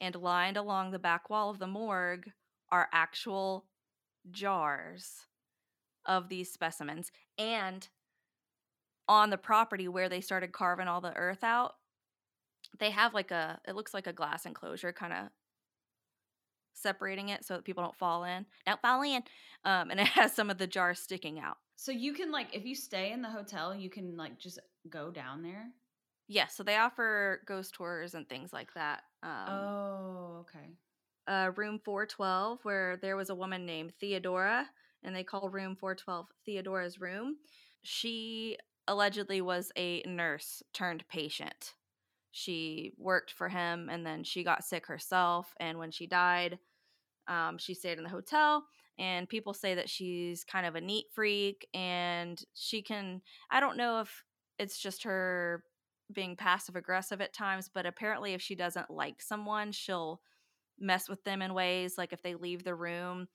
And 0.00 0.14
lined 0.14 0.56
along 0.56 0.90
the 0.90 0.98
back 0.98 1.30
wall 1.30 1.50
of 1.50 1.58
the 1.58 1.66
morgue 1.66 2.30
are 2.70 2.88
actual 2.92 3.66
jars 4.30 5.26
of 6.06 6.28
these 6.28 6.52
specimens. 6.52 7.10
And 7.38 7.86
on 9.08 9.30
the 9.30 9.38
property 9.38 9.88
where 9.88 10.08
they 10.08 10.20
started 10.20 10.52
carving 10.52 10.88
all 10.88 11.00
the 11.00 11.16
earth 11.16 11.44
out, 11.44 11.74
they 12.78 12.90
have 12.90 13.14
like 13.14 13.30
a, 13.30 13.60
it 13.66 13.74
looks 13.74 13.94
like 13.94 14.06
a 14.06 14.12
glass 14.12 14.46
enclosure 14.46 14.92
kind 14.92 15.12
of 15.12 15.28
separating 16.72 17.28
it 17.28 17.44
so 17.44 17.54
that 17.54 17.64
people 17.64 17.82
don't 17.82 17.96
fall 17.96 18.24
in. 18.24 18.46
Don't 18.66 18.80
fall 18.80 19.02
in. 19.02 19.22
Um, 19.64 19.90
and 19.90 20.00
it 20.00 20.06
has 20.08 20.32
some 20.32 20.50
of 20.50 20.58
the 20.58 20.66
jars 20.66 20.98
sticking 20.98 21.38
out. 21.38 21.58
So 21.76 21.92
you 21.92 22.12
can 22.12 22.30
like 22.30 22.54
if 22.54 22.64
you 22.64 22.74
stay 22.74 23.12
in 23.12 23.22
the 23.22 23.30
hotel, 23.30 23.74
you 23.74 23.90
can 23.90 24.16
like 24.16 24.38
just 24.38 24.58
go 24.88 25.10
down 25.10 25.42
there. 25.42 25.66
Yes, 26.26 26.56
so 26.56 26.62
they 26.62 26.76
offer 26.76 27.42
ghost 27.46 27.74
tours 27.74 28.14
and 28.14 28.26
things 28.28 28.52
like 28.52 28.72
that. 28.74 29.02
Um, 29.22 29.48
oh, 29.48 30.36
okay. 30.40 30.70
Uh, 31.26 31.50
room 31.56 31.80
412, 31.84 32.60
where 32.64 32.96
there 32.98 33.16
was 33.16 33.30
a 33.30 33.34
woman 33.34 33.66
named 33.66 33.92
Theodora, 34.00 34.68
and 35.02 35.14
they 35.14 35.24
call 35.24 35.48
room 35.50 35.76
412 35.76 36.26
Theodora's 36.44 37.00
room. 37.00 37.36
She 37.82 38.56
allegedly 38.88 39.40
was 39.40 39.72
a 39.76 40.02
nurse 40.06 40.62
turned 40.72 41.06
patient. 41.08 41.74
she 42.30 42.92
worked 42.98 43.30
for 43.32 43.48
him 43.48 43.88
and 43.90 44.04
then 44.04 44.24
she 44.24 44.42
got 44.42 44.64
sick 44.64 44.86
herself. 44.86 45.54
And 45.60 45.78
when 45.78 45.90
she 45.92 46.06
died, 46.06 46.58
um, 47.28 47.58
she 47.58 47.74
stayed 47.74 47.98
in 47.98 48.04
the 48.04 48.10
hotel. 48.10 48.64
And 48.98 49.28
people 49.28 49.54
say 49.54 49.74
that 49.76 49.88
she's 49.88 50.44
kind 50.44 50.66
of 50.66 50.74
a 50.74 50.80
neat 50.80 51.06
freak 51.12 51.66
and 51.74 52.42
she 52.54 52.82
can, 52.82 53.22
I 53.50 53.60
don't 53.60 53.76
know 53.76 54.00
if 54.00 54.24
it's 54.58 54.78
just 54.78 55.04
her 55.04 55.64
being 56.12 56.36
passive 56.36 56.76
aggressive 56.76 57.20
at 57.20 57.32
times, 57.32 57.70
but 57.72 57.86
apparently, 57.86 58.34
if 58.34 58.42
she 58.42 58.54
doesn't 58.54 58.90
like 58.90 59.22
someone, 59.22 59.72
she'll 59.72 60.20
mess 60.78 61.08
with 61.08 61.22
them 61.24 61.42
in 61.42 61.54
ways 61.54 61.96
like 61.96 62.12
if 62.12 62.22
they 62.22 62.34
leave 62.34 62.64
the 62.64 62.74
room, 62.74 63.28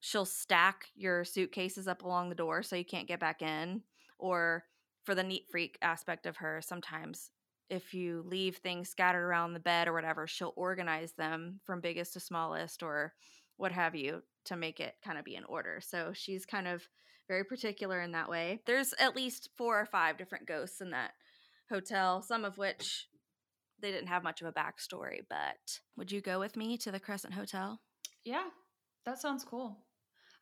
she'll 0.00 0.24
stack 0.24 0.86
your 0.94 1.24
suitcases 1.24 1.86
up 1.86 2.02
along 2.02 2.28
the 2.28 2.34
door 2.34 2.62
so 2.62 2.76
you 2.76 2.84
can't 2.84 3.08
get 3.08 3.20
back 3.20 3.42
in. 3.42 3.82
Or 4.18 4.64
for 5.04 5.14
the 5.14 5.22
neat 5.22 5.46
freak 5.50 5.78
aspect 5.82 6.26
of 6.26 6.38
her, 6.38 6.60
sometimes 6.62 7.30
if 7.68 7.94
you 7.94 8.24
leave 8.26 8.56
things 8.56 8.88
scattered 8.88 9.24
around 9.24 9.52
the 9.52 9.60
bed 9.60 9.88
or 9.88 9.92
whatever, 9.92 10.26
she'll 10.26 10.52
organize 10.56 11.12
them 11.12 11.60
from 11.64 11.80
biggest 11.80 12.14
to 12.14 12.20
smallest 12.20 12.82
or 12.82 13.14
what 13.56 13.72
have 13.72 13.94
you 13.94 14.22
to 14.46 14.56
make 14.56 14.80
it 14.80 14.94
kind 15.04 15.18
of 15.18 15.24
be 15.24 15.36
in 15.36 15.44
order. 15.44 15.80
So 15.80 16.12
she's 16.12 16.44
kind 16.44 16.66
of 16.66 16.82
very 17.28 17.44
particular 17.44 18.00
in 18.00 18.12
that 18.12 18.28
way. 18.28 18.60
There's 18.66 18.92
at 18.98 19.14
least 19.14 19.50
four 19.56 19.78
or 19.78 19.86
five 19.86 20.18
different 20.18 20.46
ghosts 20.46 20.80
in 20.80 20.90
that 20.90 21.12
hotel, 21.70 22.22
some 22.22 22.44
of 22.44 22.58
which 22.58 23.06
they 23.80 23.90
didn't 23.90 24.08
have 24.08 24.22
much 24.22 24.40
of 24.42 24.46
a 24.48 24.52
backstory. 24.52 25.20
But 25.28 25.80
would 25.96 26.10
you 26.12 26.20
go 26.20 26.38
with 26.38 26.56
me 26.56 26.76
to 26.78 26.90
the 26.90 27.00
Crescent 27.00 27.34
Hotel? 27.34 27.80
Yeah, 28.24 28.48
that 29.06 29.18
sounds 29.20 29.44
cool. 29.44 29.78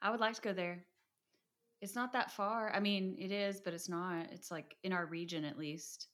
I 0.02 0.10
would 0.10 0.20
like 0.20 0.34
to 0.34 0.40
go 0.40 0.52
there. 0.52 0.84
It's 1.80 1.94
not 1.94 2.12
that 2.12 2.32
far. 2.32 2.72
I 2.74 2.80
mean, 2.80 3.16
it 3.18 3.30
is, 3.30 3.60
but 3.60 3.72
it's 3.74 3.88
not. 3.88 4.26
It's 4.32 4.50
like 4.50 4.76
in 4.82 4.92
our 4.92 5.06
region 5.06 5.44
at 5.44 5.58
least. 5.58 6.08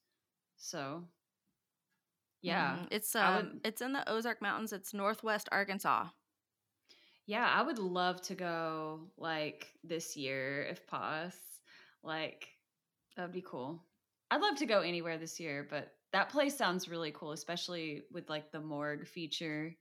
So, 0.57 1.05
yeah, 2.43 2.77
Mhm. 2.79 2.89
It's 2.91 3.15
um 3.17 3.35
would- 3.37 3.61
it's 3.67 3.81
in 3.81 3.93
the 3.93 4.09
Ozark 4.09 4.43
Mountains. 4.43 4.73
It's 4.73 4.93
northwest 4.93 5.49
Arkansas. 5.51 6.11
yeah, 7.27 7.47
I 7.49 7.63
would 7.63 7.79
love 7.79 8.21
to 8.23 8.35
go 8.35 9.11
like 9.17 9.73
this 9.83 10.17
year 10.17 10.63
if 10.65 10.87
pos. 10.87 11.35
Like, 12.03 12.47
that'd 13.17 13.33
be 13.33 13.41
cool. 13.41 13.83
I'd 14.31 14.43
love 14.43 14.57
to 14.59 14.67
go 14.67 14.81
anywhere 14.83 15.17
this 15.17 15.41
year, 15.41 15.67
but 15.69 15.94
that 16.15 16.29
place 16.29 16.57
sounds 16.57 16.89
really 16.89 17.11
cool, 17.11 17.33
especially 17.33 18.03
with 18.13 18.31
like 18.31 18.53
the 18.53 18.61
morgue 18.61 19.05
feature 19.05 19.75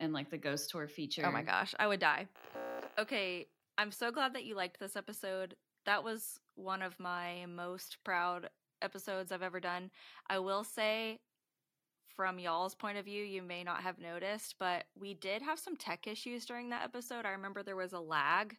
and 0.00 0.12
like 0.12 0.30
the 0.30 0.36
ghost 0.36 0.68
tour 0.68 0.88
feature. 0.88 1.22
Oh 1.24 1.30
my 1.30 1.44
gosh, 1.44 1.76
I 1.78 1.86
would 1.86 2.00
die. 2.00 2.26
Okay, 2.98 3.46
I'm 3.78 3.92
so 3.92 4.10
glad 4.10 4.34
that 4.34 4.44
you 4.44 4.56
liked 4.56 4.80
this 4.80 4.96
episode. 4.96 5.54
That 5.84 6.02
was 6.02 6.40
one 6.56 6.82
of 6.82 6.98
my 6.98 7.46
most 7.46 7.98
proud 8.04 8.50
episodes 8.82 9.30
I've 9.30 9.42
ever 9.42 9.60
done. 9.60 9.92
I 10.28 10.40
will 10.40 10.64
say, 10.64 11.20
from 12.16 12.40
y'all's 12.40 12.74
point 12.74 12.98
of 12.98 13.04
view, 13.04 13.22
you 13.22 13.42
may 13.42 13.62
not 13.62 13.82
have 13.82 14.00
noticed, 14.00 14.56
but 14.58 14.86
we 14.98 15.14
did 15.14 15.40
have 15.40 15.60
some 15.60 15.76
tech 15.76 16.08
issues 16.08 16.46
during 16.46 16.70
that 16.70 16.82
episode. 16.82 17.24
I 17.24 17.30
remember 17.30 17.62
there 17.62 17.76
was 17.76 17.92
a 17.92 18.00
lag 18.00 18.56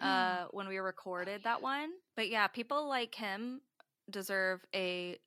uh, 0.00 0.44
when 0.52 0.68
we 0.68 0.78
recorded 0.78 1.42
that 1.42 1.60
one. 1.60 1.90
But 2.14 2.28
yeah, 2.28 2.46
people 2.46 2.88
like 2.88 3.16
him 3.16 3.62
deserve 4.10 4.64
a 4.74 5.18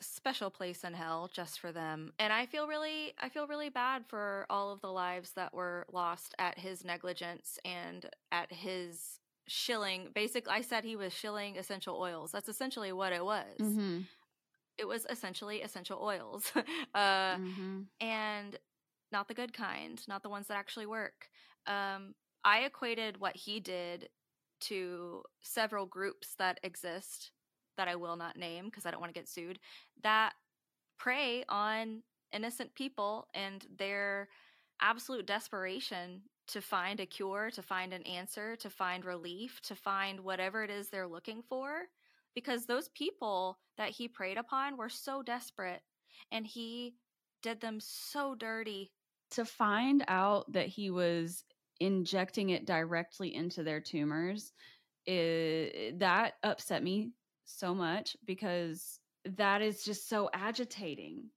special 0.00 0.50
place 0.50 0.84
in 0.84 0.94
hell 0.94 1.30
just 1.32 1.60
for 1.60 1.72
them. 1.72 2.12
And 2.18 2.32
I 2.32 2.46
feel 2.46 2.66
really 2.66 3.14
I 3.20 3.28
feel 3.28 3.46
really 3.46 3.68
bad 3.68 4.04
for 4.06 4.46
all 4.50 4.72
of 4.72 4.80
the 4.80 4.92
lives 4.92 5.32
that 5.32 5.54
were 5.54 5.86
lost 5.92 6.34
at 6.38 6.58
his 6.58 6.84
negligence 6.84 7.58
and 7.64 8.06
at 8.32 8.52
his 8.52 9.20
shilling. 9.46 10.08
Basically, 10.14 10.52
I 10.52 10.62
said 10.62 10.84
he 10.84 10.96
was 10.96 11.12
shilling 11.12 11.56
essential 11.56 11.96
oils. 11.96 12.32
That's 12.32 12.48
essentially 12.48 12.92
what 12.92 13.12
it 13.12 13.24
was. 13.24 13.58
Mm-hmm. 13.60 14.00
It 14.76 14.88
was 14.88 15.06
essentially 15.08 15.62
essential 15.62 16.00
oils. 16.02 16.50
uh 16.94 17.36
mm-hmm. 17.36 17.82
and 18.00 18.58
not 19.12 19.28
the 19.28 19.34
good 19.34 19.52
kind, 19.52 20.02
not 20.08 20.22
the 20.22 20.28
ones 20.28 20.48
that 20.48 20.56
actually 20.56 20.86
work. 20.86 21.28
Um, 21.66 22.14
I 22.44 22.60
equated 22.60 23.20
what 23.20 23.36
he 23.36 23.60
did 23.60 24.08
to 24.62 25.22
several 25.42 25.86
groups 25.86 26.34
that 26.38 26.58
exist 26.62 27.30
that 27.76 27.88
I 27.88 27.96
will 27.96 28.16
not 28.16 28.36
name 28.36 28.66
because 28.66 28.86
I 28.86 28.90
don't 28.90 29.00
want 29.00 29.14
to 29.14 29.18
get 29.20 29.28
sued 29.28 29.58
that 30.02 30.32
prey 30.98 31.44
on 31.48 32.02
innocent 32.32 32.74
people 32.74 33.28
and 33.34 33.64
their 33.78 34.28
absolute 34.80 35.26
desperation 35.26 36.22
to 36.48 36.60
find 36.60 37.00
a 37.00 37.06
cure, 37.06 37.50
to 37.50 37.62
find 37.62 37.92
an 37.92 38.02
answer, 38.02 38.56
to 38.56 38.68
find 38.68 39.04
relief, 39.04 39.60
to 39.62 39.74
find 39.74 40.20
whatever 40.20 40.62
it 40.62 40.70
is 40.70 40.88
they're 40.88 41.08
looking 41.08 41.42
for. 41.48 41.82
Because 42.34 42.66
those 42.66 42.88
people 42.88 43.58
that 43.78 43.90
he 43.90 44.08
preyed 44.08 44.36
upon 44.38 44.76
were 44.76 44.88
so 44.88 45.22
desperate 45.22 45.82
and 46.32 46.46
he 46.46 46.94
did 47.42 47.60
them 47.60 47.78
so 47.80 48.34
dirty. 48.34 48.90
to 49.30 49.44
find 49.44 50.04
out 50.08 50.50
that 50.52 50.66
he 50.68 50.90
was 50.90 51.44
injecting 51.80 52.50
it 52.50 52.66
directly 52.66 53.34
into 53.34 53.62
their 53.62 53.80
tumors 53.80 54.52
i 55.08 55.92
that 55.98 56.34
upset 56.42 56.82
me 56.82 57.10
so 57.44 57.74
much 57.74 58.16
because 58.24 59.00
that 59.24 59.62
is 59.62 59.84
just 59.84 60.08
so 60.08 60.30
agitating. 60.32 61.30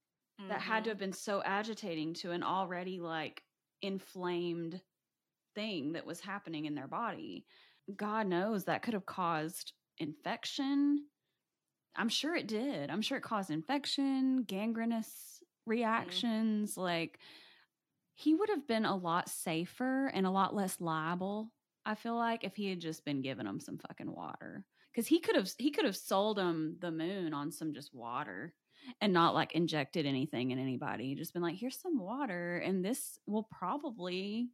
That 0.50 0.62
had 0.62 0.86
to 0.86 0.90
Mhm. 0.90 0.92
have 0.92 0.98
been 1.00 1.14
so 1.14 1.44
agitating 1.44 2.14
to 2.16 2.32
an 2.32 2.44
already 2.44 3.00
like 3.02 3.44
inflamed 3.82 4.82
thing 5.56 5.94
that 5.94 6.06
was 6.06 6.22
happening 6.22 6.66
in 6.66 6.76
their 6.76 6.88
body. 6.88 7.46
God 7.96 8.28
knows 8.28 8.66
that 8.66 8.82
could 8.84 8.94
have 8.94 9.06
caused 9.06 9.74
infection. 9.98 11.08
I'm 11.96 12.10
sure 12.10 12.36
it 12.36 12.48
did. 12.48 12.90
I'm 12.90 13.02
sure 13.02 13.18
it 13.18 13.24
caused 13.24 13.50
infection 13.52 14.44
gangrenous 14.44 15.42
reactions 15.66 16.78
like 16.78 17.20
he 18.16 18.34
would 18.34 18.50
have 18.50 18.68
been 18.68 18.86
a 18.86 18.96
lot 18.96 19.30
safer 19.30 20.08
and 20.08 20.26
a 20.26 20.32
lot 20.32 20.56
less 20.56 20.80
liable 20.82 21.52
i 21.86 21.96
feel 21.96 22.16
like 22.16 22.44
if 22.44 22.56
he 22.56 22.70
had 22.70 22.80
just 22.80 23.06
been 23.06 23.22
giving 23.22 23.46
them 23.46 23.60
some 23.60 23.78
fucking 23.78 24.12
water 24.14 24.66
because 24.98 25.08
he 25.08 25.20
could 25.20 25.36
have 25.36 25.48
he 25.60 25.70
could 25.70 25.86
have 25.86 25.96
sold 25.96 26.38
them 26.38 26.76
the 26.80 26.90
moon 26.90 27.32
on 27.32 27.52
some 27.52 27.72
just 27.72 27.94
water 27.94 28.52
and 29.00 29.14
not 29.14 29.36
like 29.36 29.54
injected 29.54 30.08
anything 30.08 30.50
in 30.50 30.58
anybody 30.58 31.14
just 31.14 31.34
been 31.34 31.44
like 31.44 31.56
here's 31.56 31.80
some 31.80 32.00
water 32.00 32.58
and 32.58 32.84
this 32.84 33.20
will 33.28 33.48
probably 33.52 34.50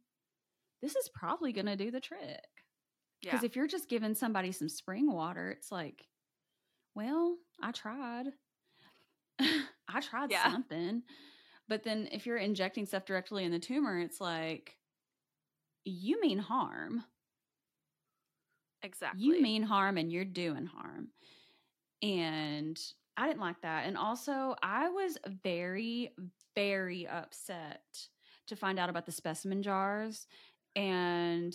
this 0.82 0.96
is 0.96 1.08
probably 1.14 1.50
going 1.52 1.64
to 1.64 1.76
do 1.76 1.90
the 1.90 2.00
trick 2.00 2.44
Yeah. 3.22 3.30
because 3.30 3.42
if 3.42 3.56
you're 3.56 3.66
just 3.66 3.88
giving 3.88 4.14
somebody 4.14 4.52
some 4.52 4.68
spring 4.68 5.10
water 5.10 5.50
it's 5.50 5.72
like 5.72 6.04
well 6.94 7.36
i 7.62 7.72
tried 7.72 8.26
i 9.40 10.00
tried 10.02 10.30
Yeah. 10.30 10.52
something 10.52 11.02
but 11.68 11.84
then 11.84 12.06
if 12.12 12.26
you're 12.26 12.36
injecting 12.36 12.84
stuff 12.84 13.06
directly 13.06 13.44
in 13.44 13.50
the 13.50 13.58
tumor 13.58 13.98
it's 13.98 14.20
like 14.20 14.76
you 15.86 16.20
mean 16.20 16.38
harm 16.38 17.02
exactly. 18.84 19.24
you 19.24 19.42
mean 19.42 19.62
harm 19.62 19.96
and 19.98 20.12
you're 20.12 20.24
doing 20.24 20.66
harm. 20.66 21.08
And 22.02 22.78
I 23.16 23.26
didn't 23.26 23.40
like 23.40 23.60
that. 23.62 23.86
And 23.86 23.96
also, 23.96 24.54
I 24.62 24.88
was 24.88 25.18
very, 25.42 26.10
very 26.54 27.06
upset 27.06 27.82
to 28.48 28.56
find 28.56 28.78
out 28.78 28.90
about 28.90 29.06
the 29.06 29.12
specimen 29.12 29.62
jars 29.62 30.26
and 30.76 31.54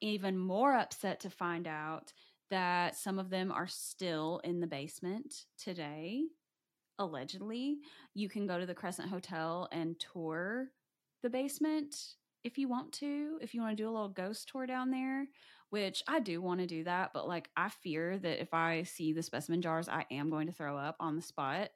even 0.00 0.36
more 0.36 0.74
upset 0.74 1.20
to 1.20 1.30
find 1.30 1.66
out 1.66 2.12
that 2.50 2.96
some 2.96 3.18
of 3.18 3.30
them 3.30 3.50
are 3.50 3.68
still 3.68 4.40
in 4.44 4.60
the 4.60 4.66
basement 4.66 5.46
today. 5.56 6.24
Allegedly, 6.98 7.78
you 8.14 8.28
can 8.28 8.46
go 8.46 8.58
to 8.58 8.66
the 8.66 8.74
Crescent 8.74 9.08
Hotel 9.08 9.68
and 9.72 9.98
tour 9.98 10.68
the 11.22 11.30
basement 11.30 11.94
if 12.44 12.58
you 12.58 12.68
want 12.68 12.92
to, 12.92 13.38
if 13.40 13.54
you 13.54 13.60
want 13.60 13.76
to 13.76 13.82
do 13.82 13.88
a 13.88 13.92
little 13.92 14.08
ghost 14.08 14.48
tour 14.48 14.66
down 14.66 14.90
there 14.90 15.26
which 15.72 16.02
I 16.06 16.20
do 16.20 16.42
want 16.42 16.60
to 16.60 16.66
do 16.66 16.84
that, 16.84 17.12
but 17.14 17.26
like 17.26 17.48
I 17.56 17.70
fear 17.70 18.18
that 18.18 18.42
if 18.42 18.52
I 18.52 18.82
see 18.82 19.14
the 19.14 19.22
specimen 19.22 19.62
jars, 19.62 19.88
I 19.88 20.04
am 20.10 20.28
going 20.28 20.46
to 20.48 20.52
throw 20.52 20.76
up 20.76 20.96
on 21.00 21.16
the 21.16 21.22
spot. 21.22 21.70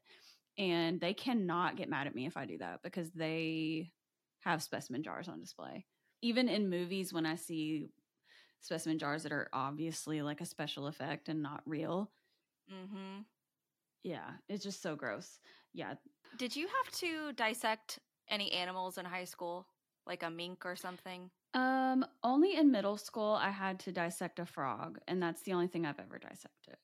And 0.59 1.01
they 1.01 1.15
cannot 1.15 1.77
get 1.77 1.89
mad 1.89 2.07
at 2.07 2.15
me 2.15 2.27
if 2.27 2.37
I 2.37 2.45
do 2.45 2.59
that 2.59 2.83
because 2.83 3.11
they 3.13 3.93
have 4.41 4.63
specimen 4.63 5.03
jars 5.03 5.29
on 5.29 5.41
display. 5.41 5.87
Even 6.21 6.47
in 6.51 6.69
movies, 6.69 7.11
when 7.11 7.25
I 7.25 7.37
see 7.37 7.89
specimen 8.61 8.99
jars 8.99 9.23
that 9.23 9.33
are 9.33 9.49
obviously 9.55 10.21
like 10.21 10.43
a 10.43 10.47
special 10.47 10.89
effect 10.89 11.31
and 11.31 11.43
not 11.43 11.63
real, 11.65 12.11
hmm 12.69 13.21
yeah, 14.03 14.33
it's 14.51 14.63
just 14.63 14.83
so 14.83 14.95
gross. 14.95 15.39
Yeah. 15.73 15.95
Did 16.37 16.55
you 16.55 16.67
have 16.69 16.95
to 16.97 17.33
dissect 17.33 17.99
any 18.29 18.53
animals 18.53 18.99
in 18.99 19.07
high 19.07 19.25
school, 19.25 19.67
like 20.07 20.23
a 20.23 20.31
mink 20.31 20.65
or 20.65 20.77
something? 20.77 21.31
Um, 21.55 22.05
only 22.23 22.57
in 22.57 22.71
middle 22.71 22.97
school 22.97 23.33
I 23.33 23.51
had 23.51 23.81
to 23.81 23.93
dissect 23.93 24.39
a 24.39 24.47
frog, 24.47 24.99
and 25.09 25.23
that's 25.23 25.43
the 25.43 25.53
only 25.53 25.69
thing 25.69 25.87
I've 25.87 25.99
ever 25.99 26.19
dissected. 26.19 26.77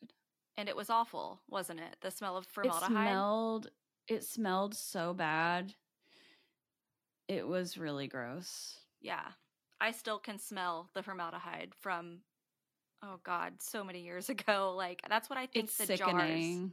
And 0.57 0.69
it 0.69 0.77
was 0.77 0.91
awful, 0.91 1.41
wasn't 1.49 1.81
it? 1.81 1.97
The 2.01 2.11
smell 2.11 2.37
of 2.37 2.47
formaldehyde. 2.47 2.91
It 2.91 2.95
smelled 2.95 3.71
it 4.09 4.25
smelled 4.25 4.75
so 4.75 5.15
bad. 5.15 5.75
It 7.29 7.47
was 7.47 7.79
really 7.79 8.09
gross. 8.09 8.77
yeah, 9.01 9.29
I 9.81 9.91
still 9.93 10.19
can 10.19 10.39
smell 10.39 10.91
the 10.95 11.03
formaldehyde 11.03 11.73
from. 11.81 12.19
Oh 13.05 13.19
God, 13.25 13.55
so 13.61 13.83
many 13.83 14.03
years 14.03 14.29
ago. 14.31 14.75
Like 14.77 15.03
that's 15.09 15.29
what 15.29 15.39
I 15.39 15.47
think 15.47 15.65
It's 15.67 15.77
the 15.79 15.97
jars. 15.97 16.71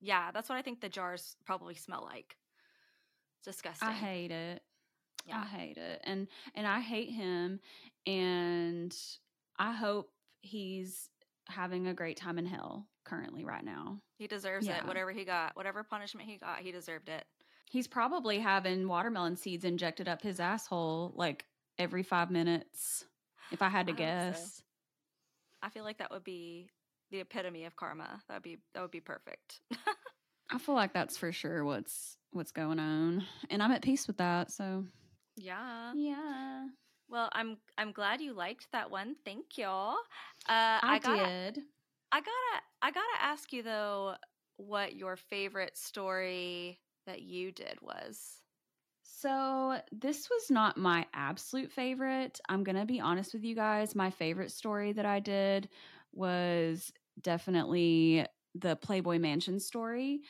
Yeah, 0.00 0.30
that's 0.32 0.48
what 0.48 0.56
I 0.58 0.62
think 0.62 0.80
the 0.80 0.88
jars 0.88 1.36
probably 1.44 1.74
smell 1.74 2.02
like. 2.10 2.36
Disgusting. 3.44 3.88
I 3.88 3.92
hate 3.92 4.30
it. 4.30 4.62
Yeah. 5.24 5.40
I 5.40 5.46
hate 5.46 5.76
it. 5.76 6.00
And 6.04 6.28
and 6.54 6.66
I 6.66 6.80
hate 6.80 7.10
him 7.10 7.60
and 8.06 8.96
I 9.58 9.72
hope 9.72 10.10
he's 10.40 11.08
having 11.48 11.86
a 11.86 11.94
great 11.94 12.16
time 12.16 12.38
in 12.38 12.46
hell 12.46 12.88
currently 13.04 13.44
right 13.44 13.64
now. 13.64 14.00
He 14.18 14.26
deserves 14.26 14.66
Yeah. 14.66 14.78
it. 14.78 14.86
Whatever 14.86 15.12
he 15.12 15.24
got, 15.24 15.54
whatever 15.56 15.82
punishment 15.84 16.28
he 16.28 16.36
got, 16.38 16.58
he 16.60 16.72
deserved 16.72 17.08
it. 17.08 17.24
He's 17.70 17.86
probably 17.88 18.38
having 18.38 18.86
watermelon 18.88 19.36
seeds 19.36 19.64
injected 19.64 20.08
up 20.08 20.22
his 20.22 20.40
asshole 20.40 21.12
like 21.16 21.44
every 21.78 22.02
5 22.02 22.30
minutes 22.30 23.04
if 23.50 23.62
I 23.62 23.68
had 23.68 23.86
to 23.86 23.92
I 23.92 23.94
hope 23.94 23.98
so. 23.98 24.04
guess. 24.04 24.62
I 25.62 25.68
feel 25.70 25.84
like 25.84 25.98
that 25.98 26.10
would 26.10 26.24
be 26.24 26.68
the 27.10 27.20
epitome 27.20 27.64
of 27.64 27.76
karma. 27.76 28.22
That 28.28 28.34
would 28.34 28.42
be 28.42 28.58
that 28.74 28.80
would 28.82 28.90
be 28.90 29.00
perfect. 29.00 29.60
I 30.50 30.58
feel 30.58 30.74
like 30.74 30.92
that's 30.92 31.16
for 31.16 31.32
sure 31.32 31.64
what's 31.64 32.16
what's 32.32 32.52
going 32.52 32.78
on. 32.78 33.24
And 33.50 33.62
I'm 33.62 33.70
at 33.72 33.82
peace 33.82 34.06
with 34.06 34.18
that. 34.18 34.50
So, 34.50 34.84
yeah. 35.36 35.92
yeah. 35.94 36.66
Well, 37.08 37.28
I'm 37.32 37.58
I'm 37.76 37.92
glad 37.92 38.20
you 38.20 38.32
liked 38.32 38.68
that 38.72 38.90
one. 38.90 39.16
Thank 39.24 39.58
y'all. 39.58 39.96
Uh, 40.48 40.80
I, 40.82 40.98
gotta, 41.02 41.52
did. 41.52 41.62
I 42.10 42.20
gotta 42.20 42.62
I 42.80 42.90
gotta 42.90 43.22
ask 43.22 43.52
you 43.52 43.62
though, 43.62 44.14
what 44.56 44.96
your 44.96 45.16
favorite 45.16 45.76
story 45.76 46.78
that 47.06 47.22
you 47.22 47.52
did 47.52 47.78
was. 47.82 48.42
So, 49.02 49.78
this 49.92 50.28
was 50.28 50.50
not 50.50 50.76
my 50.76 51.06
absolute 51.14 51.70
favorite. 51.70 52.40
I'm 52.48 52.64
going 52.64 52.76
to 52.76 52.84
be 52.84 52.98
honest 52.98 53.34
with 53.34 53.44
you 53.44 53.54
guys. 53.54 53.94
My 53.94 54.10
favorite 54.10 54.50
story 54.50 54.92
that 54.94 55.06
I 55.06 55.20
did 55.20 55.68
was 56.12 56.92
definitely 57.20 58.26
the 58.56 58.74
Playboy 58.74 59.18
Mansion 59.18 59.60
story, 59.60 60.22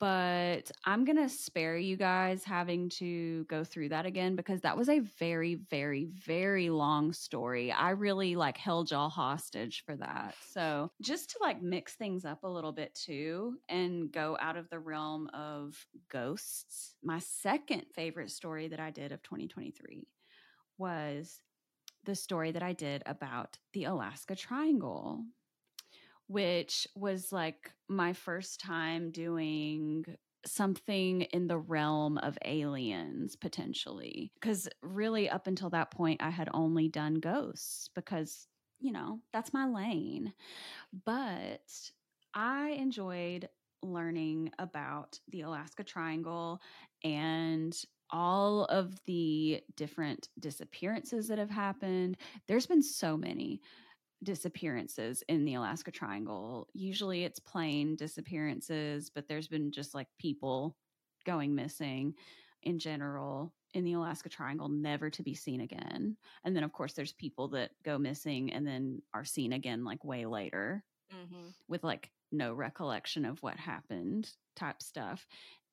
but 0.00 0.70
I'm 0.86 1.04
going 1.04 1.18
to 1.18 1.28
spare 1.28 1.76
you 1.76 1.96
guys 1.96 2.42
having 2.42 2.88
to 2.88 3.44
go 3.44 3.62
through 3.62 3.90
that 3.90 4.06
again 4.06 4.34
because 4.34 4.62
that 4.62 4.76
was 4.76 4.88
a 4.88 5.00
very 5.18 5.56
very 5.56 6.06
very 6.06 6.70
long 6.70 7.12
story. 7.12 7.70
I 7.70 7.90
really 7.90 8.34
like 8.34 8.56
held 8.56 8.90
y'all 8.90 9.10
hostage 9.10 9.84
for 9.84 9.94
that. 9.96 10.34
So, 10.48 10.90
just 11.02 11.30
to 11.30 11.38
like 11.42 11.62
mix 11.62 11.94
things 11.94 12.24
up 12.24 12.44
a 12.44 12.48
little 12.48 12.72
bit 12.72 12.94
too 12.94 13.58
and 13.68 14.10
go 14.10 14.38
out 14.40 14.56
of 14.56 14.70
the 14.70 14.78
realm 14.78 15.28
of 15.34 15.76
ghosts. 16.10 16.94
My 17.04 17.18
second 17.18 17.82
favorite 17.94 18.30
story 18.30 18.68
that 18.68 18.80
I 18.80 18.90
did 18.90 19.12
of 19.12 19.22
2023 19.22 20.06
was 20.78 21.40
the 22.04 22.14
story 22.14 22.52
that 22.52 22.62
I 22.62 22.72
did 22.72 23.02
about 23.04 23.58
the 23.74 23.84
Alaska 23.84 24.34
Triangle 24.34 25.24
which 26.30 26.86
was 26.94 27.32
like 27.32 27.72
my 27.88 28.12
first 28.12 28.60
time 28.60 29.10
doing 29.10 30.04
something 30.46 31.22
in 31.22 31.48
the 31.48 31.58
realm 31.58 32.18
of 32.18 32.38
aliens 32.44 33.34
potentially. 33.34 34.30
Because 34.40 34.68
really, 34.80 35.28
up 35.28 35.48
until 35.48 35.70
that 35.70 35.90
point, 35.90 36.22
I 36.22 36.30
had 36.30 36.48
only 36.54 36.86
done 36.86 37.14
ghosts 37.14 37.90
because, 37.96 38.46
you 38.78 38.92
know, 38.92 39.18
that's 39.32 39.52
my 39.52 39.66
lane. 39.66 40.32
But 41.04 41.68
I 42.32 42.76
enjoyed 42.78 43.48
learning 43.82 44.52
about 44.60 45.18
the 45.30 45.40
Alaska 45.40 45.82
Triangle 45.82 46.60
and 47.02 47.76
all 48.10 48.66
of 48.66 48.94
the 49.06 49.62
different 49.74 50.28
disappearances 50.38 51.26
that 51.26 51.38
have 51.38 51.50
happened. 51.50 52.18
There's 52.46 52.66
been 52.66 52.82
so 52.82 53.16
many 53.16 53.62
disappearances 54.22 55.22
in 55.28 55.44
the 55.44 55.54
Alaska 55.54 55.90
Triangle. 55.90 56.68
Usually 56.74 57.24
it's 57.24 57.38
plane 57.38 57.96
disappearances, 57.96 59.10
but 59.14 59.28
there's 59.28 59.48
been 59.48 59.72
just 59.72 59.94
like 59.94 60.08
people 60.18 60.76
going 61.24 61.54
missing 61.54 62.14
in 62.62 62.78
general 62.78 63.52
in 63.72 63.84
the 63.84 63.92
Alaska 63.94 64.28
Triangle, 64.28 64.68
never 64.68 65.10
to 65.10 65.22
be 65.22 65.34
seen 65.34 65.60
again. 65.60 66.16
And 66.44 66.56
then, 66.56 66.64
of 66.64 66.72
course, 66.72 66.92
there's 66.92 67.12
people 67.12 67.48
that 67.48 67.70
go 67.84 67.98
missing 67.98 68.52
and 68.52 68.66
then 68.66 69.00
are 69.14 69.24
seen 69.24 69.52
again 69.52 69.84
like 69.84 70.04
way 70.04 70.26
later 70.26 70.84
Mm-hmm. 71.12 71.48
with 71.66 71.82
like 71.82 72.08
no 72.30 72.52
recollection 72.54 73.24
of 73.24 73.42
what 73.42 73.56
happened 73.56 74.30
type 74.54 74.80
stuff. 74.80 75.26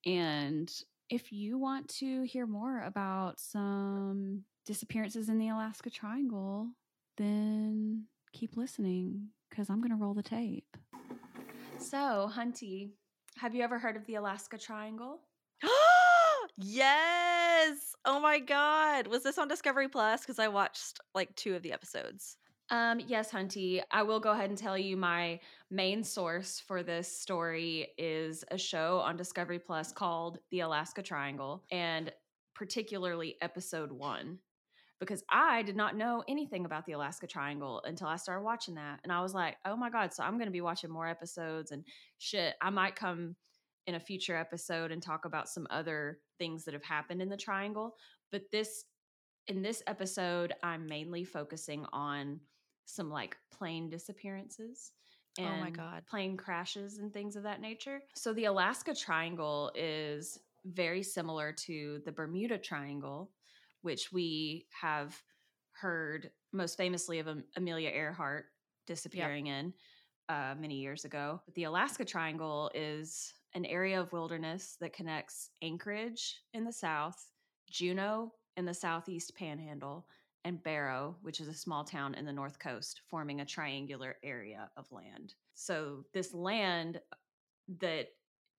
And 0.03 0.67
if 1.11 1.31
you 1.31 1.59
want 1.59 1.89
to 1.99 2.23
hear 2.23 2.47
more 2.47 2.81
about 2.81 3.39
some 3.39 4.45
disappearances 4.65 5.29
in 5.29 5.37
the 5.37 5.49
Alaska 5.49 5.91
Triangle, 5.91 6.69
then 7.17 8.05
keep 8.33 8.57
listening 8.57 9.27
because 9.49 9.69
I'm 9.69 9.79
going 9.79 9.91
to 9.91 9.97
roll 9.97 10.13
the 10.13 10.23
tape. 10.23 10.77
So, 11.77 12.29
Hunty, 12.33 12.89
have 13.37 13.53
you 13.53 13.63
ever 13.63 13.79
heard 13.79 13.95
of 13.95 14.05
the 14.05 14.15
Alaska 14.15 14.57
Triangle? 14.57 15.19
yes. 16.57 17.95
Oh 18.05 18.19
my 18.19 18.39
god. 18.39 19.07
Was 19.07 19.23
this 19.23 19.37
on 19.37 19.47
Discovery 19.47 19.87
Plus? 19.87 20.21
Because 20.21 20.39
I 20.39 20.47
watched 20.47 20.99
like 21.13 21.35
two 21.35 21.55
of 21.55 21.61
the 21.61 21.71
episodes. 21.71 22.37
Um, 22.69 22.99
yes, 23.07 23.31
Hunty. 23.31 23.81
I 23.91 24.03
will 24.03 24.19
go 24.19 24.31
ahead 24.31 24.49
and 24.49 24.57
tell 24.57 24.77
you 24.77 24.97
my 24.97 25.39
main 25.71 26.03
source 26.03 26.61
for 26.67 26.83
this 26.83 27.07
story 27.07 27.89
is 27.97 28.43
a 28.51 28.57
show 28.57 28.99
on 28.99 29.15
Discovery 29.15 29.59
Plus 29.59 29.91
called 29.91 30.39
The 30.51 30.61
Alaska 30.61 31.01
Triangle, 31.01 31.63
and 31.71 32.11
particularly 32.55 33.35
episode 33.41 33.91
one. 33.91 34.39
Because 34.99 35.23
I 35.29 35.61
did 35.61 35.75
not 35.75 35.95
know 35.95 36.23
anything 36.27 36.65
about 36.65 36.85
the 36.85 36.93
Alaska 36.93 37.27
Triangle 37.27 37.81
until 37.85 38.07
I 38.07 38.15
started 38.15 38.43
watching 38.43 38.75
that. 38.75 38.99
And 39.03 39.11
I 39.11 39.21
was 39.21 39.33
like, 39.33 39.57
oh 39.65 39.75
my 39.75 39.89
God, 39.91 40.13
so 40.13 40.23
I'm 40.23 40.37
going 40.37 40.47
to 40.47 40.51
be 40.51 40.61
watching 40.61 40.89
more 40.89 41.07
episodes 41.07 41.71
and 41.71 41.83
shit. 42.17 42.55
I 42.61 42.71
might 42.71 42.95
come 42.95 43.35
in 43.85 43.95
a 43.95 43.99
future 43.99 44.35
episode 44.35 44.91
and 44.91 45.01
talk 45.01 45.25
about 45.25 45.49
some 45.49 45.67
other 45.69 46.19
things 46.39 46.65
that 46.65 46.73
have 46.73 46.83
happened 46.83 47.21
in 47.21 47.29
the 47.29 47.37
triangle. 47.37 47.95
But 48.31 48.43
this, 48.51 48.85
in 49.47 49.61
this 49.61 49.83
episode, 49.87 50.53
I'm 50.63 50.87
mainly 50.87 51.23
focusing 51.23 51.85
on 51.93 52.39
some 52.85 53.09
like 53.11 53.37
plane 53.51 53.89
disappearances 53.89 54.91
and 55.37 55.47
Oh 55.47 55.57
my 55.63 55.69
God. 55.69 56.03
plane 56.09 56.35
crashes 56.37 56.97
and 56.97 57.13
things 57.13 57.35
of 57.35 57.43
that 57.43 57.61
nature. 57.61 58.01
So 58.15 58.33
the 58.33 58.45
Alaska 58.45 58.95
Triangle 58.95 59.71
is 59.75 60.39
very 60.65 61.03
similar 61.03 61.51
to 61.53 62.01
the 62.03 62.11
Bermuda 62.11 62.57
Triangle, 62.57 63.29
which 63.87 64.11
we 64.11 64.65
have 64.69 65.17
heard 65.71 66.29
most 66.51 66.75
famously 66.75 67.19
of 67.19 67.29
Am- 67.29 67.45
Amelia 67.55 67.89
Earhart 67.89 68.47
disappearing 68.85 69.47
in 69.47 69.73
uh, 70.27 70.55
many 70.59 70.75
years 70.75 71.05
ago. 71.05 71.39
But 71.45 71.55
the 71.55 71.63
Alaska 71.63 72.03
Triangle 72.03 72.69
is 72.75 73.33
an 73.53 73.63
area 73.63 73.97
of 73.97 74.11
wilderness 74.11 74.75
that 74.81 74.91
connects 74.91 75.51
Anchorage 75.61 76.35
in 76.53 76.65
the 76.65 76.73
south, 76.73 77.31
Juneau 77.69 78.33
in 78.57 78.65
the 78.65 78.73
southeast 78.73 79.33
panhandle, 79.37 80.05
and 80.43 80.61
Barrow, 80.63 81.15
which 81.21 81.39
is 81.39 81.47
a 81.47 81.53
small 81.53 81.85
town 81.85 82.13
in 82.13 82.25
the 82.25 82.33
north 82.33 82.59
coast, 82.59 83.03
forming 83.07 83.39
a 83.39 83.45
triangular 83.45 84.17
area 84.21 84.69
of 84.75 84.91
land. 84.91 85.33
So, 85.53 86.03
this 86.13 86.33
land 86.33 86.99
that 87.79 88.07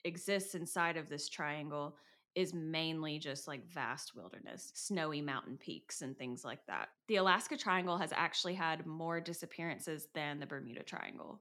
exists 0.05 0.55
inside 0.55 0.97
of 0.97 1.11
this 1.11 1.29
triangle 1.29 1.97
is 2.39 2.55
mainly 2.55 3.19
just 3.19 3.49
like 3.49 3.67
vast 3.67 4.15
wilderness, 4.15 4.71
snowy 4.73 5.21
mountain 5.21 5.57
peaks, 5.57 6.03
and 6.03 6.17
things 6.17 6.45
like 6.45 6.65
that. 6.67 6.91
The 7.09 7.17
Alaska 7.17 7.57
Triangle 7.57 7.99
has 7.99 8.13
actually 8.15 8.55
had 8.55 8.87
more 8.87 9.21
disappearances 9.21 10.07
than 10.15 10.39
the 10.39 10.47
Bermuda 10.47 10.85
Triangle. 10.85 11.41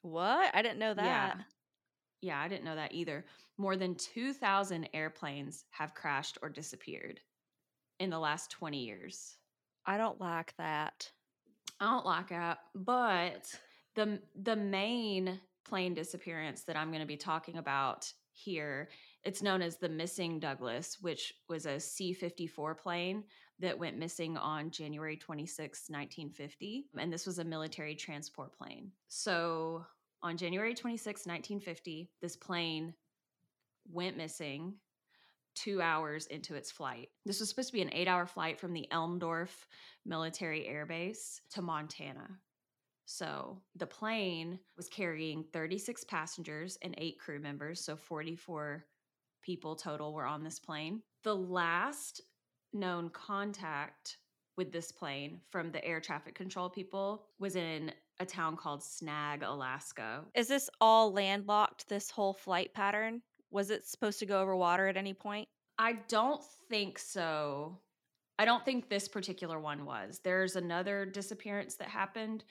What? 0.00 0.50
I 0.54 0.62
didn't 0.62 0.78
know 0.78 0.94
that. 0.94 1.36
Yeah. 1.36 1.42
Yeah, 2.22 2.40
I 2.40 2.48
didn't 2.48 2.64
know 2.64 2.74
that 2.74 2.94
either. 2.94 3.26
More 3.58 3.76
than 3.76 3.94
2,000 3.96 4.88
airplanes 4.94 5.66
have 5.72 5.94
crashed 5.94 6.38
or 6.40 6.48
disappeared 6.48 7.20
in 7.98 8.08
the 8.08 8.18
last 8.18 8.50
20 8.50 8.78
years. 8.82 9.36
I 9.84 9.98
don't 9.98 10.22
like 10.22 10.54
that. 10.56 11.10
I 11.80 11.84
don't 11.84 12.06
like 12.06 12.30
that, 12.30 12.60
but 12.74 13.54
the 13.94 14.20
the 14.42 14.56
main 14.56 15.38
plane 15.66 15.92
disappearance 15.92 16.62
that 16.62 16.76
I'm 16.76 16.88
going 16.88 17.00
to 17.00 17.06
be 17.06 17.18
talking 17.18 17.58
about 17.58 18.10
here, 18.32 18.88
it's 19.24 19.42
known 19.42 19.62
as 19.62 19.76
the 19.76 19.88
missing 19.88 20.38
Douglas, 20.38 20.98
which 21.00 21.34
was 21.48 21.66
a 21.66 21.78
C-54 21.78 22.78
plane 22.78 23.24
that 23.58 23.78
went 23.78 23.98
missing 23.98 24.36
on 24.36 24.70
January 24.70 25.16
26, 25.16 25.90
1950, 25.90 26.86
and 26.98 27.12
this 27.12 27.26
was 27.26 27.38
a 27.38 27.44
military 27.44 27.94
transport 27.94 28.56
plane. 28.56 28.90
So, 29.08 29.84
on 30.22 30.36
January 30.36 30.74
26, 30.74 31.26
1950, 31.26 32.10
this 32.20 32.36
plane 32.36 32.94
went 33.90 34.16
missing 34.16 34.74
2 35.56 35.80
hours 35.82 36.26
into 36.26 36.54
its 36.54 36.70
flight. 36.70 37.08
This 37.26 37.40
was 37.40 37.48
supposed 37.48 37.68
to 37.68 37.72
be 37.72 37.82
an 37.82 37.90
8-hour 37.90 38.26
flight 38.26 38.58
from 38.58 38.72
the 38.72 38.86
Elmendorf 38.92 39.50
military 40.06 40.66
air 40.66 40.86
base 40.86 41.40
to 41.50 41.62
Montana. 41.62 42.28
So 43.06 43.58
the 43.74 43.86
plane 43.86 44.60
was 44.76 44.88
carrying 44.88 45.44
36 45.52 46.04
passengers 46.04 46.78
and 46.82 46.94
eight 46.96 47.18
crew 47.18 47.40
members. 47.40 47.80
So 47.80 47.96
44 47.96 48.84
people 49.42 49.76
total 49.76 50.12
were 50.12 50.26
on 50.26 50.44
this 50.44 50.58
plane. 50.58 51.02
The 51.24 51.36
last 51.36 52.20
known 52.72 53.10
contact 53.10 54.18
with 54.56 54.72
this 54.72 54.92
plane 54.92 55.40
from 55.50 55.72
the 55.72 55.84
air 55.84 56.00
traffic 56.00 56.34
control 56.34 56.68
people 56.68 57.26
was 57.38 57.56
in 57.56 57.92
a 58.20 58.26
town 58.26 58.56
called 58.56 58.82
Snag, 58.82 59.42
Alaska. 59.42 60.24
Is 60.34 60.48
this 60.48 60.68
all 60.80 61.12
landlocked, 61.12 61.88
this 61.88 62.10
whole 62.10 62.34
flight 62.34 62.74
pattern? 62.74 63.22
Was 63.50 63.70
it 63.70 63.86
supposed 63.86 64.18
to 64.18 64.26
go 64.26 64.40
over 64.40 64.54
water 64.54 64.86
at 64.86 64.96
any 64.96 65.14
point? 65.14 65.48
I 65.78 65.94
don't 66.08 66.42
think 66.68 66.98
so. 66.98 67.78
I 68.38 68.44
don't 68.44 68.64
think 68.64 68.88
this 68.88 69.08
particular 69.08 69.58
one 69.58 69.84
was. 69.86 70.20
There's 70.22 70.56
another 70.56 71.06
disappearance 71.06 71.76
that 71.76 71.88
happened, 71.88 72.44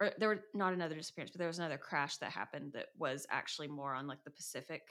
or 0.00 0.10
there 0.18 0.28
were 0.28 0.44
not 0.52 0.74
another 0.74 0.94
disappearance, 0.94 1.30
but 1.30 1.38
there 1.38 1.48
was 1.48 1.58
another 1.58 1.78
crash 1.78 2.18
that 2.18 2.30
happened 2.30 2.72
that 2.74 2.88
was 2.98 3.26
actually 3.30 3.68
more 3.68 3.94
on 3.94 4.06
like 4.06 4.22
the 4.24 4.30
Pacific 4.30 4.82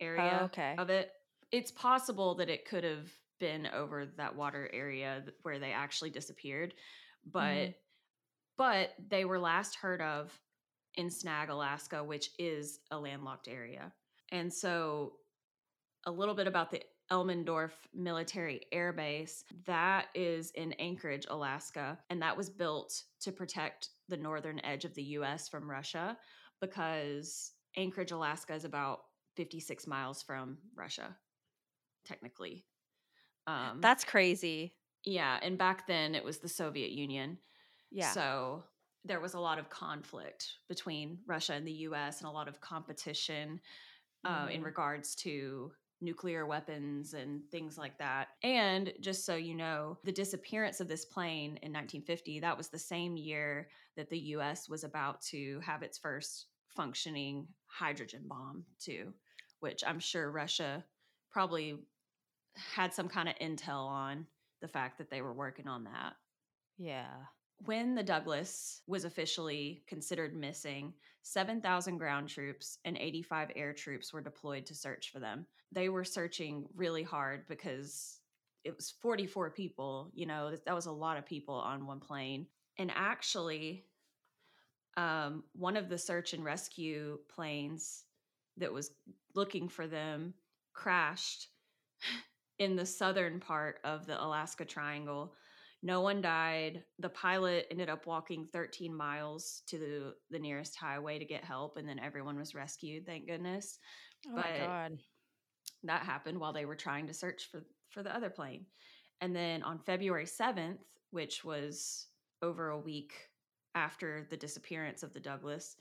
area 0.00 0.40
Oh, 0.42 0.44
okay. 0.44 0.74
of 0.78 0.90
it. 0.90 1.12
It's 1.52 1.70
possible 1.70 2.34
that 2.36 2.48
it 2.48 2.64
could 2.66 2.84
have 2.84 3.10
been 3.38 3.66
over 3.68 4.06
that 4.06 4.34
water 4.34 4.70
area 4.72 5.24
where 5.42 5.58
they 5.58 5.72
actually 5.72 6.10
disappeared, 6.10 6.74
but 7.24 7.70
Mhm. 7.70 7.74
but 8.56 8.94
they 8.98 9.24
were 9.24 9.38
last 9.38 9.74
heard 9.76 10.00
of 10.00 10.40
in 10.94 11.10
Snag, 11.10 11.50
Alaska, 11.50 12.02
which 12.02 12.30
is 12.38 12.80
a 12.90 12.98
landlocked 12.98 13.48
area. 13.48 13.92
And 14.32 14.52
so 14.52 15.20
a 16.06 16.10
little 16.10 16.34
bit 16.34 16.46
about 16.46 16.70
the 16.70 16.82
Elmendorf 17.10 17.72
Military 17.94 18.66
Air 18.72 18.92
Base. 18.92 19.44
That 19.66 20.08
is 20.14 20.50
in 20.52 20.72
Anchorage, 20.74 21.26
Alaska, 21.28 21.98
and 22.10 22.20
that 22.22 22.36
was 22.36 22.50
built 22.50 23.04
to 23.20 23.30
protect 23.32 23.90
the 24.08 24.16
northern 24.16 24.58
edge 24.64 24.84
of 24.84 24.94
the 24.94 25.02
US 25.02 25.48
from 25.48 25.70
Russia 25.70 26.18
because 26.60 27.52
Anchorage, 27.76 28.10
Alaska 28.12 28.54
is 28.54 28.64
about 28.64 29.00
56 29.36 29.86
miles 29.86 30.22
from 30.22 30.58
Russia, 30.74 31.16
technically. 32.04 32.66
Um, 33.46 33.80
That's 33.80 34.04
crazy. 34.04 34.74
yeah, 35.04 35.38
and 35.42 35.56
back 35.58 35.86
then 35.86 36.14
it 36.14 36.24
was 36.24 36.38
the 36.38 36.48
Soviet 36.48 36.90
Union. 36.90 37.38
Yeah. 37.90 38.10
So 38.10 38.64
there 39.04 39.20
was 39.20 39.34
a 39.34 39.40
lot 39.40 39.58
of 39.58 39.70
conflict 39.70 40.54
between 40.68 41.20
Russia 41.26 41.52
and 41.54 41.66
the 41.66 41.72
US 41.88 42.20
and 42.20 42.28
a 42.28 42.32
lot 42.32 42.48
of 42.48 42.60
competition 42.60 43.60
uh, 44.24 44.48
in 44.50 44.62
Mhm. 44.62 44.64
regards 44.64 45.14
to 45.16 45.72
nuclear 46.00 46.44
weapons 46.46 47.14
and 47.14 47.48
things 47.50 47.78
like 47.78 47.96
that. 47.98 48.28
And 48.42 48.92
just 49.00 49.24
so 49.24 49.36
you 49.36 49.54
know, 49.54 49.98
the 50.04 50.12
disappearance 50.12 50.80
of 50.80 50.88
this 50.88 51.04
plane 51.04 51.56
in 51.62 51.72
1950, 51.72 52.40
that 52.40 52.56
was 52.58 52.68
the 52.68 52.78
same 52.78 53.16
year 53.16 53.70
that 53.96 54.10
the 54.10 54.18
US 54.36 54.68
was 54.68 54.82
about 54.84 55.22
to 55.30 55.60
have 55.60 55.82
its 55.82 55.98
first 55.98 56.48
functioning 56.68 57.48
hydrogen 57.68 58.24
bomb, 58.26 58.66
too, 58.78 59.14
which 59.60 59.82
I'm 59.86 60.00
sure 60.00 60.30
Russia 60.30 60.84
probably 61.30 61.78
had 62.74 62.94
some 62.94 63.08
kind 63.08 63.28
of 63.28 63.34
intel 63.36 63.86
on 63.86 64.26
the 64.60 64.68
fact 64.68 64.98
that 64.98 65.10
they 65.10 65.20
were 65.22 65.34
working 65.34 65.68
on 65.68 65.84
that 65.84 66.14
yeah. 66.78 67.14
when 67.64 67.94
the 67.94 68.02
Douglas 68.02 68.82
was 68.86 69.04
officially 69.04 69.82
considered 69.86 70.34
missing, 70.36 70.92
7,000 71.22 71.98
ground 71.98 72.28
troops 72.28 72.78
and 72.84 72.96
85 72.96 73.50
air 73.56 73.72
troops 73.72 74.12
were 74.12 74.20
deployed 74.20 74.66
to 74.66 74.74
search 74.74 75.10
for 75.10 75.18
them. 75.18 75.46
They 75.72 75.88
were 75.88 76.04
searching 76.04 76.66
really 76.74 77.02
hard 77.02 77.46
because 77.48 78.20
it 78.64 78.74
was 78.76 78.90
44 79.02 79.50
people, 79.50 80.10
you 80.14 80.26
know, 80.26 80.56
that- 80.56 80.74
was 80.74 80.86
a 80.86 80.92
lot 80.92 81.16
of 81.16 81.26
people 81.26 81.54
on 81.54 81.86
one 81.86 82.00
plane. 82.00 82.46
And 82.78 82.90
actually, 82.94 83.86
um, 84.96 85.44
one 85.52 85.76
of 85.76 85.88
the 85.88 85.98
search 85.98 86.32
and 86.32 86.44
rescue 86.44 87.18
planes 87.28 88.05
that 88.58 88.72
was 88.72 88.90
looking 89.34 89.68
for 89.68 89.86
them 89.86 90.34
crashed 90.72 91.48
in 92.58 92.76
the 92.76 92.86
southern 92.86 93.40
part 93.40 93.76
of 93.84 94.06
the 94.06 94.22
Alaska 94.22 94.64
Triangle. 94.64 95.34
No 95.82 96.00
one 96.00 96.20
died. 96.22 96.82
The 96.98 97.10
pilot 97.10 97.66
ended 97.70 97.88
up 97.90 98.06
walking 98.06 98.48
13 98.52 98.94
miles 98.94 99.62
to 99.68 99.78
the, 99.78 100.14
the 100.30 100.38
nearest 100.38 100.74
highway 100.76 101.18
to 101.18 101.24
get 101.24 101.44
help, 101.44 101.76
and 101.76 101.88
then 101.88 101.98
everyone 101.98 102.38
was 102.38 102.54
rescued, 102.54 103.06
thank 103.06 103.26
goodness. 103.26 103.78
Oh 104.28 104.32
my 104.36 104.42
But- 104.42 104.66
god. 104.66 104.98
That 105.84 106.02
happened 106.02 106.40
while 106.40 106.52
they 106.54 106.64
were 106.64 106.74
trying 106.74 107.06
to 107.06 107.14
search 107.14 107.48
for, 107.50 107.62
for 107.90 108.02
the 108.02 108.14
other 108.14 108.30
plane. 108.30 108.66
And 109.20 109.36
then 109.36 109.62
on 109.62 109.78
February 109.78 110.24
7th, 110.24 110.78
which 111.10 111.44
was 111.44 112.08
over 112.42 112.70
a 112.70 112.78
week 112.80 113.12
after 113.74 114.26
the 114.30 114.36
disappearance 114.36 115.02
of 115.02 115.12
the 115.12 115.20
Douglas, 115.20 115.76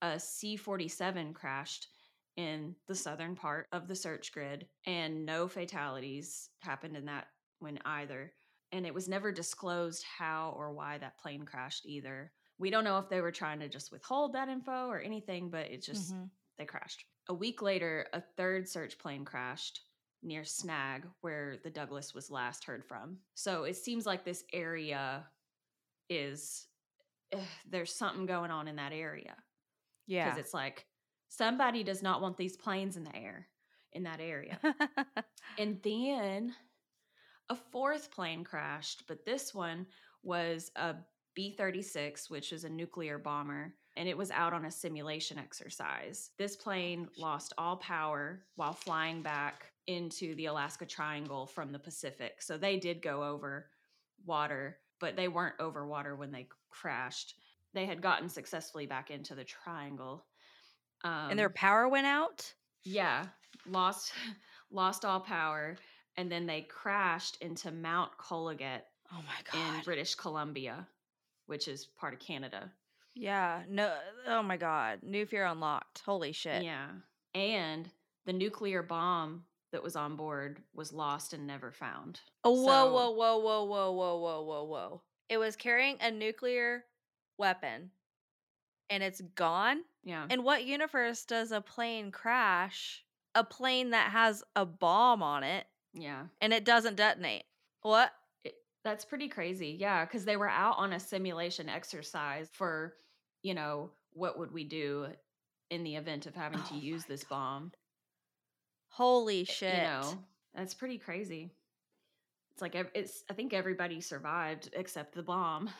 a 0.00 0.18
C 0.18 0.56
47 0.56 1.34
crashed 1.34 1.88
in 2.36 2.74
the 2.86 2.94
southern 2.94 3.34
part 3.36 3.66
of 3.72 3.88
the 3.88 3.94
search 3.96 4.32
grid, 4.32 4.66
and 4.86 5.24
no 5.26 5.48
fatalities 5.48 6.50
happened 6.60 6.96
in 6.96 7.06
that 7.06 7.28
one 7.58 7.78
either. 7.84 8.32
And 8.72 8.86
it 8.86 8.94
was 8.94 9.08
never 9.08 9.32
disclosed 9.32 10.04
how 10.04 10.54
or 10.56 10.72
why 10.72 10.98
that 10.98 11.18
plane 11.18 11.44
crashed 11.44 11.84
either. 11.86 12.32
We 12.58 12.70
don't 12.70 12.84
know 12.84 12.98
if 12.98 13.08
they 13.08 13.20
were 13.20 13.32
trying 13.32 13.60
to 13.60 13.68
just 13.68 13.90
withhold 13.90 14.32
that 14.34 14.48
info 14.48 14.86
or 14.88 15.00
anything, 15.00 15.50
but 15.50 15.66
it 15.70 15.82
just 15.82 16.12
Mhm. 16.14 16.30
they 16.56 16.66
crashed. 16.66 17.04
A 17.28 17.34
week 17.34 17.62
later, 17.62 18.08
a 18.12 18.20
third 18.20 18.68
search 18.68 18.98
plane 18.98 19.24
crashed 19.24 19.82
near 20.22 20.44
Snag, 20.44 21.08
where 21.22 21.56
the 21.58 21.70
Douglas 21.70 22.12
was 22.14 22.30
last 22.30 22.64
heard 22.64 22.84
from. 22.84 23.24
So 23.34 23.64
it 23.64 23.74
seems 23.74 24.04
like 24.06 24.24
this 24.24 24.44
area 24.52 25.30
is 26.08 26.68
eh, 27.32 27.46
there's 27.64 27.94
something 27.94 28.26
going 28.26 28.50
on 28.50 28.66
in 28.68 28.76
that 28.76 28.92
area 28.92 29.42
Yeah. 30.06 30.24
because 30.26 30.38
it's 30.38 30.54
like 30.54 30.89
somebody 31.30 31.82
does 31.82 32.02
not 32.02 32.20
want 32.20 32.36
these 32.36 32.56
planes 32.56 32.98
in 32.98 33.04
the 33.04 33.16
air 33.16 33.48
in 33.92 34.02
that 34.02 34.20
area. 34.20 34.58
and 35.58 35.80
then 35.82 36.54
a 37.48 37.54
fourth 37.54 38.10
plane 38.10 38.44
crashed, 38.44 39.04
but 39.08 39.24
this 39.24 39.54
one 39.54 39.86
was 40.22 40.70
a 40.76 40.96
B 41.34 41.54
36, 41.56 42.28
which 42.28 42.52
is 42.52 42.64
a 42.64 42.68
nuclear 42.68 43.16
bomber, 43.18 43.74
and 43.96 44.08
it 44.08 44.16
was 44.16 44.30
out 44.30 44.52
on 44.52 44.66
a 44.66 44.70
simulation 44.70 45.38
exercise. 45.38 46.30
This 46.36 46.56
plane 46.56 47.08
lost 47.16 47.52
all 47.56 47.76
power 47.76 48.42
while 48.56 48.72
flying 48.72 49.22
back 49.22 49.72
into 49.86 50.34
the 50.34 50.46
Alaska 50.46 50.84
Triangle 50.84 51.46
from 51.46 51.72
the 51.72 51.78
Pacific. 51.78 52.42
So 52.42 52.58
they 52.58 52.76
did 52.76 53.02
go 53.02 53.24
over 53.24 53.70
water, 54.26 54.78
but 54.98 55.16
they 55.16 55.28
weren't 55.28 55.58
over 55.58 55.86
water 55.86 56.14
when 56.14 56.30
they 56.30 56.48
crashed. 56.70 57.34
They 57.72 57.86
had 57.86 58.02
gotten 58.02 58.28
successfully 58.28 58.86
back 58.86 59.10
into 59.10 59.34
the 59.34 59.44
triangle. 59.44 60.24
Um, 61.04 61.30
and 61.30 61.38
their 61.38 61.50
power 61.50 61.88
went 61.88 62.06
out? 62.06 62.52
yeah, 62.84 63.26
lost 63.66 64.12
lost 64.70 65.04
all 65.04 65.20
power, 65.20 65.76
and 66.16 66.30
then 66.30 66.46
they 66.46 66.62
crashed 66.62 67.36
into 67.40 67.70
Mount 67.70 68.10
Kologet 68.18 68.82
Oh 69.12 69.22
my 69.26 69.42
god. 69.52 69.78
in. 69.78 69.82
British 69.84 70.14
Columbia, 70.14 70.86
which 71.46 71.68
is 71.68 71.86
part 71.86 72.14
of 72.14 72.20
Canada. 72.20 72.70
yeah. 73.14 73.62
No. 73.68 73.94
Oh 74.26 74.42
my 74.42 74.56
god. 74.56 75.00
New 75.02 75.26
fear 75.26 75.44
unlocked. 75.46 76.02
Holy 76.04 76.32
shit. 76.32 76.62
Yeah, 76.62 76.88
and 77.34 77.88
the 78.26 78.32
nuclear 78.32 78.82
bomb 78.82 79.44
that 79.72 79.82
was 79.82 79.96
on 79.96 80.16
board 80.16 80.60
was 80.74 80.92
lost 80.92 81.32
and 81.32 81.46
never 81.46 81.70
found. 81.72 82.20
Oh, 82.44 82.50
whoa, 82.52 82.92
whoa, 82.92 83.10
whoa, 83.10 83.38
whoa, 83.38 83.64
whoa, 83.64 83.92
whoa, 83.92 84.16
whoa, 84.18 84.42
whoa, 84.42 84.64
whoa. 84.64 85.02
It 85.28 85.38
was 85.38 85.54
carrying 85.56 85.96
a 86.00 86.10
nuclear 86.10 86.84
weapon 87.38 87.90
and 88.90 89.02
it's 89.02 89.20
gone? 89.34 89.80
Yeah, 90.04 90.26
In 90.30 90.42
what 90.42 90.64
universe 90.64 91.24
does 91.24 91.52
a 91.52 91.60
plane 91.60 92.10
crash? 92.10 93.04
A 93.34 93.44
plane 93.44 93.90
that 93.90 94.10
has 94.10 94.42
a 94.56 94.66
bomb 94.66 95.22
on 95.22 95.44
it 95.44 95.66
yeah, 95.92 96.26
and 96.40 96.52
it 96.52 96.64
doesn't 96.64 96.96
detonate. 96.96 97.44
What? 97.82 98.12
It- 98.44 98.54
that's 98.84 99.04
pretty 99.04 99.28
crazy. 99.28 99.76
Yeah, 99.78 100.04
because 100.04 100.24
they 100.24 100.36
were 100.36 100.48
out 100.48 100.78
on 100.78 100.92
a 100.92 101.00
simulation 101.00 101.68
exercise 101.68 102.48
for, 102.52 102.96
you 103.42 103.54
know, 103.54 103.90
what 104.12 104.38
would 104.38 104.52
we 104.52 104.64
do 104.64 105.08
in 105.70 105.84
the 105.84 105.96
event 105.96 106.26
of 106.26 106.34
having 106.34 106.62
to 106.62 106.74
Oh 106.74 106.78
use 106.78 107.02
my 107.02 107.14
this 107.14 107.24
bomb? 107.24 107.72
Holy 108.88 109.42
eh, 109.42 109.44
shit. 109.44 109.74
You 109.76 109.82
know, 109.82 110.18
that's 110.54 110.74
pretty 110.74 110.98
crazy. 110.98 111.50
It's 112.52 112.62
like 112.62 112.74
it's. 112.94 113.24
I 113.30 113.34
think 113.34 113.52
everybody 113.52 114.00
survived 114.00 114.70
except 114.72 115.14
the 115.14 115.22
bomb. 115.22 115.70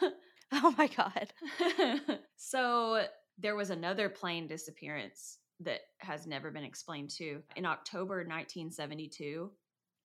Oh 0.62 0.74
my 0.76 0.88
god. 0.88 1.32
so 2.36 3.04
there 3.38 3.54
was 3.56 3.70
another 3.70 4.08
plane 4.08 4.46
disappearance 4.48 5.38
that 5.60 5.80
has 5.98 6.26
never 6.26 6.50
been 6.50 6.64
explained 6.64 7.10
too. 7.10 7.42
In 7.56 7.64
October 7.66 8.16
1972, 8.16 9.50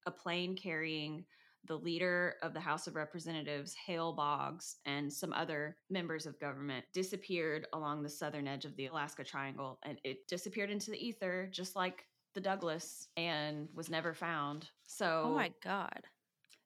a 0.06 0.12
plane 0.12 0.56
carrying 0.56 1.26
the 1.68 1.76
leader 1.78 2.36
of 2.43 2.54
the 2.54 2.60
House 2.60 2.86
of 2.86 2.96
Representatives, 2.96 3.74
Hale 3.74 4.14
Boggs, 4.14 4.76
and 4.86 5.12
some 5.12 5.34
other 5.34 5.78
members 5.89 6.28
of 6.28 6.39
government 6.39 6.86
disappeared 6.93 7.66
along 7.74 8.04
the 8.04 8.10
southern 8.10 8.48
edge 8.48 8.66
of 8.66 8.76
the 8.76 8.86
Alaska 8.86 9.24
Triangle. 9.24 9.80
And 9.84 10.00
it 10.04 10.28
disappeared 10.28 10.70
into 10.70 10.91
the 10.91 11.04
ether, 11.04 11.50
just 11.52 11.76
like 11.76 12.06
the 12.36 12.41
Douglas, 12.41 13.08
and 13.18 13.68
was 13.74 13.89
never 13.89 14.14
found. 14.14 14.66
Oh 14.66 14.70
so, 14.86 15.24
Oh 15.26 15.34
my 15.34 15.52
god. 15.64 16.04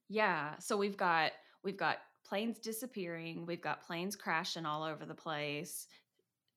yeah. 0.09 0.55
So 0.59 0.75
we've 0.75 0.97
got 0.97 1.31
we've 1.63 1.77
got 1.77 1.97
planes 2.29 2.59
disappearing, 2.59 3.45
we've 3.45 3.61
got 3.61 3.85
planes 3.85 4.15
crashing 4.15 4.65
all 4.65 4.83
over 4.83 5.05
the 5.05 5.15
place, 5.15 5.87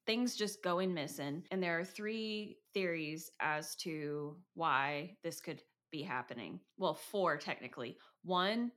things 0.07 0.37
just 0.37 0.63
going 0.63 0.93
missing. 0.93 1.43
And 1.51 1.63
there 1.63 1.79
are 1.81 1.85
three 1.85 2.59
theories 2.75 3.31
as 3.41 3.75
to 3.77 4.37
why 4.55 5.17
this 5.25 5.41
could 5.41 5.63
be 5.91 6.03
happening. 6.03 6.61
Well, 6.77 6.95
four 6.95 7.39
technically. 7.39 7.97
One 8.23 8.71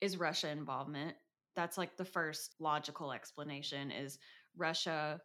is 0.00 0.16
Russia 0.16 0.48
involvement. 0.48 1.16
That's 1.54 1.76
like 1.76 1.96
the 1.96 2.04
first 2.04 2.54
logical 2.60 3.12
explanation 3.12 3.90
is 3.90 4.18
Russia 4.56 5.20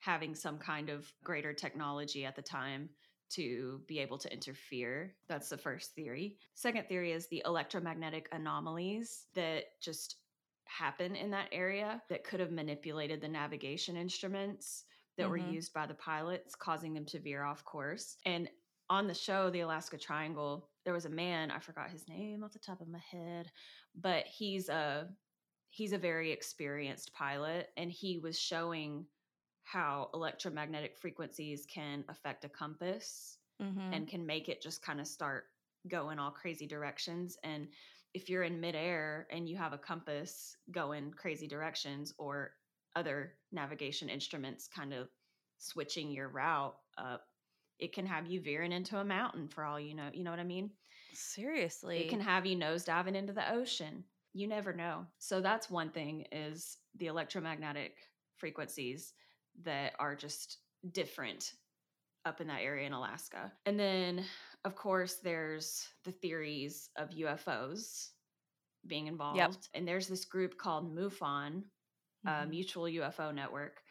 having 0.00 0.34
some 0.34 0.58
kind 0.58 0.90
of 0.90 1.10
greater 1.24 1.52
technology 1.52 2.24
at 2.24 2.36
the 2.36 2.42
time 2.42 2.90
to 3.30 3.80
be 3.86 3.98
able 3.98 4.18
to 4.18 4.32
interfere. 4.32 5.14
That's 5.28 5.48
the 5.48 5.58
first 5.58 5.94
theory. 5.94 6.36
Second 6.54 6.88
theory 6.88 7.12
is 7.12 7.28
the 7.28 7.42
electromagnetic 7.44 8.28
anomalies 8.32 9.26
that 9.34 9.64
just 9.82 10.16
happen 10.68 11.16
in 11.16 11.30
that 11.30 11.48
area 11.52 12.02
that 12.08 12.24
could 12.24 12.40
have 12.40 12.50
manipulated 12.52 13.20
the 13.20 13.28
navigation 13.28 13.96
instruments 13.96 14.84
that 15.16 15.28
Mhm. 15.28 15.30
were 15.30 15.36
used 15.36 15.72
by 15.72 15.86
the 15.86 15.94
pilots, 15.94 16.54
causing 16.54 16.94
them 16.94 17.06
to 17.06 17.20
veer 17.20 17.42
off 17.44 17.64
course. 17.64 18.16
And 18.24 18.50
on 18.90 19.06
the 19.06 19.14
show, 19.14 19.50
The 19.50 19.60
Alaska 19.60 19.98
Triangle, 19.98 20.70
there 20.84 20.94
was 20.94 21.06
a 21.06 21.10
man, 21.10 21.50
I 21.50 21.58
forgot 21.60 21.90
his 21.90 22.08
name 22.08 22.44
off 22.44 22.52
the 22.52 22.58
top 22.58 22.80
of 22.80 22.88
my 22.88 23.00
head, 23.00 23.50
but 23.94 24.26
he's 24.26 24.68
a 24.68 25.16
he's 25.70 25.92
a 25.92 25.98
very 25.98 26.32
experienced 26.32 27.12
pilot 27.12 27.70
and 27.76 27.90
he 27.92 28.18
was 28.18 28.38
showing 28.38 29.06
how 29.64 30.10
electromagnetic 30.14 30.96
frequencies 30.96 31.66
can 31.66 32.04
affect 32.08 32.44
a 32.44 32.48
compass 32.48 33.38
Mm-hmm. 33.60 33.92
and 33.92 34.08
can 34.08 34.24
make 34.26 34.48
it 34.48 34.62
just 34.62 34.82
kind 34.82 35.00
of 35.00 35.06
start 35.06 35.46
going 35.86 36.18
all 36.18 36.30
crazy 36.30 36.66
directions. 36.66 37.36
And 37.42 37.72
if 38.14 38.28
you're 38.28 38.42
in 38.42 38.60
midair 38.60 39.26
and 39.30 39.48
you 39.48 39.56
have 39.56 39.72
a 39.72 39.78
compass 39.78 40.56
going 40.70 41.12
crazy 41.12 41.46
directions 41.46 42.14
or 42.18 42.52
other 42.96 43.34
navigation 43.52 44.08
instruments 44.08 44.68
kind 44.68 44.92
of 44.92 45.08
switching 45.58 46.10
your 46.10 46.28
route 46.28 46.76
up, 46.96 47.26
it 47.78 47.92
can 47.92 48.06
have 48.06 48.26
you 48.26 48.40
veering 48.40 48.72
into 48.72 48.98
a 48.98 49.04
mountain 49.04 49.48
for 49.48 49.64
all 49.64 49.78
you 49.78 49.94
know. 49.94 50.08
You 50.12 50.24
know 50.24 50.30
what 50.30 50.40
I 50.40 50.44
mean? 50.44 50.70
Seriously. 51.12 51.98
It 51.98 52.08
can 52.08 52.20
have 52.20 52.46
you 52.46 52.56
nose 52.56 52.84
diving 52.84 53.14
into 53.14 53.32
the 53.32 53.52
ocean. 53.52 54.04
You 54.34 54.48
never 54.48 54.72
know. 54.72 55.06
So 55.18 55.40
that's 55.40 55.70
one 55.70 55.90
thing 55.90 56.26
is 56.32 56.78
the 56.96 57.06
electromagnetic 57.06 57.96
frequencies 58.36 59.12
that 59.64 59.92
are 59.98 60.14
just 60.14 60.58
different 60.92 61.52
up 62.24 62.40
in 62.40 62.46
that 62.48 62.62
area 62.62 62.86
in 62.86 62.92
Alaska. 62.92 63.52
And 63.66 63.78
then 63.78 64.24
of 64.64 64.74
course 64.74 65.16
there's 65.16 65.88
the 66.04 66.12
theories 66.12 66.90
of 66.96 67.10
UFOs 67.10 68.10
being 68.86 69.06
involved. 69.06 69.68
And 69.74 69.86
there's 69.86 70.08
this 70.08 70.24
group 70.24 70.56
called 70.58 70.94
MUFON, 70.94 71.64
uh, 72.26 72.44
Mhm. 72.44 72.50
Mutual 72.50 72.88
UFO 72.88 73.32
Network, 73.34 73.82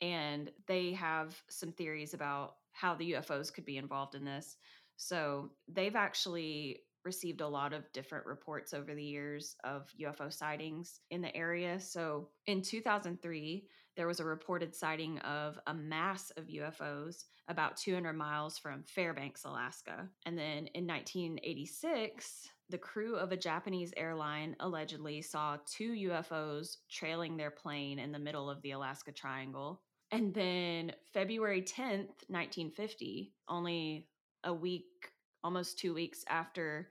and 0.00 0.52
they 0.66 0.92
have 0.92 1.42
some 1.48 1.72
theories 1.72 2.14
about 2.14 2.56
how 2.72 2.94
the 2.94 3.12
UFOs 3.12 3.50
could 3.52 3.64
be 3.64 3.76
involved 3.76 4.14
in 4.14 4.24
this. 4.24 4.56
So 4.96 5.56
they've 5.68 5.96
actually 5.96 6.84
received 7.04 7.40
a 7.40 7.48
lot 7.48 7.72
of 7.72 7.90
different 7.92 8.26
reports 8.26 8.74
over 8.74 8.94
the 8.94 9.04
years 9.04 9.56
of 9.64 9.90
UFO 9.98 10.28
sightings 10.30 11.00
in 11.10 11.22
the 11.22 11.34
area. 11.34 11.80
So 11.80 12.30
in 12.46 12.62
2003, 12.62 13.68
there 13.96 14.06
was 14.06 14.20
a 14.20 14.24
reported 14.24 14.74
sighting 14.74 15.18
of 15.18 15.58
a 15.66 15.74
mass 15.74 16.30
of 16.36 16.46
UFOs 16.46 17.24
about 17.48 17.76
200 17.76 18.12
miles 18.12 18.58
from 18.58 18.84
Fairbanks, 18.84 19.44
Alaska. 19.44 20.08
And 20.24 20.38
then 20.38 20.68
in 20.74 20.86
1986, 20.86 22.48
the 22.68 22.78
crew 22.78 23.16
of 23.16 23.32
a 23.32 23.36
Japanese 23.36 23.92
airline 23.96 24.54
allegedly 24.60 25.20
saw 25.20 25.56
two 25.66 25.92
UFOs 25.92 26.76
trailing 26.88 27.36
their 27.36 27.50
plane 27.50 27.98
in 27.98 28.12
the 28.12 28.18
middle 28.18 28.48
of 28.48 28.62
the 28.62 28.70
Alaska 28.70 29.10
Triangle. 29.10 29.82
And 30.12 30.32
then 30.32 30.92
February 31.12 31.62
10th, 31.62 32.28
1950, 32.28 33.32
only 33.48 34.06
a 34.44 34.54
week, 34.54 35.10
almost 35.42 35.78
two 35.78 35.92
weeks 35.92 36.24
after 36.28 36.90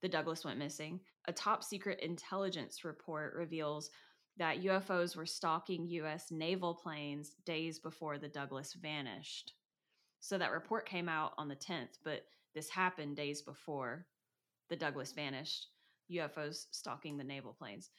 the 0.00 0.08
Douglas 0.08 0.44
went 0.44 0.58
missing, 0.58 1.00
a 1.26 1.32
top 1.32 1.62
secret 1.62 2.00
intelligence 2.00 2.84
report 2.84 3.34
reveals 3.34 3.90
that 4.38 4.62
UFOs 4.62 5.16
were 5.16 5.26
stalking 5.26 5.86
US 5.88 6.30
naval 6.30 6.74
planes 6.74 7.32
days 7.44 7.78
before 7.78 8.18
the 8.18 8.28
Douglas 8.28 8.72
vanished. 8.74 9.52
So 10.20 10.38
that 10.38 10.52
report 10.52 10.86
came 10.88 11.08
out 11.08 11.32
on 11.38 11.48
the 11.48 11.56
10th, 11.56 11.98
but 12.04 12.22
this 12.54 12.68
happened 12.70 13.16
days 13.16 13.42
before 13.42 14.06
the 14.70 14.76
Douglas 14.76 15.12
vanished. 15.12 15.66
UFOs 16.10 16.66
stalking 16.70 17.16
the 17.18 17.24
naval 17.24 17.52
planes. 17.52 17.90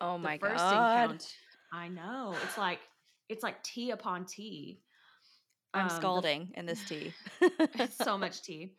oh 0.00 0.14
The 0.14 0.18
my 0.22 0.38
first 0.38 0.56
god. 0.56 1.02
encounter- 1.10 1.24
I 1.72 1.88
know. 1.88 2.36
It's 2.44 2.56
like 2.58 2.80
it's 3.28 3.42
like 3.42 3.62
tea 3.62 3.90
upon 3.90 4.26
tea. 4.26 4.80
I'm 5.72 5.82
Um, 5.82 5.88
the 5.88 5.94
scalding 5.96 6.52
in 6.56 6.66
this 6.66 6.84
tea. 6.86 7.12
so 8.04 8.16
much 8.24 8.42
tea. 8.42 8.76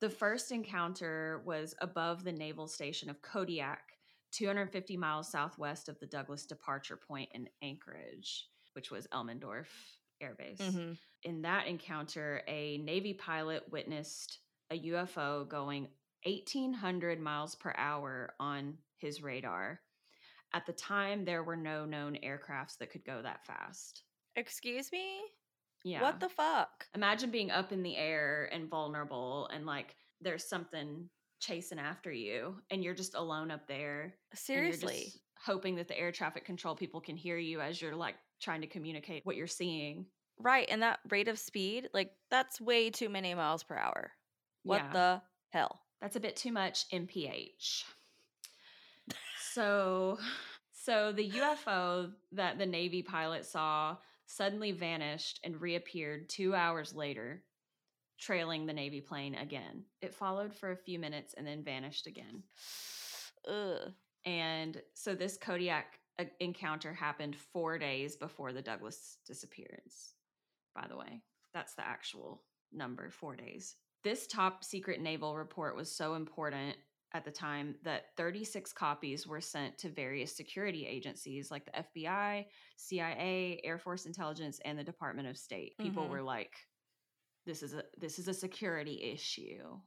The 0.00 0.08
first 0.08 0.50
encounter 0.52 1.42
was 1.44 1.74
above 1.80 2.22
the 2.24 2.32
naval 2.32 2.68
station 2.68 3.10
of 3.10 3.20
Kodiak, 3.22 3.80
250 4.32 4.96
miles 4.96 5.30
southwest 5.30 5.88
of 5.88 5.98
the 6.00 6.06
Douglas 6.06 6.46
departure 6.46 6.96
point 6.96 7.30
in 7.32 7.48
Anchorage, 7.62 8.48
which 8.74 8.90
was 8.90 9.06
Elmendorf 9.08 9.66
Air 10.20 10.36
Base. 10.38 10.60
hmm 10.60 10.92
In 11.24 11.42
that 11.42 11.66
encounter, 11.66 12.42
a 12.46 12.78
Navy 12.78 13.14
pilot 13.14 13.64
witnessed 13.70 14.40
a 14.70 14.78
UFO 14.90 15.48
going 15.48 15.88
1,800 16.24 17.20
miles 17.20 17.54
per 17.54 17.72
hour 17.76 18.34
on 18.40 18.78
his 18.96 19.22
radar. 19.22 19.80
At 20.52 20.66
the 20.66 20.72
time, 20.72 21.24
there 21.24 21.44
were 21.44 21.56
no 21.56 21.84
known 21.84 22.18
aircrafts 22.24 22.78
that 22.78 22.90
could 22.90 23.04
go 23.04 23.20
that 23.22 23.44
fast. 23.44 24.02
Excuse 24.36 24.90
me? 24.92 25.20
Yeah. 25.84 26.02
What 26.02 26.18
the 26.20 26.28
fuck? 26.28 26.86
imagine 26.94 27.30
being 27.30 27.50
up 27.50 27.72
in 27.72 27.82
the 27.82 27.96
air 27.96 28.48
and 28.52 28.68
vulnerable 28.68 29.48
and 29.52 29.66
like 29.66 29.94
there's 30.20 30.48
something 30.48 31.08
chasing 31.40 31.78
after 31.78 32.10
you 32.12 32.56
and 32.70 32.82
you're 32.82 32.94
just 32.94 33.14
alone 33.14 33.50
up 33.50 33.66
there 33.66 34.14
Seriously. 34.34 35.12
hoping 35.44 35.76
that 35.76 35.88
the 35.88 35.98
air 35.98 36.12
traffic 36.12 36.44
control 36.44 36.74
people 36.74 37.00
can 37.00 37.16
hear 37.16 37.36
you 37.38 37.60
as 37.60 37.80
you're 37.80 37.94
like 37.96 38.16
trying 38.40 38.60
to 38.62 38.66
communicate 38.66 39.24
what 39.24 39.36
you're 39.36 39.46
seeing 39.46 40.06
Right. 40.38 40.68
And 40.68 40.82
that 40.82 40.98
rate 41.08 41.28
of 41.28 41.38
speed, 41.38 41.88
like, 41.94 42.12
that's 42.30 42.60
way 42.60 42.90
too 42.90 43.08
many 43.08 43.34
miles 43.34 43.62
per 43.62 43.74
hour. 43.74 44.12
What 44.64 44.82
Yeah. 44.82 44.92
the 44.92 45.22
hell? 45.48 45.80
that's 46.02 46.16
a 46.16 46.20
bit 46.20 46.36
too 46.36 46.52
much 46.52 46.84
mph 46.92 47.84
so 49.52 50.18
so 50.72 51.12
the 51.12 51.30
ufo 51.30 52.12
that 52.32 52.58
the 52.58 52.66
navy 52.66 53.02
pilot 53.02 53.46
saw 53.46 53.96
suddenly 54.26 54.72
vanished 54.72 55.40
and 55.44 55.60
reappeared 55.60 56.28
two 56.28 56.54
hours 56.54 56.94
later 56.94 57.42
trailing 58.18 58.66
the 58.66 58.72
navy 58.72 59.00
plane 59.00 59.34
again 59.34 59.84
it 60.00 60.14
followed 60.14 60.52
for 60.54 60.72
a 60.72 60.76
few 60.76 60.98
minutes 60.98 61.34
and 61.36 61.46
then 61.46 61.62
vanished 61.62 62.06
again 62.06 62.42
Ugh. 63.48 63.92
And 64.24 64.82
so 64.94 65.14
this 65.14 65.36
Kodiak 65.36 66.00
uh, 66.18 66.24
encounter 66.40 66.92
happened 66.92 67.36
four 67.36 67.78
days 67.78 68.16
before 68.16 68.52
the 68.52 68.62
Douglas 68.62 69.18
disappearance, 69.24 70.14
by 70.74 70.86
the 70.88 70.96
way. 70.96 71.22
That's 71.54 71.74
the 71.74 71.86
actual 71.86 72.42
number, 72.72 73.10
four 73.10 73.36
days. 73.36 73.76
This 74.02 74.26
top 74.26 74.64
secret 74.64 75.00
naval 75.00 75.36
report 75.36 75.76
was 75.76 75.94
so 75.94 76.14
important 76.14 76.76
at 77.14 77.24
the 77.24 77.30
time 77.30 77.76
that 77.84 78.06
36 78.16 78.72
copies 78.72 79.26
were 79.28 79.40
sent 79.40 79.78
to 79.78 79.88
various 79.88 80.36
security 80.36 80.86
agencies 80.86 81.50
like 81.52 81.64
the 81.66 82.00
FBI, 82.02 82.46
CIA, 82.76 83.60
Air 83.62 83.78
Force 83.78 84.06
Intelligence, 84.06 84.60
and 84.64 84.76
the 84.76 84.82
Department 84.84 85.28
of 85.28 85.38
State. 85.38 85.78
People 85.78 86.06
Mhm. 86.06 86.10
were 86.10 86.22
like, 86.22 86.52
this 87.46 87.62
is 87.62 87.72
a 87.74 87.84
this 87.96 88.18
is 88.18 88.28
a 88.28 88.34
security 88.34 89.02
issue. 89.02 89.78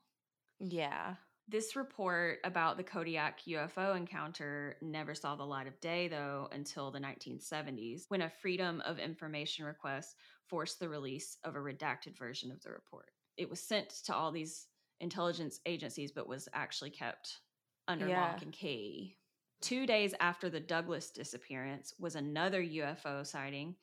Yeah. 0.60 1.16
This 1.48 1.76
report 1.76 2.38
about 2.44 2.78
the 2.78 2.84
Kodiak 2.84 3.40
UFO 3.48 3.98
encounter 3.98 4.78
never 4.84 5.16
saw 5.16 5.36
the 5.36 5.44
light 5.46 5.66
of 5.68 5.80
day, 5.82 6.08
though, 6.08 6.48
until 6.52 6.92
the 6.92 7.00
1970s, 7.00 8.04
when 8.10 8.22
a 8.22 8.30
Freedom 8.30 8.82
of 8.86 9.00
Information 9.00 9.66
request 9.66 10.16
forced 10.48 10.80
the 10.80 10.88
release 10.90 11.38
of 11.44 11.56
a 11.56 11.60
redacted 11.60 12.16
version 12.16 12.52
of 12.52 12.62
the 12.62 12.70
report. 12.70 13.10
It 13.36 13.50
was 13.50 13.60
sent 13.60 13.90
to 14.06 14.16
all 14.16 14.32
these 14.32 14.68
intelligence 15.00 15.60
agencies, 15.66 16.12
but 16.12 16.28
was 16.28 16.48
actually 16.54 16.92
kept 16.92 17.40
under 17.88 18.08
Yeah. 18.08 18.32
lock 18.32 18.44
and 18.44 18.54
key. 18.54 19.18
Two 19.62 19.88
days 19.88 20.14
after 20.20 20.52
the 20.52 20.60
Douglas 20.60 21.10
disappearance 21.10 21.96
was 21.98 22.16
another 22.16 22.62
UFO 22.62 23.24
sighting, 23.26 23.76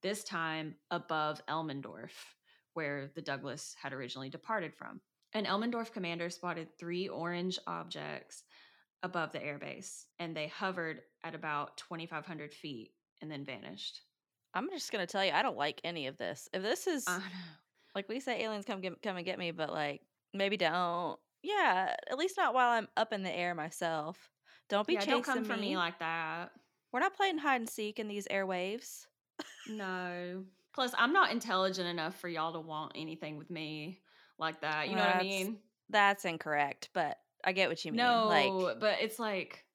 this 0.00 0.24
time 0.24 0.74
above 0.90 1.44
Elmendorf, 1.46 2.12
where 2.80 3.10
the 3.14 3.20
Douglas 3.20 3.76
had 3.78 3.92
originally 3.92 4.30
departed 4.30 4.72
from. 4.74 5.02
An 5.34 5.44
Elmendorf 5.44 5.92
commander 5.92 6.30
spotted 6.30 6.68
three 6.78 7.08
orange 7.08 7.58
objects 7.66 8.42
above 9.02 9.32
the 9.32 9.38
airbase, 9.38 10.04
and 10.18 10.34
they 10.34 10.46
hovered 10.46 11.02
at 11.22 11.34
about 11.34 11.76
2,500 11.76 12.54
feet 12.54 12.92
and 13.20 13.30
then 13.30 13.44
vanished. 13.44 14.00
I'm 14.54 14.70
just 14.70 14.90
going 14.90 15.06
to 15.06 15.12
tell 15.12 15.22
you, 15.22 15.32
I 15.32 15.42
don't 15.42 15.58
like 15.58 15.82
any 15.84 16.06
of 16.06 16.16
this. 16.16 16.48
If 16.54 16.62
this 16.62 16.86
is, 16.86 17.06
like, 17.94 18.08
we 18.08 18.18
say 18.18 18.42
aliens 18.42 18.64
come, 18.64 18.80
get, 18.80 19.02
come 19.02 19.18
and 19.18 19.26
get 19.26 19.38
me, 19.38 19.50
but, 19.50 19.70
like, 19.70 20.00
maybe 20.32 20.56
don't. 20.56 21.18
Yeah. 21.42 21.94
At 22.10 22.16
least 22.16 22.38
not 22.38 22.54
while 22.54 22.70
I'm 22.70 22.88
up 22.96 23.12
in 23.12 23.22
the 23.22 23.30
air 23.30 23.54
myself. 23.54 24.30
Don't 24.70 24.86
be 24.86 24.94
Yeah, 24.94 25.00
chasing 25.00 25.12
don't 25.12 25.22
come 25.24 25.44
for 25.44 25.54
me. 25.54 25.70
me 25.70 25.76
like 25.76 25.98
that. 25.98 26.52
We're 26.92 27.00
not 27.00 27.14
playing 27.14 27.36
hide 27.36 27.60
and 27.60 27.68
seek 27.68 27.98
in 27.98 28.08
these 28.08 28.26
airwaves. 28.28 29.04
No. 29.68 30.44
Plus, 30.80 30.94
I'm 30.96 31.12
not 31.12 31.30
intelligent 31.30 31.86
enough 31.86 32.18
for 32.18 32.26
y'all 32.28 32.54
to 32.54 32.60
want 32.60 32.92
anything 32.94 33.36
with 33.36 33.50
me 33.50 34.00
like 34.38 34.62
that. 34.62 34.88
You 34.88 34.96
know 34.96 35.04
what 35.04 35.16
I 35.16 35.22
mean? 35.22 35.58
That's 35.90 36.24
incorrect, 36.24 36.88
but 36.94 37.18
I 37.44 37.52
get 37.52 37.68
what 37.68 37.84
you 37.84 37.92
mean. 37.92 37.98
No, 37.98 38.26
Like, 38.28 38.80
but 38.80 38.96
it's 39.02 39.18
like 39.18 39.66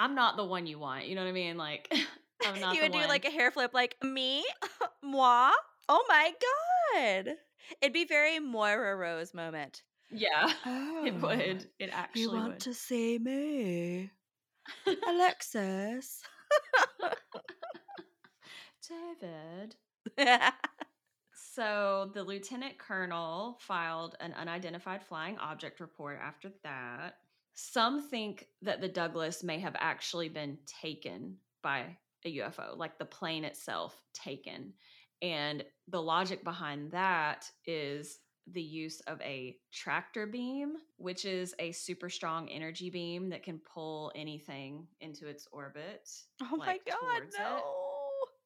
I'm 0.00 0.14
not 0.14 0.38
the 0.38 0.46
one 0.46 0.66
you 0.66 0.78
want. 0.78 1.08
You 1.08 1.14
know 1.14 1.20
what 1.24 1.28
I 1.28 1.32
mean? 1.32 1.58
Like 1.58 1.92
I'm 2.46 2.58
not 2.60 2.74
you 2.74 2.80
would 2.80 2.92
do 2.92 3.00
one. 3.00 3.08
like 3.08 3.26
a 3.26 3.30
hair 3.30 3.50
flip, 3.50 3.72
like 3.74 3.96
me, 4.02 4.46
moi. 5.02 5.50
Oh 5.90 6.04
my 6.08 6.32
god! 6.94 7.34
It'd 7.82 7.92
be 7.92 8.06
very 8.06 8.38
Moira 8.38 8.96
Rose 8.96 9.34
moment. 9.34 9.82
yeah, 10.10 10.46
it 10.48 10.54
Oh, 10.64 11.18
would. 11.20 11.66
It 11.78 11.90
actually 11.92 12.22
You 12.22 12.32
want 12.32 12.48
would. 12.54 12.60
to 12.60 12.72
see 12.72 13.18
me, 13.18 14.10
Alexis? 15.06 16.22
David. 18.88 19.76
So 21.56 22.10
the 22.12 22.22
lieutenant 22.22 22.76
colonel 22.76 23.56
filed 23.60 24.14
an 24.20 24.34
unidentified 24.34 25.02
flying 25.02 25.38
object 25.38 25.80
report 25.80 26.18
after 26.22 26.50
that. 26.64 27.16
Some 27.54 28.06
think 28.10 28.48
that 28.60 28.82
the 28.82 28.88
Douglas 28.88 29.42
may 29.42 29.58
have 29.60 29.74
actually 29.78 30.28
been 30.28 30.58
taken 30.66 31.38
by 31.62 31.96
a 32.26 32.38
UFO, 32.40 32.76
like 32.76 32.98
the 32.98 33.06
plane 33.06 33.42
itself 33.42 33.98
taken. 34.12 34.74
And 35.22 35.64
the 35.88 36.02
logic 36.02 36.44
behind 36.44 36.90
that 36.90 37.50
is 37.64 38.18
the 38.52 38.62
use 38.62 39.00
of 39.06 39.18
a 39.22 39.56
tractor 39.72 40.26
beam, 40.26 40.74
which 40.98 41.24
is 41.24 41.54
a 41.58 41.72
super 41.72 42.10
strong 42.10 42.50
energy 42.50 42.90
beam 42.90 43.30
that 43.30 43.42
can 43.42 43.60
pull 43.60 44.12
anything 44.14 44.86
into 45.00 45.26
its 45.26 45.48
orbit. 45.52 46.06
oh 46.42 46.56
my 46.56 46.78
god, 46.86 47.22
no. 47.38 47.56
it. 47.56 47.62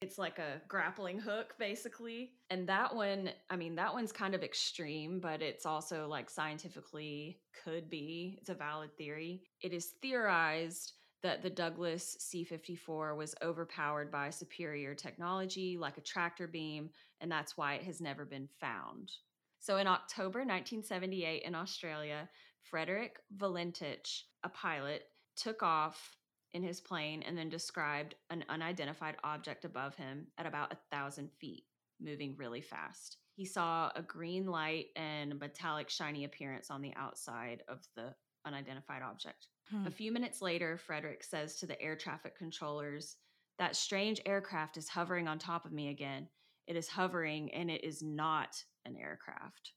It's 0.01 0.17
like 0.17 0.39
a 0.39 0.63
grappling 0.67 1.19
hook, 1.19 1.55
basically. 1.59 2.33
And 2.49 2.67
that 2.69 2.95
one, 2.95 3.31
I 3.51 3.57
mean, 3.57 3.75
that 3.75 3.93
one's 3.93 4.13
kind 4.13 4.35
of 4.35 4.43
extreme, 4.43 5.21
but 5.21 5.43
it's 5.43 5.67
also 5.67 6.09
like 6.09 6.31
scientifically 6.31 7.39
could 7.65 7.91
be. 7.91 8.39
It's 8.41 8.49
a 8.49 8.55
valid 8.55 8.97
theory. 8.97 9.43
It 9.61 9.75
is 9.75 9.93
theorized 10.01 10.95
that 11.23 11.43
the 11.43 11.51
Douglas 11.51 12.17
C 12.19 12.45
54 12.45 13.15
was 13.15 13.35
overpowered 13.43 14.11
by 14.11 14.31
superior 14.31 14.95
technology 14.95 15.77
like 15.77 15.99
a 15.99 16.03
tractor 16.03 16.47
beam, 16.47 16.89
and 17.21 17.31
that's 17.31 17.59
why 17.59 17.75
it 17.75 17.83
has 17.83 18.01
never 18.01 18.25
been 18.25 18.49
found. 18.59 19.13
So 19.59 19.77
in 19.77 19.87
October 19.87 20.39
1978 20.39 21.43
in 21.43 21.55
Australia, 21.55 22.27
Frederick 22.63 23.19
Valentich, 23.37 24.23
a 24.45 24.49
pilot, 24.49 25.03
took 25.37 25.63
off 25.63 26.17
in 26.53 26.63
his 26.63 26.81
plane 26.81 27.23
and 27.23 27.37
then 27.37 27.49
described 27.49 28.15
an 28.31 28.45
unidentified 28.49 29.17
object 29.25 29.65
above 29.65 29.95
him 29.95 30.27
at 30.39 30.47
about 30.47 30.73
a 30.73 30.79
thousand 30.91 31.31
feet, 31.41 31.65
moving 32.01 32.35
really 32.37 32.61
fast. 32.61 33.19
He 33.37 33.45
saw 33.45 33.91
a 33.95 34.03
green 34.03 34.47
light 34.47 34.87
and 34.97 35.33
a 35.33 35.37
metallic 35.37 35.89
shiny 35.89 36.25
appearance 36.25 36.71
on 36.71 36.83
the 36.83 36.93
outside 36.97 37.63
of 37.69 37.87
the 37.97 38.15
unidentified 38.45 39.03
object. 39.03 39.49
Hmm. 39.71 39.87
A 39.87 39.91
few 39.91 40.13
minutes 40.13 40.43
later, 40.43 40.77
Frederick 40.77 41.23
says 41.23 41.57
to 41.57 41.67
the 41.67 41.81
air 41.81 41.97
traffic 41.97 42.37
controllers, 42.37 43.17
That 43.59 43.77
strange 43.77 44.21
aircraft 44.27 44.77
is 44.77 44.89
hovering 44.89 45.29
on 45.29 45.39
top 45.39 45.65
of 45.65 45.73
me 45.73 45.89
again. 45.89 46.29
It 46.67 46.77
is 46.77 46.89
hovering 46.89 47.53
and 47.55 47.71
it 47.71 47.85
is 47.85 48.03
not 48.03 48.63
an 48.85 48.97
aircraft. 48.97 49.73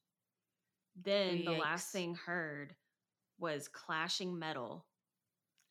Then 1.02 1.44
the 1.44 1.54
last 1.54 1.92
thing 1.92 2.16
heard 2.16 2.76
was 3.40 3.68
clashing 3.68 4.38
metal, 4.38 4.86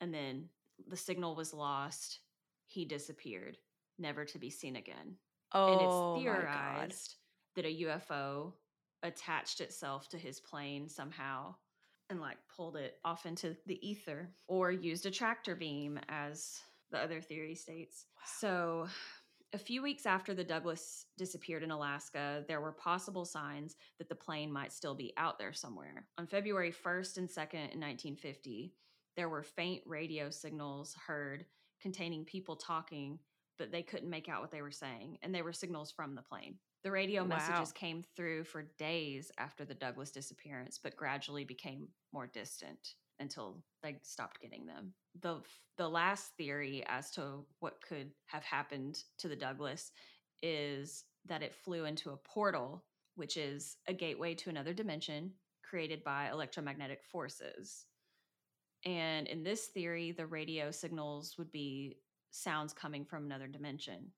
and 0.01 0.13
then 0.13 0.49
the 0.89 0.97
signal 0.97 1.35
was 1.35 1.53
lost. 1.53 2.19
He 2.65 2.85
disappeared, 2.85 3.57
never 3.99 4.25
to 4.25 4.39
be 4.39 4.49
seen 4.49 4.75
again. 4.75 5.17
Oh 5.51 5.67
and 5.67 5.75
my 5.75 5.83
it's 5.83 5.93
god! 5.93 6.19
theorized 6.19 7.15
that 7.55 7.65
a 7.65 7.83
UFO 7.83 8.53
attached 9.03 9.61
itself 9.61 10.09
to 10.09 10.17
his 10.17 10.39
plane 10.39 10.89
somehow 10.89 11.55
and 12.09 12.19
like 12.19 12.37
pulled 12.55 12.77
it 12.77 12.99
off 13.03 13.25
into 13.25 13.55
the 13.65 13.87
ether 13.87 14.29
or 14.47 14.71
used 14.71 15.05
a 15.05 15.11
tractor 15.11 15.55
beam 15.55 15.99
as 16.09 16.59
the 16.91 16.97
other 16.97 17.21
theory 17.21 17.55
states. 17.55 18.05
So 18.25 18.87
a 19.53 19.57
few 19.57 19.83
weeks 19.83 20.05
after 20.05 20.33
the 20.33 20.43
Douglas 20.43 21.05
disappeared 21.17 21.63
in 21.63 21.71
Alaska, 21.71 22.43
there 22.47 22.61
were 22.61 22.71
possible 22.71 23.25
signs 23.25 23.75
that 23.99 24.09
the 24.09 24.15
plane 24.15 24.51
might 24.51 24.73
still 24.73 24.95
be 24.95 25.13
out 25.17 25.37
there 25.37 25.53
somewhere. 25.53 26.05
On 26.17 26.25
February 26.25 26.71
1st 26.71 27.17
and 27.17 27.29
2nd 27.29 27.73
in 27.73 27.79
1950, 27.79 28.73
there 29.15 29.29
were 29.29 29.43
faint 29.43 29.83
radio 29.85 30.29
signals 30.29 30.95
heard 31.07 31.45
containing 31.81 32.25
people 32.25 32.55
talking, 32.55 33.19
but 33.57 33.71
they 33.71 33.83
couldn't 33.83 34.09
make 34.09 34.29
out 34.29 34.41
what 34.41 34.51
they 34.51 34.61
were 34.61 34.71
saying, 34.71 35.17
and 35.21 35.33
they 35.33 35.41
were 35.41 35.53
signals 35.53 35.91
from 35.91 36.15
the 36.15 36.21
plane. 36.21 36.57
The 36.83 36.91
radio 36.91 37.23
Wow. 37.23 37.29
messages 37.29 37.71
came 37.71 38.03
through 38.15 38.43
for 38.45 38.63
days 38.77 39.31
after 39.37 39.65
the 39.65 39.73
Douglas 39.73 40.11
disappearance, 40.11 40.79
but 40.81 40.95
gradually 40.97 41.45
became 41.45 41.87
more 42.11 42.27
distant 42.27 42.95
until 43.19 43.63
they 43.81 43.97
stopped 44.03 44.41
getting 44.41 44.65
them. 44.65 44.93
The 45.21 45.41
the 45.77 45.89
last 45.89 46.35
theory 46.37 46.83
as 46.87 47.11
to 47.11 47.45
what 47.59 47.81
could 47.81 48.11
have 48.27 48.43
happened 48.43 49.03
to 49.19 49.27
the 49.27 49.35
Douglas 49.35 49.91
is 50.41 51.05
that 51.25 51.41
it 51.43 51.53
flew 51.53 51.85
into 51.85 52.11
a 52.11 52.17
portal, 52.17 52.83
which 53.15 53.37
is 53.37 53.77
a 53.87 53.93
gateway 53.93 54.35
to 54.35 54.49
another 54.49 54.73
dimension 54.73 55.33
created 55.63 56.03
by 56.03 56.29
electromagnetic 56.29 57.03
forces. 57.03 57.85
And 58.85 59.27
in 59.27 59.43
this 59.43 59.67
theory, 59.67 60.11
the 60.11 60.25
radio 60.25 60.71
signals 60.71 61.37
would 61.37 61.51
be 61.51 61.97
sounds 62.31 62.73
coming 62.73 63.05
from 63.05 63.25
another 63.25 63.47
dimension. 63.47 64.11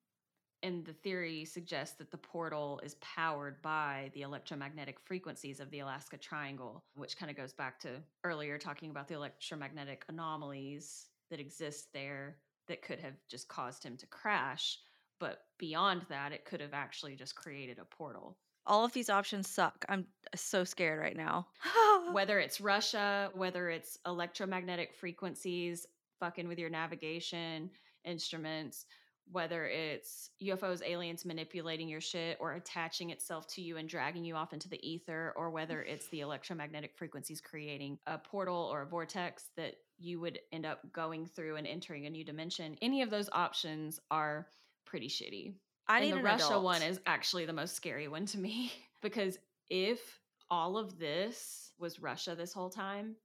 And 0.64 0.84
the 0.84 0.94
theory 0.94 1.46
suggests 1.46 1.96
that 1.98 2.10
the 2.10 2.18
portal 2.18 2.82
is 2.84 2.96
powered 2.96 3.62
by 3.62 4.10
the 4.16 4.24
electromagnetic 4.24 5.00
frequencies 5.00 5.60
of 5.60 5.70
the 5.70 5.80
Alaska 5.80 6.18
Triangle, 6.18 6.84
which 6.96 7.18
kind 7.18 7.30
of 7.30 7.38
goes 7.38 7.54
back 7.54 7.80
to 7.82 8.02
earlier 8.24 8.58
talking 8.58 8.90
about 8.90 9.08
the 9.08 9.14
electromagnetic 9.14 10.06
anomalies 10.10 11.08
that 11.30 11.40
exist 11.40 11.90
there 11.94 12.38
that 12.68 12.82
could 12.82 13.00
have 13.00 13.14
just 13.30 13.48
caused 13.48 13.84
him 13.84 13.96
to 13.98 14.08
crash. 14.08 14.80
But 15.20 15.42
beyond 15.60 16.02
that, 16.10 16.32
it 16.32 16.46
could 16.46 16.62
have 16.62 16.74
actually 16.74 17.16
just 17.16 17.36
created 17.36 17.78
a 17.78 17.86
portal. 17.86 18.38
All 18.68 18.84
of 18.84 18.94
these 18.94 19.10
options 19.10 19.50
suck. 19.50 19.86
I'm 19.90 20.08
uh, 20.34 20.38
so 20.38 20.64
scared 20.64 21.00
right 21.00 21.16
now. 21.16 21.48
whether 22.12 22.40
it's 22.40 22.62
Russia, 22.62 23.30
whether 23.34 23.70
it's 23.70 23.98
electromagnetic 24.06 24.94
frequencies 24.94 25.86
fucking 26.20 26.48
with 26.48 26.60
your 26.60 26.70
navigation 26.70 27.70
instruments, 28.04 28.86
whether 29.32 29.66
it's 29.66 30.30
UFOs, 30.44 30.82
aliens 30.86 31.26
manipulating 31.26 31.90
your 31.90 32.02
shit 32.02 32.38
or 32.40 32.54
attaching 32.54 33.10
itself 33.10 33.48
to 33.48 33.62
you 33.62 33.78
and 33.78 33.90
dragging 33.90 34.24
you 34.24 34.36
off 34.36 34.54
into 34.54 34.70
the 34.70 34.88
ether, 34.88 35.34
or 35.36 35.50
whether 35.50 35.82
it's 35.82 36.08
the 36.10 36.20
electromagnetic 36.22 36.96
frequencies 36.96 37.42
creating 37.42 37.98
a 38.08 38.18
portal 38.18 38.70
or 38.72 38.84
a 38.84 38.88
vortex 38.88 39.50
that 39.58 39.76
you 39.98 40.20
would 40.20 40.40
end 40.52 40.66
up 40.66 40.92
going 40.92 41.26
through 41.26 41.56
and 41.56 41.68
entering 41.68 42.06
a 42.06 42.10
new 42.10 42.24
dimension, 42.24 42.78
any 42.82 43.02
of 43.02 43.10
those 43.10 43.30
options 43.32 44.00
are 44.12 44.48
pretty 44.86 45.08
shitty. 45.08 45.54
I 45.88 46.00
and 46.00 46.06
need 46.06 46.18
the 46.18 46.24
Russia 46.24 46.46
adult. 46.48 46.64
one 46.64 46.82
is 46.82 47.00
actually 47.06 47.46
the 47.46 47.54
most 47.54 47.76
scary 47.76 48.08
one 48.08 48.26
to 48.28 48.38
me 48.38 48.72
because 49.02 49.38
if 49.70 50.20
all 50.50 50.78
of 50.78 50.98
this 51.00 51.72
was 51.80 52.00
Russia 52.00 52.36
this 52.36 52.54
whole 52.54 52.70
time, 52.70 53.16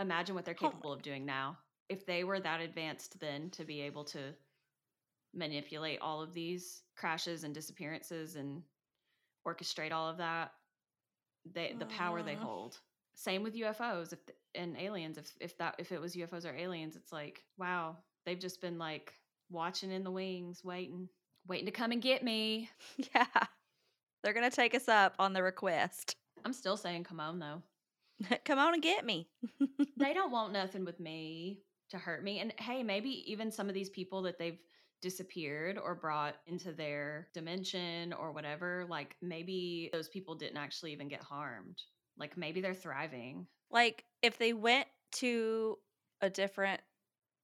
imagine 0.00 0.34
what 0.34 0.44
they're 0.44 0.56
Oh 0.58 0.68
capable 0.68 0.92
of 0.92 1.02
doing 1.02 1.24
now. 1.24 1.58
If 1.88 2.06
they 2.06 2.24
were 2.24 2.40
that 2.40 2.60
advanced 2.60 3.18
then 3.20 3.50
to 3.50 3.64
be 3.64 3.80
able 3.80 4.04
to 4.04 4.34
manipulate 5.34 6.00
all 6.00 6.22
of 6.22 6.32
these 6.34 6.82
crashes 6.96 7.44
and 7.44 7.54
disappearances 7.54 8.36
and 8.36 8.62
orchestrate 9.46 9.92
all 9.92 10.08
of 10.08 10.18
that, 10.18 10.52
they 11.52 11.74
the 11.78 11.86
power 11.86 12.22
they 12.22 12.34
hold. 12.34 12.78
Same 13.14 13.42
with 13.42 13.54
UFOs 13.54 14.12
if 14.12 14.20
and 14.54 14.76
aliens 14.78 15.18
if 15.18 15.32
if 15.40 15.58
that 15.58 15.74
if 15.78 15.92
it 15.92 16.00
was 16.00 16.14
UFOs 16.14 16.46
or 16.46 16.54
aliens, 16.54 16.96
it's 16.96 17.12
like, 17.12 17.42
wow, 17.58 17.96
they've 18.24 18.38
just 18.38 18.60
been 18.60 18.78
like 18.78 19.14
watching 19.50 19.90
in 19.90 20.04
the 20.04 20.10
wings, 20.10 20.64
waiting, 20.64 21.08
waiting 21.46 21.66
to 21.66 21.72
come 21.72 21.92
and 21.92 22.02
get 22.02 22.22
me. 22.22 22.70
Yeah. 23.14 23.26
They're 24.22 24.34
going 24.34 24.48
to 24.48 24.54
take 24.54 24.74
us 24.74 24.86
up 24.88 25.14
on 25.18 25.32
the 25.32 25.42
request. 25.42 26.14
I'm 26.44 26.52
still 26.52 26.76
saying 26.76 27.04
come 27.04 27.20
on 27.20 27.38
though. 27.38 27.62
Come 28.44 28.58
on 28.58 28.74
and 28.74 28.82
get 28.82 29.06
me. 29.06 29.28
they 29.96 30.12
don't 30.12 30.30
want 30.32 30.52
nothing 30.52 30.84
with 30.84 31.00
me 31.00 31.62
to 31.88 31.96
hurt 31.96 32.22
me. 32.22 32.40
And 32.40 32.52
hey, 32.58 32.82
maybe 32.82 33.24
even 33.32 33.50
some 33.50 33.68
of 33.68 33.74
these 33.74 33.88
people 33.88 34.20
that 34.22 34.38
they've 34.38 34.58
disappeared 35.00 35.78
or 35.78 35.94
brought 35.94 36.36
into 36.46 36.72
their 36.72 37.28
dimension 37.32 38.12
or 38.12 38.32
whatever, 38.32 38.84
like 38.90 39.16
maybe 39.22 39.88
those 39.94 40.10
people 40.10 40.34
didn't 40.34 40.58
actually 40.58 40.92
even 40.92 41.08
get 41.08 41.22
harmed. 41.22 41.78
Like 42.18 42.36
maybe 42.36 42.60
they're 42.60 42.74
thriving. 42.74 43.46
like, 43.70 44.04
if 44.22 44.36
they 44.36 44.52
went 44.52 44.86
to 45.12 45.78
a 46.20 46.28
different 46.28 46.82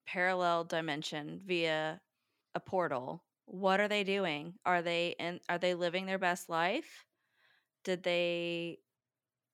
parallel 0.06 0.64
dimension 0.64 1.40
via 1.46 2.00
a 2.54 2.60
portal, 2.60 3.24
what 3.46 3.80
are 3.80 3.88
they 3.88 4.04
doing? 4.04 4.54
Are 4.64 4.82
they 4.82 5.14
in 5.18 5.40
are 5.48 5.58
they 5.58 5.74
living 5.74 6.06
their 6.06 6.18
best 6.18 6.48
life? 6.48 7.04
Did 7.84 8.02
they 8.02 8.78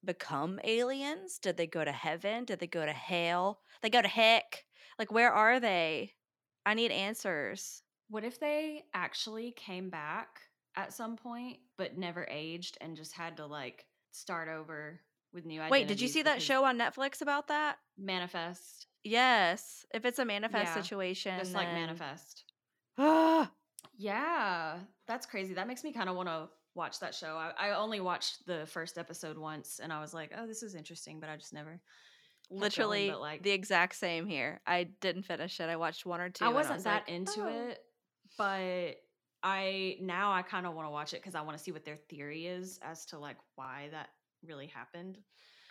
become 0.04 0.58
aliens? 0.64 1.38
Did 1.38 1.56
they 1.56 1.66
go 1.66 1.84
to 1.84 1.92
heaven? 1.92 2.44
Did 2.44 2.58
they 2.58 2.66
go 2.66 2.84
to 2.84 2.92
hell? 2.92 3.60
They 3.82 3.90
go 3.90 4.02
to 4.02 4.08
heck. 4.08 4.64
Like 4.98 5.12
where 5.12 5.32
are 5.32 5.60
they? 5.60 6.12
I 6.66 6.74
need 6.74 6.90
answers. 6.90 7.82
What 8.08 8.24
if 8.24 8.38
they 8.40 8.84
actually 8.94 9.52
came 9.52 9.90
back 9.90 10.40
at 10.76 10.92
some 10.92 11.16
point 11.16 11.58
but 11.76 11.96
never 11.98 12.26
aged 12.30 12.78
and 12.80 12.96
just 12.96 13.12
had 13.12 13.36
to 13.36 13.46
like 13.46 13.84
start 14.10 14.48
over 14.48 15.00
with 15.32 15.44
new 15.46 15.60
ideas? 15.60 15.70
Wait, 15.70 15.88
did 15.88 16.00
you 16.00 16.08
see 16.08 16.22
that 16.22 16.42
show 16.42 16.64
on 16.64 16.78
Netflix 16.78 17.20
about 17.22 17.48
that? 17.48 17.76
Manifest, 17.98 18.86
Yes. 19.04 19.84
If 19.92 20.04
it's 20.04 20.18
a 20.18 20.24
manifest 20.24 20.76
Yeah, 20.76 20.82
situation, 20.82 21.38
just 21.38 21.54
like 21.54 21.66
then- 21.68 21.74
Manifest. 21.74 22.44
Ah! 22.98 23.50
Ah, 23.84 23.88
Yeah, 23.96 24.78
that's 25.06 25.26
crazy. 25.26 25.54
That 25.54 25.66
makes 25.68 25.84
me 25.84 25.92
kind 25.92 26.08
of 26.08 26.16
want 26.16 26.28
to 26.28 26.48
watch 26.74 27.00
that 27.00 27.14
show. 27.14 27.36
I, 27.36 27.68
I 27.68 27.76
only 27.76 28.00
watched 28.00 28.46
the 28.46 28.66
first 28.66 28.96
episode 28.98 29.36
once, 29.38 29.80
and 29.82 29.92
I 29.92 30.00
was 30.00 30.14
like, 30.14 30.32
"Oh, 30.36 30.46
this 30.46 30.62
is 30.62 30.74
interesting," 30.74 31.20
but 31.20 31.28
I 31.28 31.36
just 31.36 31.52
never. 31.52 31.70
kept 31.72 31.80
going, 32.50 32.60
literally 32.62 33.10
like- 33.12 33.42
the 33.42 33.50
exact 33.50 33.94
same 33.94 34.26
here. 34.26 34.60
I 34.66 34.84
didn't 34.84 35.22
finish 35.24 35.60
it. 35.60 35.68
I 35.68 35.76
watched 35.76 36.04
one 36.06 36.20
or 36.20 36.30
two. 36.30 36.44
I 36.44 36.48
wasn't 36.48 36.76
was 36.76 36.84
that 36.84 37.04
like, 37.06 37.08
into 37.10 37.42
"Oh." 37.42 37.48
it, 37.70 37.78
but 38.38 38.96
I 39.42 39.96
now 40.00 40.32
I 40.32 40.42
kind 40.42 40.66
of 40.66 40.74
want 40.74 40.86
to 40.86 40.90
watch 40.90 41.12
it 41.14 41.20
because 41.20 41.34
I 41.34 41.40
want 41.42 41.56
to 41.58 41.62
see 41.62 41.72
what 41.72 41.84
their 41.84 41.96
theory 42.08 42.46
is 42.46 42.78
as 42.82 43.06
to 43.06 43.18
like 43.18 43.36
why 43.56 43.88
that 43.92 44.08
really 44.44 44.66
happened, 44.66 45.18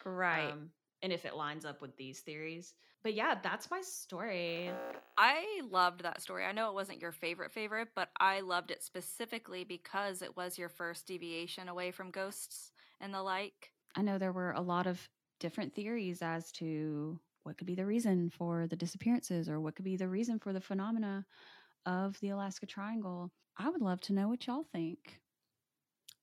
Right. 0.05 0.51
Um, 0.51 0.71
and 1.03 1.11
if 1.11 1.25
it 1.25 1.35
lines 1.35 1.65
up 1.65 1.81
with 1.81 1.95
these 1.97 2.19
theories. 2.19 2.73
But 3.03 3.15
yeah, 3.15 3.35
that's 3.41 3.71
my 3.71 3.81
story. 3.81 4.69
I 5.17 5.61
loved 5.69 6.03
that 6.03 6.21
story. 6.21 6.45
I 6.45 6.51
know 6.51 6.69
it 6.69 6.75
wasn't 6.75 7.01
your 7.01 7.11
favorite 7.11 7.51
favorite, 7.51 7.89
but 7.95 8.09
I 8.19 8.41
loved 8.41 8.69
it 8.69 8.83
specifically 8.83 9.63
because 9.63 10.21
it 10.21 10.37
was 10.37 10.57
your 10.57 10.69
first 10.69 11.07
deviation 11.07 11.67
away 11.67 11.91
from 11.91 12.11
ghosts 12.11 12.71
and 12.99 13.13
the 13.13 13.23
like. 13.23 13.71
I 13.95 14.03
know 14.03 14.17
there 14.17 14.31
were 14.31 14.51
a 14.51 14.61
lot 14.61 14.85
of 14.85 15.09
different 15.39 15.73
theories 15.73 16.21
as 16.21 16.51
to 16.53 17.19
what 17.43 17.57
could 17.57 17.65
be 17.65 17.75
the 17.75 17.85
reason 17.87 18.29
for 18.29 18.67
the 18.67 18.75
disappearances 18.75 19.49
or 19.49 19.59
what 19.59 19.75
could 19.75 19.85
be 19.85 19.97
the 19.97 20.07
reason 20.07 20.37
for 20.37 20.53
the 20.53 20.61
phenomena 20.61 21.25
of 21.87 22.19
the 22.19 22.29
Alaska 22.29 22.67
Triangle. 22.67 23.31
I 23.57 23.69
would 23.69 23.81
love 23.81 23.99
to 24.01 24.13
know 24.13 24.27
what 24.27 24.45
y'all 24.45 24.65
think. 24.71 25.19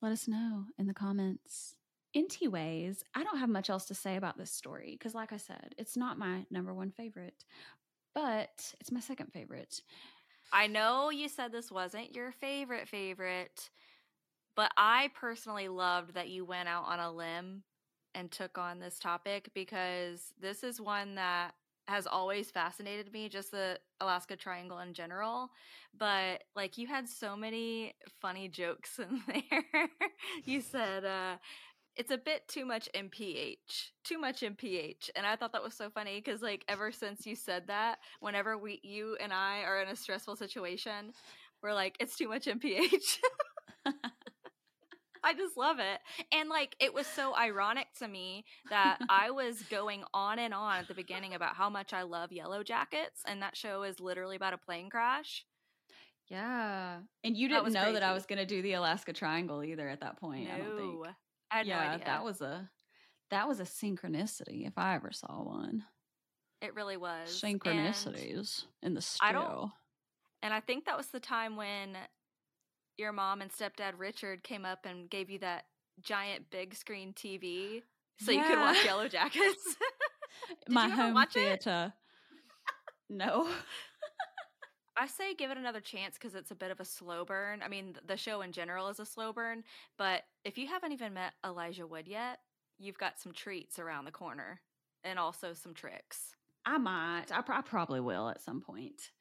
Let 0.00 0.12
us 0.12 0.28
know 0.28 0.66
in 0.78 0.86
the 0.86 0.94
comments. 0.94 1.74
Anyways, 2.14 3.04
I 3.14 3.22
don't 3.22 3.38
have 3.38 3.48
much 3.50 3.68
else 3.68 3.84
to 3.86 3.94
say 3.94 4.16
about 4.16 4.38
this 4.38 4.50
story 4.50 4.96
because, 4.98 5.14
like 5.14 5.32
I 5.32 5.36
said, 5.36 5.74
it's 5.76 5.96
not 5.96 6.18
my 6.18 6.46
number 6.50 6.72
one 6.72 6.90
favorite, 6.90 7.44
but 8.14 8.74
it's 8.80 8.90
my 8.90 9.00
second 9.00 9.32
favorite. 9.32 9.82
I 10.52 10.66
know 10.66 11.10
you 11.10 11.28
said 11.28 11.52
this 11.52 11.70
wasn't 11.70 12.14
your 12.14 12.32
favorite 12.32 12.88
favorite, 12.88 13.70
but 14.56 14.72
I 14.76 15.10
personally 15.14 15.68
loved 15.68 16.14
that 16.14 16.30
you 16.30 16.44
went 16.44 16.68
out 16.68 16.84
on 16.86 16.98
a 16.98 17.12
limb 17.12 17.62
and 18.14 18.30
took 18.30 18.56
on 18.56 18.80
this 18.80 18.98
topic 18.98 19.50
because 19.54 20.32
this 20.40 20.64
is 20.64 20.80
one 20.80 21.14
that 21.16 21.52
has 21.86 22.06
always 22.06 22.50
fascinated 22.50 23.12
me, 23.12 23.28
just 23.28 23.50
the 23.50 23.78
Alaska 24.00 24.36
Triangle 24.36 24.78
in 24.80 24.92
general. 24.92 25.50
But 25.96 26.44
like 26.54 26.76
you 26.76 26.86
had 26.86 27.08
so 27.08 27.34
many 27.34 27.94
funny 28.20 28.48
jokes 28.48 28.98
in 28.98 29.22
there. 29.26 29.88
you 30.44 30.60
said, 30.60 31.04
uh, 31.04 31.36
it's 31.98 32.12
a 32.12 32.16
bit 32.16 32.46
too 32.46 32.64
much 32.64 32.88
MPH, 32.94 33.90
too 34.04 34.18
much 34.18 34.40
MPH, 34.40 35.10
and 35.16 35.26
I 35.26 35.34
thought 35.34 35.52
that 35.52 35.62
was 35.62 35.74
so 35.74 35.90
funny 35.90 36.22
because 36.24 36.40
like 36.40 36.64
ever 36.68 36.92
since 36.92 37.26
you 37.26 37.34
said 37.34 37.64
that, 37.66 37.98
whenever 38.20 38.56
we, 38.56 38.80
you 38.84 39.16
and 39.20 39.32
I 39.32 39.62
are 39.62 39.82
in 39.82 39.88
a 39.88 39.96
stressful 39.96 40.36
situation, 40.36 41.12
we're 41.60 41.74
like, 41.74 41.96
it's 41.98 42.16
too 42.16 42.28
much 42.28 42.46
MPH. 42.46 43.18
I 45.24 45.34
just 45.34 45.56
love 45.56 45.78
it. 45.80 45.98
And 46.32 46.48
like 46.48 46.76
it 46.78 46.94
was 46.94 47.06
so 47.08 47.36
ironic 47.36 47.88
to 47.98 48.06
me 48.06 48.44
that 48.70 48.98
I 49.10 49.32
was 49.32 49.60
going 49.62 50.04
on 50.14 50.38
and 50.38 50.54
on 50.54 50.78
at 50.78 50.86
the 50.86 50.94
beginning 50.94 51.34
about 51.34 51.56
how 51.56 51.68
much 51.68 51.92
I 51.92 52.02
love 52.02 52.30
Yellowjackets 52.30 53.24
and 53.26 53.42
that 53.42 53.56
show 53.56 53.82
is 53.82 53.98
literally 53.98 54.36
about 54.36 54.54
a 54.54 54.58
plane 54.58 54.88
crash. 54.88 55.44
Yeah. 56.28 56.98
And 57.24 57.36
you 57.36 57.48
didn't 57.48 57.64
was 57.64 57.74
know 57.74 57.92
that 57.92 58.04
I 58.04 58.12
was 58.12 58.26
going 58.26 58.38
to 58.38 58.46
do 58.46 58.62
the 58.62 58.74
Alaska 58.74 59.12
Triangle 59.12 59.64
either 59.64 59.88
at 59.88 60.00
that 60.00 60.20
point, 60.20 60.48
I 60.50 60.58
don't 60.58 60.76
think. 60.76 61.06
I 61.50 61.58
had 61.58 61.66
yeah, 61.66 61.76
no 61.76 61.90
idea. 61.94 62.06
that 62.06 62.24
was 62.24 62.40
a 62.40 62.70
that 63.30 63.46
was 63.48 63.60
a 63.60 63.64
synchronicity 63.64 64.66
if 64.66 64.76
I 64.76 64.94
ever 64.94 65.12
saw 65.12 65.42
one. 65.42 65.84
it 66.62 66.74
really 66.74 66.96
was. 66.96 67.42
And- 67.42 67.60
Synchronicities 67.60 68.64
in 68.82 68.94
the 68.94 69.06
I 69.20 69.32
don't- 69.32 69.70
And 70.42 70.52
I 70.54 70.60
think 70.60 70.86
that 70.86 70.96
was 70.96 71.08
the 71.08 71.20
time 71.20 71.56
when 71.56 71.96
your 72.96 73.12
mom 73.12 73.40
and 73.42 73.50
stepdad 73.52 73.92
Richard 73.98 74.42
came 74.42 74.64
up 74.64 74.84
and 74.84 75.08
gave 75.10 75.30
you 75.30 75.38
that 75.40 75.64
giant 76.02 76.50
big 76.50 76.74
screen 76.74 77.12
TV 77.12 77.82
so 78.18 78.32
you 78.32 78.42
could 78.44 78.58
watch 78.58 78.76
Yellowjackets. 78.84 79.76
My 80.68 80.88
home 80.88 81.14
watch 81.14 81.36
it? 81.36 81.62
theater. 81.62 81.92
no. 83.08 83.48
I 84.98 85.06
say 85.06 85.32
give 85.34 85.52
it 85.52 85.58
another 85.58 85.80
chance 85.80 86.14
because 86.14 86.34
it's 86.34 86.50
a 86.50 86.56
bit 86.56 86.72
of 86.72 86.80
a 86.80 86.84
slow 86.84 87.24
burn. 87.24 87.62
I 87.62 87.68
mean, 87.68 87.94
the 88.04 88.16
show 88.16 88.40
in 88.42 88.50
general 88.50 88.88
is 88.88 88.98
a 88.98 89.06
slow 89.06 89.32
burn, 89.32 89.62
but 89.96 90.22
if 90.44 90.58
you 90.58 90.66
haven't 90.66 90.92
even 90.92 91.14
met 91.14 91.34
Elijah 91.46 91.86
Wood 91.86 92.08
yet, 92.08 92.40
you've 92.78 92.98
got 92.98 93.20
some 93.20 93.32
treats 93.32 93.78
around 93.78 94.06
the 94.06 94.10
corner 94.10 94.60
and 95.04 95.18
also 95.18 95.52
some 95.52 95.72
tricks. 95.72 96.34
I 96.66 96.78
might. 96.78 97.26
I, 97.32 97.42
pr- 97.42 97.52
I 97.52 97.60
probably 97.60 98.00
will 98.00 98.28
at 98.28 98.42
some 98.42 98.60
point 98.60 99.12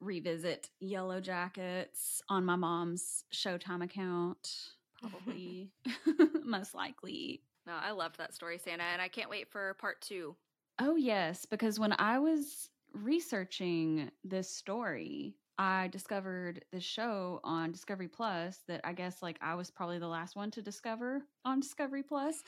revisit 0.00 0.68
Yellowjackets 0.82 2.20
on 2.28 2.44
my 2.44 2.56
mom's 2.56 3.24
Showtime 3.32 3.82
account. 3.82 4.54
Probably. 5.00 5.70
Most 6.44 6.74
likely. 6.74 7.40
No, 7.66 7.72
I 7.72 7.92
loved 7.92 8.18
that 8.18 8.34
story, 8.34 8.58
Sannah, 8.58 8.84
and 8.92 9.00
I 9.00 9.08
can't 9.08 9.30
wait 9.30 9.50
for 9.50 9.74
part 9.74 10.00
two. 10.02 10.36
Oh, 10.78 10.96
yes, 10.96 11.46
because 11.46 11.78
when 11.78 11.92
I 11.98 12.18
was 12.18 12.68
researching 12.94 14.10
this 14.24 14.48
story, 14.48 15.36
I 15.58 15.88
discovered 15.88 16.64
this 16.72 16.84
show 16.84 17.40
on 17.44 17.72
Discovery 17.72 18.08
Plus 18.08 18.60
that 18.68 18.80
I 18.84 18.92
guess 18.92 19.22
like 19.22 19.38
I 19.40 19.54
was 19.54 19.70
probably 19.70 19.98
the 19.98 20.08
last 20.08 20.34
one 20.36 20.50
to 20.52 20.62
discover 20.62 21.22
on 21.44 21.60
Discovery 21.60 22.02
Plus 22.02 22.42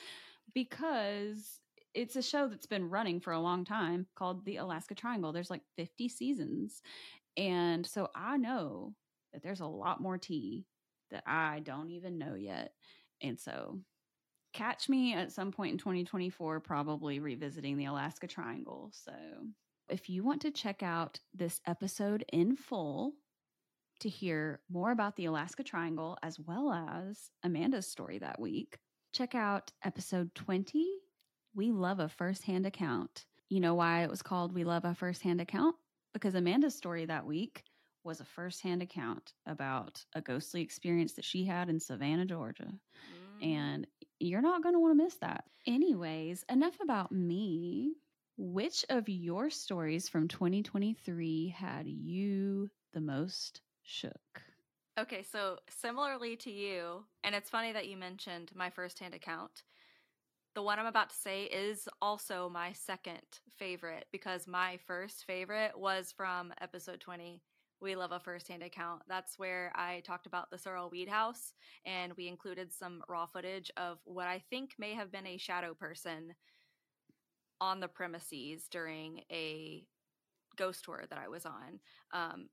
because 0.53 1.61
it's 1.93 2.15
a 2.15 2.21
show 2.21 2.47
that's 2.47 2.65
been 2.65 2.89
running 2.89 3.19
for 3.19 3.31
a 3.31 3.39
long 3.39 3.63
time 3.63 4.05
called 4.15 4.43
The 4.45 4.57
Alaska 4.57 4.95
Triangle. 4.95 5.31
There's 5.31 5.49
like 5.49 5.63
50 5.77 6.09
seasons. 6.09 6.81
And 7.37 7.85
so 7.85 8.09
I 8.15 8.37
know 8.37 8.93
that 9.33 9.43
there's 9.43 9.61
a 9.61 9.67
lot 9.67 10.01
more 10.01 10.17
tea 10.17 10.65
that 11.11 11.23
I 11.25 11.61
don't 11.63 11.91
even 11.91 12.17
know 12.17 12.35
yet. 12.35 12.73
And 13.21 13.39
so 13.39 13.79
catch 14.53 14.89
me 14.89 15.13
at 15.13 15.31
some 15.31 15.51
point 15.51 15.73
in 15.73 15.77
2024 15.77 16.59
probably 16.61 17.19
revisiting 17.19 17.77
the 17.77 17.85
Alaska 17.85 18.27
Triangle. 18.27 18.91
So 18.93 19.13
if 19.89 20.09
you 20.09 20.23
want 20.23 20.41
to 20.41 20.51
check 20.51 20.83
out 20.83 21.19
this 21.33 21.61
episode 21.67 22.25
in 22.31 22.55
full 22.55 23.13
to 23.99 24.09
hear 24.09 24.59
more 24.69 24.91
about 24.91 25.15
the 25.15 25.25
Alaska 25.25 25.63
Triangle 25.63 26.17
as 26.23 26.39
well 26.39 26.71
as 26.71 27.29
Amanda's 27.43 27.87
story 27.87 28.19
that 28.19 28.39
week, 28.39 28.77
check 29.13 29.35
out 29.35 29.71
episode 29.83 30.33
20 30.35 30.85
We 31.53 31.71
Love 31.71 31.99
a 31.99 32.09
Firsthand 32.09 32.65
Account. 32.65 33.25
You 33.49 33.59
know 33.59 33.75
why 33.75 34.03
it 34.03 34.09
was 34.09 34.21
called 34.21 34.53
We 34.53 34.63
Love 34.63 34.85
a 34.85 34.95
Firsthand 34.95 35.39
Account? 35.39 35.75
Because 36.13 36.35
Amanda's 36.35 36.75
story 36.75 37.05
that 37.05 37.25
week 37.25 37.63
was 38.05 38.21
a 38.21 38.25
firsthand 38.25 38.81
account 38.81 39.33
about 39.47 40.05
a 40.13 40.21
ghostly 40.21 40.61
experience 40.61 41.13
that 41.13 41.25
she 41.25 41.43
had 41.43 41.69
in 41.69 41.79
Savannah, 41.79 42.25
Georgia. 42.25 42.71
Mm. 43.41 43.45
And 43.45 43.87
you're 44.19 44.41
not 44.41 44.63
going 44.63 44.75
to 44.75 44.79
want 44.79 44.97
to 44.97 45.03
miss 45.03 45.15
that. 45.15 45.43
Anyways, 45.67 46.45
enough 46.49 46.79
about 46.81 47.11
me. 47.11 47.95
Which 48.37 48.85
of 48.87 49.09
your 49.09 49.49
stories 49.49 50.07
from 50.07 50.29
2023 50.29 51.49
had 51.49 51.85
you 51.85 52.69
the 52.93 53.01
most 53.01 53.61
shook? 53.81 54.41
Okay, 54.97 55.23
so 55.23 55.59
similarly 55.69 56.37
to 56.37 56.51
you, 56.51 57.05
and 57.23 57.35
it's 57.35 57.49
funny 57.49 57.73
that 57.73 57.87
you 57.87 57.97
mentioned 57.97 58.51
my 58.55 58.69
firsthand 58.69 59.13
account. 59.13 59.63
The 60.55 60.61
one 60.63 60.79
I'm 60.79 60.85
about 60.85 61.09
to 61.09 61.15
say 61.15 61.43
is 61.45 61.89
also 62.01 62.49
my 62.49 62.71
second 62.71 63.41
favorite 63.49 64.07
because 64.11 64.47
my 64.47 64.77
first 64.77 65.25
favorite 65.25 65.77
was 65.77 66.13
from 66.13 66.53
episode 66.61 67.01
20. 67.01 67.41
We 67.81 67.95
love 67.97 68.13
a 68.13 68.19
firsthand 68.21 68.63
account. 68.63 69.03
That's 69.07 69.37
where 69.37 69.71
I 69.75 70.01
talked 70.01 70.27
about 70.27 70.49
the 70.49 70.57
Sorrel 70.57 70.89
Weed 70.89 71.09
House, 71.09 71.53
and 71.85 72.13
we 72.15 72.29
included 72.29 72.71
some 72.71 73.03
raw 73.09 73.25
footage 73.25 73.69
of 73.75 73.99
what 74.05 74.27
I 74.27 74.39
think 74.49 74.75
may 74.77 74.93
have 74.93 75.11
been 75.11 75.27
a 75.27 75.37
shadow 75.37 75.73
person 75.73 76.35
on 77.61 77.79
the 77.79 77.87
premises 77.87 78.67
during 78.69 79.21
a 79.31 79.85
ghost 80.55 80.85
tour 80.85 81.03
that 81.09 81.19
I 81.19 81.27
was 81.27 81.45
on. 81.45 81.79
Um, 82.13 82.49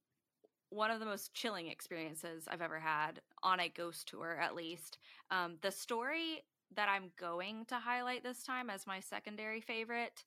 one 0.71 0.91
of 0.91 1.01
the 1.01 1.07
most 1.07 1.35
chilling 1.35 1.69
experiences 1.69 2.49
I've 2.49 2.63
ever 2.63 2.81
had 2.81 3.21
on 3.43 3.61
a 3.61 3.69
ghost 3.69 4.09
tour, 4.09 4.39
at 4.41 4.55
least. 4.55 4.99
Um, 5.31 5.59
the 5.61 5.71
story 5.71 6.45
that 6.75 6.89
I'm 6.89 7.11
going 7.19 7.67
to 7.67 7.77
highlight 7.77 8.23
this 8.23 8.43
time 8.43 8.71
as 8.71 8.87
my 8.87 9.01
secondary 9.01 9.61
favorite 9.61 10.25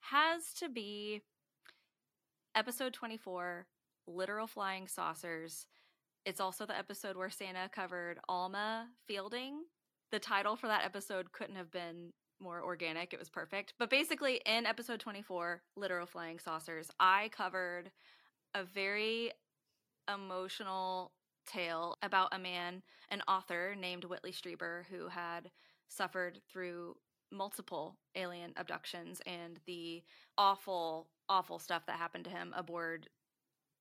has 0.00 0.52
to 0.58 0.68
be 0.68 1.22
episode 2.54 2.92
24 2.92 3.66
Literal 4.06 4.46
Flying 4.46 4.86
Saucers. 4.86 5.66
It's 6.24 6.40
also 6.40 6.66
the 6.66 6.78
episode 6.78 7.16
where 7.16 7.30
Sannah 7.30 7.68
covered 7.72 8.18
Alma 8.28 8.88
Fielding. 9.06 9.64
The 10.12 10.18
title 10.18 10.56
for 10.56 10.68
that 10.68 10.84
episode 10.84 11.32
couldn't 11.32 11.56
have 11.56 11.70
been 11.70 12.12
more 12.40 12.62
organic. 12.62 13.12
It 13.12 13.18
was 13.18 13.28
perfect. 13.28 13.74
But 13.78 13.90
basically, 13.90 14.40
in 14.46 14.66
episode 14.66 15.00
24, 15.00 15.62
Literal 15.76 16.06
Flying 16.06 16.38
Saucers, 16.38 16.90
I 16.98 17.30
covered 17.32 17.90
a 18.54 18.64
very 18.64 19.32
emotional 20.12 21.12
tale 21.46 21.96
about 22.02 22.34
a 22.34 22.38
man, 22.38 22.82
an 23.10 23.22
author 23.28 23.74
named 23.78 24.04
Whitley 24.04 24.32
Strieber, 24.32 24.84
who 24.90 25.08
had 25.08 25.50
suffered 25.88 26.40
through 26.50 26.96
multiple 27.30 27.96
alien 28.14 28.52
abductions 28.56 29.20
and 29.26 29.60
the 29.66 30.02
awful, 30.36 31.08
awful 31.28 31.58
stuff 31.58 31.86
that 31.86 31.96
happened 31.96 32.24
to 32.24 32.30
him 32.30 32.54
aboard 32.56 33.08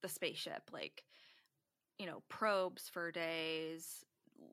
the 0.02 0.10
spaceship. 0.10 0.70
Like, 0.72 1.04
you 1.98 2.06
know, 2.06 2.24
probes 2.30 2.90
for 2.90 3.12
days, 3.12 4.06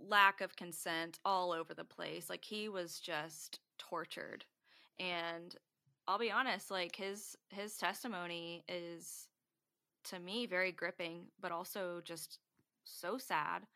lack 0.09 0.41
of 0.41 0.57
consent 0.57 1.19
all 1.25 1.53
over 1.53 1.75
the 1.75 1.85
place. 1.85 2.31
Like 2.31 2.45
he 2.45 2.69
was 2.69 3.01
just 3.01 3.59
tortured. 3.79 4.45
And 4.99 5.55
I'll 6.07 6.19
be 6.19 6.31
honest, 6.31 6.71
like 6.71 6.97
his 6.97 7.37
his 7.49 7.77
testimony 7.77 8.65
is 8.69 9.27
to 10.05 10.19
me 10.19 10.47
very 10.47 10.73
gripping, 10.73 11.27
but 11.41 11.53
also 11.53 12.01
just 12.05 12.39
so 12.85 13.19
sad. 13.19 13.67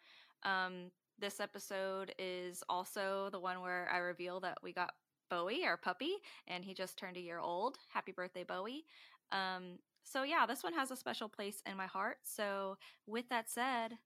Um, 0.42 0.90
this 1.18 1.40
episode 1.40 2.14
is 2.18 2.62
also 2.68 3.28
the 3.32 3.40
one 3.40 3.60
where 3.60 3.88
I 3.92 3.98
reveal 3.98 4.40
that 4.40 4.58
we 4.62 4.72
got 4.72 4.92
Bowie, 5.30 5.64
our 5.64 5.76
puppy, 5.76 6.16
and 6.46 6.64
he 6.64 6.74
just 6.74 6.96
turned 6.96 7.16
a 7.16 7.20
year 7.20 7.38
old. 7.38 7.78
Happy 7.92 8.12
birthday, 8.12 8.44
Bowie. 8.44 8.84
Um, 9.32 9.78
so, 10.04 10.22
yeah, 10.22 10.46
this 10.46 10.62
one 10.62 10.72
has 10.72 10.90
a 10.90 10.96
special 10.96 11.28
place 11.28 11.62
in 11.70 11.76
my 11.76 11.86
heart. 11.86 12.18
So, 12.22 12.78
with 13.06 13.28
that 13.28 13.50
said, 13.50 13.98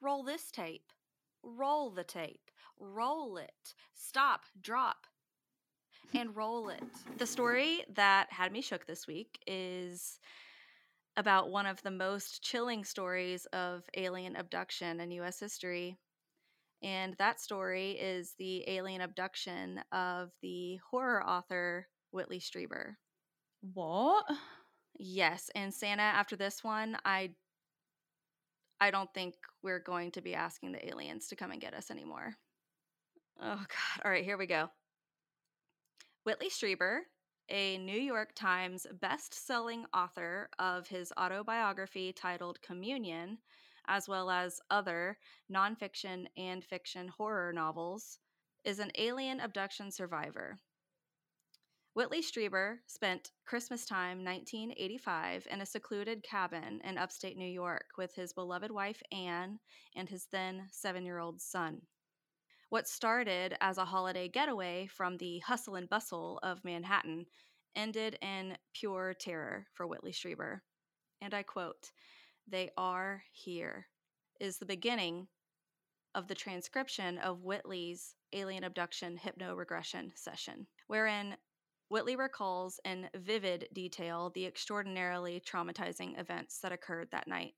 roll 0.00 0.22
this 0.22 0.50
tape. 0.50 0.92
Roll 1.42 1.90
the 1.90 2.04
tape. 2.04 2.49
Roll 2.80 3.36
it. 3.36 3.74
Stop, 3.94 4.40
drop, 4.60 5.06
and 6.14 6.34
roll 6.34 6.70
it. 6.70 6.82
The 7.18 7.26
story 7.26 7.84
that 7.94 8.32
had 8.32 8.52
me 8.52 8.62
shook 8.62 8.86
this 8.86 9.06
week 9.06 9.38
is 9.46 10.18
about 11.16 11.50
one 11.50 11.66
of 11.66 11.82
the 11.82 11.90
most 11.90 12.42
chilling 12.42 12.84
stories 12.84 13.46
of 13.52 13.84
alien 13.94 14.36
abduction 14.36 15.00
in 15.00 15.10
US 15.12 15.38
history. 15.38 15.98
And 16.82 17.14
that 17.18 17.40
story 17.40 17.92
is 17.92 18.34
the 18.38 18.68
alien 18.68 19.02
abduction 19.02 19.80
of 19.92 20.30
the 20.40 20.78
horror 20.90 21.22
author 21.26 21.86
Whitley 22.10 22.40
Strieber. 22.40 22.94
What? 23.74 24.24
Yes, 24.98 25.50
and 25.54 25.72
Sannah 25.72 26.02
after 26.02 26.36
this 26.36 26.64
one, 26.64 26.96
I 27.04 27.30
I 28.80 28.90
don't 28.90 29.12
think 29.12 29.34
we're 29.62 29.78
going 29.78 30.10
to 30.12 30.22
be 30.22 30.34
asking 30.34 30.72
the 30.72 30.88
aliens 30.88 31.28
to 31.28 31.36
come 31.36 31.50
and 31.50 31.60
get 31.60 31.74
us 31.74 31.90
anymore. 31.90 32.34
Oh 33.40 33.56
god. 33.56 34.04
All 34.04 34.10
right, 34.10 34.24
here 34.24 34.38
we 34.38 34.46
go. 34.46 34.68
Whitley 36.24 36.50
Strieber 36.50 37.00
a 37.50 37.78
New 37.78 37.98
York 37.98 38.34
Times 38.34 38.86
best-selling 39.00 39.84
author 39.92 40.48
of 40.58 40.86
his 40.86 41.12
autobiography 41.18 42.12
titled 42.12 42.62
Communion, 42.62 43.38
as 43.88 44.08
well 44.08 44.30
as 44.30 44.60
other 44.70 45.18
nonfiction 45.52 46.26
and 46.36 46.64
fiction 46.64 47.08
horror 47.08 47.52
novels, 47.52 48.18
is 48.64 48.78
an 48.78 48.92
alien 48.96 49.40
abduction 49.40 49.90
survivor. 49.90 50.56
Whitley 51.94 52.22
Strieber 52.22 52.76
spent 52.86 53.32
Christmas 53.44 53.84
time 53.84 54.24
1985 54.24 55.48
in 55.50 55.60
a 55.60 55.66
secluded 55.66 56.22
cabin 56.22 56.80
in 56.84 56.98
upstate 56.98 57.36
New 57.36 57.50
York 57.50 57.86
with 57.98 58.14
his 58.14 58.32
beloved 58.32 58.70
wife 58.70 59.02
Anne 59.10 59.58
and 59.96 60.08
his 60.08 60.28
then 60.30 60.68
seven 60.70 61.04
year 61.04 61.18
old 61.18 61.40
son. 61.40 61.82
What 62.70 62.86
started 62.86 63.56
as 63.60 63.78
a 63.78 63.84
holiday 63.84 64.28
getaway 64.28 64.86
from 64.86 65.16
the 65.16 65.40
hustle 65.40 65.74
and 65.74 65.88
bustle 65.88 66.38
of 66.44 66.64
Manhattan 66.64 67.26
ended 67.74 68.16
in 68.22 68.56
pure 68.72 69.12
terror 69.12 69.66
for 69.74 69.88
Whitley 69.88 70.12
Strieber. 70.12 70.60
And 71.20 71.34
I 71.34 71.42
quote, 71.42 71.90
They 72.46 72.70
are 72.76 73.24
here, 73.32 73.88
is 74.38 74.58
the 74.58 74.66
beginning 74.66 75.26
of 76.14 76.28
the 76.28 76.34
transcription 76.36 77.18
of 77.18 77.42
Whitley's 77.42 78.14
alien 78.32 78.62
abduction 78.62 79.18
hypnoregression 79.18 80.16
session, 80.16 80.68
wherein 80.86 81.36
Whitley 81.88 82.14
recalls 82.14 82.78
in 82.84 83.08
vivid 83.16 83.66
detail 83.72 84.30
the 84.32 84.46
extraordinarily 84.46 85.40
traumatizing 85.40 86.20
events 86.20 86.60
that 86.60 86.70
occurred 86.70 87.08
that 87.10 87.26
night. 87.26 87.54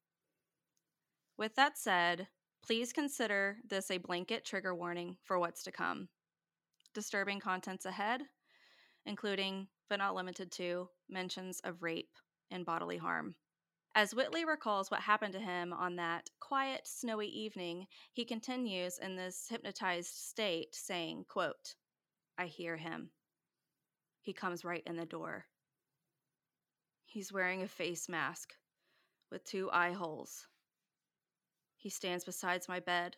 With 1.37 1.55
that 1.57 1.77
said, 1.77 2.29
Please 2.65 2.93
consider 2.93 3.57
this 3.69 3.91
a 3.91 3.99
blanket 3.99 4.45
trigger 4.45 4.73
warning 4.73 5.17
for 5.25 5.39
what's 5.39 5.65
to 5.65 5.73
come. 5.73 6.09
Disturbing 6.95 7.41
contents 7.41 7.87
ahead, 7.87 8.23
including, 9.05 9.67
but 9.91 9.97
not 9.97 10.15
limited 10.15 10.53
to, 10.53 10.89
mentions 11.09 11.61
of 11.65 11.83
rape 11.83 12.13
and 12.53 12.65
bodily 12.65 12.99
harm. 12.99 13.35
As 13.97 14.15
Whitley 14.15 14.45
recalls 14.45 14.91
what 14.91 15.01
happened 15.01 15.33
to 15.33 15.41
him 15.41 15.73
on 15.73 15.97
that 15.97 16.31
quiet, 16.41 16.83
snowy 16.85 17.27
evening, 17.27 17.87
he 18.13 18.25
continues 18.25 18.99
in 18.99 19.17
this 19.17 19.47
hypnotized 19.51 20.15
state, 20.15 20.69
saying, 20.73 21.25
quote, 21.29 21.75
I 22.39 22.47
hear 22.47 22.77
him. 22.77 23.11
He 24.21 24.33
comes 24.33 24.65
right 24.65 24.85
in 24.87 24.97
the 24.97 25.05
door. 25.05 25.47
He's 27.07 27.33
wearing 27.33 27.63
a 27.63 27.69
face 27.69 28.09
mask 28.09 28.55
with 29.31 29.45
two 29.45 29.69
eye 29.73 29.93
holes 29.93 30.47
he 31.83 31.89
stands 31.89 32.25
beside 32.25 32.63
my 32.69 32.79
bed 32.79 33.17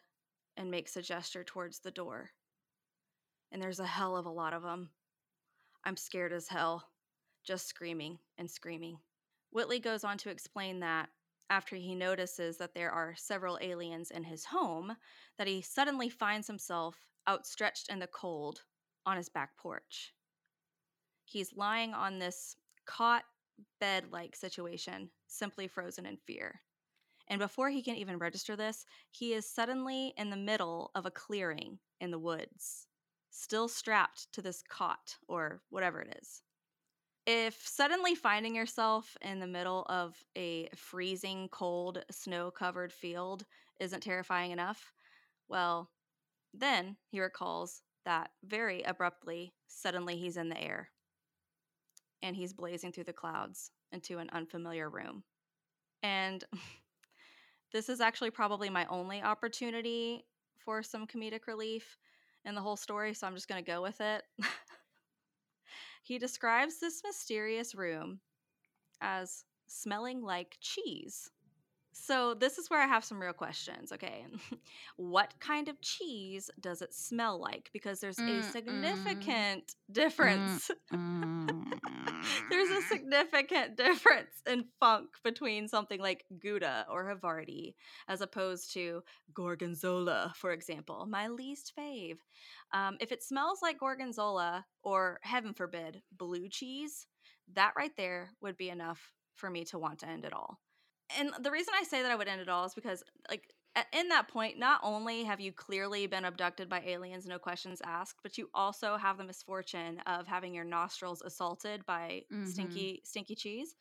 and 0.57 0.71
makes 0.71 0.97
a 0.97 1.03
gesture 1.03 1.45
towards 1.45 1.81
the 1.81 1.91
door. 1.91 2.31
And 3.53 3.61
there's 3.61 3.79
a 3.79 3.87
hell 3.87 4.17
of 4.17 4.25
a 4.25 4.31
lot 4.31 4.55
of 4.55 4.63
them. 4.63 4.89
I'm 5.85 5.99
scared 5.99 6.33
as 6.33 6.49
hell, 6.49 6.89
just 7.45 7.69
screaming 7.69 8.21
and 8.39 8.51
screaming. 8.51 8.97
Whitley 9.51 9.81
goes 9.81 10.03
on 10.03 10.17
to 10.17 10.31
explain 10.31 10.81
that 10.81 11.11
after 11.51 11.77
he 11.77 11.95
notices 11.95 12.57
that 12.57 12.75
there 12.75 12.91
are 12.91 13.15
several 13.19 13.59
aliens 13.61 14.11
in 14.11 14.25
his 14.25 14.47
home, 14.47 14.97
that 15.37 15.47
he 15.47 15.61
suddenly 15.61 16.09
finds 16.09 16.47
himself 16.47 17.05
outstretched 17.29 17.91
in 17.91 17.99
the 17.99 18.07
cold 18.07 18.63
on 19.05 19.19
his 19.19 19.29
back 19.29 19.59
porch. 19.59 20.15
He's 21.27 21.55
lying 21.55 21.93
on 21.93 22.19
this 22.19 22.57
cot 22.87 23.25
bed 23.79 24.07
like 24.11 24.35
situation, 24.35 25.11
simply 25.27 25.69
frozen 25.69 26.07
in 26.07 26.17
fear. 26.17 26.63
And 27.29 27.39
before 27.39 27.71
he 27.71 27.83
can 27.83 27.97
even 27.97 28.19
register 28.19 28.57
this, 28.57 28.85
he 29.11 29.33
is 29.33 29.49
suddenly 29.49 30.13
in 30.17 30.31
the 30.31 30.37
middle 30.37 30.91
of 30.95 31.07
a 31.07 31.11
clearing 31.11 31.79
in 32.01 32.11
the 32.11 32.19
woods, 32.19 32.87
still 33.31 33.69
strapped 33.69 34.33
to 34.33 34.43
this 34.43 34.63
cot 34.69 35.17
or 35.27 35.63
whatever 35.71 36.01
it 36.01 36.19
is. 36.21 36.43
If 37.27 37.67
suddenly 37.67 38.15
finding 38.15 38.55
yourself 38.55 39.17
in 39.23 39.41
the 39.41 39.47
middle 39.47 39.87
of 39.89 40.23
a 40.37 40.69
freezing 40.75 41.49
cold, 41.49 42.05
snow 42.11 42.51
covered 42.51 42.93
field 42.93 43.47
isn't 43.81 44.03
terrifying 44.03 44.51
enough, 44.51 44.93
well, 45.49 45.91
then 46.53 46.97
he 47.09 47.21
recalls 47.21 47.83
that 48.05 48.31
very 48.45 48.83
abruptly, 48.83 49.55
suddenly 49.67 50.17
he's 50.17 50.37
in 50.37 50.51
the 50.51 50.61
air 50.61 50.91
and 52.25 52.35
he's 52.35 52.55
blazing 52.55 52.91
through 52.91 53.05
the 53.05 53.13
clouds 53.13 53.71
into 53.93 54.19
an 54.19 54.31
unfamiliar 54.33 54.89
room. 54.89 55.23
And 56.03 56.43
This 57.75 57.89
is 57.89 58.01
actually 58.01 58.31
probably 58.31 58.71
my 58.71 58.87
only 58.87 59.21
opportunity 59.21 60.25
for 60.65 60.81
some 60.81 61.09
comedic 61.09 61.49
relief 61.49 61.99
in 62.45 62.55
the 62.55 62.61
whole 62.61 62.77
story, 62.77 63.13
so 63.15 63.27
I'm 63.27 63.35
just 63.35 63.49
going 63.49 63.63
to 63.63 63.69
go 63.69 63.83
with 63.83 64.01
it. 64.01 64.23
he 66.05 66.17
describes 66.17 66.79
this 66.79 67.03
mysterious 67.05 67.75
room 67.75 68.21
as 69.01 69.45
smelling 69.67 70.23
like 70.23 70.57
cheese. 70.61 71.33
So, 71.97 72.35
this 72.35 72.59
is 72.59 72.69
where 72.69 72.83
I 72.83 72.87
have 72.87 73.05
some 73.05 73.21
real 73.23 73.33
questions. 73.33 73.93
Okay. 73.93 74.27
what 74.97 75.33
kind 75.39 75.69
of 75.69 75.81
cheese 75.81 76.51
does 76.61 76.83
it 76.83 76.93
smell 76.93 77.41
like? 77.41 77.71
Because 77.73 78.01
there's 78.01 78.17
mm, 78.17 78.41
a 78.41 78.43
significant 78.43 79.65
mm, 79.65 79.75
difference. 79.93 80.73
Mm, 80.93 81.73
there's 82.51 82.71
a 82.71 82.83
significant 82.89 83.77
difference 83.77 84.43
in 84.45 84.65
funk 84.81 85.11
between 85.23 85.69
something 85.69 86.01
like 86.01 86.25
Gouda 86.41 86.87
or 86.91 87.15
Havarti 87.15 87.75
as 88.09 88.21
opposed 88.21 88.73
to 88.75 89.03
Gorgonzola, 89.33 90.33
for 90.35 90.51
example, 90.51 91.07
my 91.09 91.29
least 91.29 91.73
fave. 91.79 92.19
Um, 92.73 92.97
if 93.01 93.13
it 93.13 93.23
smells 93.23 93.61
like 93.63 93.79
Gorgonzola 93.79 94.67
or, 94.83 95.21
heaven 95.23 95.55
forbid, 95.55 96.03
blue 96.11 96.49
cheese, 96.49 97.07
that 97.55 97.75
right 97.77 97.93
there 97.97 98.31
would 98.43 98.57
be 98.57 98.69
enough 98.69 99.13
for 99.37 99.49
me 99.49 99.65
to 99.67 99.79
want 99.79 100.01
to 100.01 100.09
end 100.09 100.25
it 100.25 100.33
all 100.33 100.59
and 101.19 101.31
the 101.41 101.51
reason 101.51 101.75
I 101.79 101.85
say 101.85 102.03
that 102.03 102.11
I 102.11 102.17
would 102.17 102.29
end 102.29 102.41
it 102.41 102.49
all 102.49 102.65
is 102.65 102.75
because, 102.75 103.03
like, 103.29 103.53
in 103.93 104.09
that 104.09 104.29
point, 104.29 104.59
not 104.59 104.81
only 104.83 105.25
have 105.25 105.41
you 105.41 105.53
clearly 105.53 106.07
been 106.07 106.25
abducted 106.25 106.69
by 106.69 106.83
aliens, 106.87 107.27
no 107.27 107.39
questions 107.39 107.83
asked, 107.85 108.21
but 108.23 108.39
you 108.39 108.49
also 108.55 108.97
have 108.97 109.19
the 109.19 109.25
misfortune 109.25 110.01
of 110.07 110.27
having 110.27 110.55
your 110.55 110.65
nostrils 110.65 111.23
assaulted 111.23 111.85
by 111.85 112.23
mm-hmm. 112.33 112.47
stinky, 112.47 113.01
stinky 113.05 113.35
cheese. 113.35 113.75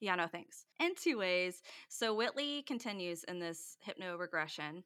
Yeah, 0.00 0.14
no 0.16 0.26
thanks. 0.26 0.66
In 0.78 0.94
two 0.94 1.18
ways. 1.18 1.62
So 1.88 2.14
Whitley 2.14 2.62
continues 2.62 3.24
in 3.24 3.38
this 3.38 3.76
hypno 3.80 4.16
regression. 4.16 4.84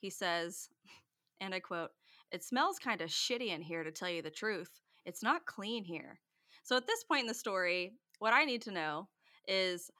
He 0.00 0.10
says, 0.10 0.68
and 1.40 1.54
I 1.54 1.60
quote, 1.60 1.90
It 2.32 2.42
smells 2.42 2.78
kind 2.78 3.00
of 3.00 3.10
shitty 3.10 3.48
in 3.48 3.62
here, 3.62 3.84
to 3.84 3.92
tell 3.92 4.10
you 4.10 4.22
the 4.22 4.30
truth. 4.30 4.80
It's 5.04 5.22
not 5.22 5.46
clean 5.46 5.84
here. 5.84 6.18
So 6.62 6.76
at 6.76 6.86
this 6.86 7.04
point 7.04 7.22
in 7.22 7.26
the 7.28 7.34
story, 7.34 7.94
what 8.18 8.34
I 8.34 8.44
need 8.44 8.62
to 8.62 8.72
know 8.72 9.08
is 9.46 9.90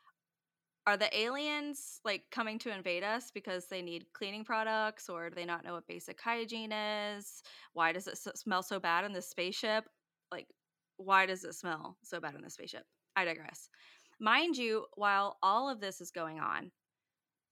are 0.88 0.96
the 0.96 1.18
aliens 1.18 2.00
like 2.04 2.24
coming 2.30 2.58
to 2.58 2.74
invade 2.74 3.04
us 3.04 3.30
because 3.30 3.66
they 3.66 3.82
need 3.82 4.06
cleaning 4.14 4.44
products 4.44 5.08
or 5.08 5.28
do 5.28 5.34
they 5.34 5.44
not 5.44 5.64
know 5.64 5.74
what 5.74 5.86
basic 5.86 6.20
hygiene 6.20 6.72
is 6.72 7.42
why 7.74 7.92
does 7.92 8.06
it 8.06 8.18
smell 8.36 8.62
so 8.62 8.80
bad 8.80 9.04
in 9.04 9.12
this 9.12 9.28
spaceship 9.28 9.84
like 10.32 10.48
why 10.96 11.26
does 11.26 11.44
it 11.44 11.54
smell 11.54 11.96
so 12.02 12.20
bad 12.20 12.34
in 12.34 12.42
the 12.42 12.50
spaceship 12.50 12.84
i 13.16 13.24
digress 13.24 13.68
mind 14.18 14.56
you 14.56 14.86
while 14.96 15.36
all 15.42 15.68
of 15.68 15.80
this 15.80 16.00
is 16.00 16.10
going 16.10 16.40
on 16.40 16.70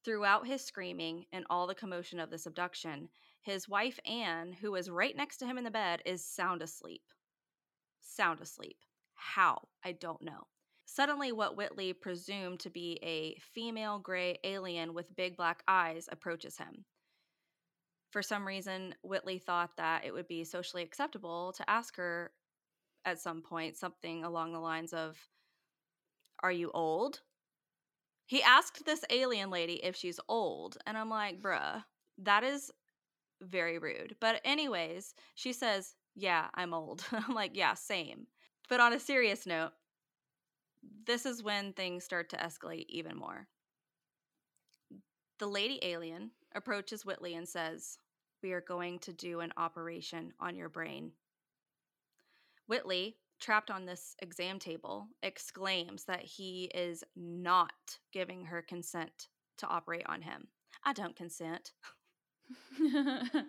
Throughout 0.07 0.47
his 0.47 0.65
screaming 0.65 1.27
and 1.33 1.45
all 1.51 1.67
the 1.67 1.75
commotion 1.75 2.21
of 2.21 2.31
this 2.31 2.47
abduction, 2.47 3.09
his 3.43 3.69
wife 3.69 3.99
Anne, 4.07 4.53
who 4.53 4.71
was 4.71 4.89
right 4.89 5.17
next 5.17 5.39
to 5.39 5.47
him 5.47 5.59
in 5.59 5.65
the 5.65 5.71
bed, 5.73 6.01
is 6.07 6.25
sound 6.25 6.63
asleep. 6.63 7.03
Sound 8.01 8.41
asleep. 8.41 8.77
How? 9.17 9.67
I 9.85 9.91
don't 9.91 10.23
know. 10.23 10.47
Suddenly, 10.97 11.33
what 11.33 11.59
Whitley 11.59 11.93
presumed 11.93 12.61
to 12.61 12.71
be 12.71 12.99
a 13.03 13.39
female 13.53 13.99
gray 13.99 14.39
alien 14.45 14.95
with 14.95 15.15
big 15.15 15.37
black 15.37 15.63
eyes 15.69 16.09
approaches 16.11 16.57
him. 16.57 16.87
For 18.13 18.23
some 18.23 18.47
reason, 18.47 18.95
Whitley 19.03 19.39
thought 19.39 19.77
that 19.77 20.07
it 20.07 20.15
would 20.15 20.27
be 20.27 20.43
socially 20.43 20.83
acceptable 20.83 21.53
to 21.59 21.69
ask 21.69 21.97
her 21.97 22.31
at 23.05 23.21
some 23.21 23.43
point 23.43 23.77
something 23.77 24.25
along 24.25 24.55
the 24.55 24.59
lines 24.59 24.95
of, 24.95 25.19
Are 26.43 26.51
you 26.51 26.71
old? 26.73 27.21
He 28.25 28.43
asked 28.43 28.87
this 28.87 29.05
alien 29.11 29.51
lady 29.51 29.75
if 29.85 29.97
she's 29.97 30.19
old, 30.31 30.79
and 30.87 30.97
I'm 30.97 31.11
like, 31.11 31.43
bruh, 31.43 31.85
that 32.23 32.43
is 32.43 32.71
very 33.43 33.79
rude. 33.79 34.17
But, 34.19 34.41
anyways, 34.47 35.13
she 35.35 35.53
says, 35.53 35.95
Yeah, 36.15 36.47
I'm 36.55 36.73
old. 36.73 37.05
I'm 37.13 37.35
like, 37.35 37.55
Yeah, 37.55 37.75
same. 37.75 38.29
But 38.71 38.81
on 38.81 38.95
a 38.95 38.99
serious 38.99 39.45
note, 39.45 39.73
this 41.07 41.27
is 41.27 41.43
when 41.43 41.73
things 41.73 42.05
start 42.05 42.31
to 42.31 42.37
escalate 42.37 42.87
even 42.89 43.17
more. 43.17 43.47
The 45.39 45.47
lady 45.47 45.79
alien 45.83 46.31
approaches 46.55 47.05
Whitley 47.05 47.35
and 47.35 47.49
says, 47.49 47.99
We 48.43 48.53
are 48.53 48.63
going 48.63 48.99
to 49.01 49.13
do 49.13 49.41
an 49.41 49.53
operation 49.57 50.33
on 50.41 50.57
your 50.57 50.69
brain. 50.69 51.13
Whitley, 52.67 53.17
trapped 53.39 53.71
on 53.71 53.85
this 53.85 54.17
exam 54.21 54.59
table, 54.59 55.09
exclaims 55.23 56.05
that 56.05 56.23
he 56.23 56.71
is 56.75 57.05
not 57.15 57.73
giving 58.13 58.45
her 58.47 58.63
consent 58.63 59.29
to 59.59 59.67
operate 59.67 60.07
on 60.07 60.23
him. 60.23 60.49
I 60.85 60.93
don't 60.93 61.17
consent. 61.17 61.73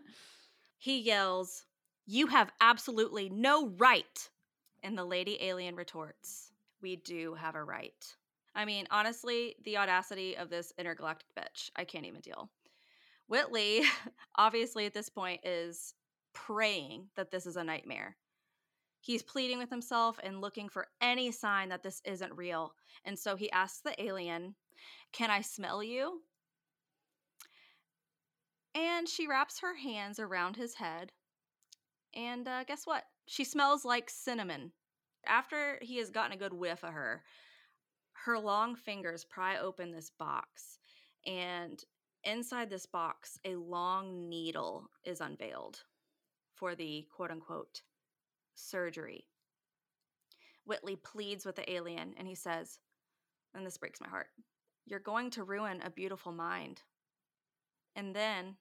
he 0.78 1.00
yells, 1.00 1.64
You 2.06 2.28
have 2.28 2.52
absolutely 2.62 3.30
no 3.30 3.70
right. 3.78 4.30
And 4.84 4.98
the 4.98 5.06
lady 5.06 5.38
alien 5.42 5.76
retorts, 5.76 6.47
We 6.82 6.98
do 6.98 7.34
have 7.36 7.56
a 7.56 7.64
right. 7.64 8.06
I 8.56 8.66
mean, 8.66 8.88
honestly, 8.90 9.56
the 9.64 9.78
audacity 9.78 10.36
of 10.36 10.50
this 10.50 10.74
intergalactic 10.78 11.28
bitch, 11.38 11.70
I 11.76 11.84
can't 11.84 12.06
even 12.06 12.22
deal. 12.22 12.50
Whitley, 13.28 13.84
obviously, 14.36 14.86
at 14.86 14.94
this 14.94 15.10
point, 15.10 15.42
is 15.44 15.94
praying 16.34 17.08
that 17.16 17.32
this 17.32 17.46
is 17.46 17.56
a 17.56 17.64
nightmare. 17.64 18.16
He's 19.02 19.24
pleading 19.24 19.58
with 19.58 19.70
himself 19.70 20.20
and 20.24 20.42
looking 20.42 20.70
for 20.70 20.88
any 21.02 21.32
sign 21.32 21.70
that 21.70 21.84
this 21.84 22.02
isn't 22.04 22.36
real. 22.36 22.74
And 23.06 23.18
so 23.18 23.36
he 23.36 23.52
asks 23.52 23.82
the 23.82 24.00
alien, 24.04 24.56
Can 25.14 25.30
I 25.30 25.42
smell 25.42 25.84
you? 25.84 26.22
And 28.76 29.08
she 29.08 29.28
wraps 29.28 29.60
her 29.62 29.76
hands 29.76 30.20
around 30.20 30.56
his 30.56 30.76
head. 30.76 31.12
And 32.16 32.48
uh, 32.48 32.64
guess 32.64 32.86
what? 32.86 33.04
She 33.28 33.44
smells 33.44 33.86
like 33.86 34.10
cinnamon. 34.10 34.72
After 35.26 35.80
he 35.82 35.98
has 35.98 36.10
gotten 36.10 36.34
a 36.34 36.38
good 36.38 36.54
whiff 36.54 36.84
of 36.84 36.94
her, 36.94 37.24
her 38.26 38.40
long 38.40 38.76
fingers 38.76 39.26
pry 39.26 39.58
open 39.58 39.92
this 39.92 40.10
box. 40.10 40.80
And 41.26 41.84
inside 42.24 42.70
this 42.70 42.86
box, 42.86 43.40
a 43.46 43.56
long 43.56 44.30
needle 44.30 44.90
is 45.04 45.22
unveiled 45.22 45.84
for 46.56 46.76
the 46.76 47.06
quote 47.16 47.32
unquote 47.32 47.82
surgery. 48.56 49.28
Whitley 50.66 50.96
pleads 50.98 51.46
with 51.46 51.56
the 51.56 51.72
alien 51.72 52.14
and 52.18 52.28
he 52.28 52.36
says, 52.36 52.80
and 53.54 53.66
this 53.66 53.78
breaks 53.78 54.02
my 54.02 54.08
heart, 54.08 54.28
You're 54.86 55.00
going 55.00 55.30
to 55.32 55.44
ruin 55.44 55.82
a 55.82 55.90
beautiful 55.90 56.32
mind. 56.32 56.82
And 57.96 58.16
then, 58.16 58.58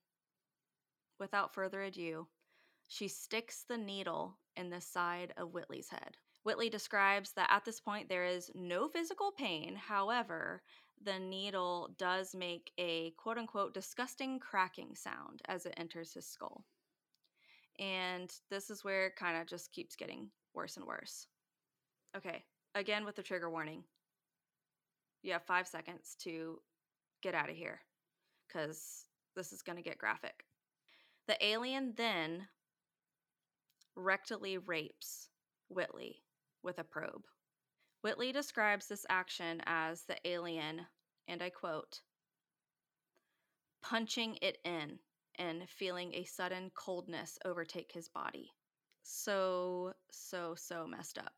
without 1.19 1.53
further 1.53 1.83
ado, 1.83 2.29
she 2.89 3.09
sticks 3.09 3.65
the 3.69 3.77
needle 3.77 4.39
in 4.57 4.71
the 4.71 4.81
side 4.81 5.35
of 5.37 5.53
Whitley's 5.53 5.91
head. 5.91 6.17
Whitley 6.47 6.71
describes 6.71 7.33
that 7.33 7.51
at 7.51 7.65
this 7.65 7.81
point 7.81 8.09
there 8.09 8.25
is 8.25 8.53
no 8.55 8.87
physical 8.87 9.33
pain. 9.33 9.75
However, 9.75 10.63
the 11.03 11.19
needle 11.19 11.91
does 11.99 12.37
make 12.37 12.71
a 12.79 13.11
quote 13.17 13.37
unquote 13.37 13.75
disgusting 13.75 14.39
cracking 14.39 14.95
sound 14.95 15.43
as 15.49 15.67
it 15.67 15.75
enters 15.77 16.15
his 16.15 16.25
skull. 16.25 16.65
And 17.81 18.33
this 18.49 18.71
is 18.71 18.85
where 18.85 19.07
it 19.07 19.17
kind 19.17 19.37
of 19.37 19.49
just 19.49 19.73
keeps 19.73 19.97
getting 19.97 20.31
worse 20.55 20.77
and 20.77 20.87
worse. 20.87 21.27
Okay, 22.17 22.45
again 22.77 23.05
with 23.05 23.17
the 23.17 23.25
trigger 23.25 23.51
warning. 23.51 23.83
You 25.25 25.33
have 25.33 25.43
five 25.43 25.67
seconds 25.67 26.15
to 26.21 26.61
get 27.25 27.35
out 27.35 27.51
of 27.51 27.57
here 27.57 27.81
because 28.47 29.07
this 29.35 29.53
is 29.53 29.63
going 29.63 29.79
to 29.79 29.83
get 29.83 29.99
graphic. 29.99 30.45
The 31.27 31.45
alien 31.45 31.95
then 31.97 32.47
rectally 33.99 34.61
rapes 34.65 35.29
Whitley 35.69 36.23
with 36.67 36.79
a 36.79 36.85
probe. 36.85 37.25
Whitley 38.03 38.33
describes 38.33 38.87
this 38.87 39.07
action 39.09 39.63
as 39.65 40.05
the 40.05 40.17
alien, 40.29 40.83
and 41.27 41.43
I 41.43 41.49
quote, 41.49 42.03
punching 43.83 44.37
it 44.43 44.59
in 44.65 44.99
and 45.39 45.69
feeling 45.69 46.13
a 46.13 46.25
sudden 46.25 46.71
coldness 46.75 47.39
overtake 47.45 47.93
his 47.93 48.09
body. 48.09 48.51
So, 49.03 49.93
so, 50.11 50.55
so 50.57 50.87
messed 50.87 51.19
up. 51.19 51.33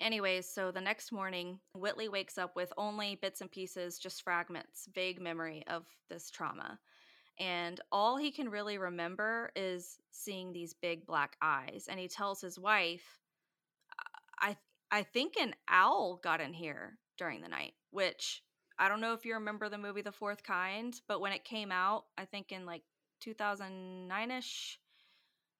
Anyways, 0.00 0.48
so 0.48 0.70
the 0.70 0.80
next 0.80 1.12
morning, 1.12 1.60
Whitley 1.74 2.08
wakes 2.08 2.38
up 2.38 2.56
with 2.56 2.72
only 2.76 3.16
bits 3.16 3.42
and 3.42 3.50
pieces, 3.50 3.98
just 3.98 4.22
fragments, 4.22 4.88
vague 4.94 5.20
memory 5.20 5.62
of 5.68 5.84
this 6.08 6.30
trauma. 6.30 6.78
And 7.38 7.80
all 7.92 8.16
he 8.16 8.30
can 8.32 8.48
really 8.48 8.78
remember 8.78 9.52
is 9.54 9.98
seeing 10.10 10.52
these 10.52 10.74
big 10.74 11.06
black 11.06 11.36
eyes. 11.40 11.86
And 11.88 12.00
he 12.00 12.08
tells 12.08 12.40
his 12.40 12.58
wife, 12.58 13.19
I 14.40 14.56
I 14.90 15.02
think 15.02 15.34
an 15.36 15.54
owl 15.68 16.20
got 16.22 16.40
in 16.40 16.52
here 16.52 16.98
during 17.18 17.40
the 17.40 17.48
night, 17.48 17.74
which 17.90 18.42
I 18.78 18.88
don't 18.88 19.00
know 19.00 19.12
if 19.12 19.24
you 19.24 19.34
remember 19.34 19.68
the 19.68 19.78
movie 19.78 20.02
The 20.02 20.12
Fourth 20.12 20.42
Kind, 20.42 21.00
but 21.06 21.20
when 21.20 21.32
it 21.32 21.44
came 21.44 21.70
out, 21.70 22.04
I 22.16 22.24
think 22.24 22.50
in 22.50 22.64
like 22.64 22.82
2009 23.20 24.30
ish, 24.30 24.78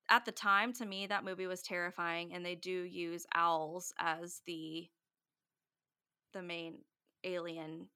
at 0.08 0.24
the 0.24 0.32
time, 0.32 0.72
to 0.74 0.86
me, 0.86 1.06
that 1.06 1.24
movie 1.24 1.46
was 1.46 1.62
terrifying, 1.62 2.32
and 2.34 2.44
they 2.44 2.56
do 2.56 2.70
use 2.70 3.26
owls 3.34 3.92
as 3.98 4.40
the 4.46 4.88
the 6.32 6.42
main 6.42 6.78
alien 7.24 7.88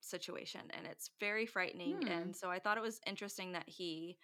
situation, 0.00 0.62
and 0.70 0.86
it's 0.86 1.10
very 1.20 1.46
frightening. 1.46 2.02
Hmm. 2.02 2.08
And 2.08 2.36
so 2.36 2.50
I 2.50 2.58
thought 2.58 2.78
it 2.78 2.82
was 2.82 3.00
interesting 3.06 3.52
that 3.52 3.68
he 3.68 4.16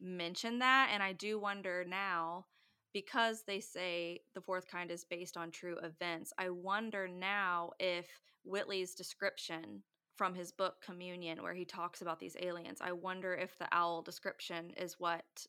mentioned 0.00 0.60
that, 0.62 0.90
and 0.92 1.02
I 1.02 1.12
do 1.12 1.38
wonder 1.38 1.84
now 1.86 2.46
because 2.92 3.42
they 3.42 3.60
say 3.60 4.20
the 4.34 4.40
fourth 4.40 4.66
kind 4.66 4.90
is 4.90 5.04
based 5.04 5.36
on 5.36 5.50
true 5.50 5.78
events, 5.82 6.32
I 6.38 6.50
wonder 6.50 7.08
now 7.08 7.70
if 7.78 8.06
Whitley's 8.44 8.94
description 8.94 9.82
from 10.16 10.34
his 10.34 10.52
book 10.52 10.76
Communion, 10.84 11.42
where 11.42 11.54
he 11.54 11.64
talks 11.64 12.02
about 12.02 12.20
these 12.20 12.36
aliens, 12.40 12.80
I 12.80 12.92
wonder 12.92 13.34
if 13.34 13.56
the 13.58 13.68
owl 13.72 14.02
description 14.02 14.72
is 14.76 14.96
what 14.98 15.46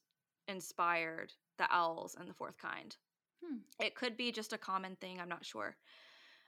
inspired 0.47 1.33
the 1.57 1.67
owls 1.71 2.15
and 2.19 2.29
the 2.29 2.33
fourth 2.33 2.57
kind. 2.57 2.95
Hmm. 3.43 3.57
It 3.79 3.95
could 3.95 4.17
be 4.17 4.31
just 4.31 4.53
a 4.53 4.57
common 4.57 4.95
thing. 4.97 5.19
I'm 5.19 5.29
not 5.29 5.45
sure. 5.45 5.75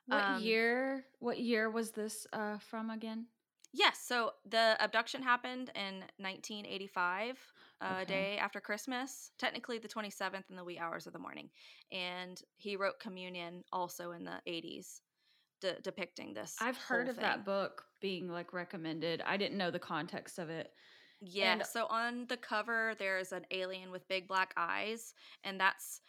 What 0.07 0.23
um, 0.23 0.41
year? 0.41 1.05
What 1.19 1.39
year 1.39 1.69
was 1.69 1.91
this 1.91 2.27
uh, 2.33 2.57
from 2.59 2.89
again? 2.89 3.27
Yes. 3.73 3.99
So 4.05 4.31
the 4.49 4.77
abduction 4.79 5.23
happened 5.23 5.71
in 5.75 6.01
1985 6.17 7.37
a 7.81 8.01
okay. 8.01 8.05
day 8.05 8.37
after 8.37 8.59
Christmas, 8.59 9.31
technically 9.37 9.77
the 9.77 9.87
27th 9.87 10.49
in 10.49 10.55
the 10.55 10.63
wee 10.63 10.79
hours 10.79 11.07
of 11.07 11.13
the 11.13 11.19
morning. 11.19 11.49
And 11.91 12.41
he 12.57 12.75
wrote 12.75 12.99
Communion 12.99 13.63
also 13.71 14.11
in 14.11 14.23
the 14.23 14.39
80s, 14.47 15.01
de- 15.61 15.79
depicting 15.81 16.33
this. 16.33 16.55
I've 16.61 16.77
heard 16.77 17.09
of 17.09 17.15
thing. 17.15 17.23
that 17.23 17.45
book 17.45 17.83
being 18.01 18.29
like 18.29 18.53
recommended. 18.53 19.21
I 19.25 19.37
didn't 19.37 19.57
know 19.57 19.71
the 19.71 19.79
context 19.79 20.39
of 20.39 20.49
it. 20.49 20.71
Yeah. 21.21 21.53
And- 21.53 21.65
so 21.65 21.85
on 21.87 22.25
the 22.27 22.37
cover, 22.37 22.93
there's 22.99 23.31
an 23.31 23.45
alien 23.51 23.91
with 23.91 24.07
big 24.07 24.27
black 24.27 24.53
eyes, 24.57 25.13
and 25.43 25.59
that's 25.59 26.01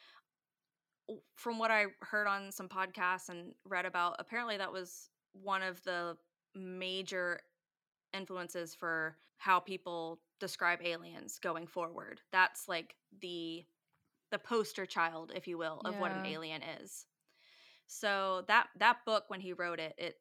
from 1.36 1.59
what 1.59 1.70
I 1.70 1.86
heard 2.01 2.27
on 2.27 2.51
some 2.51 2.69
podcasts 2.69 3.28
and 3.28 3.53
read 3.66 3.85
about. 3.85 4.16
Apparently, 4.19 4.57
that 4.57 4.73
was 4.73 5.11
one 5.32 5.62
of 5.62 5.82
the 5.85 6.16
major 6.55 7.41
influences 8.12 8.74
for 8.74 9.16
how 9.39 9.61
people 9.61 10.20
describe 10.44 10.80
aliens 10.84 11.38
going 11.38 11.66
forward. 11.66 12.20
That's 12.30 12.68
like 12.68 12.94
the 13.22 13.64
the 14.30 14.38
poster 14.38 14.84
child, 14.84 15.32
if 15.34 15.48
you 15.48 15.56
will, 15.56 15.80
of 15.86 15.94
yeah. 15.94 16.00
what 16.00 16.12
an 16.12 16.26
alien 16.26 16.60
is. 16.82 17.06
So 17.86 18.44
that 18.48 18.66
that 18.78 18.98
book 19.06 19.24
when 19.28 19.40
he 19.40 19.54
wrote 19.54 19.80
it, 19.80 19.94
it 19.96 20.16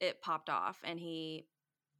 it 0.00 0.22
popped 0.22 0.48
off 0.48 0.78
and 0.82 0.98
he 0.98 1.44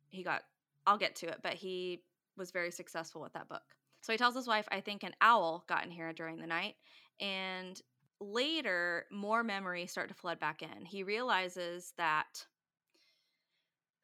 he 0.09 0.23
got 0.23 0.41
I'll 0.87 0.97
get 0.97 1.17
to 1.17 1.29
it, 1.29 1.41
but 1.43 1.53
he 1.53 2.03
was 2.39 2.51
very 2.51 2.71
successful 2.71 3.21
with 3.21 3.35
that 3.35 3.49
book. 3.51 3.63
So 4.01 4.13
he 4.13 4.17
tells 4.17 4.35
his 4.35 4.47
wife, 4.47 4.67
I 4.73 4.81
think 4.81 5.03
an 5.03 5.15
owl 5.21 5.65
got 5.69 5.85
in 5.85 5.91
here 5.91 6.11
during 6.15 6.39
the 6.39 6.47
night. 6.47 6.77
And 7.21 7.79
later, 8.19 9.05
more 9.13 9.45
memories 9.45 9.91
start 9.91 10.09
to 10.09 10.15
flood 10.15 10.41
back 10.41 10.63
in. 10.63 10.87
He 10.87 11.03
realizes 11.03 11.93
that 11.99 12.47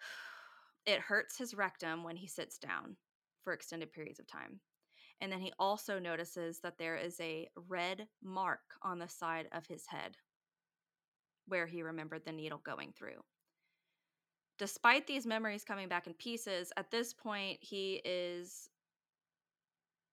it 0.87 1.01
hurts 1.01 1.39
his 1.39 1.55
rectum 1.55 2.05
when 2.05 2.17
he 2.17 2.27
sits 2.27 2.59
down 2.59 2.97
for 3.47 3.53
extended 3.53 3.93
periods 3.93 4.19
of 4.19 4.27
time. 4.27 4.59
And 5.21 5.31
then 5.31 5.41
he 5.41 5.53
also 5.61 6.01
notices 6.01 6.59
that 6.65 6.79
there 6.79 6.97
is 6.97 7.19
a 7.21 7.49
red 7.69 8.09
mark 8.21 8.61
on 8.83 8.99
the 8.99 9.09
side 9.09 9.47
of 9.53 9.65
his 9.69 9.87
head 9.87 10.17
where 11.47 11.65
he 11.65 11.83
remembered 11.83 12.25
the 12.25 12.33
needle 12.33 12.61
going 12.65 12.93
through. 12.99 13.23
Despite 14.59 15.07
these 15.07 15.27
memories 15.27 15.63
coming 15.63 15.89
back 15.89 16.09
in 16.09 16.15
pieces, 16.15 16.73
at 16.77 16.91
this 16.91 17.13
point 17.13 17.59
he 17.61 18.03
is 18.05 18.69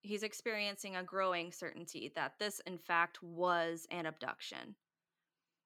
he's 0.01 0.21
experiencing 0.21 0.95
a 0.95 1.03
growing 1.03 1.51
certainty 1.51 2.11
that 2.15 2.33
this 2.37 2.61
in 2.67 2.77
fact 2.77 3.23
was 3.23 3.87
an 3.89 4.05
abduction. 4.05 4.75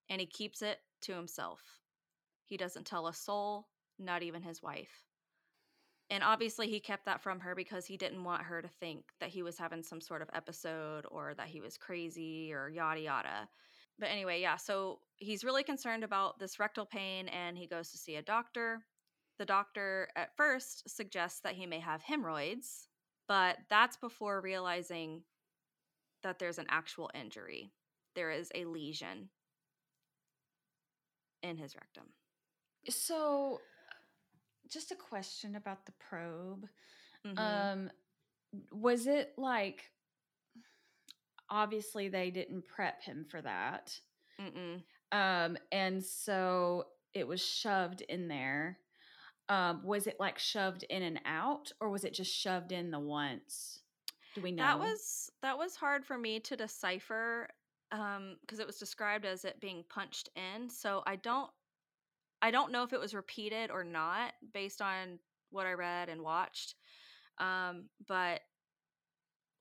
And 0.09 0.21
he 0.21 0.25
keeps 0.25 0.61
it 0.61 0.79
to 1.01 1.13
himself. 1.13 1.59
He 2.45 2.55
doesn't 2.55 2.85
tell 2.85 3.07
a 3.07 3.13
soul, 3.13 3.67
not 3.99 4.23
even 4.23 4.41
his 4.41 4.63
wife. 4.63 5.03
And 6.09 6.23
obviously, 6.23 6.69
he 6.69 6.79
kept 6.79 7.05
that 7.05 7.21
from 7.21 7.39
her 7.41 7.53
because 7.53 7.85
he 7.85 7.97
didn't 7.97 8.23
want 8.23 8.43
her 8.43 8.61
to 8.61 8.67
think 8.67 9.03
that 9.19 9.29
he 9.29 9.43
was 9.43 9.57
having 9.57 9.83
some 9.83 9.99
sort 9.99 10.21
of 10.21 10.29
episode 10.33 11.05
or 11.11 11.33
that 11.35 11.47
he 11.47 11.59
was 11.59 11.77
crazy 11.77 12.53
or 12.53 12.69
yada 12.69 13.01
yada. 13.01 13.49
But 13.99 14.09
anyway, 14.09 14.41
yeah, 14.41 14.57
so 14.57 14.99
he's 15.15 15.43
really 15.43 15.63
concerned 15.63 16.03
about 16.03 16.39
this 16.39 16.59
rectal 16.59 16.85
pain 16.85 17.27
and 17.29 17.57
he 17.57 17.67
goes 17.67 17.91
to 17.91 17.97
see 17.97 18.15
a 18.15 18.21
doctor. 18.21 18.79
The 19.39 19.45
doctor 19.45 20.07
at 20.15 20.35
first 20.37 20.89
suggests 20.89 21.41
that 21.41 21.55
he 21.55 21.65
may 21.65 21.79
have 21.79 22.01
hemorrhoids, 22.01 22.87
but 23.27 23.57
that's 23.69 23.97
before 23.97 24.39
realizing 24.41 25.23
that 26.23 26.39
there's 26.39 26.57
an 26.57 26.67
actual 26.69 27.09
injury. 27.13 27.71
There 28.15 28.31
is 28.31 28.49
a 28.55 28.65
lesion 28.65 29.29
in 31.43 31.57
his 31.57 31.75
rectum. 31.75 32.05
So, 32.89 33.59
just 34.69 34.91
a 34.91 34.95
question 34.95 35.55
about 35.55 35.85
the 35.85 35.93
probe. 35.93 36.67
Mhm. 37.25 37.39
Um, 37.39 37.91
was 38.71 39.07
it 39.07 39.33
like 39.37 39.91
obviously 41.49 42.09
they 42.09 42.29
didn't 42.29 42.67
prep 42.67 43.01
him 43.01 43.25
for 43.29 43.41
that, 43.41 43.99
Mm-mm. 44.39 44.81
um, 45.11 45.57
and 45.71 46.03
so 46.03 46.87
it 47.13 47.27
was 47.27 47.43
shoved 47.43 48.01
in 48.01 48.27
there. 48.27 48.79
Um, 49.49 49.81
was 49.83 50.07
it 50.07 50.19
like 50.19 50.37
shoved 50.39 50.83
in 50.83 51.03
and 51.03 51.21
out, 51.25 51.71
or 51.79 51.89
was 51.89 52.03
it 52.03 52.13
just 52.13 52.33
shoved 52.33 52.71
in 52.71 52.91
the 52.91 52.99
once? 52.99 53.79
Do 54.35 54.41
we 54.41 54.51
know? 54.51 54.63
That 54.63 54.79
was 54.79 55.31
that 55.41 55.57
was 55.57 55.75
hard 55.75 56.05
for 56.05 56.17
me 56.17 56.39
to 56.41 56.55
decipher 56.55 57.49
um 57.93 58.35
because 58.41 58.59
it 58.59 58.67
was 58.67 58.77
described 58.77 59.25
as 59.25 59.45
it 59.45 59.59
being 59.61 59.83
punched 59.89 60.29
in. 60.35 60.69
So 60.69 61.03
I 61.07 61.15
don't 61.15 61.49
I 62.41 62.51
don't 62.51 62.71
know 62.71 62.83
if 62.83 62.93
it 62.93 62.99
was 62.99 63.13
repeated 63.13 63.71
or 63.71 63.83
not 63.83 64.33
based 64.53 64.81
on 64.81 65.19
what 65.49 65.65
I 65.65 65.73
read 65.73 66.09
and 66.09 66.21
watched. 66.21 66.75
Um 67.37 67.85
but 68.07 68.41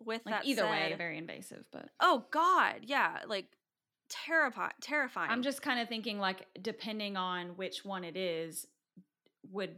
with 0.05 0.25
like 0.27 0.35
that 0.37 0.47
either 0.47 0.67
way 0.67 0.95
very 0.97 1.19
invasive, 1.19 1.65
but 1.73 1.89
Oh 2.01 2.27
god, 2.31 2.81
yeah, 2.83 3.19
like 3.27 3.47
terrifying 4.09 4.73
terrifying. 4.81 5.31
I'm 5.31 5.43
just 5.43 5.63
kind 5.63 5.81
of 5.81 5.89
thinking 5.89 6.19
like 6.19 6.47
depending 6.61 7.17
on 7.17 7.51
which 7.57 7.85
one 7.85 8.05
it 8.05 8.17
is 8.17 8.67
would 9.51 9.77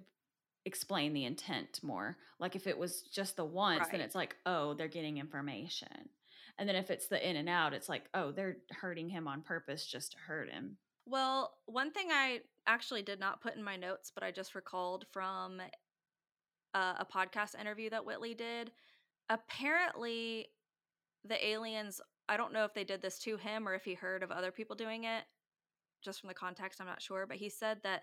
explain 0.65 1.15
the 1.15 1.25
intent 1.25 1.81
more. 1.83 2.16
Like 2.39 2.55
if 2.55 2.66
it 2.66 2.79
was 2.79 3.03
just 3.03 3.37
the 3.37 3.45
once, 3.45 3.89
then 3.91 4.01
it's 4.01 4.15
like, 4.15 4.37
oh, 4.47 4.75
they're 4.75 4.89
getting 4.89 5.19
information. 5.19 6.11
And 6.59 6.69
then 6.69 6.77
if 6.77 6.91
it's 6.91 7.07
the 7.07 7.29
in 7.29 7.37
and 7.37 7.49
out, 7.49 7.73
it's 7.73 7.89
like, 7.89 8.05
oh, 8.15 8.33
they're 8.33 8.59
hurting 8.70 9.09
him 9.09 9.29
on 9.29 9.43
purpose 9.43 9.87
just 9.87 10.12
to 10.12 10.19
hurt 10.19 10.51
him. 10.51 10.77
Well, 11.07 11.55
one 11.66 11.91
thing 11.91 12.09
I 12.11 12.41
actually 12.69 13.03
did 13.03 13.19
not 13.19 13.40
put 13.40 13.57
in 13.57 13.65
my 13.65 13.77
notes, 13.77 14.12
but 14.15 14.23
I 14.23 14.31
just 14.31 14.55
recalled 14.55 15.07
from 15.11 15.61
a, 16.74 16.78
a 16.78 17.07
podcast 17.12 17.59
interview 17.59 17.90
that 17.90 18.05
Whitley 18.05 18.35
did. 18.35 18.70
Apparently, 19.28 20.47
the 21.24 21.45
aliens, 21.45 22.01
I 22.28 22.36
don't 22.36 22.53
know 22.53 22.65
if 22.65 22.74
they 22.74 22.85
did 22.85 23.03
this 23.03 23.19
to 23.20 23.36
him 23.36 23.66
or 23.66 23.74
if 23.74 23.85
he 23.85 23.95
heard 23.95 24.23
of 24.23 24.31
other 24.31 24.53
people 24.53 24.77
doing 24.77 25.05
it. 25.05 25.24
Just 26.05 26.20
from 26.20 26.28
the 26.28 26.35
context, 26.35 26.81
I'm 26.81 26.86
not 26.86 27.03
sure. 27.03 27.27
But 27.27 27.39
he 27.39 27.49
said 27.49 27.78
that 27.82 28.03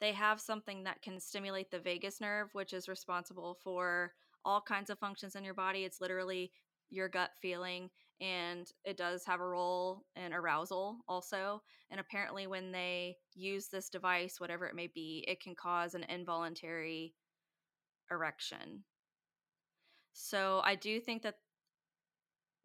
they 0.00 0.12
have 0.12 0.40
something 0.40 0.84
that 0.84 1.02
can 1.02 1.20
stimulate 1.20 1.70
the 1.70 1.78
vagus 1.78 2.20
nerve, 2.20 2.48
which 2.52 2.72
is 2.72 2.88
responsible 2.88 3.56
for 3.62 4.12
all 4.44 4.60
kinds 4.60 4.90
of 4.90 4.98
functions 4.98 5.36
in 5.36 5.44
your 5.44 5.54
body. 5.54 5.84
It's 5.84 6.00
literally 6.00 6.50
your 6.90 7.08
gut 7.08 7.30
feeling 7.40 7.90
and 8.20 8.70
it 8.84 8.96
does 8.96 9.24
have 9.24 9.40
a 9.40 9.46
role 9.46 10.04
in 10.16 10.32
arousal 10.32 10.98
also 11.08 11.62
and 11.90 12.00
apparently 12.00 12.46
when 12.46 12.72
they 12.72 13.16
use 13.34 13.68
this 13.68 13.90
device 13.90 14.40
whatever 14.40 14.66
it 14.66 14.74
may 14.74 14.86
be 14.86 15.24
it 15.28 15.40
can 15.40 15.54
cause 15.54 15.94
an 15.94 16.04
involuntary 16.08 17.14
erection. 18.10 18.84
So 20.12 20.60
i 20.64 20.74
do 20.74 21.00
think 21.00 21.22
that 21.22 21.36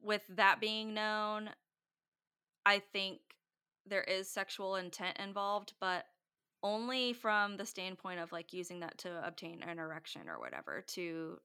with 0.01 0.21
that 0.29 0.61
being 0.61 0.93
known 0.93 1.49
i 2.65 2.79
think 2.79 3.19
there 3.85 4.03
is 4.03 4.29
sexual 4.29 4.75
intent 4.75 5.17
involved 5.19 5.73
but 5.81 6.05
only 6.63 7.13
from 7.13 7.57
the 7.57 7.65
standpoint 7.65 8.19
of 8.19 8.31
like 8.31 8.53
using 8.53 8.79
that 8.79 8.97
to 8.99 9.25
obtain 9.25 9.63
an 9.63 9.79
erection 9.79 10.29
or 10.29 10.39
whatever 10.39 10.83
to 10.87 11.37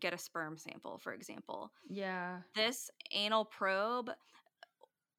get 0.00 0.14
a 0.14 0.18
sperm 0.18 0.56
sample 0.56 0.98
for 0.98 1.12
example. 1.12 1.72
Yeah. 1.88 2.38
this 2.54 2.90
anal 3.12 3.44
probe 3.44 4.10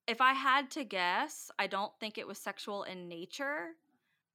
if 0.07 0.21
i 0.21 0.33
had 0.33 0.71
to 0.71 0.83
guess 0.83 1.51
i 1.59 1.67
don't 1.67 1.91
think 1.99 2.17
it 2.17 2.27
was 2.27 2.37
sexual 2.37 2.83
in 2.83 3.07
nature 3.07 3.69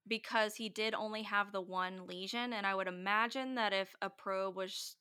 because 0.08 0.54
he 0.54 0.68
did 0.68 0.94
only 0.94 1.22
have 1.22 1.52
the 1.52 1.60
one 1.60 2.06
lesion 2.06 2.52
and 2.52 2.66
i 2.66 2.74
would 2.74 2.88
imagine 2.88 3.54
that 3.54 3.72
if 3.72 3.94
a 4.02 4.10
probe 4.10 4.56
was 4.56 4.96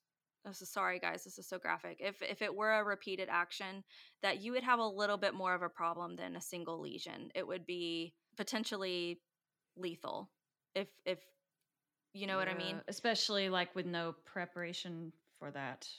this 0.46 0.62
is 0.62 0.70
sorry 0.70 1.00
guys 1.00 1.24
this 1.24 1.38
is 1.38 1.48
so 1.48 1.58
graphic 1.58 1.98
if 2.00 2.22
if 2.22 2.42
it 2.42 2.54
were 2.54 2.74
a 2.74 2.84
repeated 2.84 3.30
action 3.30 3.84
that 4.24 4.42
you 4.42 4.52
would 4.52 4.64
have 4.64 4.80
a 4.80 4.88
little 4.88 5.18
bit 5.18 5.34
more 5.34 5.54
of 5.54 5.62
a 5.62 5.70
problem 5.70 6.16
than 6.16 6.36
a 6.36 6.42
single 6.42 6.80
lesion. 6.80 7.30
It 7.36 7.46
would 7.46 7.66
be 7.66 8.14
potentially 8.38 9.20
lethal 9.76 10.30
if 10.76 10.88
if 11.06 11.20
you 12.14 12.28
know 12.28 12.38
what 12.38 12.50
i 12.50 12.54
mean? 12.54 12.82
Especially 12.88 13.50
like 13.50 13.74
with 13.76 13.86
no 13.86 14.16
preparation 14.26 15.14
for 15.42 15.52
that. 15.52 15.90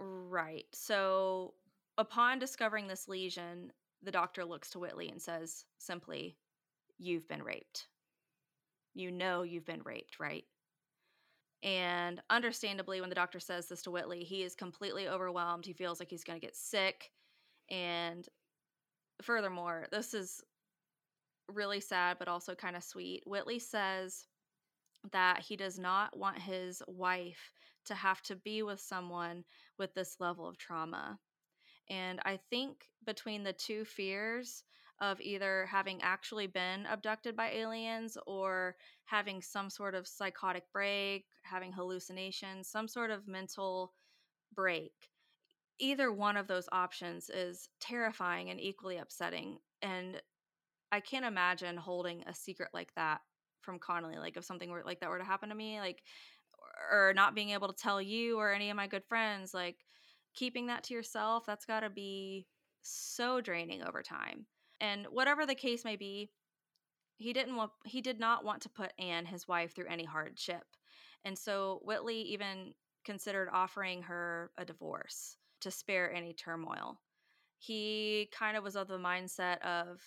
Right. 0.00 0.64
So, 0.72 1.54
upon 1.98 2.38
discovering 2.38 2.88
this 2.88 3.08
lesion, 3.08 3.70
the 4.02 4.10
doctor 4.10 4.44
looks 4.44 4.70
to 4.70 4.78
Whitley 4.78 5.10
and 5.10 5.20
says 5.20 5.64
simply, 5.78 6.36
You've 6.98 7.28
been 7.28 7.42
raped. 7.42 7.88
You 8.94 9.10
know 9.10 9.42
you've 9.42 9.66
been 9.66 9.82
raped, 9.84 10.18
right? 10.18 10.44
And 11.62 12.22
understandably, 12.30 13.00
when 13.00 13.10
the 13.10 13.14
doctor 13.14 13.38
says 13.38 13.68
this 13.68 13.82
to 13.82 13.90
Whitley, 13.90 14.24
he 14.24 14.42
is 14.42 14.54
completely 14.54 15.08
overwhelmed. 15.08 15.66
He 15.66 15.74
feels 15.74 16.00
like 16.00 16.08
he's 16.08 16.24
going 16.24 16.40
to 16.40 16.46
get 16.46 16.56
sick. 16.56 17.10
And 17.70 18.26
furthermore, 19.20 19.86
this 19.90 20.14
is 20.14 20.42
really 21.52 21.80
sad, 21.80 22.16
but 22.18 22.28
also 22.28 22.54
kind 22.54 22.76
of 22.76 22.84
sweet. 22.84 23.22
Whitley 23.26 23.58
says 23.58 24.26
that 25.12 25.40
he 25.40 25.56
does 25.56 25.78
not 25.78 26.16
want 26.16 26.38
his 26.38 26.82
wife 26.86 27.52
to 27.86 27.94
have 27.94 28.22
to 28.22 28.36
be 28.36 28.62
with 28.62 28.80
someone 28.80 29.44
with 29.78 29.94
this 29.94 30.16
level 30.20 30.48
of 30.48 30.58
trauma. 30.58 31.18
And 31.88 32.20
I 32.24 32.38
think 32.50 32.88
between 33.04 33.44
the 33.44 33.52
two 33.52 33.84
fears 33.84 34.64
of 35.00 35.20
either 35.20 35.66
having 35.66 36.00
actually 36.02 36.46
been 36.46 36.86
abducted 36.86 37.36
by 37.36 37.50
aliens 37.50 38.16
or 38.26 38.76
having 39.04 39.42
some 39.42 39.68
sort 39.68 39.94
of 39.94 40.08
psychotic 40.08 40.64
break, 40.72 41.26
having 41.42 41.72
hallucinations, 41.72 42.68
some 42.68 42.88
sort 42.88 43.10
of 43.10 43.28
mental 43.28 43.92
break, 44.54 44.92
either 45.78 46.12
one 46.12 46.36
of 46.36 46.46
those 46.46 46.68
options 46.72 47.28
is 47.28 47.68
terrifying 47.78 48.50
and 48.50 48.60
equally 48.60 48.96
upsetting. 48.96 49.58
And 49.82 50.20
I 50.90 51.00
can't 51.00 51.26
imagine 51.26 51.76
holding 51.76 52.22
a 52.26 52.34
secret 52.34 52.70
like 52.72 52.92
that 52.96 53.20
from 53.60 53.78
Connolly. 53.78 54.16
Like 54.16 54.36
if 54.36 54.44
something 54.44 54.70
were 54.70 54.82
like 54.84 55.00
that 55.00 55.10
were 55.10 55.18
to 55.18 55.24
happen 55.24 55.50
to 55.50 55.54
me, 55.54 55.78
like 55.80 56.02
or 56.90 57.12
not 57.14 57.34
being 57.34 57.50
able 57.50 57.68
to 57.68 57.74
tell 57.74 58.00
you 58.00 58.38
or 58.38 58.52
any 58.52 58.70
of 58.70 58.76
my 58.76 58.86
good 58.86 59.04
friends, 59.04 59.54
like 59.54 59.76
keeping 60.34 60.66
that 60.66 60.84
to 60.84 60.94
yourself, 60.94 61.44
that's 61.46 61.64
got 61.64 61.80
to 61.80 61.90
be 61.90 62.46
so 62.82 63.40
draining 63.40 63.82
over 63.82 64.02
time. 64.02 64.46
And 64.80 65.06
whatever 65.10 65.46
the 65.46 65.54
case 65.54 65.84
may 65.84 65.96
be, 65.96 66.30
he 67.16 67.32
didn't 67.32 67.56
want 67.56 67.72
he 67.84 68.02
did 68.02 68.20
not 68.20 68.44
want 68.44 68.60
to 68.62 68.68
put 68.68 68.92
Anne, 68.98 69.24
his 69.24 69.48
wife, 69.48 69.74
through 69.74 69.88
any 69.88 70.04
hardship. 70.04 70.64
And 71.24 71.36
so 71.36 71.80
Whitley 71.82 72.20
even 72.20 72.74
considered 73.04 73.48
offering 73.52 74.02
her 74.02 74.50
a 74.58 74.64
divorce 74.64 75.36
to 75.62 75.70
spare 75.70 76.12
any 76.12 76.34
turmoil. 76.34 77.00
He 77.58 78.28
kind 78.32 78.56
of 78.56 78.62
was 78.62 78.76
of 78.76 78.88
the 78.88 78.98
mindset 78.98 79.58
of 79.62 80.00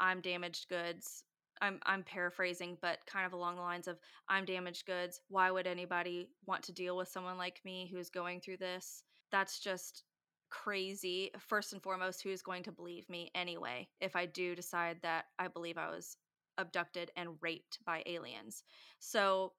I'm 0.00 0.20
damaged 0.20 0.68
goods. 0.68 1.24
I'm 1.60 1.80
I'm 1.84 2.02
paraphrasing, 2.02 2.78
but 2.80 2.98
kind 3.06 3.26
of 3.26 3.32
along 3.32 3.56
the 3.56 3.62
lines 3.62 3.88
of 3.88 3.98
I'm 4.28 4.44
damaged 4.44 4.86
goods. 4.86 5.20
Why 5.28 5.50
would 5.50 5.66
anybody 5.66 6.30
want 6.46 6.62
to 6.64 6.72
deal 6.72 6.96
with 6.96 7.08
someone 7.08 7.38
like 7.38 7.60
me 7.64 7.88
who's 7.92 8.10
going 8.10 8.40
through 8.40 8.58
this? 8.58 9.02
That's 9.30 9.58
just 9.60 10.04
crazy. 10.50 11.30
First 11.38 11.72
and 11.72 11.82
foremost, 11.82 12.22
who's 12.22 12.42
going 12.42 12.62
to 12.64 12.72
believe 12.72 13.08
me 13.08 13.30
anyway 13.34 13.88
if 14.00 14.16
I 14.16 14.26
do 14.26 14.54
decide 14.54 14.98
that 15.02 15.26
I 15.38 15.48
believe 15.48 15.78
I 15.78 15.90
was 15.90 16.16
abducted 16.56 17.10
and 17.16 17.36
raped 17.40 17.78
by 17.84 18.02
aliens? 18.06 18.62
So 18.98 19.52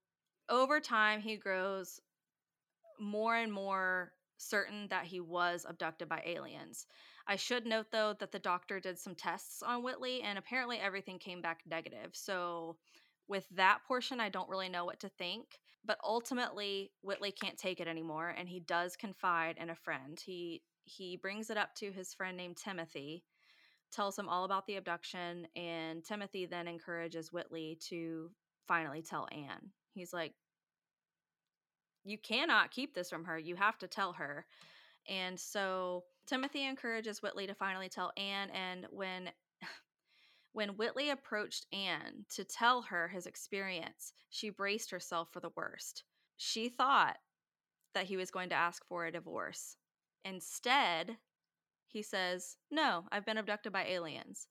over 0.49 0.79
time, 0.79 1.21
he 1.21 1.37
grows 1.37 1.99
more 2.99 3.35
and 3.35 3.51
more 3.51 4.11
certain 4.37 4.87
that 4.89 5.05
he 5.05 5.19
was 5.19 5.65
abducted 5.67 6.09
by 6.09 6.23
aliens. 6.25 6.87
I 7.29 7.35
should 7.35 7.67
note, 7.67 7.91
though, 7.91 8.15
that 8.19 8.31
the 8.31 8.39
doctor 8.39 8.79
did 8.79 8.97
some 8.97 9.13
tests 9.13 9.61
on 9.61 9.83
Whitley 9.83 10.23
and 10.23 10.39
apparently 10.39 10.79
everything 10.79 11.19
came 11.19 11.41
back 11.41 11.61
negative. 11.69 12.09
So, 12.13 12.75
with 13.27 13.47
that 13.51 13.81
portion, 13.87 14.19
I 14.19 14.29
don't 14.29 14.49
really 14.49 14.67
know 14.67 14.83
what 14.83 14.99
to 15.01 15.09
think. 15.09 15.59
But 15.85 15.99
ultimately, 16.03 16.91
Whitley 17.03 17.31
can't 17.31 17.57
take 17.57 17.79
it 17.79 17.87
anymore 17.87 18.33
and 18.35 18.49
he 18.49 18.59
does 18.59 18.95
confide 18.95 19.57
in 19.59 19.69
a 19.69 19.75
friend. 19.75 20.19
He 20.19 20.63
he 20.85 21.17
brings 21.17 21.51
it 21.51 21.57
up 21.57 21.75
to 21.75 21.91
his 21.91 22.15
friend 22.15 22.35
named 22.35 22.57
Timothy, 22.57 23.23
tells 23.91 24.17
him 24.17 24.27
all 24.27 24.43
about 24.43 24.65
the 24.65 24.77
abduction, 24.77 25.45
and 25.55 26.03
Timothy 26.03 26.47
then 26.47 26.67
encourages 26.67 27.31
Whitley 27.31 27.77
to 27.89 28.31
finally 28.67 29.03
tell 29.03 29.27
Anne. 29.31 29.69
He's 29.93 30.13
like, 30.13 30.33
You 32.03 32.17
cannot 32.17 32.71
keep 32.71 32.95
this 32.95 33.09
from 33.11 33.25
her. 33.25 33.37
You 33.37 33.55
have 33.55 33.77
to 33.77 33.87
tell 33.87 34.13
her. 34.13 34.47
And 35.07 35.39
so 35.39 36.03
Timothy 36.29 36.63
encourages 36.67 37.23
Whitley 37.23 37.47
to 37.47 37.55
finally 37.55 37.89
tell 37.89 38.11
Anne. 38.15 38.51
And 38.51 38.85
when 38.91 39.31
when 40.53 40.77
Whitley 40.77 41.09
approached 41.09 41.65
Anne 41.73 42.25
to 42.35 42.43
tell 42.43 42.83
her 42.83 43.07
his 43.07 43.25
experience, 43.25 44.13
she 44.29 44.51
braced 44.51 44.91
herself 44.91 45.29
for 45.31 45.39
the 45.39 45.51
worst. 45.55 46.03
She 46.37 46.69
thought 46.69 47.17
that 47.95 48.05
he 48.05 48.15
was 48.15 48.29
going 48.29 48.49
to 48.49 48.55
ask 48.55 48.85
for 48.85 49.05
a 49.05 49.11
divorce. 49.11 49.77
Instead, 50.23 51.17
he 51.87 52.03
says, 52.03 52.57
No, 52.69 53.05
I've 53.11 53.25
been 53.25 53.37
abducted 53.37 53.73
by 53.73 53.85
aliens. 53.85 54.47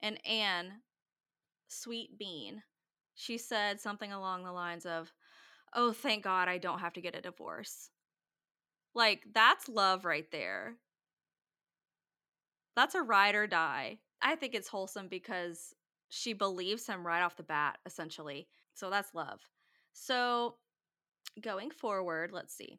And 0.00 0.24
Anne, 0.24 0.82
sweet 1.66 2.16
bean, 2.16 2.62
she 3.14 3.38
said 3.38 3.80
something 3.80 4.12
along 4.12 4.44
the 4.44 4.52
lines 4.52 4.86
of, 4.86 5.12
Oh, 5.74 5.92
thank 5.92 6.22
God 6.22 6.48
I 6.48 6.58
don't 6.58 6.78
have 6.78 6.92
to 6.92 7.00
get 7.00 7.16
a 7.16 7.20
divorce. 7.20 7.90
Like, 8.94 9.24
that's 9.32 9.68
love 9.68 10.04
right 10.04 10.30
there. 10.30 10.76
That's 12.76 12.94
a 12.94 13.02
ride 13.02 13.34
or 13.34 13.46
die. 13.46 13.98
I 14.22 14.36
think 14.36 14.54
it's 14.54 14.68
wholesome 14.68 15.08
because 15.08 15.74
she 16.08 16.32
believes 16.32 16.86
him 16.86 17.06
right 17.06 17.22
off 17.22 17.36
the 17.36 17.42
bat, 17.42 17.78
essentially. 17.86 18.48
So 18.74 18.90
that's 18.90 19.14
love. 19.14 19.40
So 19.92 20.56
going 21.40 21.70
forward, 21.70 22.30
let's 22.32 22.54
see. 22.54 22.78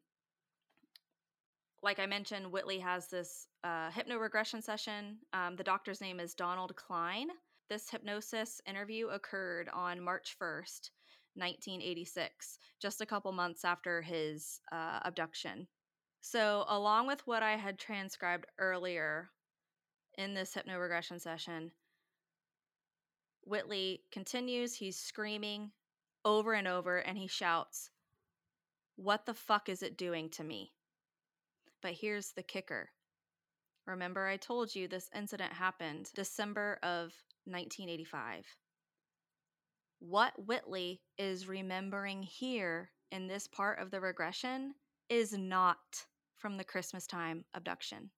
Like 1.82 2.00
I 2.00 2.06
mentioned, 2.06 2.52
Whitley 2.52 2.80
has 2.80 3.08
this 3.08 3.48
uh, 3.64 3.90
hypnoregression 3.92 4.64
session. 4.64 5.18
Um, 5.34 5.56
the 5.58 5.64
doctor's 5.64 6.00
name 6.00 6.20
is 6.20 6.34
Donald 6.34 6.76
Klein. 6.76 7.28
This 7.70 7.90
hypnosis 7.90 8.62
interview 8.68 9.08
occurred 9.08 9.70
on 9.74 10.02
March 10.02 10.36
1st, 10.42 10.92
1986, 11.36 12.58
just 12.82 13.02
a 13.02 13.06
couple 13.06 13.32
months 13.32 13.66
after 13.66 14.02
his 14.02 14.62
uh, 14.72 15.00
abduction. 15.04 15.68
So, 16.22 16.64
along 16.70 17.08
with 17.08 17.22
what 17.26 17.44
I 17.44 17.58
had 17.58 17.78
transcribed 17.80 18.46
earlier 18.60 19.30
in 20.18 20.34
this 20.34 20.56
hypnoregression 20.56 21.20
session, 21.20 21.72
Whitley 23.46 24.04
continues. 24.12 24.76
He's 24.76 24.98
screaming 24.98 25.72
over 26.26 26.54
and 26.54 26.68
over 26.68 26.98
and 26.98 27.18
he 27.18 27.28
shouts, 27.28 27.90
What 28.96 29.26
the 29.26 29.34
fuck 29.34 29.70
is 29.70 29.84
it 29.84 29.98
doing 29.98 30.30
to 30.32 30.44
me? 30.44 30.74
But 31.82 31.94
here's 31.94 32.32
the 32.32 32.44
kicker. 32.44 32.90
Remember, 33.86 34.28
I 34.28 34.38
told 34.38 34.74
you 34.74 34.88
this 34.88 35.10
incident 35.14 35.52
happened 35.52 36.10
December 36.16 36.80
of 36.84 37.12
1985. 37.46 38.46
What 40.00 40.34
Whitley 40.38 41.02
is 41.18 41.48
remembering 41.48 42.24
here 42.24 42.92
in 43.12 43.28
this 43.28 43.48
part 43.48 43.80
of 43.80 43.92
the 43.92 44.00
regression 44.00 44.76
is 45.10 45.34
not 45.34 46.06
from 46.36 46.58
the 46.58 46.64
Christmas 46.64 47.06
time 47.06 47.46
abduction. 47.54 48.10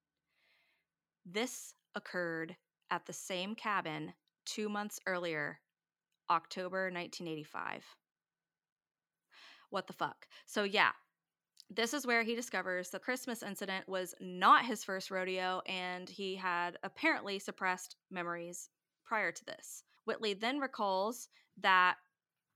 This 1.25 1.74
occurred 1.95 2.55
at 2.91 3.05
the 3.05 3.13
same 3.13 3.55
cabin 3.55 4.13
two 4.45 4.69
months 4.69 4.99
earlier, 5.07 5.59
October 6.29 6.85
1985. 6.85 7.83
What 9.69 9.87
the 9.87 9.93
fuck? 9.93 10.27
So, 10.45 10.63
yeah, 10.63 10.91
this 11.69 11.93
is 11.93 12.05
where 12.05 12.23
he 12.23 12.35
discovers 12.35 12.89
the 12.89 12.99
Christmas 12.99 13.41
incident 13.41 13.89
was 13.89 14.13
not 14.19 14.65
his 14.65 14.83
first 14.83 15.09
rodeo 15.09 15.61
and 15.67 16.07
he 16.09 16.35
had 16.35 16.77
apparently 16.83 17.39
suppressed 17.39 17.95
memories 18.11 18.69
prior 19.03 19.31
to 19.31 19.45
this. 19.45 19.83
Whitley 20.05 20.33
then 20.33 20.59
recalls 20.59 21.29
that 21.57 21.95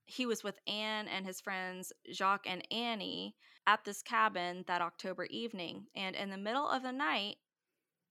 he 0.05 0.25
was 0.25 0.43
with 0.43 0.59
Anne 0.67 1.07
and 1.07 1.25
his 1.25 1.41
friends 1.41 1.91
Jacques 2.11 2.47
and 2.47 2.65
Annie 2.71 3.35
at 3.67 3.83
this 3.83 4.01
cabin 4.01 4.63
that 4.67 4.81
October 4.81 5.25
evening. 5.25 5.85
And 5.95 6.15
in 6.15 6.29
the 6.29 6.37
middle 6.37 6.67
of 6.67 6.83
the 6.83 6.91
night, 6.91 7.37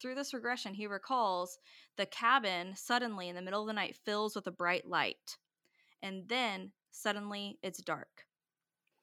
through 0.01 0.15
this 0.15 0.35
regression, 0.35 0.75
he 0.75 0.87
recalls 0.87 1.59
the 1.97 2.07
cabin 2.07 2.75
suddenly 2.77 3.29
in 3.29 3.37
the 3.37 3.43
middle 3.43 3.61
of 3.61 3.66
the 3.66 3.73
night 3.73 3.97
fills 4.05 4.35
with 4.35 4.47
a 4.47 4.53
bright 4.53 4.87
light. 4.87 5.37
And 6.03 6.29
then 6.29 6.73
suddenly 6.91 7.59
it's 7.62 7.83
dark. 7.83 8.25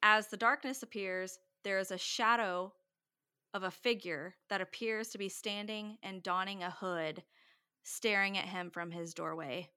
As 0.03 0.27
the 0.27 0.37
darkness 0.37 0.83
appears, 0.83 1.39
there 1.63 1.79
is 1.79 1.91
a 1.91 1.97
shadow 1.97 2.73
of 3.53 3.63
a 3.63 3.71
figure 3.71 4.35
that 4.49 4.61
appears 4.61 5.09
to 5.09 5.17
be 5.17 5.29
standing 5.29 5.97
and 6.03 6.21
donning 6.21 6.61
a 6.61 6.69
hood, 6.69 7.23
staring 7.83 8.37
at 8.37 8.45
him 8.45 8.69
from 8.69 8.91
his 8.91 9.13
doorway. 9.13 9.69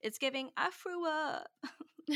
It's 0.00 0.18
giving 0.18 0.50
Afua. 0.58 1.42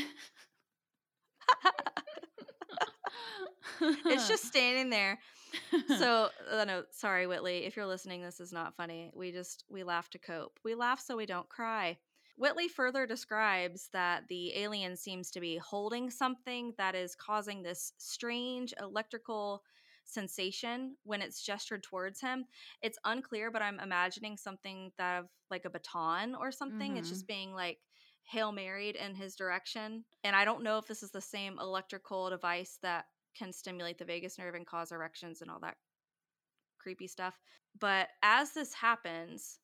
it's 4.05 4.27
just 4.27 4.45
standing 4.45 4.89
there. 4.89 5.19
So, 5.97 6.29
uh, 6.51 6.65
no, 6.65 6.83
sorry, 6.91 7.27
Whitley. 7.27 7.65
If 7.65 7.75
you're 7.75 7.85
listening, 7.85 8.21
this 8.21 8.39
is 8.39 8.53
not 8.53 8.75
funny. 8.75 9.11
We 9.13 9.31
just, 9.31 9.65
we 9.69 9.83
laugh 9.83 10.09
to 10.11 10.19
cope. 10.19 10.59
We 10.63 10.75
laugh 10.75 10.99
so 10.99 11.17
we 11.17 11.25
don't 11.25 11.49
cry. 11.49 11.97
Whitley 12.37 12.67
further 12.67 13.05
describes 13.05 13.89
that 13.91 14.23
the 14.29 14.55
alien 14.55 14.95
seems 14.95 15.29
to 15.31 15.41
be 15.41 15.57
holding 15.57 16.09
something 16.09 16.73
that 16.77 16.95
is 16.95 17.15
causing 17.15 17.61
this 17.61 17.93
strange 17.97 18.73
electrical 18.79 19.63
sensation 20.05 20.95
when 21.03 21.21
it's 21.21 21.41
gestured 21.41 21.83
towards 21.83 22.21
him. 22.21 22.45
It's 22.81 22.97
unclear, 23.03 23.51
but 23.51 23.61
I'm 23.61 23.79
imagining 23.79 24.37
something 24.37 24.91
that 24.97 25.19
of 25.19 25.25
like 25.49 25.65
a 25.65 25.69
baton 25.69 26.35
or 26.35 26.51
something. 26.51 26.91
Mm-hmm. 26.91 26.97
It's 26.97 27.09
just 27.09 27.27
being 27.27 27.53
like 27.53 27.79
Hail 28.23 28.51
Married 28.51 28.95
in 28.95 29.15
his 29.15 29.35
direction. 29.35 30.05
And 30.23 30.35
I 30.35 30.45
don't 30.45 30.63
know 30.63 30.77
if 30.77 30.87
this 30.87 31.03
is 31.03 31.11
the 31.11 31.21
same 31.21 31.57
electrical 31.59 32.29
device 32.29 32.77
that 32.83 33.05
can 33.37 33.51
stimulate 33.51 33.97
the 33.97 34.05
vagus 34.05 34.37
nerve 34.37 34.55
and 34.55 34.65
cause 34.65 34.91
erections 34.91 35.41
and 35.41 35.49
all 35.49 35.59
that 35.59 35.77
creepy 36.79 37.07
stuff. 37.07 37.39
But 37.79 38.09
as 38.23 38.51
this 38.51 38.73
happens, 38.73 39.59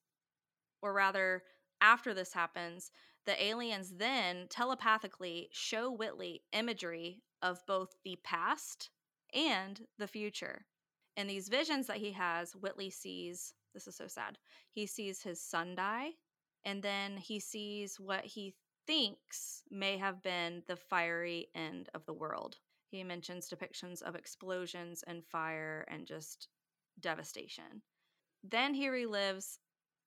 or 0.82 0.94
rather, 0.94 1.44
after 1.82 2.14
this 2.14 2.34
happens, 2.34 2.92
the 3.26 3.44
aliens 3.44 3.94
then 3.98 4.48
telepathically 4.50 5.50
show 5.52 5.92
Whitley 5.92 6.44
imagery 6.54 7.24
of 7.42 7.66
both 7.66 7.96
the 8.04 8.18
past 8.24 8.92
and 9.34 9.82
the 9.98 10.08
future. 10.08 10.66
In 11.18 11.28
these 11.28 11.50
visions 11.50 11.88
that 11.88 11.98
he 11.98 12.12
has, 12.12 12.56
Whitley 12.56 12.90
sees 12.90 13.54
this 13.74 13.88
is 13.88 13.98
so 13.98 14.08
sad. 14.08 14.38
He 14.72 14.86
sees 14.86 15.22
his 15.22 15.42
son 15.42 15.76
die 15.76 16.12
and 16.64 16.82
then 16.82 17.18
he 17.18 17.40
sees 17.40 18.00
what 18.00 18.26
he 18.26 18.56
thinks 18.88 19.64
may 19.70 19.98
have 19.98 20.22
been 20.24 20.64
the 20.68 20.76
fiery 20.76 21.48
end 21.56 21.90
of 21.94 22.06
the 22.06 22.14
world. 22.14 22.58
He 22.96 23.04
mentions 23.04 23.50
depictions 23.50 24.02
of 24.02 24.16
explosions 24.16 25.04
and 25.08 25.26
fire 25.26 25.86
and 25.90 26.06
just 26.06 26.48
devastation. 27.00 27.82
Then 28.44 28.74
he 28.74 28.88
relives 28.88 29.58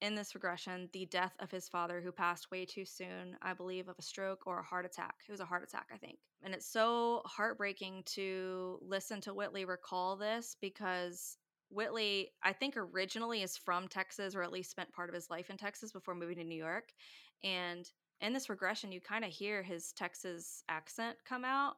in 0.01 0.15
this 0.15 0.35
regression 0.35 0.89
the 0.93 1.07
death 1.07 1.35
of 1.41 1.51
his 1.51 1.69
father, 1.69 2.01
who 2.01 2.13
passed 2.13 2.51
way 2.51 2.65
too 2.65 2.85
soon, 2.85 3.37
I 3.43 3.53
believe, 3.53 3.89
of 3.89 3.97
a 3.99 4.03
stroke 4.03 4.47
or 4.47 4.61
a 4.61 4.65
heart 4.65 4.87
attack. 4.87 5.15
It 5.29 5.33
was 5.33 5.41
a 5.41 5.45
heart 5.45 5.65
attack, 5.65 5.89
I 5.93 5.97
think. 5.97 6.19
And 6.43 6.55
it's 6.55 6.71
so 6.71 7.23
heartbreaking 7.25 8.05
to 8.15 8.79
listen 8.81 9.21
to 9.23 9.35
Whitley 9.35 9.65
recall 9.65 10.17
this 10.17 10.57
because 10.61 11.37
Whitley, 11.71 12.31
I 12.43 12.53
think 12.53 12.77
originally 12.77 13.43
is 13.43 13.57
from 13.57 13.89
Texas 13.89 14.35
or 14.35 14.43
at 14.43 14.53
least 14.53 14.71
spent 14.71 14.93
part 14.93 15.09
of 15.09 15.15
his 15.15 15.31
life 15.31 15.51
in 15.51 15.57
Texas 15.57 15.93
before 15.93 16.15
moving 16.15 16.37
to 16.37 16.45
New 16.45 16.57
York. 16.57 16.91
And 17.43 17.85
in 18.21 18.33
this 18.33 18.49
regression, 18.49 18.93
you 18.93 19.01
kind 19.01 19.25
of 19.25 19.31
hear 19.31 19.63
his 19.63 19.93
Texas 19.93 20.63
accent 20.69 21.17
come 21.29 21.45
out. 21.45 21.75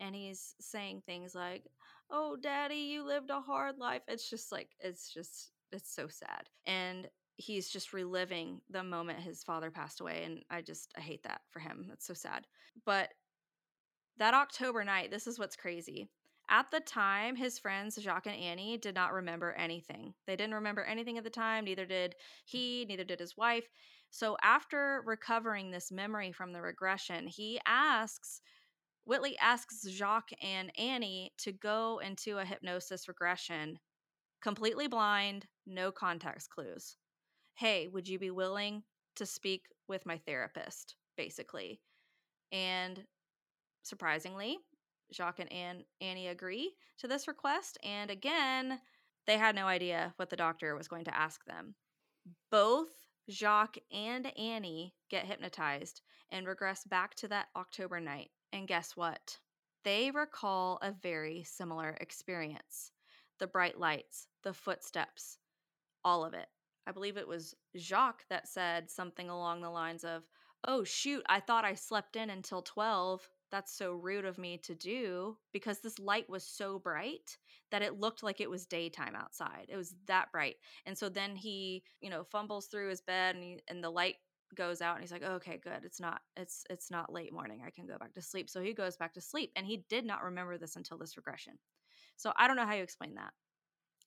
And 0.00 0.14
he's 0.14 0.54
saying 0.60 1.02
things 1.06 1.34
like, 1.34 1.64
Oh, 2.10 2.36
daddy, 2.36 2.76
you 2.76 3.04
lived 3.04 3.30
a 3.30 3.40
hard 3.40 3.78
life. 3.78 4.02
It's 4.08 4.28
just 4.28 4.52
like, 4.52 4.70
it's 4.80 5.12
just, 5.12 5.50
it's 5.72 5.92
so 5.94 6.06
sad. 6.06 6.48
And 6.66 7.08
he's 7.36 7.68
just 7.68 7.92
reliving 7.92 8.60
the 8.70 8.82
moment 8.82 9.20
his 9.20 9.42
father 9.42 9.70
passed 9.70 10.00
away. 10.00 10.22
And 10.24 10.42
I 10.50 10.60
just, 10.60 10.92
I 10.96 11.00
hate 11.00 11.22
that 11.24 11.40
for 11.50 11.60
him. 11.60 11.86
That's 11.88 12.06
so 12.06 12.14
sad. 12.14 12.46
But 12.84 13.08
that 14.18 14.34
October 14.34 14.84
night, 14.84 15.10
this 15.10 15.26
is 15.26 15.38
what's 15.38 15.56
crazy. 15.56 16.08
At 16.48 16.70
the 16.70 16.80
time, 16.80 17.36
his 17.36 17.58
friends, 17.58 17.98
Jacques 18.00 18.26
and 18.26 18.36
Annie, 18.36 18.76
did 18.76 18.94
not 18.94 19.14
remember 19.14 19.52
anything. 19.52 20.12
They 20.26 20.36
didn't 20.36 20.54
remember 20.54 20.84
anything 20.84 21.16
at 21.16 21.24
the 21.24 21.30
time, 21.30 21.64
neither 21.64 21.86
did 21.86 22.14
he, 22.44 22.84
neither 22.86 23.04
did 23.04 23.18
his 23.18 23.36
wife. 23.36 23.66
So, 24.10 24.36
after 24.42 25.02
recovering 25.06 25.70
this 25.70 25.90
memory 25.90 26.32
from 26.32 26.52
the 26.52 26.60
regression, 26.60 27.26
he 27.26 27.58
asks 27.66 28.42
Whitley 29.04 29.36
asks 29.38 29.86
Jacques 29.88 30.32
and 30.42 30.72
Annie 30.78 31.32
to 31.38 31.52
go 31.52 32.00
into 32.02 32.38
a 32.38 32.44
hypnosis 32.44 33.06
regression, 33.06 33.78
completely 34.42 34.86
blind, 34.86 35.46
no 35.66 35.92
context 35.92 36.50
clues. 36.50 36.96
Hey, 37.54 37.88
would 37.88 38.08
you 38.08 38.18
be 38.18 38.30
willing 38.30 38.82
to 39.16 39.26
speak 39.26 39.66
with 39.88 40.06
my 40.06 40.18
therapist? 40.18 40.96
Basically. 41.16 41.80
And 42.50 43.04
surprisingly, 43.82 44.58
Jacques 45.12 45.40
and 45.50 45.84
Annie 46.00 46.28
agree 46.28 46.74
to 46.98 47.06
this 47.06 47.28
request. 47.28 47.78
And 47.84 48.10
again, 48.10 48.80
they 49.26 49.38
had 49.38 49.54
no 49.54 49.66
idea 49.66 50.14
what 50.16 50.30
the 50.30 50.36
doctor 50.36 50.74
was 50.74 50.88
going 50.88 51.04
to 51.04 51.16
ask 51.16 51.44
them. 51.44 51.74
Both 52.50 52.88
Jacques 53.30 53.78
and 53.92 54.26
Annie 54.38 54.94
get 55.10 55.26
hypnotized 55.26 56.00
and 56.30 56.46
regress 56.46 56.84
back 56.84 57.14
to 57.16 57.28
that 57.28 57.46
October 57.56 58.00
night. 58.00 58.30
And 58.54 58.68
guess 58.68 58.96
what? 58.96 59.40
They 59.82 60.12
recall 60.12 60.78
a 60.80 60.92
very 60.92 61.42
similar 61.42 61.98
experience 62.00 62.92
the 63.40 63.48
bright 63.48 63.80
lights, 63.80 64.28
the 64.44 64.54
footsteps, 64.54 65.38
all 66.04 66.24
of 66.24 66.34
it. 66.34 66.46
I 66.86 66.92
believe 66.92 67.16
it 67.16 67.26
was 67.26 67.56
Jacques 67.76 68.24
that 68.30 68.46
said 68.46 68.88
something 68.88 69.28
along 69.28 69.60
the 69.60 69.70
lines 69.70 70.04
of, 70.04 70.22
Oh, 70.66 70.84
shoot, 70.84 71.24
I 71.26 71.40
thought 71.40 71.64
I 71.64 71.74
slept 71.74 72.14
in 72.14 72.30
until 72.30 72.62
12 72.62 73.28
that's 73.50 73.76
so 73.76 73.92
rude 73.92 74.24
of 74.24 74.38
me 74.38 74.58
to 74.58 74.74
do 74.74 75.36
because 75.52 75.80
this 75.80 75.98
light 75.98 76.30
was 76.30 76.44
so 76.44 76.78
bright 76.78 77.36
that 77.72 77.82
it 77.82 77.98
looked 78.00 78.22
like 78.22 78.40
it 78.40 78.50
was 78.50 78.66
daytime 78.66 79.16
outside. 79.16 79.66
It 79.68 79.76
was 79.76 79.94
that 80.06 80.30
bright. 80.32 80.56
And 80.86 80.96
so 80.96 81.08
then 81.08 81.34
he, 81.36 81.82
you 82.00 82.08
know, 82.08 82.24
fumbles 82.24 82.66
through 82.66 82.90
his 82.90 83.00
bed 83.00 83.34
and 83.34 83.44
he, 83.44 83.60
and 83.68 83.82
the 83.82 83.90
light 83.90 84.16
goes 84.54 84.80
out 84.80 84.94
and 84.94 85.02
he's 85.02 85.12
like, 85.12 85.22
oh, 85.24 85.34
"Okay, 85.34 85.58
good. 85.62 85.84
It's 85.84 86.00
not 86.00 86.22
it's 86.36 86.64
it's 86.70 86.90
not 86.90 87.12
late 87.12 87.32
morning. 87.32 87.62
I 87.66 87.70
can 87.70 87.86
go 87.86 87.98
back 87.98 88.14
to 88.14 88.22
sleep." 88.22 88.48
So 88.50 88.62
he 88.62 88.72
goes 88.72 88.96
back 88.96 89.14
to 89.14 89.20
sleep 89.20 89.52
and 89.56 89.66
he 89.66 89.84
did 89.88 90.04
not 90.04 90.22
remember 90.22 90.58
this 90.58 90.76
until 90.76 90.98
this 90.98 91.16
regression. 91.16 91.58
So 92.16 92.32
I 92.36 92.46
don't 92.46 92.56
know 92.56 92.66
how 92.66 92.74
you 92.74 92.82
explain 92.82 93.14
that. 93.14 93.32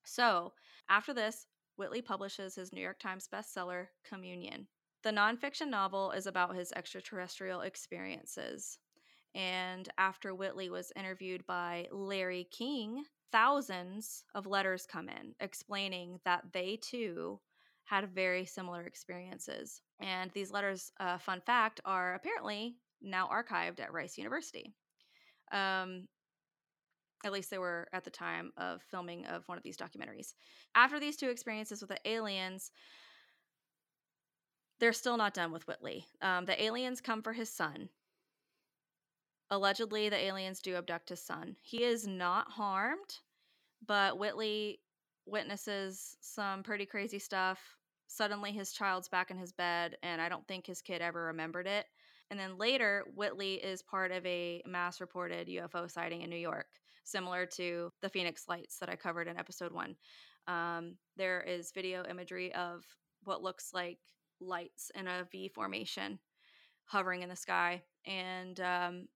So, 0.05 0.53
after 0.89 1.13
this, 1.13 1.47
Whitley 1.75 2.01
publishes 2.01 2.55
his 2.55 2.71
New 2.71 2.81
York 2.81 2.99
Times 2.99 3.27
bestseller, 3.31 3.87
Communion. 4.03 4.67
The 5.03 5.11
nonfiction 5.11 5.67
novel 5.67 6.11
is 6.11 6.27
about 6.27 6.55
his 6.55 6.71
extraterrestrial 6.71 7.61
experiences. 7.61 8.79
And 9.35 9.87
after 9.97 10.33
Whitley 10.33 10.69
was 10.69 10.91
interviewed 10.95 11.45
by 11.45 11.87
Larry 11.91 12.47
King, 12.51 13.03
thousands 13.31 14.23
of 14.33 14.47
letters 14.47 14.87
come 14.87 15.09
in 15.09 15.35
explaining 15.39 16.19
that 16.25 16.53
they 16.53 16.77
too 16.77 17.39
had 17.83 18.09
very 18.13 18.45
similar 18.45 18.83
experiences. 18.83 19.81
And 19.99 20.31
these 20.31 20.51
letters, 20.51 20.91
uh, 20.99 21.17
fun 21.17 21.41
fact, 21.41 21.81
are 21.85 22.13
apparently 22.13 22.75
now 23.01 23.27
archived 23.27 23.79
at 23.79 23.93
Rice 23.93 24.17
University. 24.17 24.73
Um, 25.51 26.07
at 27.25 27.31
least 27.31 27.49
they 27.49 27.57
were 27.57 27.87
at 27.93 28.03
the 28.03 28.11
time 28.11 28.51
of 28.57 28.81
filming 28.83 29.25
of 29.25 29.47
one 29.47 29.57
of 29.57 29.63
these 29.63 29.77
documentaries. 29.77 30.33
After 30.75 30.99
these 30.99 31.17
two 31.17 31.29
experiences 31.29 31.81
with 31.81 31.89
the 31.89 32.09
aliens, 32.09 32.71
they're 34.79 34.93
still 34.93 35.17
not 35.17 35.33
done 35.33 35.51
with 35.51 35.67
Whitley. 35.67 36.05
Um, 36.21 36.45
the 36.45 36.61
aliens 36.61 37.01
come 37.01 37.23
for 37.23 37.33
his 37.33 37.49
son, 37.49 37.89
Allegedly, 39.49 40.09
the 40.09 40.17
aliens 40.17 40.59
do 40.59 40.75
abduct 40.75 41.09
his 41.09 41.23
son. 41.23 41.55
He 41.61 41.83
is 41.83 42.05
not 42.05 42.51
harmed, 42.51 43.19
but 43.85 44.17
Whitley 44.17 44.81
witnesses 45.25 46.17
some 46.19 46.63
pretty 46.63 46.85
crazy 46.85 47.19
stuff. 47.19 47.76
Suddenly, 48.07 48.51
his 48.51 48.71
child's 48.71 49.09
back 49.09 49.31
in 49.31 49.37
his 49.37 49.51
bed, 49.51 49.97
and 50.01 50.21
I 50.21 50.29
don't 50.29 50.47
think 50.47 50.65
his 50.65 50.81
kid 50.81 51.01
ever 51.01 51.25
remembered 51.25 51.67
it. 51.67 51.85
And 52.29 52.39
then 52.39 52.57
later, 52.57 53.05
Whitley 53.15 53.55
is 53.55 53.81
part 53.81 54.11
of 54.11 54.25
a 54.25 54.61
mass 54.65 54.99
reported 54.99 55.47
UFO 55.47 55.89
sighting 55.89 56.21
in 56.21 56.29
New 56.29 56.37
York, 56.37 56.67
similar 57.03 57.45
to 57.57 57.91
the 58.01 58.09
Phoenix 58.09 58.47
Lights 58.47 58.79
that 58.79 58.89
I 58.89 58.95
covered 58.95 59.27
in 59.27 59.37
episode 59.37 59.71
one. 59.71 59.95
Um, 60.47 60.95
there 61.15 61.41
is 61.41 61.71
video 61.71 62.03
imagery 62.09 62.53
of 62.53 62.83
what 63.23 63.43
looks 63.43 63.73
like 63.73 63.99
lights 64.39 64.91
in 64.95 65.07
a 65.07 65.27
V 65.31 65.49
formation 65.49 66.19
hovering 66.85 67.21
in 67.21 67.29
the 67.29 67.35
sky. 67.35 67.83
And 68.05 68.59
um, 68.59 69.07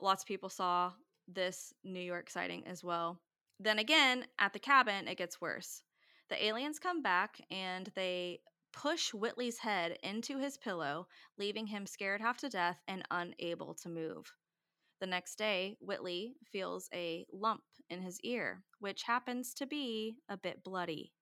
lots 0.00 0.22
of 0.22 0.28
people 0.28 0.48
saw 0.48 0.92
this 1.28 1.72
New 1.84 2.00
York 2.00 2.30
sighting 2.30 2.66
as 2.66 2.82
well. 2.82 3.20
Then 3.58 3.78
again, 3.78 4.24
at 4.38 4.52
the 4.52 4.58
cabin, 4.58 5.06
it 5.06 5.18
gets 5.18 5.40
worse. 5.40 5.82
The 6.30 6.44
aliens 6.44 6.78
come 6.78 7.02
back 7.02 7.40
and 7.50 7.90
they 7.96 8.40
push 8.72 9.12
Whitley's 9.12 9.58
head 9.58 9.98
into 10.04 10.38
his 10.38 10.56
pillow, 10.56 11.08
leaving 11.36 11.66
him 11.66 11.86
scared 11.86 12.20
half 12.20 12.38
to 12.38 12.48
death 12.48 12.80
and 12.86 13.02
unable 13.10 13.74
to 13.74 13.88
move. 13.88 14.32
The 15.00 15.08
next 15.08 15.36
day, 15.36 15.76
Whitley 15.80 16.36
feels 16.52 16.88
a 16.94 17.26
lump 17.32 17.62
in 17.88 18.00
his 18.00 18.20
ear, 18.20 18.62
which 18.78 19.02
happens 19.02 19.54
to 19.54 19.66
be 19.66 20.18
a 20.28 20.36
bit 20.36 20.62
bloody. 20.62 21.12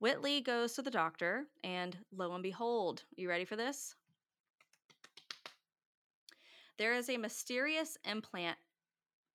Whitley 0.00 0.42
goes 0.42 0.74
to 0.74 0.82
the 0.82 0.90
doctor, 0.90 1.46
and 1.64 1.96
lo 2.12 2.34
and 2.34 2.42
behold, 2.42 3.04
you 3.16 3.28
ready 3.28 3.46
for 3.46 3.56
this? 3.56 3.94
There 6.76 6.94
is 6.94 7.08
a 7.08 7.16
mysterious 7.16 7.96
implant 8.04 8.58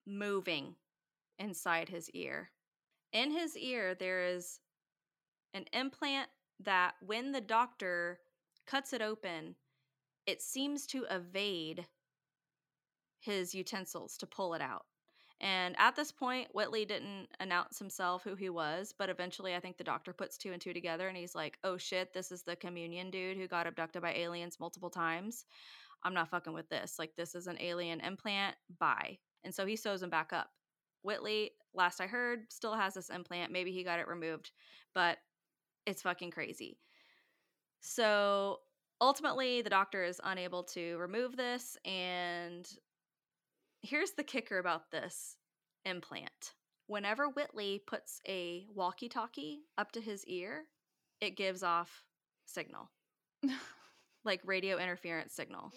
moving 0.06 0.76
inside 1.40 1.88
his 1.88 2.08
ear. 2.10 2.50
In 3.12 3.32
his 3.32 3.56
ear, 3.56 3.94
there 3.94 4.24
is 4.24 4.60
an 5.54 5.64
implant 5.72 6.28
that, 6.60 6.94
when 7.00 7.32
the 7.32 7.40
doctor 7.40 8.20
cuts 8.66 8.92
it 8.92 9.00
open, 9.00 9.54
it 10.26 10.42
seems 10.42 10.86
to 10.88 11.06
evade 11.10 11.86
his 13.20 13.54
utensils 13.54 14.16
to 14.18 14.26
pull 14.26 14.54
it 14.54 14.60
out. 14.60 14.84
And 15.40 15.74
at 15.78 15.96
this 15.96 16.12
point, 16.12 16.48
Whitley 16.52 16.84
didn't 16.84 17.28
announce 17.40 17.78
himself 17.78 18.22
who 18.22 18.34
he 18.34 18.48
was, 18.50 18.94
but 18.96 19.10
eventually 19.10 19.54
I 19.54 19.60
think 19.60 19.76
the 19.76 19.84
doctor 19.84 20.12
puts 20.12 20.38
two 20.38 20.52
and 20.52 20.60
two 20.60 20.72
together 20.72 21.08
and 21.08 21.16
he's 21.16 21.34
like, 21.34 21.58
oh 21.64 21.76
shit, 21.76 22.14
this 22.14 22.30
is 22.30 22.42
the 22.42 22.56
communion 22.56 23.10
dude 23.10 23.36
who 23.36 23.48
got 23.48 23.66
abducted 23.66 24.00
by 24.00 24.14
aliens 24.14 24.60
multiple 24.60 24.90
times. 24.90 25.44
I'm 26.02 26.14
not 26.14 26.30
fucking 26.30 26.52
with 26.52 26.68
this. 26.68 26.98
Like, 26.98 27.16
this 27.16 27.34
is 27.34 27.46
an 27.46 27.56
alien 27.60 28.00
implant. 28.00 28.56
Bye. 28.78 29.18
And 29.42 29.54
so 29.54 29.66
he 29.66 29.76
sews 29.76 30.02
him 30.02 30.10
back 30.10 30.32
up. 30.32 30.50
Whitley, 31.02 31.50
last 31.74 32.00
I 32.00 32.06
heard, 32.06 32.44
still 32.50 32.74
has 32.74 32.94
this 32.94 33.10
implant. 33.10 33.52
Maybe 33.52 33.72
he 33.72 33.84
got 33.84 33.98
it 33.98 34.08
removed, 34.08 34.50
but 34.94 35.18
it's 35.86 36.02
fucking 36.02 36.30
crazy. 36.30 36.78
So 37.80 38.60
ultimately, 39.00 39.62
the 39.62 39.70
doctor 39.70 40.04
is 40.04 40.20
unable 40.24 40.62
to 40.64 40.96
remove 40.96 41.36
this. 41.36 41.76
And 41.84 42.66
here's 43.82 44.12
the 44.12 44.24
kicker 44.24 44.58
about 44.58 44.90
this 44.90 45.36
implant 45.84 46.54
whenever 46.86 47.28
Whitley 47.28 47.82
puts 47.86 48.20
a 48.28 48.66
walkie 48.74 49.08
talkie 49.08 49.60
up 49.78 49.92
to 49.92 50.00
his 50.00 50.24
ear, 50.26 50.64
it 51.20 51.36
gives 51.36 51.62
off 51.62 52.04
signal. 52.46 52.90
like 54.24 54.40
radio 54.44 54.78
interference 54.78 55.34
signal. 55.34 55.70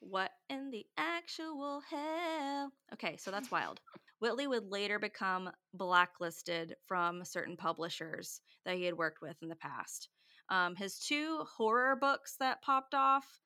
What 0.00 0.30
in 0.48 0.70
the 0.70 0.86
actual 0.96 1.82
hell? 1.90 2.72
Okay, 2.92 3.16
so 3.16 3.30
that's 3.30 3.50
wild. 3.50 3.80
Whitley 4.20 4.46
would 4.46 4.70
later 4.70 4.98
become 4.98 5.50
blacklisted 5.74 6.74
from 6.86 7.24
certain 7.24 7.56
publishers 7.56 8.40
that 8.64 8.76
he 8.76 8.84
had 8.84 8.94
worked 8.94 9.22
with 9.22 9.36
in 9.42 9.48
the 9.48 9.56
past. 9.56 10.08
Um, 10.48 10.76
his 10.76 10.98
two 10.98 11.44
horror 11.56 11.96
books 11.96 12.36
that 12.40 12.62
popped 12.62 12.94
off 12.94 13.40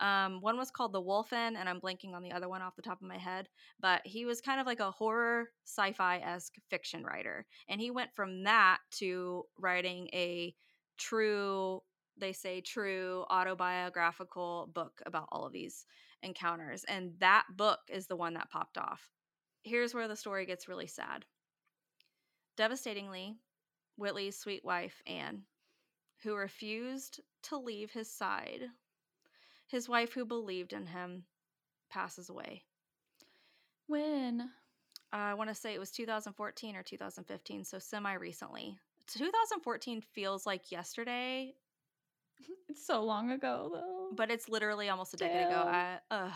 um, 0.00 0.40
one 0.40 0.56
was 0.56 0.70
called 0.70 0.92
The 0.92 1.02
Wolfen, 1.02 1.56
and 1.56 1.68
I'm 1.68 1.80
blanking 1.80 2.14
on 2.14 2.22
the 2.22 2.32
other 2.32 2.48
one 2.48 2.62
off 2.62 2.76
the 2.76 2.82
top 2.82 3.00
of 3.02 3.08
my 3.08 3.18
head. 3.18 3.48
But 3.80 4.02
he 4.04 4.24
was 4.24 4.40
kind 4.40 4.60
of 4.60 4.66
like 4.66 4.80
a 4.80 4.90
horror 4.90 5.48
sci 5.64 5.92
fi 5.92 6.18
esque 6.18 6.54
fiction 6.70 7.02
writer. 7.02 7.46
And 7.68 7.80
he 7.80 7.90
went 7.90 8.14
from 8.14 8.44
that 8.44 8.78
to 8.98 9.44
writing 9.58 10.08
a 10.12 10.54
true 10.96 11.80
they 12.20 12.32
say 12.32 12.60
true 12.60 13.24
autobiographical 13.30 14.70
book 14.74 15.00
about 15.06 15.28
all 15.30 15.46
of 15.46 15.52
these 15.52 15.86
encounters. 16.24 16.84
And 16.88 17.12
that 17.20 17.44
book 17.56 17.78
is 17.88 18.08
the 18.08 18.16
one 18.16 18.34
that 18.34 18.50
popped 18.50 18.76
off. 18.76 19.12
Here's 19.68 19.94
where 19.94 20.08
the 20.08 20.16
story 20.16 20.46
gets 20.46 20.66
really 20.66 20.86
sad. 20.86 21.26
Devastatingly, 22.56 23.36
Whitley's 23.96 24.38
sweet 24.38 24.64
wife, 24.64 25.02
Anne, 25.06 25.42
who 26.22 26.34
refused 26.34 27.20
to 27.44 27.58
leave 27.58 27.90
his 27.90 28.10
side, 28.10 28.62
his 29.66 29.86
wife 29.86 30.14
who 30.14 30.24
believed 30.24 30.72
in 30.72 30.86
him, 30.86 31.24
passes 31.90 32.30
away. 32.30 32.62
When? 33.86 34.40
Uh, 35.12 35.16
I 35.16 35.34
want 35.34 35.50
to 35.50 35.54
say 35.54 35.74
it 35.74 35.80
was 35.80 35.90
2014 35.90 36.74
or 36.74 36.82
2015, 36.82 37.64
so 37.64 37.78
semi 37.78 38.14
recently. 38.14 38.78
2014 39.08 40.00
feels 40.00 40.46
like 40.46 40.72
yesterday 40.72 41.54
It's 42.68 42.86
so 42.86 43.02
long 43.02 43.30
ago 43.30 43.70
though. 43.72 44.08
But 44.16 44.30
it's 44.30 44.48
literally 44.48 44.88
almost 44.88 45.14
a 45.14 45.16
decade 45.16 45.48
Damn. 45.48 45.50
ago. 45.50 45.70
I, 45.70 45.98
uh, 46.10 46.30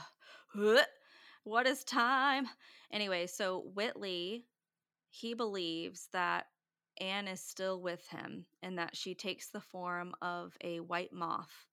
what 1.44 1.66
is 1.66 1.84
time? 1.84 2.46
Anyway, 2.92 3.26
so 3.26 3.64
Whitley, 3.74 4.46
he 5.10 5.34
believes 5.34 6.08
that 6.12 6.46
Anne 7.00 7.28
is 7.28 7.40
still 7.40 7.80
with 7.80 8.06
him 8.08 8.46
and 8.62 8.78
that 8.78 8.96
she 8.96 9.14
takes 9.14 9.48
the 9.48 9.60
form 9.60 10.14
of 10.22 10.56
a 10.62 10.80
white 10.80 11.12
moth 11.12 11.66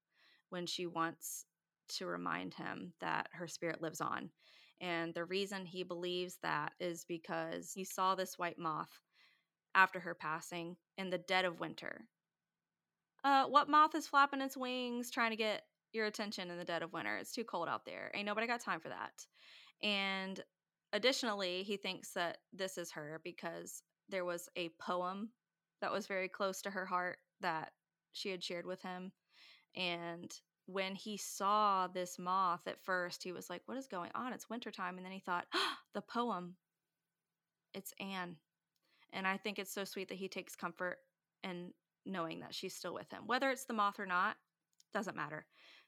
when 0.49 0.65
she 0.65 0.87
wants 0.87 1.45
to 1.89 2.05
remind 2.05 2.53
him 2.53 2.93
that 2.99 3.27
her 3.33 3.47
spirit 3.47 3.81
lives 3.81 4.01
on. 4.01 4.29
And 4.81 5.13
the 5.13 5.25
reason 5.25 5.65
he 5.65 5.83
believes 5.83 6.37
that 6.41 6.71
is 6.79 7.03
because 7.03 7.73
he 7.73 7.83
saw 7.83 8.15
this 8.15 8.39
white 8.39 8.57
moth 8.57 9.01
after 9.75 9.99
her 9.99 10.13
passing 10.13 10.77
in 10.97 11.09
the 11.09 11.17
dead 11.17 11.45
of 11.45 11.59
winter. 11.59 12.05
Uh, 13.23 13.45
what 13.45 13.69
moth 13.69 13.95
is 13.95 14.07
flapping 14.07 14.41
its 14.41 14.55
wings 14.55 15.11
trying 15.11 15.31
to 15.31 15.35
get 15.35 15.63
your 15.93 16.05
attention 16.05 16.51
in 16.51 16.57
the 16.57 16.65
dead 16.65 16.83
of 16.83 16.93
winter? 16.93 17.17
It's 17.17 17.31
too 17.31 17.43
cold 17.43 17.67
out 17.67 17.85
there. 17.85 18.11
Ain't 18.13 18.25
nobody 18.25 18.47
got 18.47 18.61
time 18.61 18.79
for 18.79 18.89
that. 18.89 19.25
And 19.81 20.39
additionally, 20.93 21.63
he 21.63 21.77
thinks 21.77 22.11
that 22.13 22.37
this 22.53 22.77
is 22.77 22.91
her 22.91 23.21
because 23.23 23.81
there 24.09 24.25
was 24.25 24.49
a 24.55 24.69
poem 24.79 25.29
that 25.81 25.91
was 25.91 26.07
very 26.07 26.27
close 26.27 26.61
to 26.61 26.71
her 26.71 26.85
heart 26.85 27.17
that 27.41 27.71
she 28.13 28.29
had 28.29 28.43
shared 28.43 28.65
with 28.65 28.81
him. 28.81 29.11
And 29.75 30.31
when 30.65 30.95
he 30.95 31.17
saw 31.17 31.87
this 31.87 32.19
moth 32.19 32.67
at 32.67 32.83
first, 32.83 33.23
he 33.23 33.31
was 33.31 33.49
like, 33.49 33.61
What 33.65 33.77
is 33.77 33.87
going 33.87 34.11
on? 34.13 34.33
It's 34.33 34.49
wintertime. 34.49 34.97
And 34.97 35.05
then 35.05 35.13
he 35.13 35.19
thought, 35.19 35.45
oh, 35.53 35.73
The 35.93 36.01
poem. 36.01 36.55
It's 37.73 37.93
Anne. 37.99 38.35
And 39.11 39.25
I 39.25 39.37
think 39.37 39.57
it's 39.57 39.73
so 39.73 39.83
sweet 39.83 40.09
that 40.09 40.19
he 40.19 40.27
takes 40.27 40.55
comfort 40.55 40.97
in 41.43 41.71
knowing 42.05 42.39
that 42.41 42.53
she's 42.53 42.75
still 42.75 42.93
with 42.93 43.11
him. 43.11 43.23
Whether 43.25 43.49
it's 43.49 43.65
the 43.65 43.73
moth 43.73 43.99
or 43.99 44.05
not, 44.05 44.35
doesn't 44.93 45.15
matter. 45.15 45.45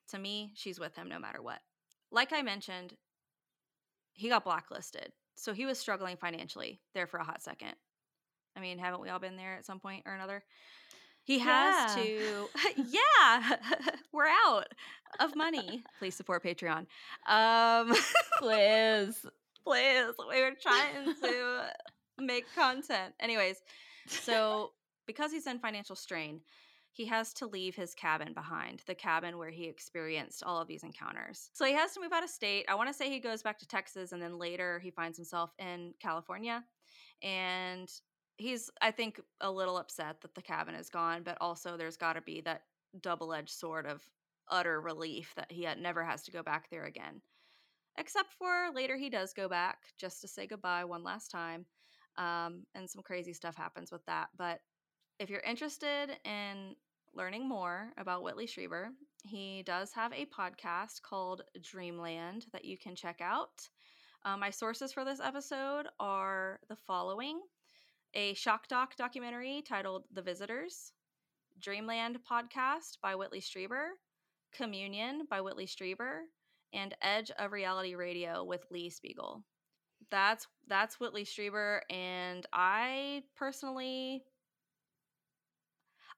To 0.10 0.20
me, 0.20 0.52
she's 0.56 0.80
with 0.80 0.96
him 0.96 1.08
no 1.08 1.20
matter 1.20 1.42
what. 1.42 1.60
Like 2.12 2.34
I 2.34 2.42
mentioned, 2.42 2.96
he 4.14 4.30
got 4.30 4.44
blacklisted. 4.44 5.12
So 5.36 5.54
he 5.54 5.66
was 5.66 5.80
struggling 5.80 6.18
financially 6.18 6.82
there 6.94 7.08
for 7.08 7.18
a 7.20 7.24
hot 7.24 7.42
second. 7.42 7.74
I 8.56 8.60
mean, 8.60 8.78
haven't 8.78 9.02
we 9.02 9.10
all 9.10 9.20
been 9.20 9.38
there 9.38 9.56
at 9.56 9.66
some 9.66 9.80
point 9.80 10.04
or 10.06 10.14
another? 10.14 10.44
He 11.24 11.40
has 11.40 11.96
Yeah. 11.96 12.04
to, 12.04 12.48
yeah, 12.90 13.56
we're 14.12 14.28
out 14.28 14.68
of 15.20 15.36
money. 15.36 15.84
Please 16.00 16.16
support 16.16 16.44
Patreon. 16.44 16.86
Um, 17.28 17.94
Please. 18.40 19.26
please, 19.64 20.14
we 20.30 20.42
were 20.42 20.52
trying 20.62 21.14
to 21.22 21.62
make 22.20 22.46
content. 22.56 23.14
Anyways, 23.20 23.62
so 24.08 24.72
because 25.06 25.32
he's 25.32 25.48
in 25.48 25.60
financial 25.60 25.96
strain, 25.96 26.42
he 26.94 27.06
has 27.06 27.34
to 27.34 27.48
leave 27.48 27.76
his 27.76 27.96
cabin 27.96 28.34
behind, 28.34 28.82
the 28.86 28.96
cabin 28.96 29.38
where 29.38 29.50
he 29.50 29.66
experienced 29.66 30.44
all 30.44 30.60
of 30.60 30.68
these 30.68 30.84
encounters. 30.84 31.50
So 31.54 31.66
he 31.66 31.74
has 31.74 31.94
to 31.94 32.02
move 32.02 32.12
out 32.12 32.24
of 32.24 32.30
state. 32.30 32.66
I 32.68 32.76
want 32.76 32.90
to 32.90 32.94
say 32.94 33.10
he 33.10 33.20
goes 33.20 33.42
back 33.42 33.58
to 33.60 33.68
Texas 33.68 34.12
and 34.12 34.22
then 34.22 34.38
later 34.38 34.80
he 34.80 34.92
finds 34.92 35.18
himself 35.18 35.52
in 35.58 35.94
California. 36.02 36.64
And 37.24 37.90
he's, 38.38 38.70
I 38.82 38.92
think, 38.92 39.22
a 39.40 39.50
little 39.50 39.78
upset 39.78 40.20
that 40.22 40.36
the 40.36 40.42
cabin 40.42 40.76
is 40.76 40.90
gone, 40.90 41.24
but 41.24 41.38
also 41.40 41.78
there's 41.78 41.98
got 41.98 42.14
to 42.14 42.22
be 42.22 42.42
that 42.42 42.64
double 43.00 43.34
edged 43.34 43.52
sword 43.52 43.86
of 43.86 44.02
utter 44.50 44.82
relief 44.82 45.34
that 45.38 45.52
he 45.52 45.68
never 45.80 46.04
has 46.04 46.24
to 46.24 46.32
go 46.32 46.44
back 46.44 46.70
there 46.70 46.86
again. 46.86 47.22
Except 47.98 48.34
for 48.34 48.70
later 48.74 48.98
he 48.98 49.10
does 49.10 49.34
go 49.34 49.48
back 49.48 49.78
just 49.98 50.22
to 50.22 50.28
say 50.28 50.46
goodbye 50.46 50.84
one 50.84 51.04
last 51.04 51.30
time. 51.30 51.66
Um, 52.18 52.64
and 52.76 52.90
some 52.90 53.02
crazy 53.02 53.32
stuff 53.32 53.56
happens 53.56 53.92
with 53.92 54.06
that. 54.08 54.28
But 54.38 54.60
if 55.22 55.30
you're 55.30 55.40
interested 55.42 56.18
in 56.26 56.76
learning 57.14 57.48
more 57.48 57.92
about 57.98 58.24
Whitley 58.24 58.48
Strieber, 58.48 58.88
he 59.24 59.62
does 59.68 59.94
have 59.94 60.12
a 60.14 60.26
podcast 60.26 61.04
called 61.04 61.44
Dreamland 61.62 62.48
that 62.54 62.66
you 62.66 62.76
can 62.76 62.96
check 62.96 63.22
out. 63.22 63.70
Uh, 64.26 64.36
my 64.36 64.50
sources 64.50 64.92
for 64.92 65.06
this 65.06 65.20
episode 65.20 65.86
are 66.00 66.60
the 66.70 66.76
following 66.88 67.40
a 68.16 68.34
shock 68.34 68.68
doc 68.68 68.96
documentary 68.96 69.62
titled 69.62 70.06
The 70.12 70.24
Visitors, 70.24 70.92
Dreamland 71.60 72.18
podcast 72.30 72.98
by 73.00 73.14
Whitley 73.14 73.42
Strieber, 73.42 73.90
Communion 74.52 75.28
by 75.30 75.40
Whitley 75.40 75.68
Strieber, 75.68 76.22
and 76.74 76.96
Edge 77.04 77.30
of 77.38 77.52
Reality 77.52 77.94
Radio 77.94 78.44
with 78.44 78.66
Lee 78.72 78.90
Spiegel. 78.90 79.44
That's 80.10 80.48
that's 80.68 81.00
Whitley 81.00 81.26
Strieber, 81.26 81.82
and 81.92 82.44
I 82.52 83.22
personally 83.36 84.24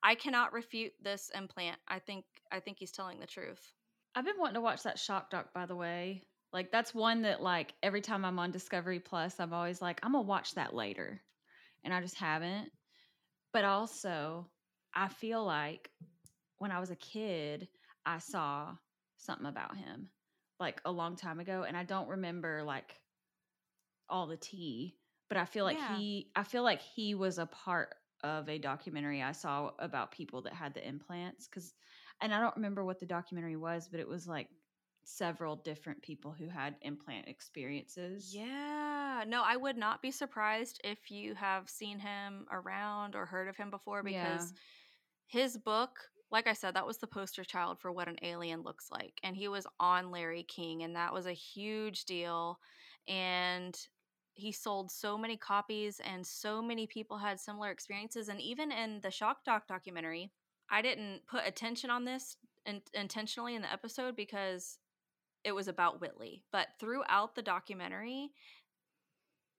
I 0.03 0.15
cannot 0.15 0.53
refute 0.53 0.91
this 1.01 1.31
implant. 1.33 1.77
I 1.87 1.99
think 1.99 2.25
I 2.51 2.59
think 2.59 2.77
he's 2.79 2.91
telling 2.91 3.19
the 3.19 3.27
truth. 3.27 3.73
I've 4.15 4.25
been 4.25 4.37
wanting 4.37 4.55
to 4.55 4.61
watch 4.61 4.83
that 4.83 4.99
shock 4.99 5.29
doc, 5.29 5.53
by 5.53 5.65
the 5.65 5.75
way. 5.75 6.23
Like 6.51 6.71
that's 6.71 6.93
one 6.93 7.23
that 7.23 7.41
like 7.41 7.73
every 7.81 8.01
time 8.01 8.25
I'm 8.25 8.37
on 8.37 8.51
Discovery 8.51 8.99
Plus, 8.99 9.39
I'm 9.39 9.53
always 9.53 9.81
like, 9.81 9.99
I'm 10.03 10.11
gonna 10.11 10.23
watch 10.23 10.53
that 10.55 10.75
later. 10.75 11.21
And 11.83 11.93
I 11.93 12.01
just 12.01 12.17
haven't. 12.17 12.69
But 13.53 13.65
also, 13.65 14.49
I 14.93 15.07
feel 15.07 15.43
like 15.43 15.89
when 16.57 16.71
I 16.71 16.79
was 16.79 16.91
a 16.91 16.95
kid, 16.95 17.67
I 18.05 18.19
saw 18.19 18.75
something 19.17 19.47
about 19.47 19.77
him 19.77 20.09
like 20.59 20.81
a 20.85 20.91
long 20.91 21.15
time 21.15 21.39
ago. 21.39 21.65
And 21.67 21.75
I 21.75 21.83
don't 21.83 22.09
remember 22.09 22.63
like 22.63 22.99
all 24.09 24.27
the 24.27 24.37
tea, 24.37 24.97
but 25.29 25.37
I 25.37 25.45
feel 25.45 25.65
like 25.65 25.77
Yeah. 25.77 25.97
he 25.97 26.31
I 26.35 26.43
feel 26.43 26.63
like 26.63 26.81
he 26.81 27.15
was 27.15 27.37
a 27.39 27.45
part 27.45 27.95
of 28.23 28.49
a 28.49 28.57
documentary 28.59 29.21
I 29.21 29.33
saw 29.33 29.71
about 29.79 30.11
people 30.11 30.41
that 30.43 30.53
had 30.53 30.73
the 30.73 30.87
implants 30.87 31.47
cuz 31.47 31.75
and 32.21 32.33
I 32.33 32.39
don't 32.39 32.55
remember 32.55 32.85
what 32.85 32.99
the 32.99 33.05
documentary 33.05 33.57
was, 33.57 33.89
but 33.89 33.99
it 33.99 34.07
was 34.07 34.27
like 34.27 34.49
several 35.05 35.55
different 35.57 36.01
people 36.01 36.33
who 36.33 36.47
had 36.47 36.77
implant 36.81 37.27
experiences. 37.27 38.39
Yeah. 38.39 39.23
No, 39.27 39.43
I 39.43 39.57
would 39.57 39.77
not 39.77 40.01
be 40.01 40.11
surprised 40.11 40.79
if 40.83 41.11
you 41.11 41.35
have 41.35 41.69
seen 41.69 41.99
him 41.99 42.47
around 42.51 43.15
or 43.15 43.25
heard 43.25 43.47
of 43.47 43.57
him 43.57 43.69
before 43.69 44.03
Yeah. 44.03 44.03
because 44.03 44.53
his 45.27 45.57
book, 45.57 45.99
like 46.31 46.47
I 46.47 46.53
said, 46.53 46.75
that 46.75 46.87
was 46.87 46.99
the 46.99 47.07
poster 47.07 47.43
child 47.43 47.79
for 47.79 47.91
what 47.91 48.07
an 48.07 48.17
alien 48.21 48.61
looks 48.61 48.91
like. 48.91 49.19
And 49.23 49.35
he 49.35 49.47
was 49.47 49.67
on 49.79 50.11
Larry 50.11 50.43
King, 50.43 50.83
and 50.83 50.95
that 50.95 51.13
was 51.13 51.25
a 51.25 51.33
huge 51.33 52.05
deal. 52.05 52.59
And 53.07 53.77
he 54.33 54.51
sold 54.51 54.91
so 54.91 55.17
many 55.17 55.37
copies, 55.37 55.99
and 56.03 56.25
so 56.25 56.61
many 56.61 56.87
people 56.87 57.17
had 57.17 57.39
similar 57.39 57.69
experiences. 57.69 58.29
And 58.29 58.41
even 58.41 58.71
in 58.71 58.99
the 59.01 59.11
Shock 59.11 59.43
Doc 59.45 59.67
documentary, 59.67 60.31
I 60.69 60.81
didn't 60.81 61.27
put 61.27 61.45
attention 61.45 61.89
on 61.89 62.05
this 62.05 62.37
in- 62.65 62.81
intentionally 62.93 63.55
in 63.55 63.61
the 63.61 63.71
episode 63.71 64.15
because 64.15 64.79
it 65.43 65.51
was 65.51 65.67
about 65.67 66.01
Whitley. 66.01 66.43
But 66.51 66.69
throughout 66.79 67.35
the 67.35 67.41
documentary, 67.41 68.31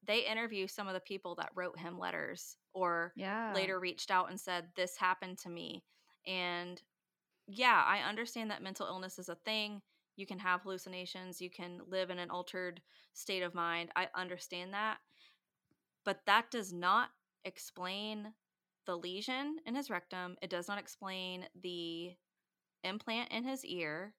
they 0.07 0.27
interview 0.27 0.67
some 0.67 0.89
of 0.89 0.95
the 0.95 1.01
people 1.01 1.35
that 1.37 1.53
wrote 1.55 1.79
him 1.79 1.99
letters 1.99 2.57
or 2.73 3.13
Yeah. 3.17 3.53
later 3.55 3.79
reached 3.79 4.11
out 4.11 4.29
and 4.29 4.41
said, 4.41 4.69
This 4.75 4.97
happened 4.97 5.39
to 5.41 5.49
me. 5.51 5.85
And 6.27 6.83
yeah, 7.47 7.83
I 7.87 8.01
understand 8.01 8.51
that 8.51 8.63
mental 8.63 8.87
illness 8.87 9.19
is 9.19 9.29
a 9.29 9.35
thing. 9.35 9.83
You 10.17 10.27
can 10.27 10.39
have 10.39 10.63
hallucinations, 10.63 11.41
you 11.41 11.51
can 11.51 11.81
live 11.89 12.11
in 12.11 12.19
an 12.19 12.31
altered 12.31 12.81
state 13.13 13.43
of 13.43 13.55
mind. 13.55 13.91
I 13.97 14.09
understand 14.15 14.73
that. 14.75 14.99
But 16.05 16.21
that 16.27 16.51
does 16.51 16.73
not 16.73 17.09
explain 17.45 18.33
the 18.87 18.97
lesion 18.97 19.57
in 19.67 19.75
his 19.75 19.91
rectum. 19.91 20.37
It 20.43 20.51
does 20.51 20.69
not 20.69 20.79
explain 20.79 21.47
the 21.63 22.13
implant 22.83 23.33
in 23.33 23.45
his 23.45 23.65
ear 23.65 24.15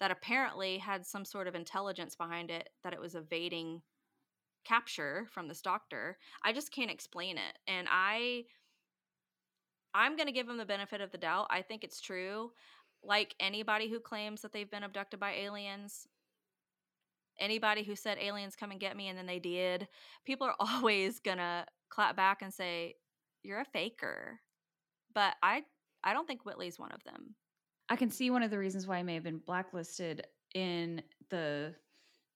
that 0.00 0.10
apparently 0.10 0.78
had 0.78 1.06
some 1.06 1.24
sort 1.24 1.46
of 1.46 1.54
intelligence 1.54 2.16
behind 2.16 2.50
it 2.50 2.70
that 2.82 2.92
it 2.92 3.00
was 3.00 3.14
evading 3.14 3.82
capture 4.64 5.26
from 5.30 5.48
this 5.48 5.62
doctor. 5.62 6.18
I 6.44 6.52
just 6.52 6.72
can't 6.72 6.90
explain 6.90 7.36
it. 7.36 7.58
And 7.66 7.86
I 7.90 8.44
I'm 9.94 10.16
going 10.16 10.26
to 10.26 10.32
give 10.32 10.48
him 10.48 10.56
the 10.56 10.64
benefit 10.64 11.00
of 11.00 11.12
the 11.12 11.18
doubt. 11.18 11.48
I 11.50 11.62
think 11.62 11.84
it's 11.84 12.00
true. 12.00 12.52
Like 13.04 13.34
anybody 13.40 13.88
who 13.88 14.00
claims 14.00 14.42
that 14.42 14.52
they've 14.52 14.70
been 14.70 14.84
abducted 14.84 15.18
by 15.18 15.32
aliens, 15.32 16.06
anybody 17.38 17.82
who 17.82 17.96
said 17.96 18.18
aliens 18.18 18.56
come 18.56 18.70
and 18.70 18.80
get 18.80 18.96
me 18.96 19.08
and 19.08 19.18
then 19.18 19.26
they 19.26 19.38
did, 19.38 19.88
people 20.24 20.46
are 20.46 20.56
always 20.60 21.20
to 21.20 21.66
clap 21.90 22.16
back 22.16 22.42
and 22.42 22.52
say 22.52 22.94
you're 23.42 23.60
a 23.60 23.64
faker. 23.64 24.40
But 25.14 25.34
I 25.42 25.62
I 26.04 26.12
don't 26.12 26.26
think 26.26 26.44
Whitley's 26.44 26.78
one 26.78 26.92
of 26.92 27.02
them. 27.04 27.34
I 27.88 27.96
can 27.96 28.10
see 28.10 28.30
one 28.30 28.42
of 28.42 28.50
the 28.50 28.58
reasons 28.58 28.86
why 28.86 28.98
he 28.98 29.02
may 29.02 29.14
have 29.14 29.22
been 29.22 29.42
blacklisted 29.44 30.26
in 30.54 31.02
the 31.30 31.74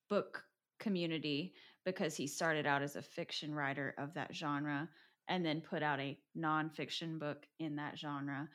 book 0.08 0.44
community 0.78 1.54
because 1.84 2.16
he 2.16 2.26
started 2.26 2.66
out 2.66 2.82
as 2.82 2.96
a 2.96 3.02
fiction 3.02 3.54
writer 3.54 3.94
of 3.98 4.12
that 4.14 4.34
genre 4.34 4.88
and 5.28 5.44
then 5.44 5.60
put 5.60 5.82
out 5.82 6.00
a 6.00 6.18
nonfiction 6.36 7.18
book 7.18 7.46
in 7.58 7.76
that 7.76 7.98
genre. 7.98 8.48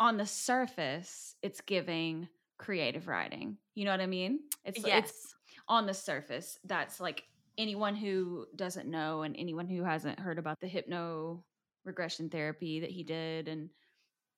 On 0.00 0.16
the 0.16 0.26
surface, 0.26 1.36
it's 1.42 1.60
giving 1.60 2.28
creative 2.58 3.08
writing. 3.08 3.56
You 3.74 3.84
know 3.84 3.90
what 3.90 4.00
I 4.00 4.06
mean? 4.06 4.40
It's 4.64 4.84
yes. 4.84 5.08
it's 5.08 5.34
on 5.68 5.86
the 5.86 5.94
surface. 5.94 6.58
That's 6.64 7.00
like 7.00 7.24
anyone 7.58 7.94
who 7.94 8.46
doesn't 8.56 8.90
know 8.90 9.22
and 9.22 9.36
anyone 9.36 9.68
who 9.68 9.84
hasn't 9.84 10.18
heard 10.18 10.38
about 10.38 10.60
the 10.60 10.66
hypno 10.66 11.44
regression 11.84 12.28
therapy 12.28 12.80
that 12.80 12.90
he 12.90 13.02
did 13.02 13.48
and 13.48 13.68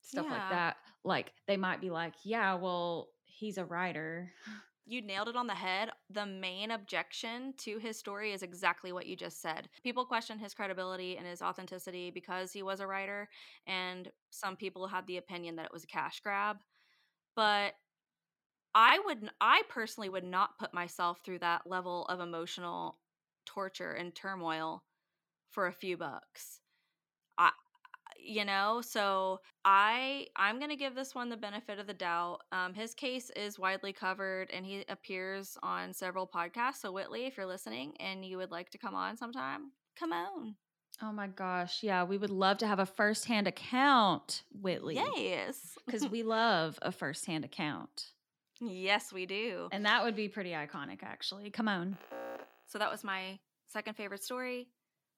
stuff 0.03 0.27
like 0.29 0.51
that 0.51 0.77
like 1.05 1.33
they 1.47 1.57
might 1.57 1.81
be 1.81 1.91
like 1.91 2.13
yeah 2.23 2.55
well 2.55 3.09
he's 3.25 3.59
a 3.59 3.65
writer 3.65 4.31
you 4.87 5.03
nailed 5.03 5.29
it 5.29 5.37
on 5.37 5.47
the 5.47 5.55
head. 5.55 5.91
The 6.11 6.27
main 6.27 6.71
objection 6.71 7.55
to 7.59 7.79
his 7.79 7.99
story 7.99 8.33
is 8.33 8.43
exactly 8.43 8.93
what 8.93 9.07
you 9.07 9.17
just 9.17 9.43
said. 9.43 9.69
People 9.83 10.05
question 10.07 10.39
his 10.39 10.55
credibility 10.55 11.17
and 11.17 11.27
his 11.27 11.43
authenticity 11.43 12.11
because 12.11 12.53
he 12.53 12.63
was 12.63 12.81
a 12.81 12.87
writer, 12.87 13.29
and 13.67 14.11
some 14.31 14.57
people 14.57 14.87
had 14.87 15.07
the 15.07 15.17
opinion 15.19 15.57
that 15.57 15.67
it 15.67 15.73
was 15.73 15.85
a 15.85 15.89
cash 15.89 16.21
grab. 16.21 16.59
But 17.35 17.75
I 18.75 19.01
would 19.07 19.31
I 19.41 19.63
personally 19.69 20.09
would 20.09 20.25
not 20.25 20.59
put 20.59 20.75
myself 20.75 21.21
through 21.25 21.41
that 21.41 21.67
level 21.67 22.05
of 22.07 22.21
emotional 22.21 22.99
torture 23.45 23.93
and 23.93 24.15
turmoil 24.15 24.85
for 25.51 25.67
a 25.67 25.73
few 25.73 25.97
bucks. 25.97 26.61
You 28.19 28.45
know, 28.45 28.83
so 28.85 29.41
I 29.65 30.27
I'm 30.37 30.61
to 30.61 30.77
give 30.77 30.95
this 30.95 31.15
one 31.15 31.29
the 31.29 31.37
benefit 31.37 31.79
of 31.79 31.87
the 31.87 31.95
doubt. 31.95 32.41
Um 32.53 32.75
his 32.75 32.95
case 32.95 33.31
is 33.37 33.59
widely 33.59 33.93
covered 33.93 34.51
and 34.51 34.67
he 34.67 34.85
appears 34.89 35.57
on 35.63 35.93
several 35.93 36.27
podcasts. 36.27 36.77
So 36.81 36.93
Whitley, 36.93 37.27
if 37.27 37.37
you're 37.37 37.47
listening 37.47 37.95
and 38.01 38.25
you 38.25 38.39
would 38.39 38.51
like 38.51 38.71
to 38.71 38.79
come 38.79 38.95
on 38.95 39.17
sometime, 39.17 39.73
come 39.99 40.13
on. 40.13 40.57
Oh 41.03 41.13
my 41.13 41.27
gosh. 41.27 41.83
Yeah, 41.83 42.05
we 42.05 42.17
would 42.17 42.31
love 42.31 42.59
to 42.59 42.67
have 42.67 42.79
a 42.79 42.87
firsthand 42.87 43.47
account, 43.47 44.43
Whitley. 44.61 44.95
Yes. 44.95 45.77
Because 45.85 46.09
we 46.09 46.23
love 46.23 46.79
a 46.81 46.91
firsthand 46.91 47.45
account. 47.45 48.13
Yes, 48.61 49.13
we 49.13 49.27
do. 49.27 49.69
And 49.73 49.85
that 49.85 50.05
would 50.05 50.17
be 50.17 50.29
pretty 50.29 50.53
iconic, 50.53 51.03
actually. 51.03 51.51
Come 51.51 51.69
on. 51.69 51.99
So 52.67 52.79
that 52.79 52.91
was 52.91 53.05
my 53.05 53.39
second 53.67 53.95
favorite 53.95 54.23
story. 54.23 54.69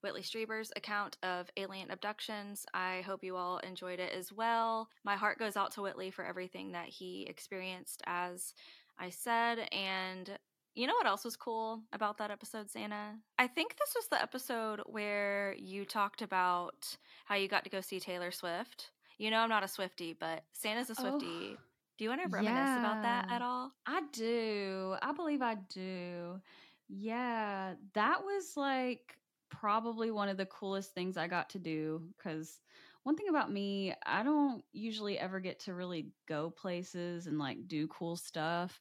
Whitley 0.03 0.23
Strieber's 0.23 0.73
account 0.77 1.17
of 1.23 1.51
alien 1.57 1.91
abductions. 1.91 2.65
I 2.73 3.03
hope 3.07 3.25
you 3.25 3.37
all 3.37 3.59
enjoyed 3.59 3.99
it 3.99 4.13
as 4.13 4.33
well. 4.33 4.89
My 5.05 5.17
heart 5.17 5.39
goes 5.39 5.57
out 5.57 5.73
to 5.73 5.83
Whitley 5.83 6.11
for 6.11 6.25
everything 6.25 6.73
that 6.73 6.89
he 6.89 7.27
experienced, 7.29 8.03
as 8.07 8.55
I 8.99 9.11
said. 9.11 9.69
And 9.73 10.39
you 10.75 10.87
know 10.87 10.95
what 10.95 11.07
else 11.07 11.25
was 11.25 11.37
cool 11.37 11.83
about 11.93 12.19
that 12.19 12.31
episode, 12.31 12.71
Sannah? 12.71 13.17
I 13.39 13.49
think 13.49 13.77
this 13.77 13.95
was 13.97 14.07
the 14.09 14.23
episode 14.23 14.81
where 14.87 15.55
you 15.59 15.85
talked 15.85 16.23
about 16.23 16.97
how 17.25 17.35
you 17.35 17.49
got 17.49 17.65
to 17.65 17.71
go 17.71 17.81
see 17.81 17.99
Taylor 17.99 18.31
Swift. 18.31 18.91
You 19.19 19.33
know, 19.33 19.39
I'm 19.39 19.49
not 19.49 19.65
a 19.65 19.69
Swifty, 19.69 20.13
but 20.19 20.45
Sannah's 20.53 20.91
a 20.91 20.95
Swifty. 20.95 21.27
Oh, 21.27 21.57
do 21.99 22.05
you 22.05 22.11
want 22.11 22.23
to 22.23 22.29
reminisce 22.29 22.55
yeah, 22.55 22.79
about 22.79 23.03
that 23.03 23.27
at 23.29 23.43
all? 23.43 23.73
I 23.85 24.03
do. 24.13 24.95
I 25.03 25.11
believe 25.11 25.43
I 25.43 25.57
do. 25.69 26.41
Yeah, 26.89 27.75
that 27.95 28.23
was 28.25 28.57
like 28.57 29.19
probably 29.51 30.11
one 30.11 30.29
of 30.29 30.37
the 30.37 30.47
coolest 30.47 30.95
things 30.95 31.17
I 31.17 31.29
got 31.29 31.51
to 31.51 31.59
do 31.59 32.03
because 32.17 32.61
one 33.03 33.17
thing 33.17 33.29
about 33.29 33.51
me, 33.51 33.95
I 34.05 34.23
don't 34.23 34.63
usually 34.73 35.19
ever 35.19 35.41
get 35.41 35.61
to 35.61 35.75
really 35.75 36.09
go 36.29 36.51
places 36.51 37.27
and 37.27 37.39
like 37.39 37.67
do 37.67 37.89
cool 37.89 38.17
stuff. 38.17 38.81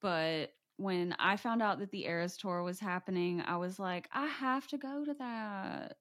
But 0.00 0.50
when 0.76 1.14
I 1.18 1.36
found 1.36 1.62
out 1.62 1.78
that 1.78 1.90
the 1.90 2.06
Eras 2.06 2.36
tour 2.36 2.62
was 2.62 2.80
happening, 2.80 3.42
I 3.46 3.56
was 3.56 3.78
like, 3.78 4.08
I 4.12 4.26
have 4.26 4.66
to 4.68 4.78
go 4.78 5.04
to 5.04 5.14
that. 5.14 5.96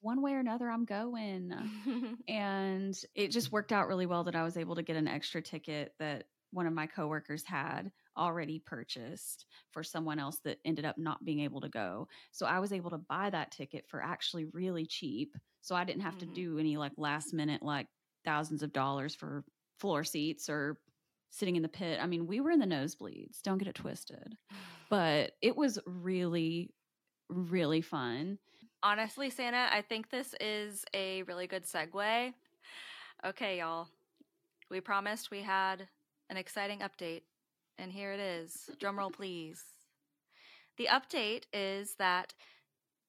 One 0.00 0.22
way 0.22 0.34
or 0.34 0.38
another, 0.38 0.70
I'm 0.70 0.84
going. 0.84 1.52
and 2.28 2.96
it 3.14 3.28
just 3.28 3.50
worked 3.50 3.72
out 3.72 3.88
really 3.88 4.06
well 4.06 4.24
that 4.24 4.36
I 4.36 4.44
was 4.44 4.56
able 4.56 4.76
to 4.76 4.82
get 4.82 4.96
an 4.96 5.08
extra 5.08 5.40
ticket 5.42 5.94
that 5.98 6.24
one 6.52 6.66
of 6.66 6.72
my 6.72 6.86
coworkers 6.86 7.44
had 7.44 7.90
already 8.18 8.58
purchased 8.58 9.46
for 9.70 9.82
someone 9.82 10.18
else 10.18 10.38
that 10.44 10.58
ended 10.64 10.84
up 10.84 10.98
not 10.98 11.24
being 11.24 11.40
able 11.40 11.60
to 11.60 11.68
go. 11.68 12.08
So 12.32 12.46
I 12.46 12.58
was 12.58 12.72
able 12.72 12.90
to 12.90 12.98
buy 12.98 13.30
that 13.30 13.52
ticket 13.52 13.86
for 13.88 14.02
actually 14.02 14.44
really 14.46 14.84
cheap. 14.84 15.36
So 15.62 15.74
I 15.74 15.84
didn't 15.84 16.02
have 16.02 16.16
mm-hmm. 16.16 16.34
to 16.34 16.34
do 16.34 16.58
any 16.58 16.76
like 16.76 16.92
last 16.96 17.32
minute, 17.32 17.62
like 17.62 17.86
thousands 18.24 18.62
of 18.62 18.72
dollars 18.72 19.14
for 19.14 19.44
floor 19.78 20.04
seats 20.04 20.48
or 20.48 20.78
sitting 21.30 21.56
in 21.56 21.62
the 21.62 21.68
pit. 21.68 21.98
I 22.02 22.06
mean, 22.06 22.26
we 22.26 22.40
were 22.40 22.50
in 22.50 22.58
the 22.58 22.66
nosebleeds, 22.66 23.42
don't 23.42 23.58
get 23.58 23.68
it 23.68 23.74
twisted. 23.74 24.36
But 24.90 25.32
it 25.42 25.56
was 25.56 25.78
really, 25.86 26.70
really 27.28 27.82
fun. 27.82 28.38
Honestly, 28.82 29.28
Sannah, 29.28 29.68
I 29.70 29.82
think 29.82 30.08
this 30.08 30.34
is 30.40 30.84
a 30.94 31.22
really 31.24 31.46
good 31.46 31.64
segue. 31.64 32.32
Okay, 33.26 33.58
y'all. 33.58 33.88
We 34.70 34.80
promised 34.80 35.30
we 35.30 35.42
had 35.42 35.88
an 36.30 36.36
exciting 36.36 36.80
update, 36.80 37.22
and 37.78 37.92
here 37.92 38.12
it 38.12 38.20
is. 38.20 38.70
Drumroll, 38.80 39.12
please. 39.12 39.62
The 40.76 40.88
update 40.90 41.44
is 41.52 41.94
that 41.98 42.34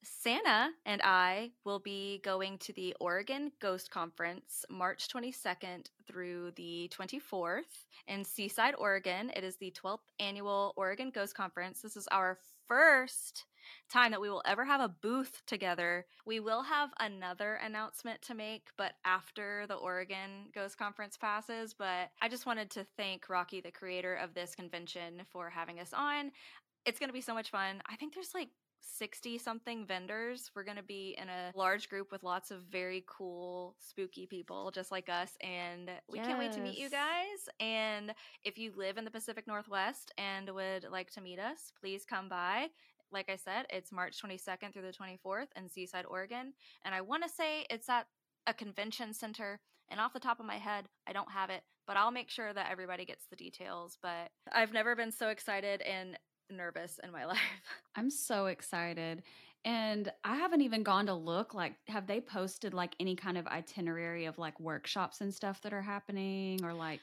Sannah 0.01 0.71
and 0.85 1.01
I 1.03 1.51
will 1.65 1.79
be 1.79 2.19
going 2.23 2.57
to 2.59 2.73
the 2.73 2.95
Oregon 2.99 3.51
Ghost 3.59 3.91
Conference 3.91 4.65
March 4.69 5.09
22nd 5.09 5.87
through 6.07 6.51
the 6.55 6.89
24th 6.97 7.85
in 8.07 8.23
Seaside, 8.23 8.75
Oregon. 8.77 9.31
It 9.35 9.43
is 9.43 9.57
the 9.57 9.71
12th 9.71 9.99
annual 10.19 10.73
Oregon 10.77 11.11
Ghost 11.13 11.35
Conference. 11.35 11.81
This 11.81 11.97
is 11.97 12.07
our 12.11 12.39
first 12.69 13.45
time 13.91 14.11
that 14.11 14.21
we 14.21 14.29
will 14.29 14.43
ever 14.45 14.63
have 14.63 14.81
a 14.81 14.95
booth 15.01 15.41
together. 15.45 16.05
We 16.25 16.39
will 16.39 16.63
have 16.63 16.91
another 16.99 17.55
announcement 17.55 18.21
to 18.23 18.33
make, 18.33 18.69
but 18.77 18.93
after 19.03 19.65
the 19.67 19.75
Oregon 19.75 20.47
Ghost 20.53 20.77
Conference 20.77 21.17
passes. 21.17 21.73
But 21.73 22.11
I 22.21 22.29
just 22.29 22.45
wanted 22.45 22.69
to 22.71 22.85
thank 22.95 23.29
Rocky, 23.29 23.59
the 23.61 23.71
creator 23.71 24.15
of 24.15 24.33
this 24.33 24.55
convention, 24.55 25.23
for 25.29 25.49
having 25.49 25.79
us 25.79 25.91
on. 25.93 26.31
It's 26.85 26.99
going 26.99 27.09
to 27.09 27.13
be 27.13 27.21
so 27.21 27.33
much 27.33 27.49
fun. 27.49 27.81
I 27.89 27.95
think 27.95 28.13
there's 28.13 28.33
like 28.33 28.49
60 28.81 29.37
something 29.37 29.85
vendors. 29.85 30.51
We're 30.55 30.63
going 30.63 30.77
to 30.77 30.83
be 30.83 31.15
in 31.19 31.29
a 31.29 31.51
large 31.55 31.89
group 31.89 32.11
with 32.11 32.23
lots 32.23 32.51
of 32.51 32.61
very 32.63 33.03
cool, 33.07 33.75
spooky 33.79 34.25
people 34.25 34.71
just 34.71 34.91
like 34.91 35.09
us. 35.09 35.31
And 35.41 35.89
we 36.09 36.17
yes. 36.17 36.27
can't 36.27 36.39
wait 36.39 36.51
to 36.53 36.61
meet 36.61 36.77
you 36.77 36.89
guys. 36.89 37.49
And 37.59 38.13
if 38.43 38.57
you 38.57 38.71
live 38.75 38.97
in 38.97 39.05
the 39.05 39.11
Pacific 39.11 39.47
Northwest 39.47 40.11
and 40.17 40.49
would 40.49 40.87
like 40.91 41.11
to 41.11 41.21
meet 41.21 41.39
us, 41.39 41.71
please 41.79 42.05
come 42.05 42.29
by. 42.29 42.67
Like 43.11 43.29
I 43.29 43.35
said, 43.35 43.65
it's 43.69 43.91
March 43.91 44.21
22nd 44.21 44.71
through 44.71 44.83
the 44.83 44.93
24th 44.93 45.47
in 45.55 45.67
Seaside, 45.69 46.05
Oregon. 46.07 46.53
And 46.85 46.93
I 46.93 47.01
want 47.01 47.23
to 47.23 47.29
say 47.29 47.65
it's 47.69 47.89
at 47.89 48.07
a 48.47 48.53
convention 48.53 49.13
center. 49.13 49.59
And 49.91 49.99
off 49.99 50.13
the 50.13 50.19
top 50.19 50.39
of 50.39 50.45
my 50.45 50.57
head, 50.57 50.85
I 51.07 51.13
don't 51.13 51.31
have 51.31 51.49
it, 51.49 51.63
but 51.87 51.97
I'll 51.97 52.11
make 52.11 52.29
sure 52.29 52.53
that 52.53 52.69
everybody 52.71 53.05
gets 53.05 53.25
the 53.25 53.35
details. 53.35 53.97
But 54.03 54.29
I've 54.51 54.71
never 54.71 54.95
been 54.95 55.11
so 55.11 55.29
excited 55.29 55.81
and 55.81 56.17
nervous 56.51 56.99
in 57.03 57.11
my 57.11 57.25
life. 57.33 57.39
I'm 57.95 58.09
so 58.09 58.47
excited. 58.47 59.23
And 59.65 60.11
I 60.23 60.37
haven't 60.37 60.61
even 60.61 60.83
gone 60.83 61.07
to 61.07 61.13
look 61.13 61.53
like 61.53 61.75
have 61.87 62.07
they 62.07 62.21
posted 62.21 62.73
like 62.73 62.95
any 62.99 63.15
kind 63.15 63.37
of 63.37 63.45
itinerary 63.47 64.25
of 64.25 64.37
like 64.37 64.57
workshops 64.59 65.21
and 65.21 65.33
stuff 65.33 65.61
that 65.61 65.73
are 65.73 65.81
happening 65.81 66.63
or 66.63 66.73
like 66.73 67.01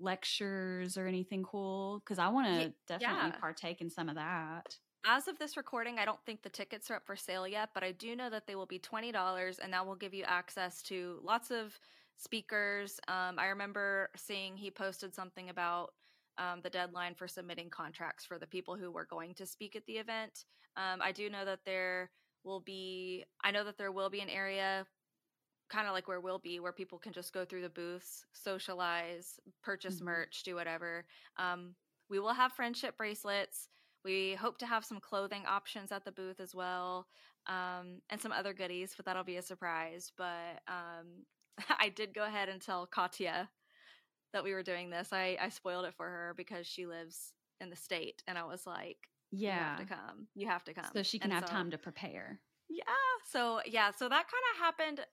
lectures 0.00 0.96
or 0.96 1.06
anything 1.06 1.44
cool 1.44 2.02
cuz 2.04 2.18
I 2.18 2.28
want 2.28 2.48
to 2.48 2.72
definitely 2.88 3.30
yeah. 3.30 3.38
partake 3.38 3.80
in 3.80 3.88
some 3.88 4.08
of 4.08 4.16
that. 4.16 4.76
As 5.04 5.28
of 5.28 5.38
this 5.38 5.56
recording, 5.56 5.98
I 5.98 6.04
don't 6.04 6.24
think 6.24 6.42
the 6.42 6.48
tickets 6.48 6.90
are 6.90 6.96
up 6.96 7.06
for 7.06 7.16
sale 7.16 7.46
yet, 7.46 7.70
but 7.74 7.82
I 7.82 7.92
do 7.92 8.14
know 8.14 8.30
that 8.30 8.46
they 8.46 8.54
will 8.54 8.66
be 8.66 8.78
$20 8.78 9.58
and 9.58 9.72
that 9.72 9.84
will 9.84 9.96
give 9.96 10.14
you 10.14 10.24
access 10.24 10.80
to 10.84 11.20
lots 11.22 11.50
of 11.50 11.78
speakers. 12.16 13.00
Um, 13.08 13.38
I 13.38 13.46
remember 13.46 14.10
seeing 14.16 14.56
he 14.56 14.70
posted 14.70 15.12
something 15.12 15.50
about 15.50 15.92
um, 16.38 16.60
the 16.62 16.70
deadline 16.70 17.14
for 17.14 17.28
submitting 17.28 17.70
contracts 17.70 18.24
for 18.24 18.38
the 18.38 18.46
people 18.46 18.76
who 18.76 18.90
were 18.90 19.06
going 19.10 19.34
to 19.34 19.46
speak 19.46 19.76
at 19.76 19.84
the 19.86 19.94
event. 19.94 20.44
Um, 20.76 21.00
I 21.02 21.12
do 21.12 21.28
know 21.28 21.44
that 21.44 21.60
there 21.64 22.10
will 22.44 22.60
be, 22.60 23.24
I 23.44 23.50
know 23.50 23.64
that 23.64 23.78
there 23.78 23.92
will 23.92 24.10
be 24.10 24.20
an 24.20 24.30
area 24.30 24.86
kind 25.72 25.86
of 25.86 25.94
like 25.94 26.06
where 26.06 26.20
we'll 26.20 26.38
be 26.38 26.60
where 26.60 26.72
people 26.72 26.98
can 26.98 27.12
just 27.12 27.32
go 27.32 27.44
through 27.44 27.62
the 27.62 27.68
booths, 27.68 28.26
socialize, 28.32 29.40
purchase 29.62 29.96
mm-hmm. 29.96 30.06
merch, 30.06 30.42
do 30.44 30.54
whatever. 30.54 31.04
Um, 31.38 31.74
we 32.10 32.20
will 32.20 32.34
have 32.34 32.52
friendship 32.52 32.96
bracelets. 32.98 33.68
We 34.04 34.34
hope 34.34 34.58
to 34.58 34.66
have 34.66 34.84
some 34.84 35.00
clothing 35.00 35.44
options 35.48 35.92
at 35.92 36.04
the 36.04 36.12
booth 36.12 36.40
as 36.40 36.54
well, 36.54 37.06
um, 37.46 38.00
and 38.10 38.20
some 38.20 38.32
other 38.32 38.52
goodies, 38.52 38.92
but 38.96 39.06
that'll 39.06 39.24
be 39.24 39.36
a 39.36 39.42
surprise. 39.42 40.12
But 40.18 40.60
um, 40.68 41.24
I 41.78 41.88
did 41.88 42.12
go 42.14 42.24
ahead 42.24 42.48
and 42.48 42.60
tell 42.60 42.86
Katya 42.86 43.48
that 44.32 44.44
we 44.44 44.52
were 44.52 44.62
doing 44.62 44.90
this. 44.90 45.12
I 45.12 45.36
I 45.40 45.48
spoiled 45.48 45.84
it 45.84 45.94
for 45.94 46.06
her 46.06 46.34
because 46.36 46.66
she 46.66 46.86
lives 46.86 47.32
in 47.60 47.70
the 47.70 47.76
state, 47.76 48.22
and 48.26 48.38
I 48.38 48.44
was 48.44 48.66
like, 48.66 49.08
"Yeah, 49.30 49.54
you 49.54 49.60
have 49.60 49.78
to 49.78 49.86
come. 49.86 50.26
You 50.34 50.46
have 50.48 50.64
to 50.64 50.74
come." 50.74 50.90
So 50.92 51.02
she 51.02 51.18
can 51.18 51.30
and 51.30 51.40
have 51.40 51.48
so, 51.48 51.54
time 51.54 51.70
to 51.70 51.78
prepare. 51.78 52.40
Yeah. 52.68 52.84
So 53.30 53.60
yeah. 53.66 53.90
So 53.90 54.08
that 54.08 54.26
kind 54.28 54.44
of 54.54 54.60
happened 54.60 55.06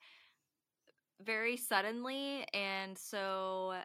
very 1.22 1.58
suddenly, 1.58 2.46
and 2.54 2.98
so 2.98 3.76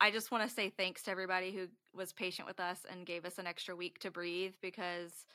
I 0.00 0.10
just 0.10 0.30
want 0.30 0.48
to 0.48 0.54
say 0.54 0.70
thanks 0.70 1.02
to 1.04 1.10
everybody 1.10 1.52
who 1.52 1.66
was 1.94 2.12
patient 2.12 2.46
with 2.46 2.60
us 2.60 2.80
and 2.90 3.06
gave 3.06 3.24
us 3.24 3.38
an 3.38 3.46
extra 3.46 3.74
week 3.74 3.98
to 4.00 4.10
breathe 4.10 4.54
because 4.60 5.26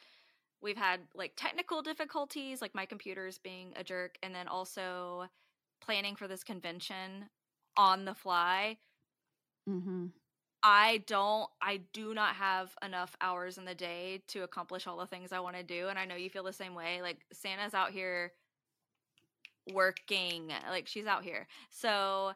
we've 0.61 0.77
had 0.77 1.01
like 1.15 1.33
technical 1.35 1.81
difficulties, 1.81 2.61
like 2.61 2.75
my 2.75 2.85
computer's 2.85 3.37
being 3.37 3.73
a 3.75 3.83
jerk, 3.83 4.17
and 4.21 4.33
then 4.33 4.47
also 4.47 5.25
planning 5.81 6.15
for 6.15 6.27
this 6.27 6.43
convention 6.43 7.29
on 7.77 8.05
the 8.05 8.13
fly. 8.13 8.77
Mm-hmm. 9.69 10.07
I 10.61 11.03
don't, 11.07 11.49
I 11.61 11.81
do 11.93 12.13
not 12.13 12.35
have 12.35 12.75
enough 12.83 13.15
hours 13.21 13.57
in 13.57 13.65
the 13.65 13.75
day 13.75 14.21
to 14.27 14.43
accomplish 14.43 14.87
all 14.87 14.97
the 14.97 15.05
things 15.05 15.31
I 15.31 15.39
want 15.39 15.55
to 15.55 15.63
do. 15.63 15.87
And 15.87 15.97
I 15.97 16.05
know 16.05 16.15
you 16.15 16.29
feel 16.29 16.43
the 16.43 16.51
same 16.51 16.75
way. 16.75 17.01
Like 17.01 17.19
Sannah's 17.31 17.73
out 17.73 17.91
here 17.91 18.33
working, 19.73 20.51
like 20.69 20.87
she's 20.87 21.05
out 21.05 21.23
here. 21.23 21.47
So 21.69 22.33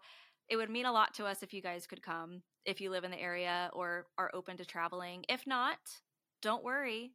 it 0.48 0.56
would 0.56 0.70
mean 0.70 0.86
a 0.86 0.92
lot 0.92 1.14
to 1.16 1.26
us 1.26 1.44
if 1.44 1.54
you 1.54 1.62
guys 1.62 1.86
could 1.86 2.02
come, 2.02 2.44
if 2.66 2.80
you 2.80 2.92
live 2.92 3.04
in 3.04 3.12
the 3.12 3.20
area 3.20 3.70
or 3.74 4.08
are 4.18 4.32
open 4.34 4.56
to 4.58 4.66
traveling. 4.66 5.26
If 5.28 5.46
not, 5.46 5.80
don't 6.42 6.64
worry. 6.64 7.12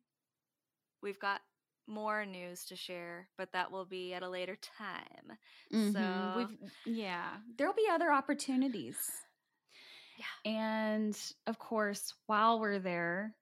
We've 1.03 1.19
got 1.19 1.41
more 1.89 2.25
news 2.27 2.65
to 2.67 2.77
share, 2.77 3.29
but 3.37 3.53
that 3.53 3.73
will 3.73 3.87
be 3.87 4.15
at 4.15 4.23
a 4.23 4.29
later 4.29 4.57
time. 4.79 5.39
Mm-hmm. 5.73 5.93
So, 5.93 6.35
We've, 6.37 6.97
yeah, 6.97 7.29
there'll 7.57 7.75
be 7.75 7.89
other 7.91 8.13
opportunities. 8.13 8.97
Yeah. 10.19 10.53
And 10.53 11.19
of 11.47 11.59
course, 11.59 12.13
while 12.27 12.61
we're 12.61 12.79
there, 12.79 13.35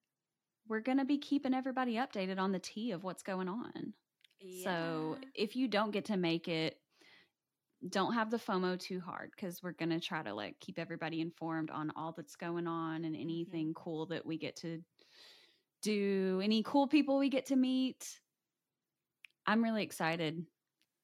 we're 0.68 0.80
going 0.80 0.98
to 0.98 1.04
be 1.04 1.18
keeping 1.18 1.54
everybody 1.54 1.94
updated 1.94 2.38
on 2.38 2.52
the 2.52 2.58
tea 2.58 2.92
of 2.92 3.04
what's 3.04 3.22
going 3.22 3.48
on. 3.48 3.94
So 4.62 5.16
if 5.34 5.56
you 5.56 5.66
don't 5.66 5.90
get 5.90 6.06
to 6.06 6.16
make 6.16 6.46
it, 6.46 6.78
don't 7.88 8.14
have 8.14 8.30
the 8.30 8.38
FOMO 8.38 8.78
too 8.78 9.00
hard 9.00 9.30
because 9.34 9.62
we're 9.62 9.72
going 9.72 9.90
to 9.90 10.00
try 10.00 10.22
to 10.22 10.34
like 10.34 10.58
keep 10.60 10.78
everybody 10.78 11.20
informed 11.20 11.70
on 11.70 11.92
all 11.96 12.12
that's 12.12 12.36
going 12.36 12.66
on 12.66 13.04
and 13.04 13.16
anything 13.16 13.74
cool 13.74 14.06
that 14.06 14.24
we 14.24 14.38
get 14.38 14.56
to 14.56 14.82
do, 15.82 16.40
any 16.42 16.62
cool 16.62 16.86
people 16.86 17.18
we 17.18 17.28
get 17.28 17.46
to 17.46 17.56
meet. 17.56 18.18
I'm 19.46 19.62
really 19.62 19.82
excited. 19.82 20.44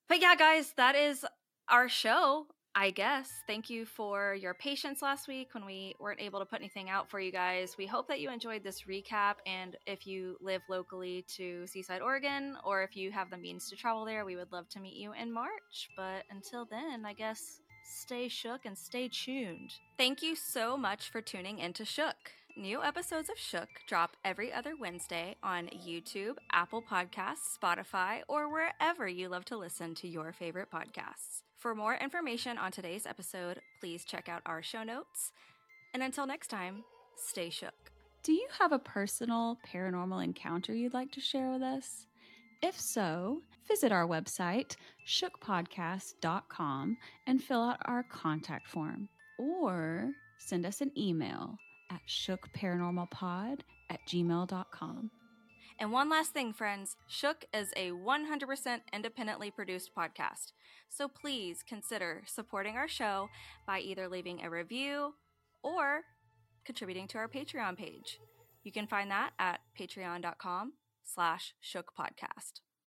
But 0.09 0.20
yeah, 0.20 0.35
guys, 0.35 0.74
that 0.77 0.94
is 0.94 1.24
our 1.69 1.89
show, 1.89 2.47
I 2.74 2.90
guess. 2.90 3.31
Thank 3.47 3.70
you 3.70 3.86
for 3.86 4.35
your 4.35 4.55
patience 4.55 5.01
last 5.01 5.28
week 5.28 5.55
when 5.55 5.64
we 5.64 5.94
weren't 6.01 6.20
able 6.20 6.40
to 6.40 6.47
put 6.47 6.60
anything 6.60 6.90
out 6.90 7.10
for 7.10 7.20
you 7.20 7.31
guys. 7.31 7.77
We 7.78 7.86
hope 7.86 8.09
that 8.09 8.20
you 8.20 8.31
enjoyed 8.31 8.64
this 8.64 8.82
recap. 8.89 9.35
And 9.47 9.77
if 9.86 10.06
you 10.06 10.36
live 10.40 10.62
locally 10.69 11.24
to 11.36 11.66
Seaside, 11.66 12.02
Oregon, 12.02 12.56
or 12.64 12.82
if 12.82 12.97
you 12.97 13.12
have 13.12 13.31
the 13.31 13.39
means 13.39 13.69
to 13.70 13.77
travel 13.77 14.05
there, 14.05 14.24
we 14.24 14.36
would 14.36 14.52
love 14.52 14.69
to 14.70 14.81
meet 14.81 14.97
you 14.97 15.12
in 15.12 15.32
March. 15.32 15.89
But 15.97 16.24
until 16.31 16.66
then, 16.70 17.05
I 17.06 17.12
guess 17.12 17.60
stay 17.85 18.28
shook 18.28 18.64
and 18.64 18.77
stay 18.77 19.09
tuned. 19.09 19.70
Thank 19.98 20.23
you 20.23 20.35
so 20.35 20.77
much 20.77 21.10
for 21.10 21.20
tuning 21.20 21.59
into 21.59 21.85
Shook. 21.85 22.32
New 22.57 22.83
episodes 22.83 23.31
of 23.31 23.39
Shook 23.39 23.69
drop 23.87 24.15
every 24.27 24.53
other 24.53 24.74
Wednesday 24.79 25.37
on 25.43 25.69
YouTube, 25.69 26.37
Apple 26.53 26.83
Podcasts, 26.83 27.57
Spotify, 27.59 28.20
or 28.29 28.53
wherever 28.53 29.09
you 29.09 29.31
love 29.31 29.47
to 29.47 29.57
listen 29.57 29.95
to 29.95 30.07
your 30.07 30.33
favorite 30.33 30.69
podcasts. 30.70 31.45
For 31.57 31.74
more 31.74 31.95
information 31.95 32.59
on 32.59 32.70
today's 32.70 33.07
episode, 33.07 33.62
please 33.81 34.05
check 34.05 34.29
out 34.29 34.43
our 34.45 34.62
show 34.62 34.83
notes. 34.83 35.33
And 35.95 36.03
until 36.03 36.27
next 36.27 36.49
time, 36.49 36.85
stay 37.16 37.49
shook. 37.49 37.91
Do 38.23 38.33
you 38.33 38.47
have 38.59 38.73
a 38.73 38.79
personal 38.79 39.59
paranormal 39.66 40.23
encounter 40.23 40.74
you'd 40.74 40.93
like 40.93 41.12
to 41.12 41.20
share 41.20 41.51
with 41.51 41.62
us? 41.62 42.07
If 42.62 42.79
so, 42.79 43.41
visit 43.66 43.93
our 43.93 44.07
website, 44.07 44.77
shookpodcast.com, 45.09 46.99
and 47.27 47.43
fill 47.43 47.62
out 47.62 47.79
our 47.87 48.03
contact 48.03 48.69
form. 48.69 49.09
Or 49.39 50.11
send 50.39 50.66
us 50.66 50.83
an 50.83 50.93
email 50.99 51.57
at 51.93 52.01
shookparanormalpod 52.09 53.60
at 53.90 54.01
gmail.com. 54.09 55.10
And 55.78 55.90
one 55.90 56.09
last 56.09 56.32
thing, 56.32 56.52
friends 56.52 56.97
Shook 57.09 57.44
is 57.52 57.73
a 57.77 57.90
100% 57.90 58.81
independently 58.93 59.51
produced 59.51 59.90
podcast. 59.97 60.52
So 60.89 61.09
please 61.09 61.64
consider 61.66 62.23
supporting 62.27 62.77
our 62.77 62.89
show 62.89 63.28
by 63.66 63.81
either 63.81 64.09
leaving 64.09 64.44
a 64.44 64.51
review 64.51 65.14
or 65.62 66.02
contributing 66.64 67.09
to 67.09 67.19
our 67.19 67.28
Patreon 67.28 67.77
page. 67.77 68.20
You 68.62 68.70
can 68.70 68.86
find 68.86 69.10
that 69.10 69.32
at 69.39 69.60
patreon.com 69.78 70.74
slash 71.02 71.55
shook 71.60 71.93
podcast. 71.98 72.60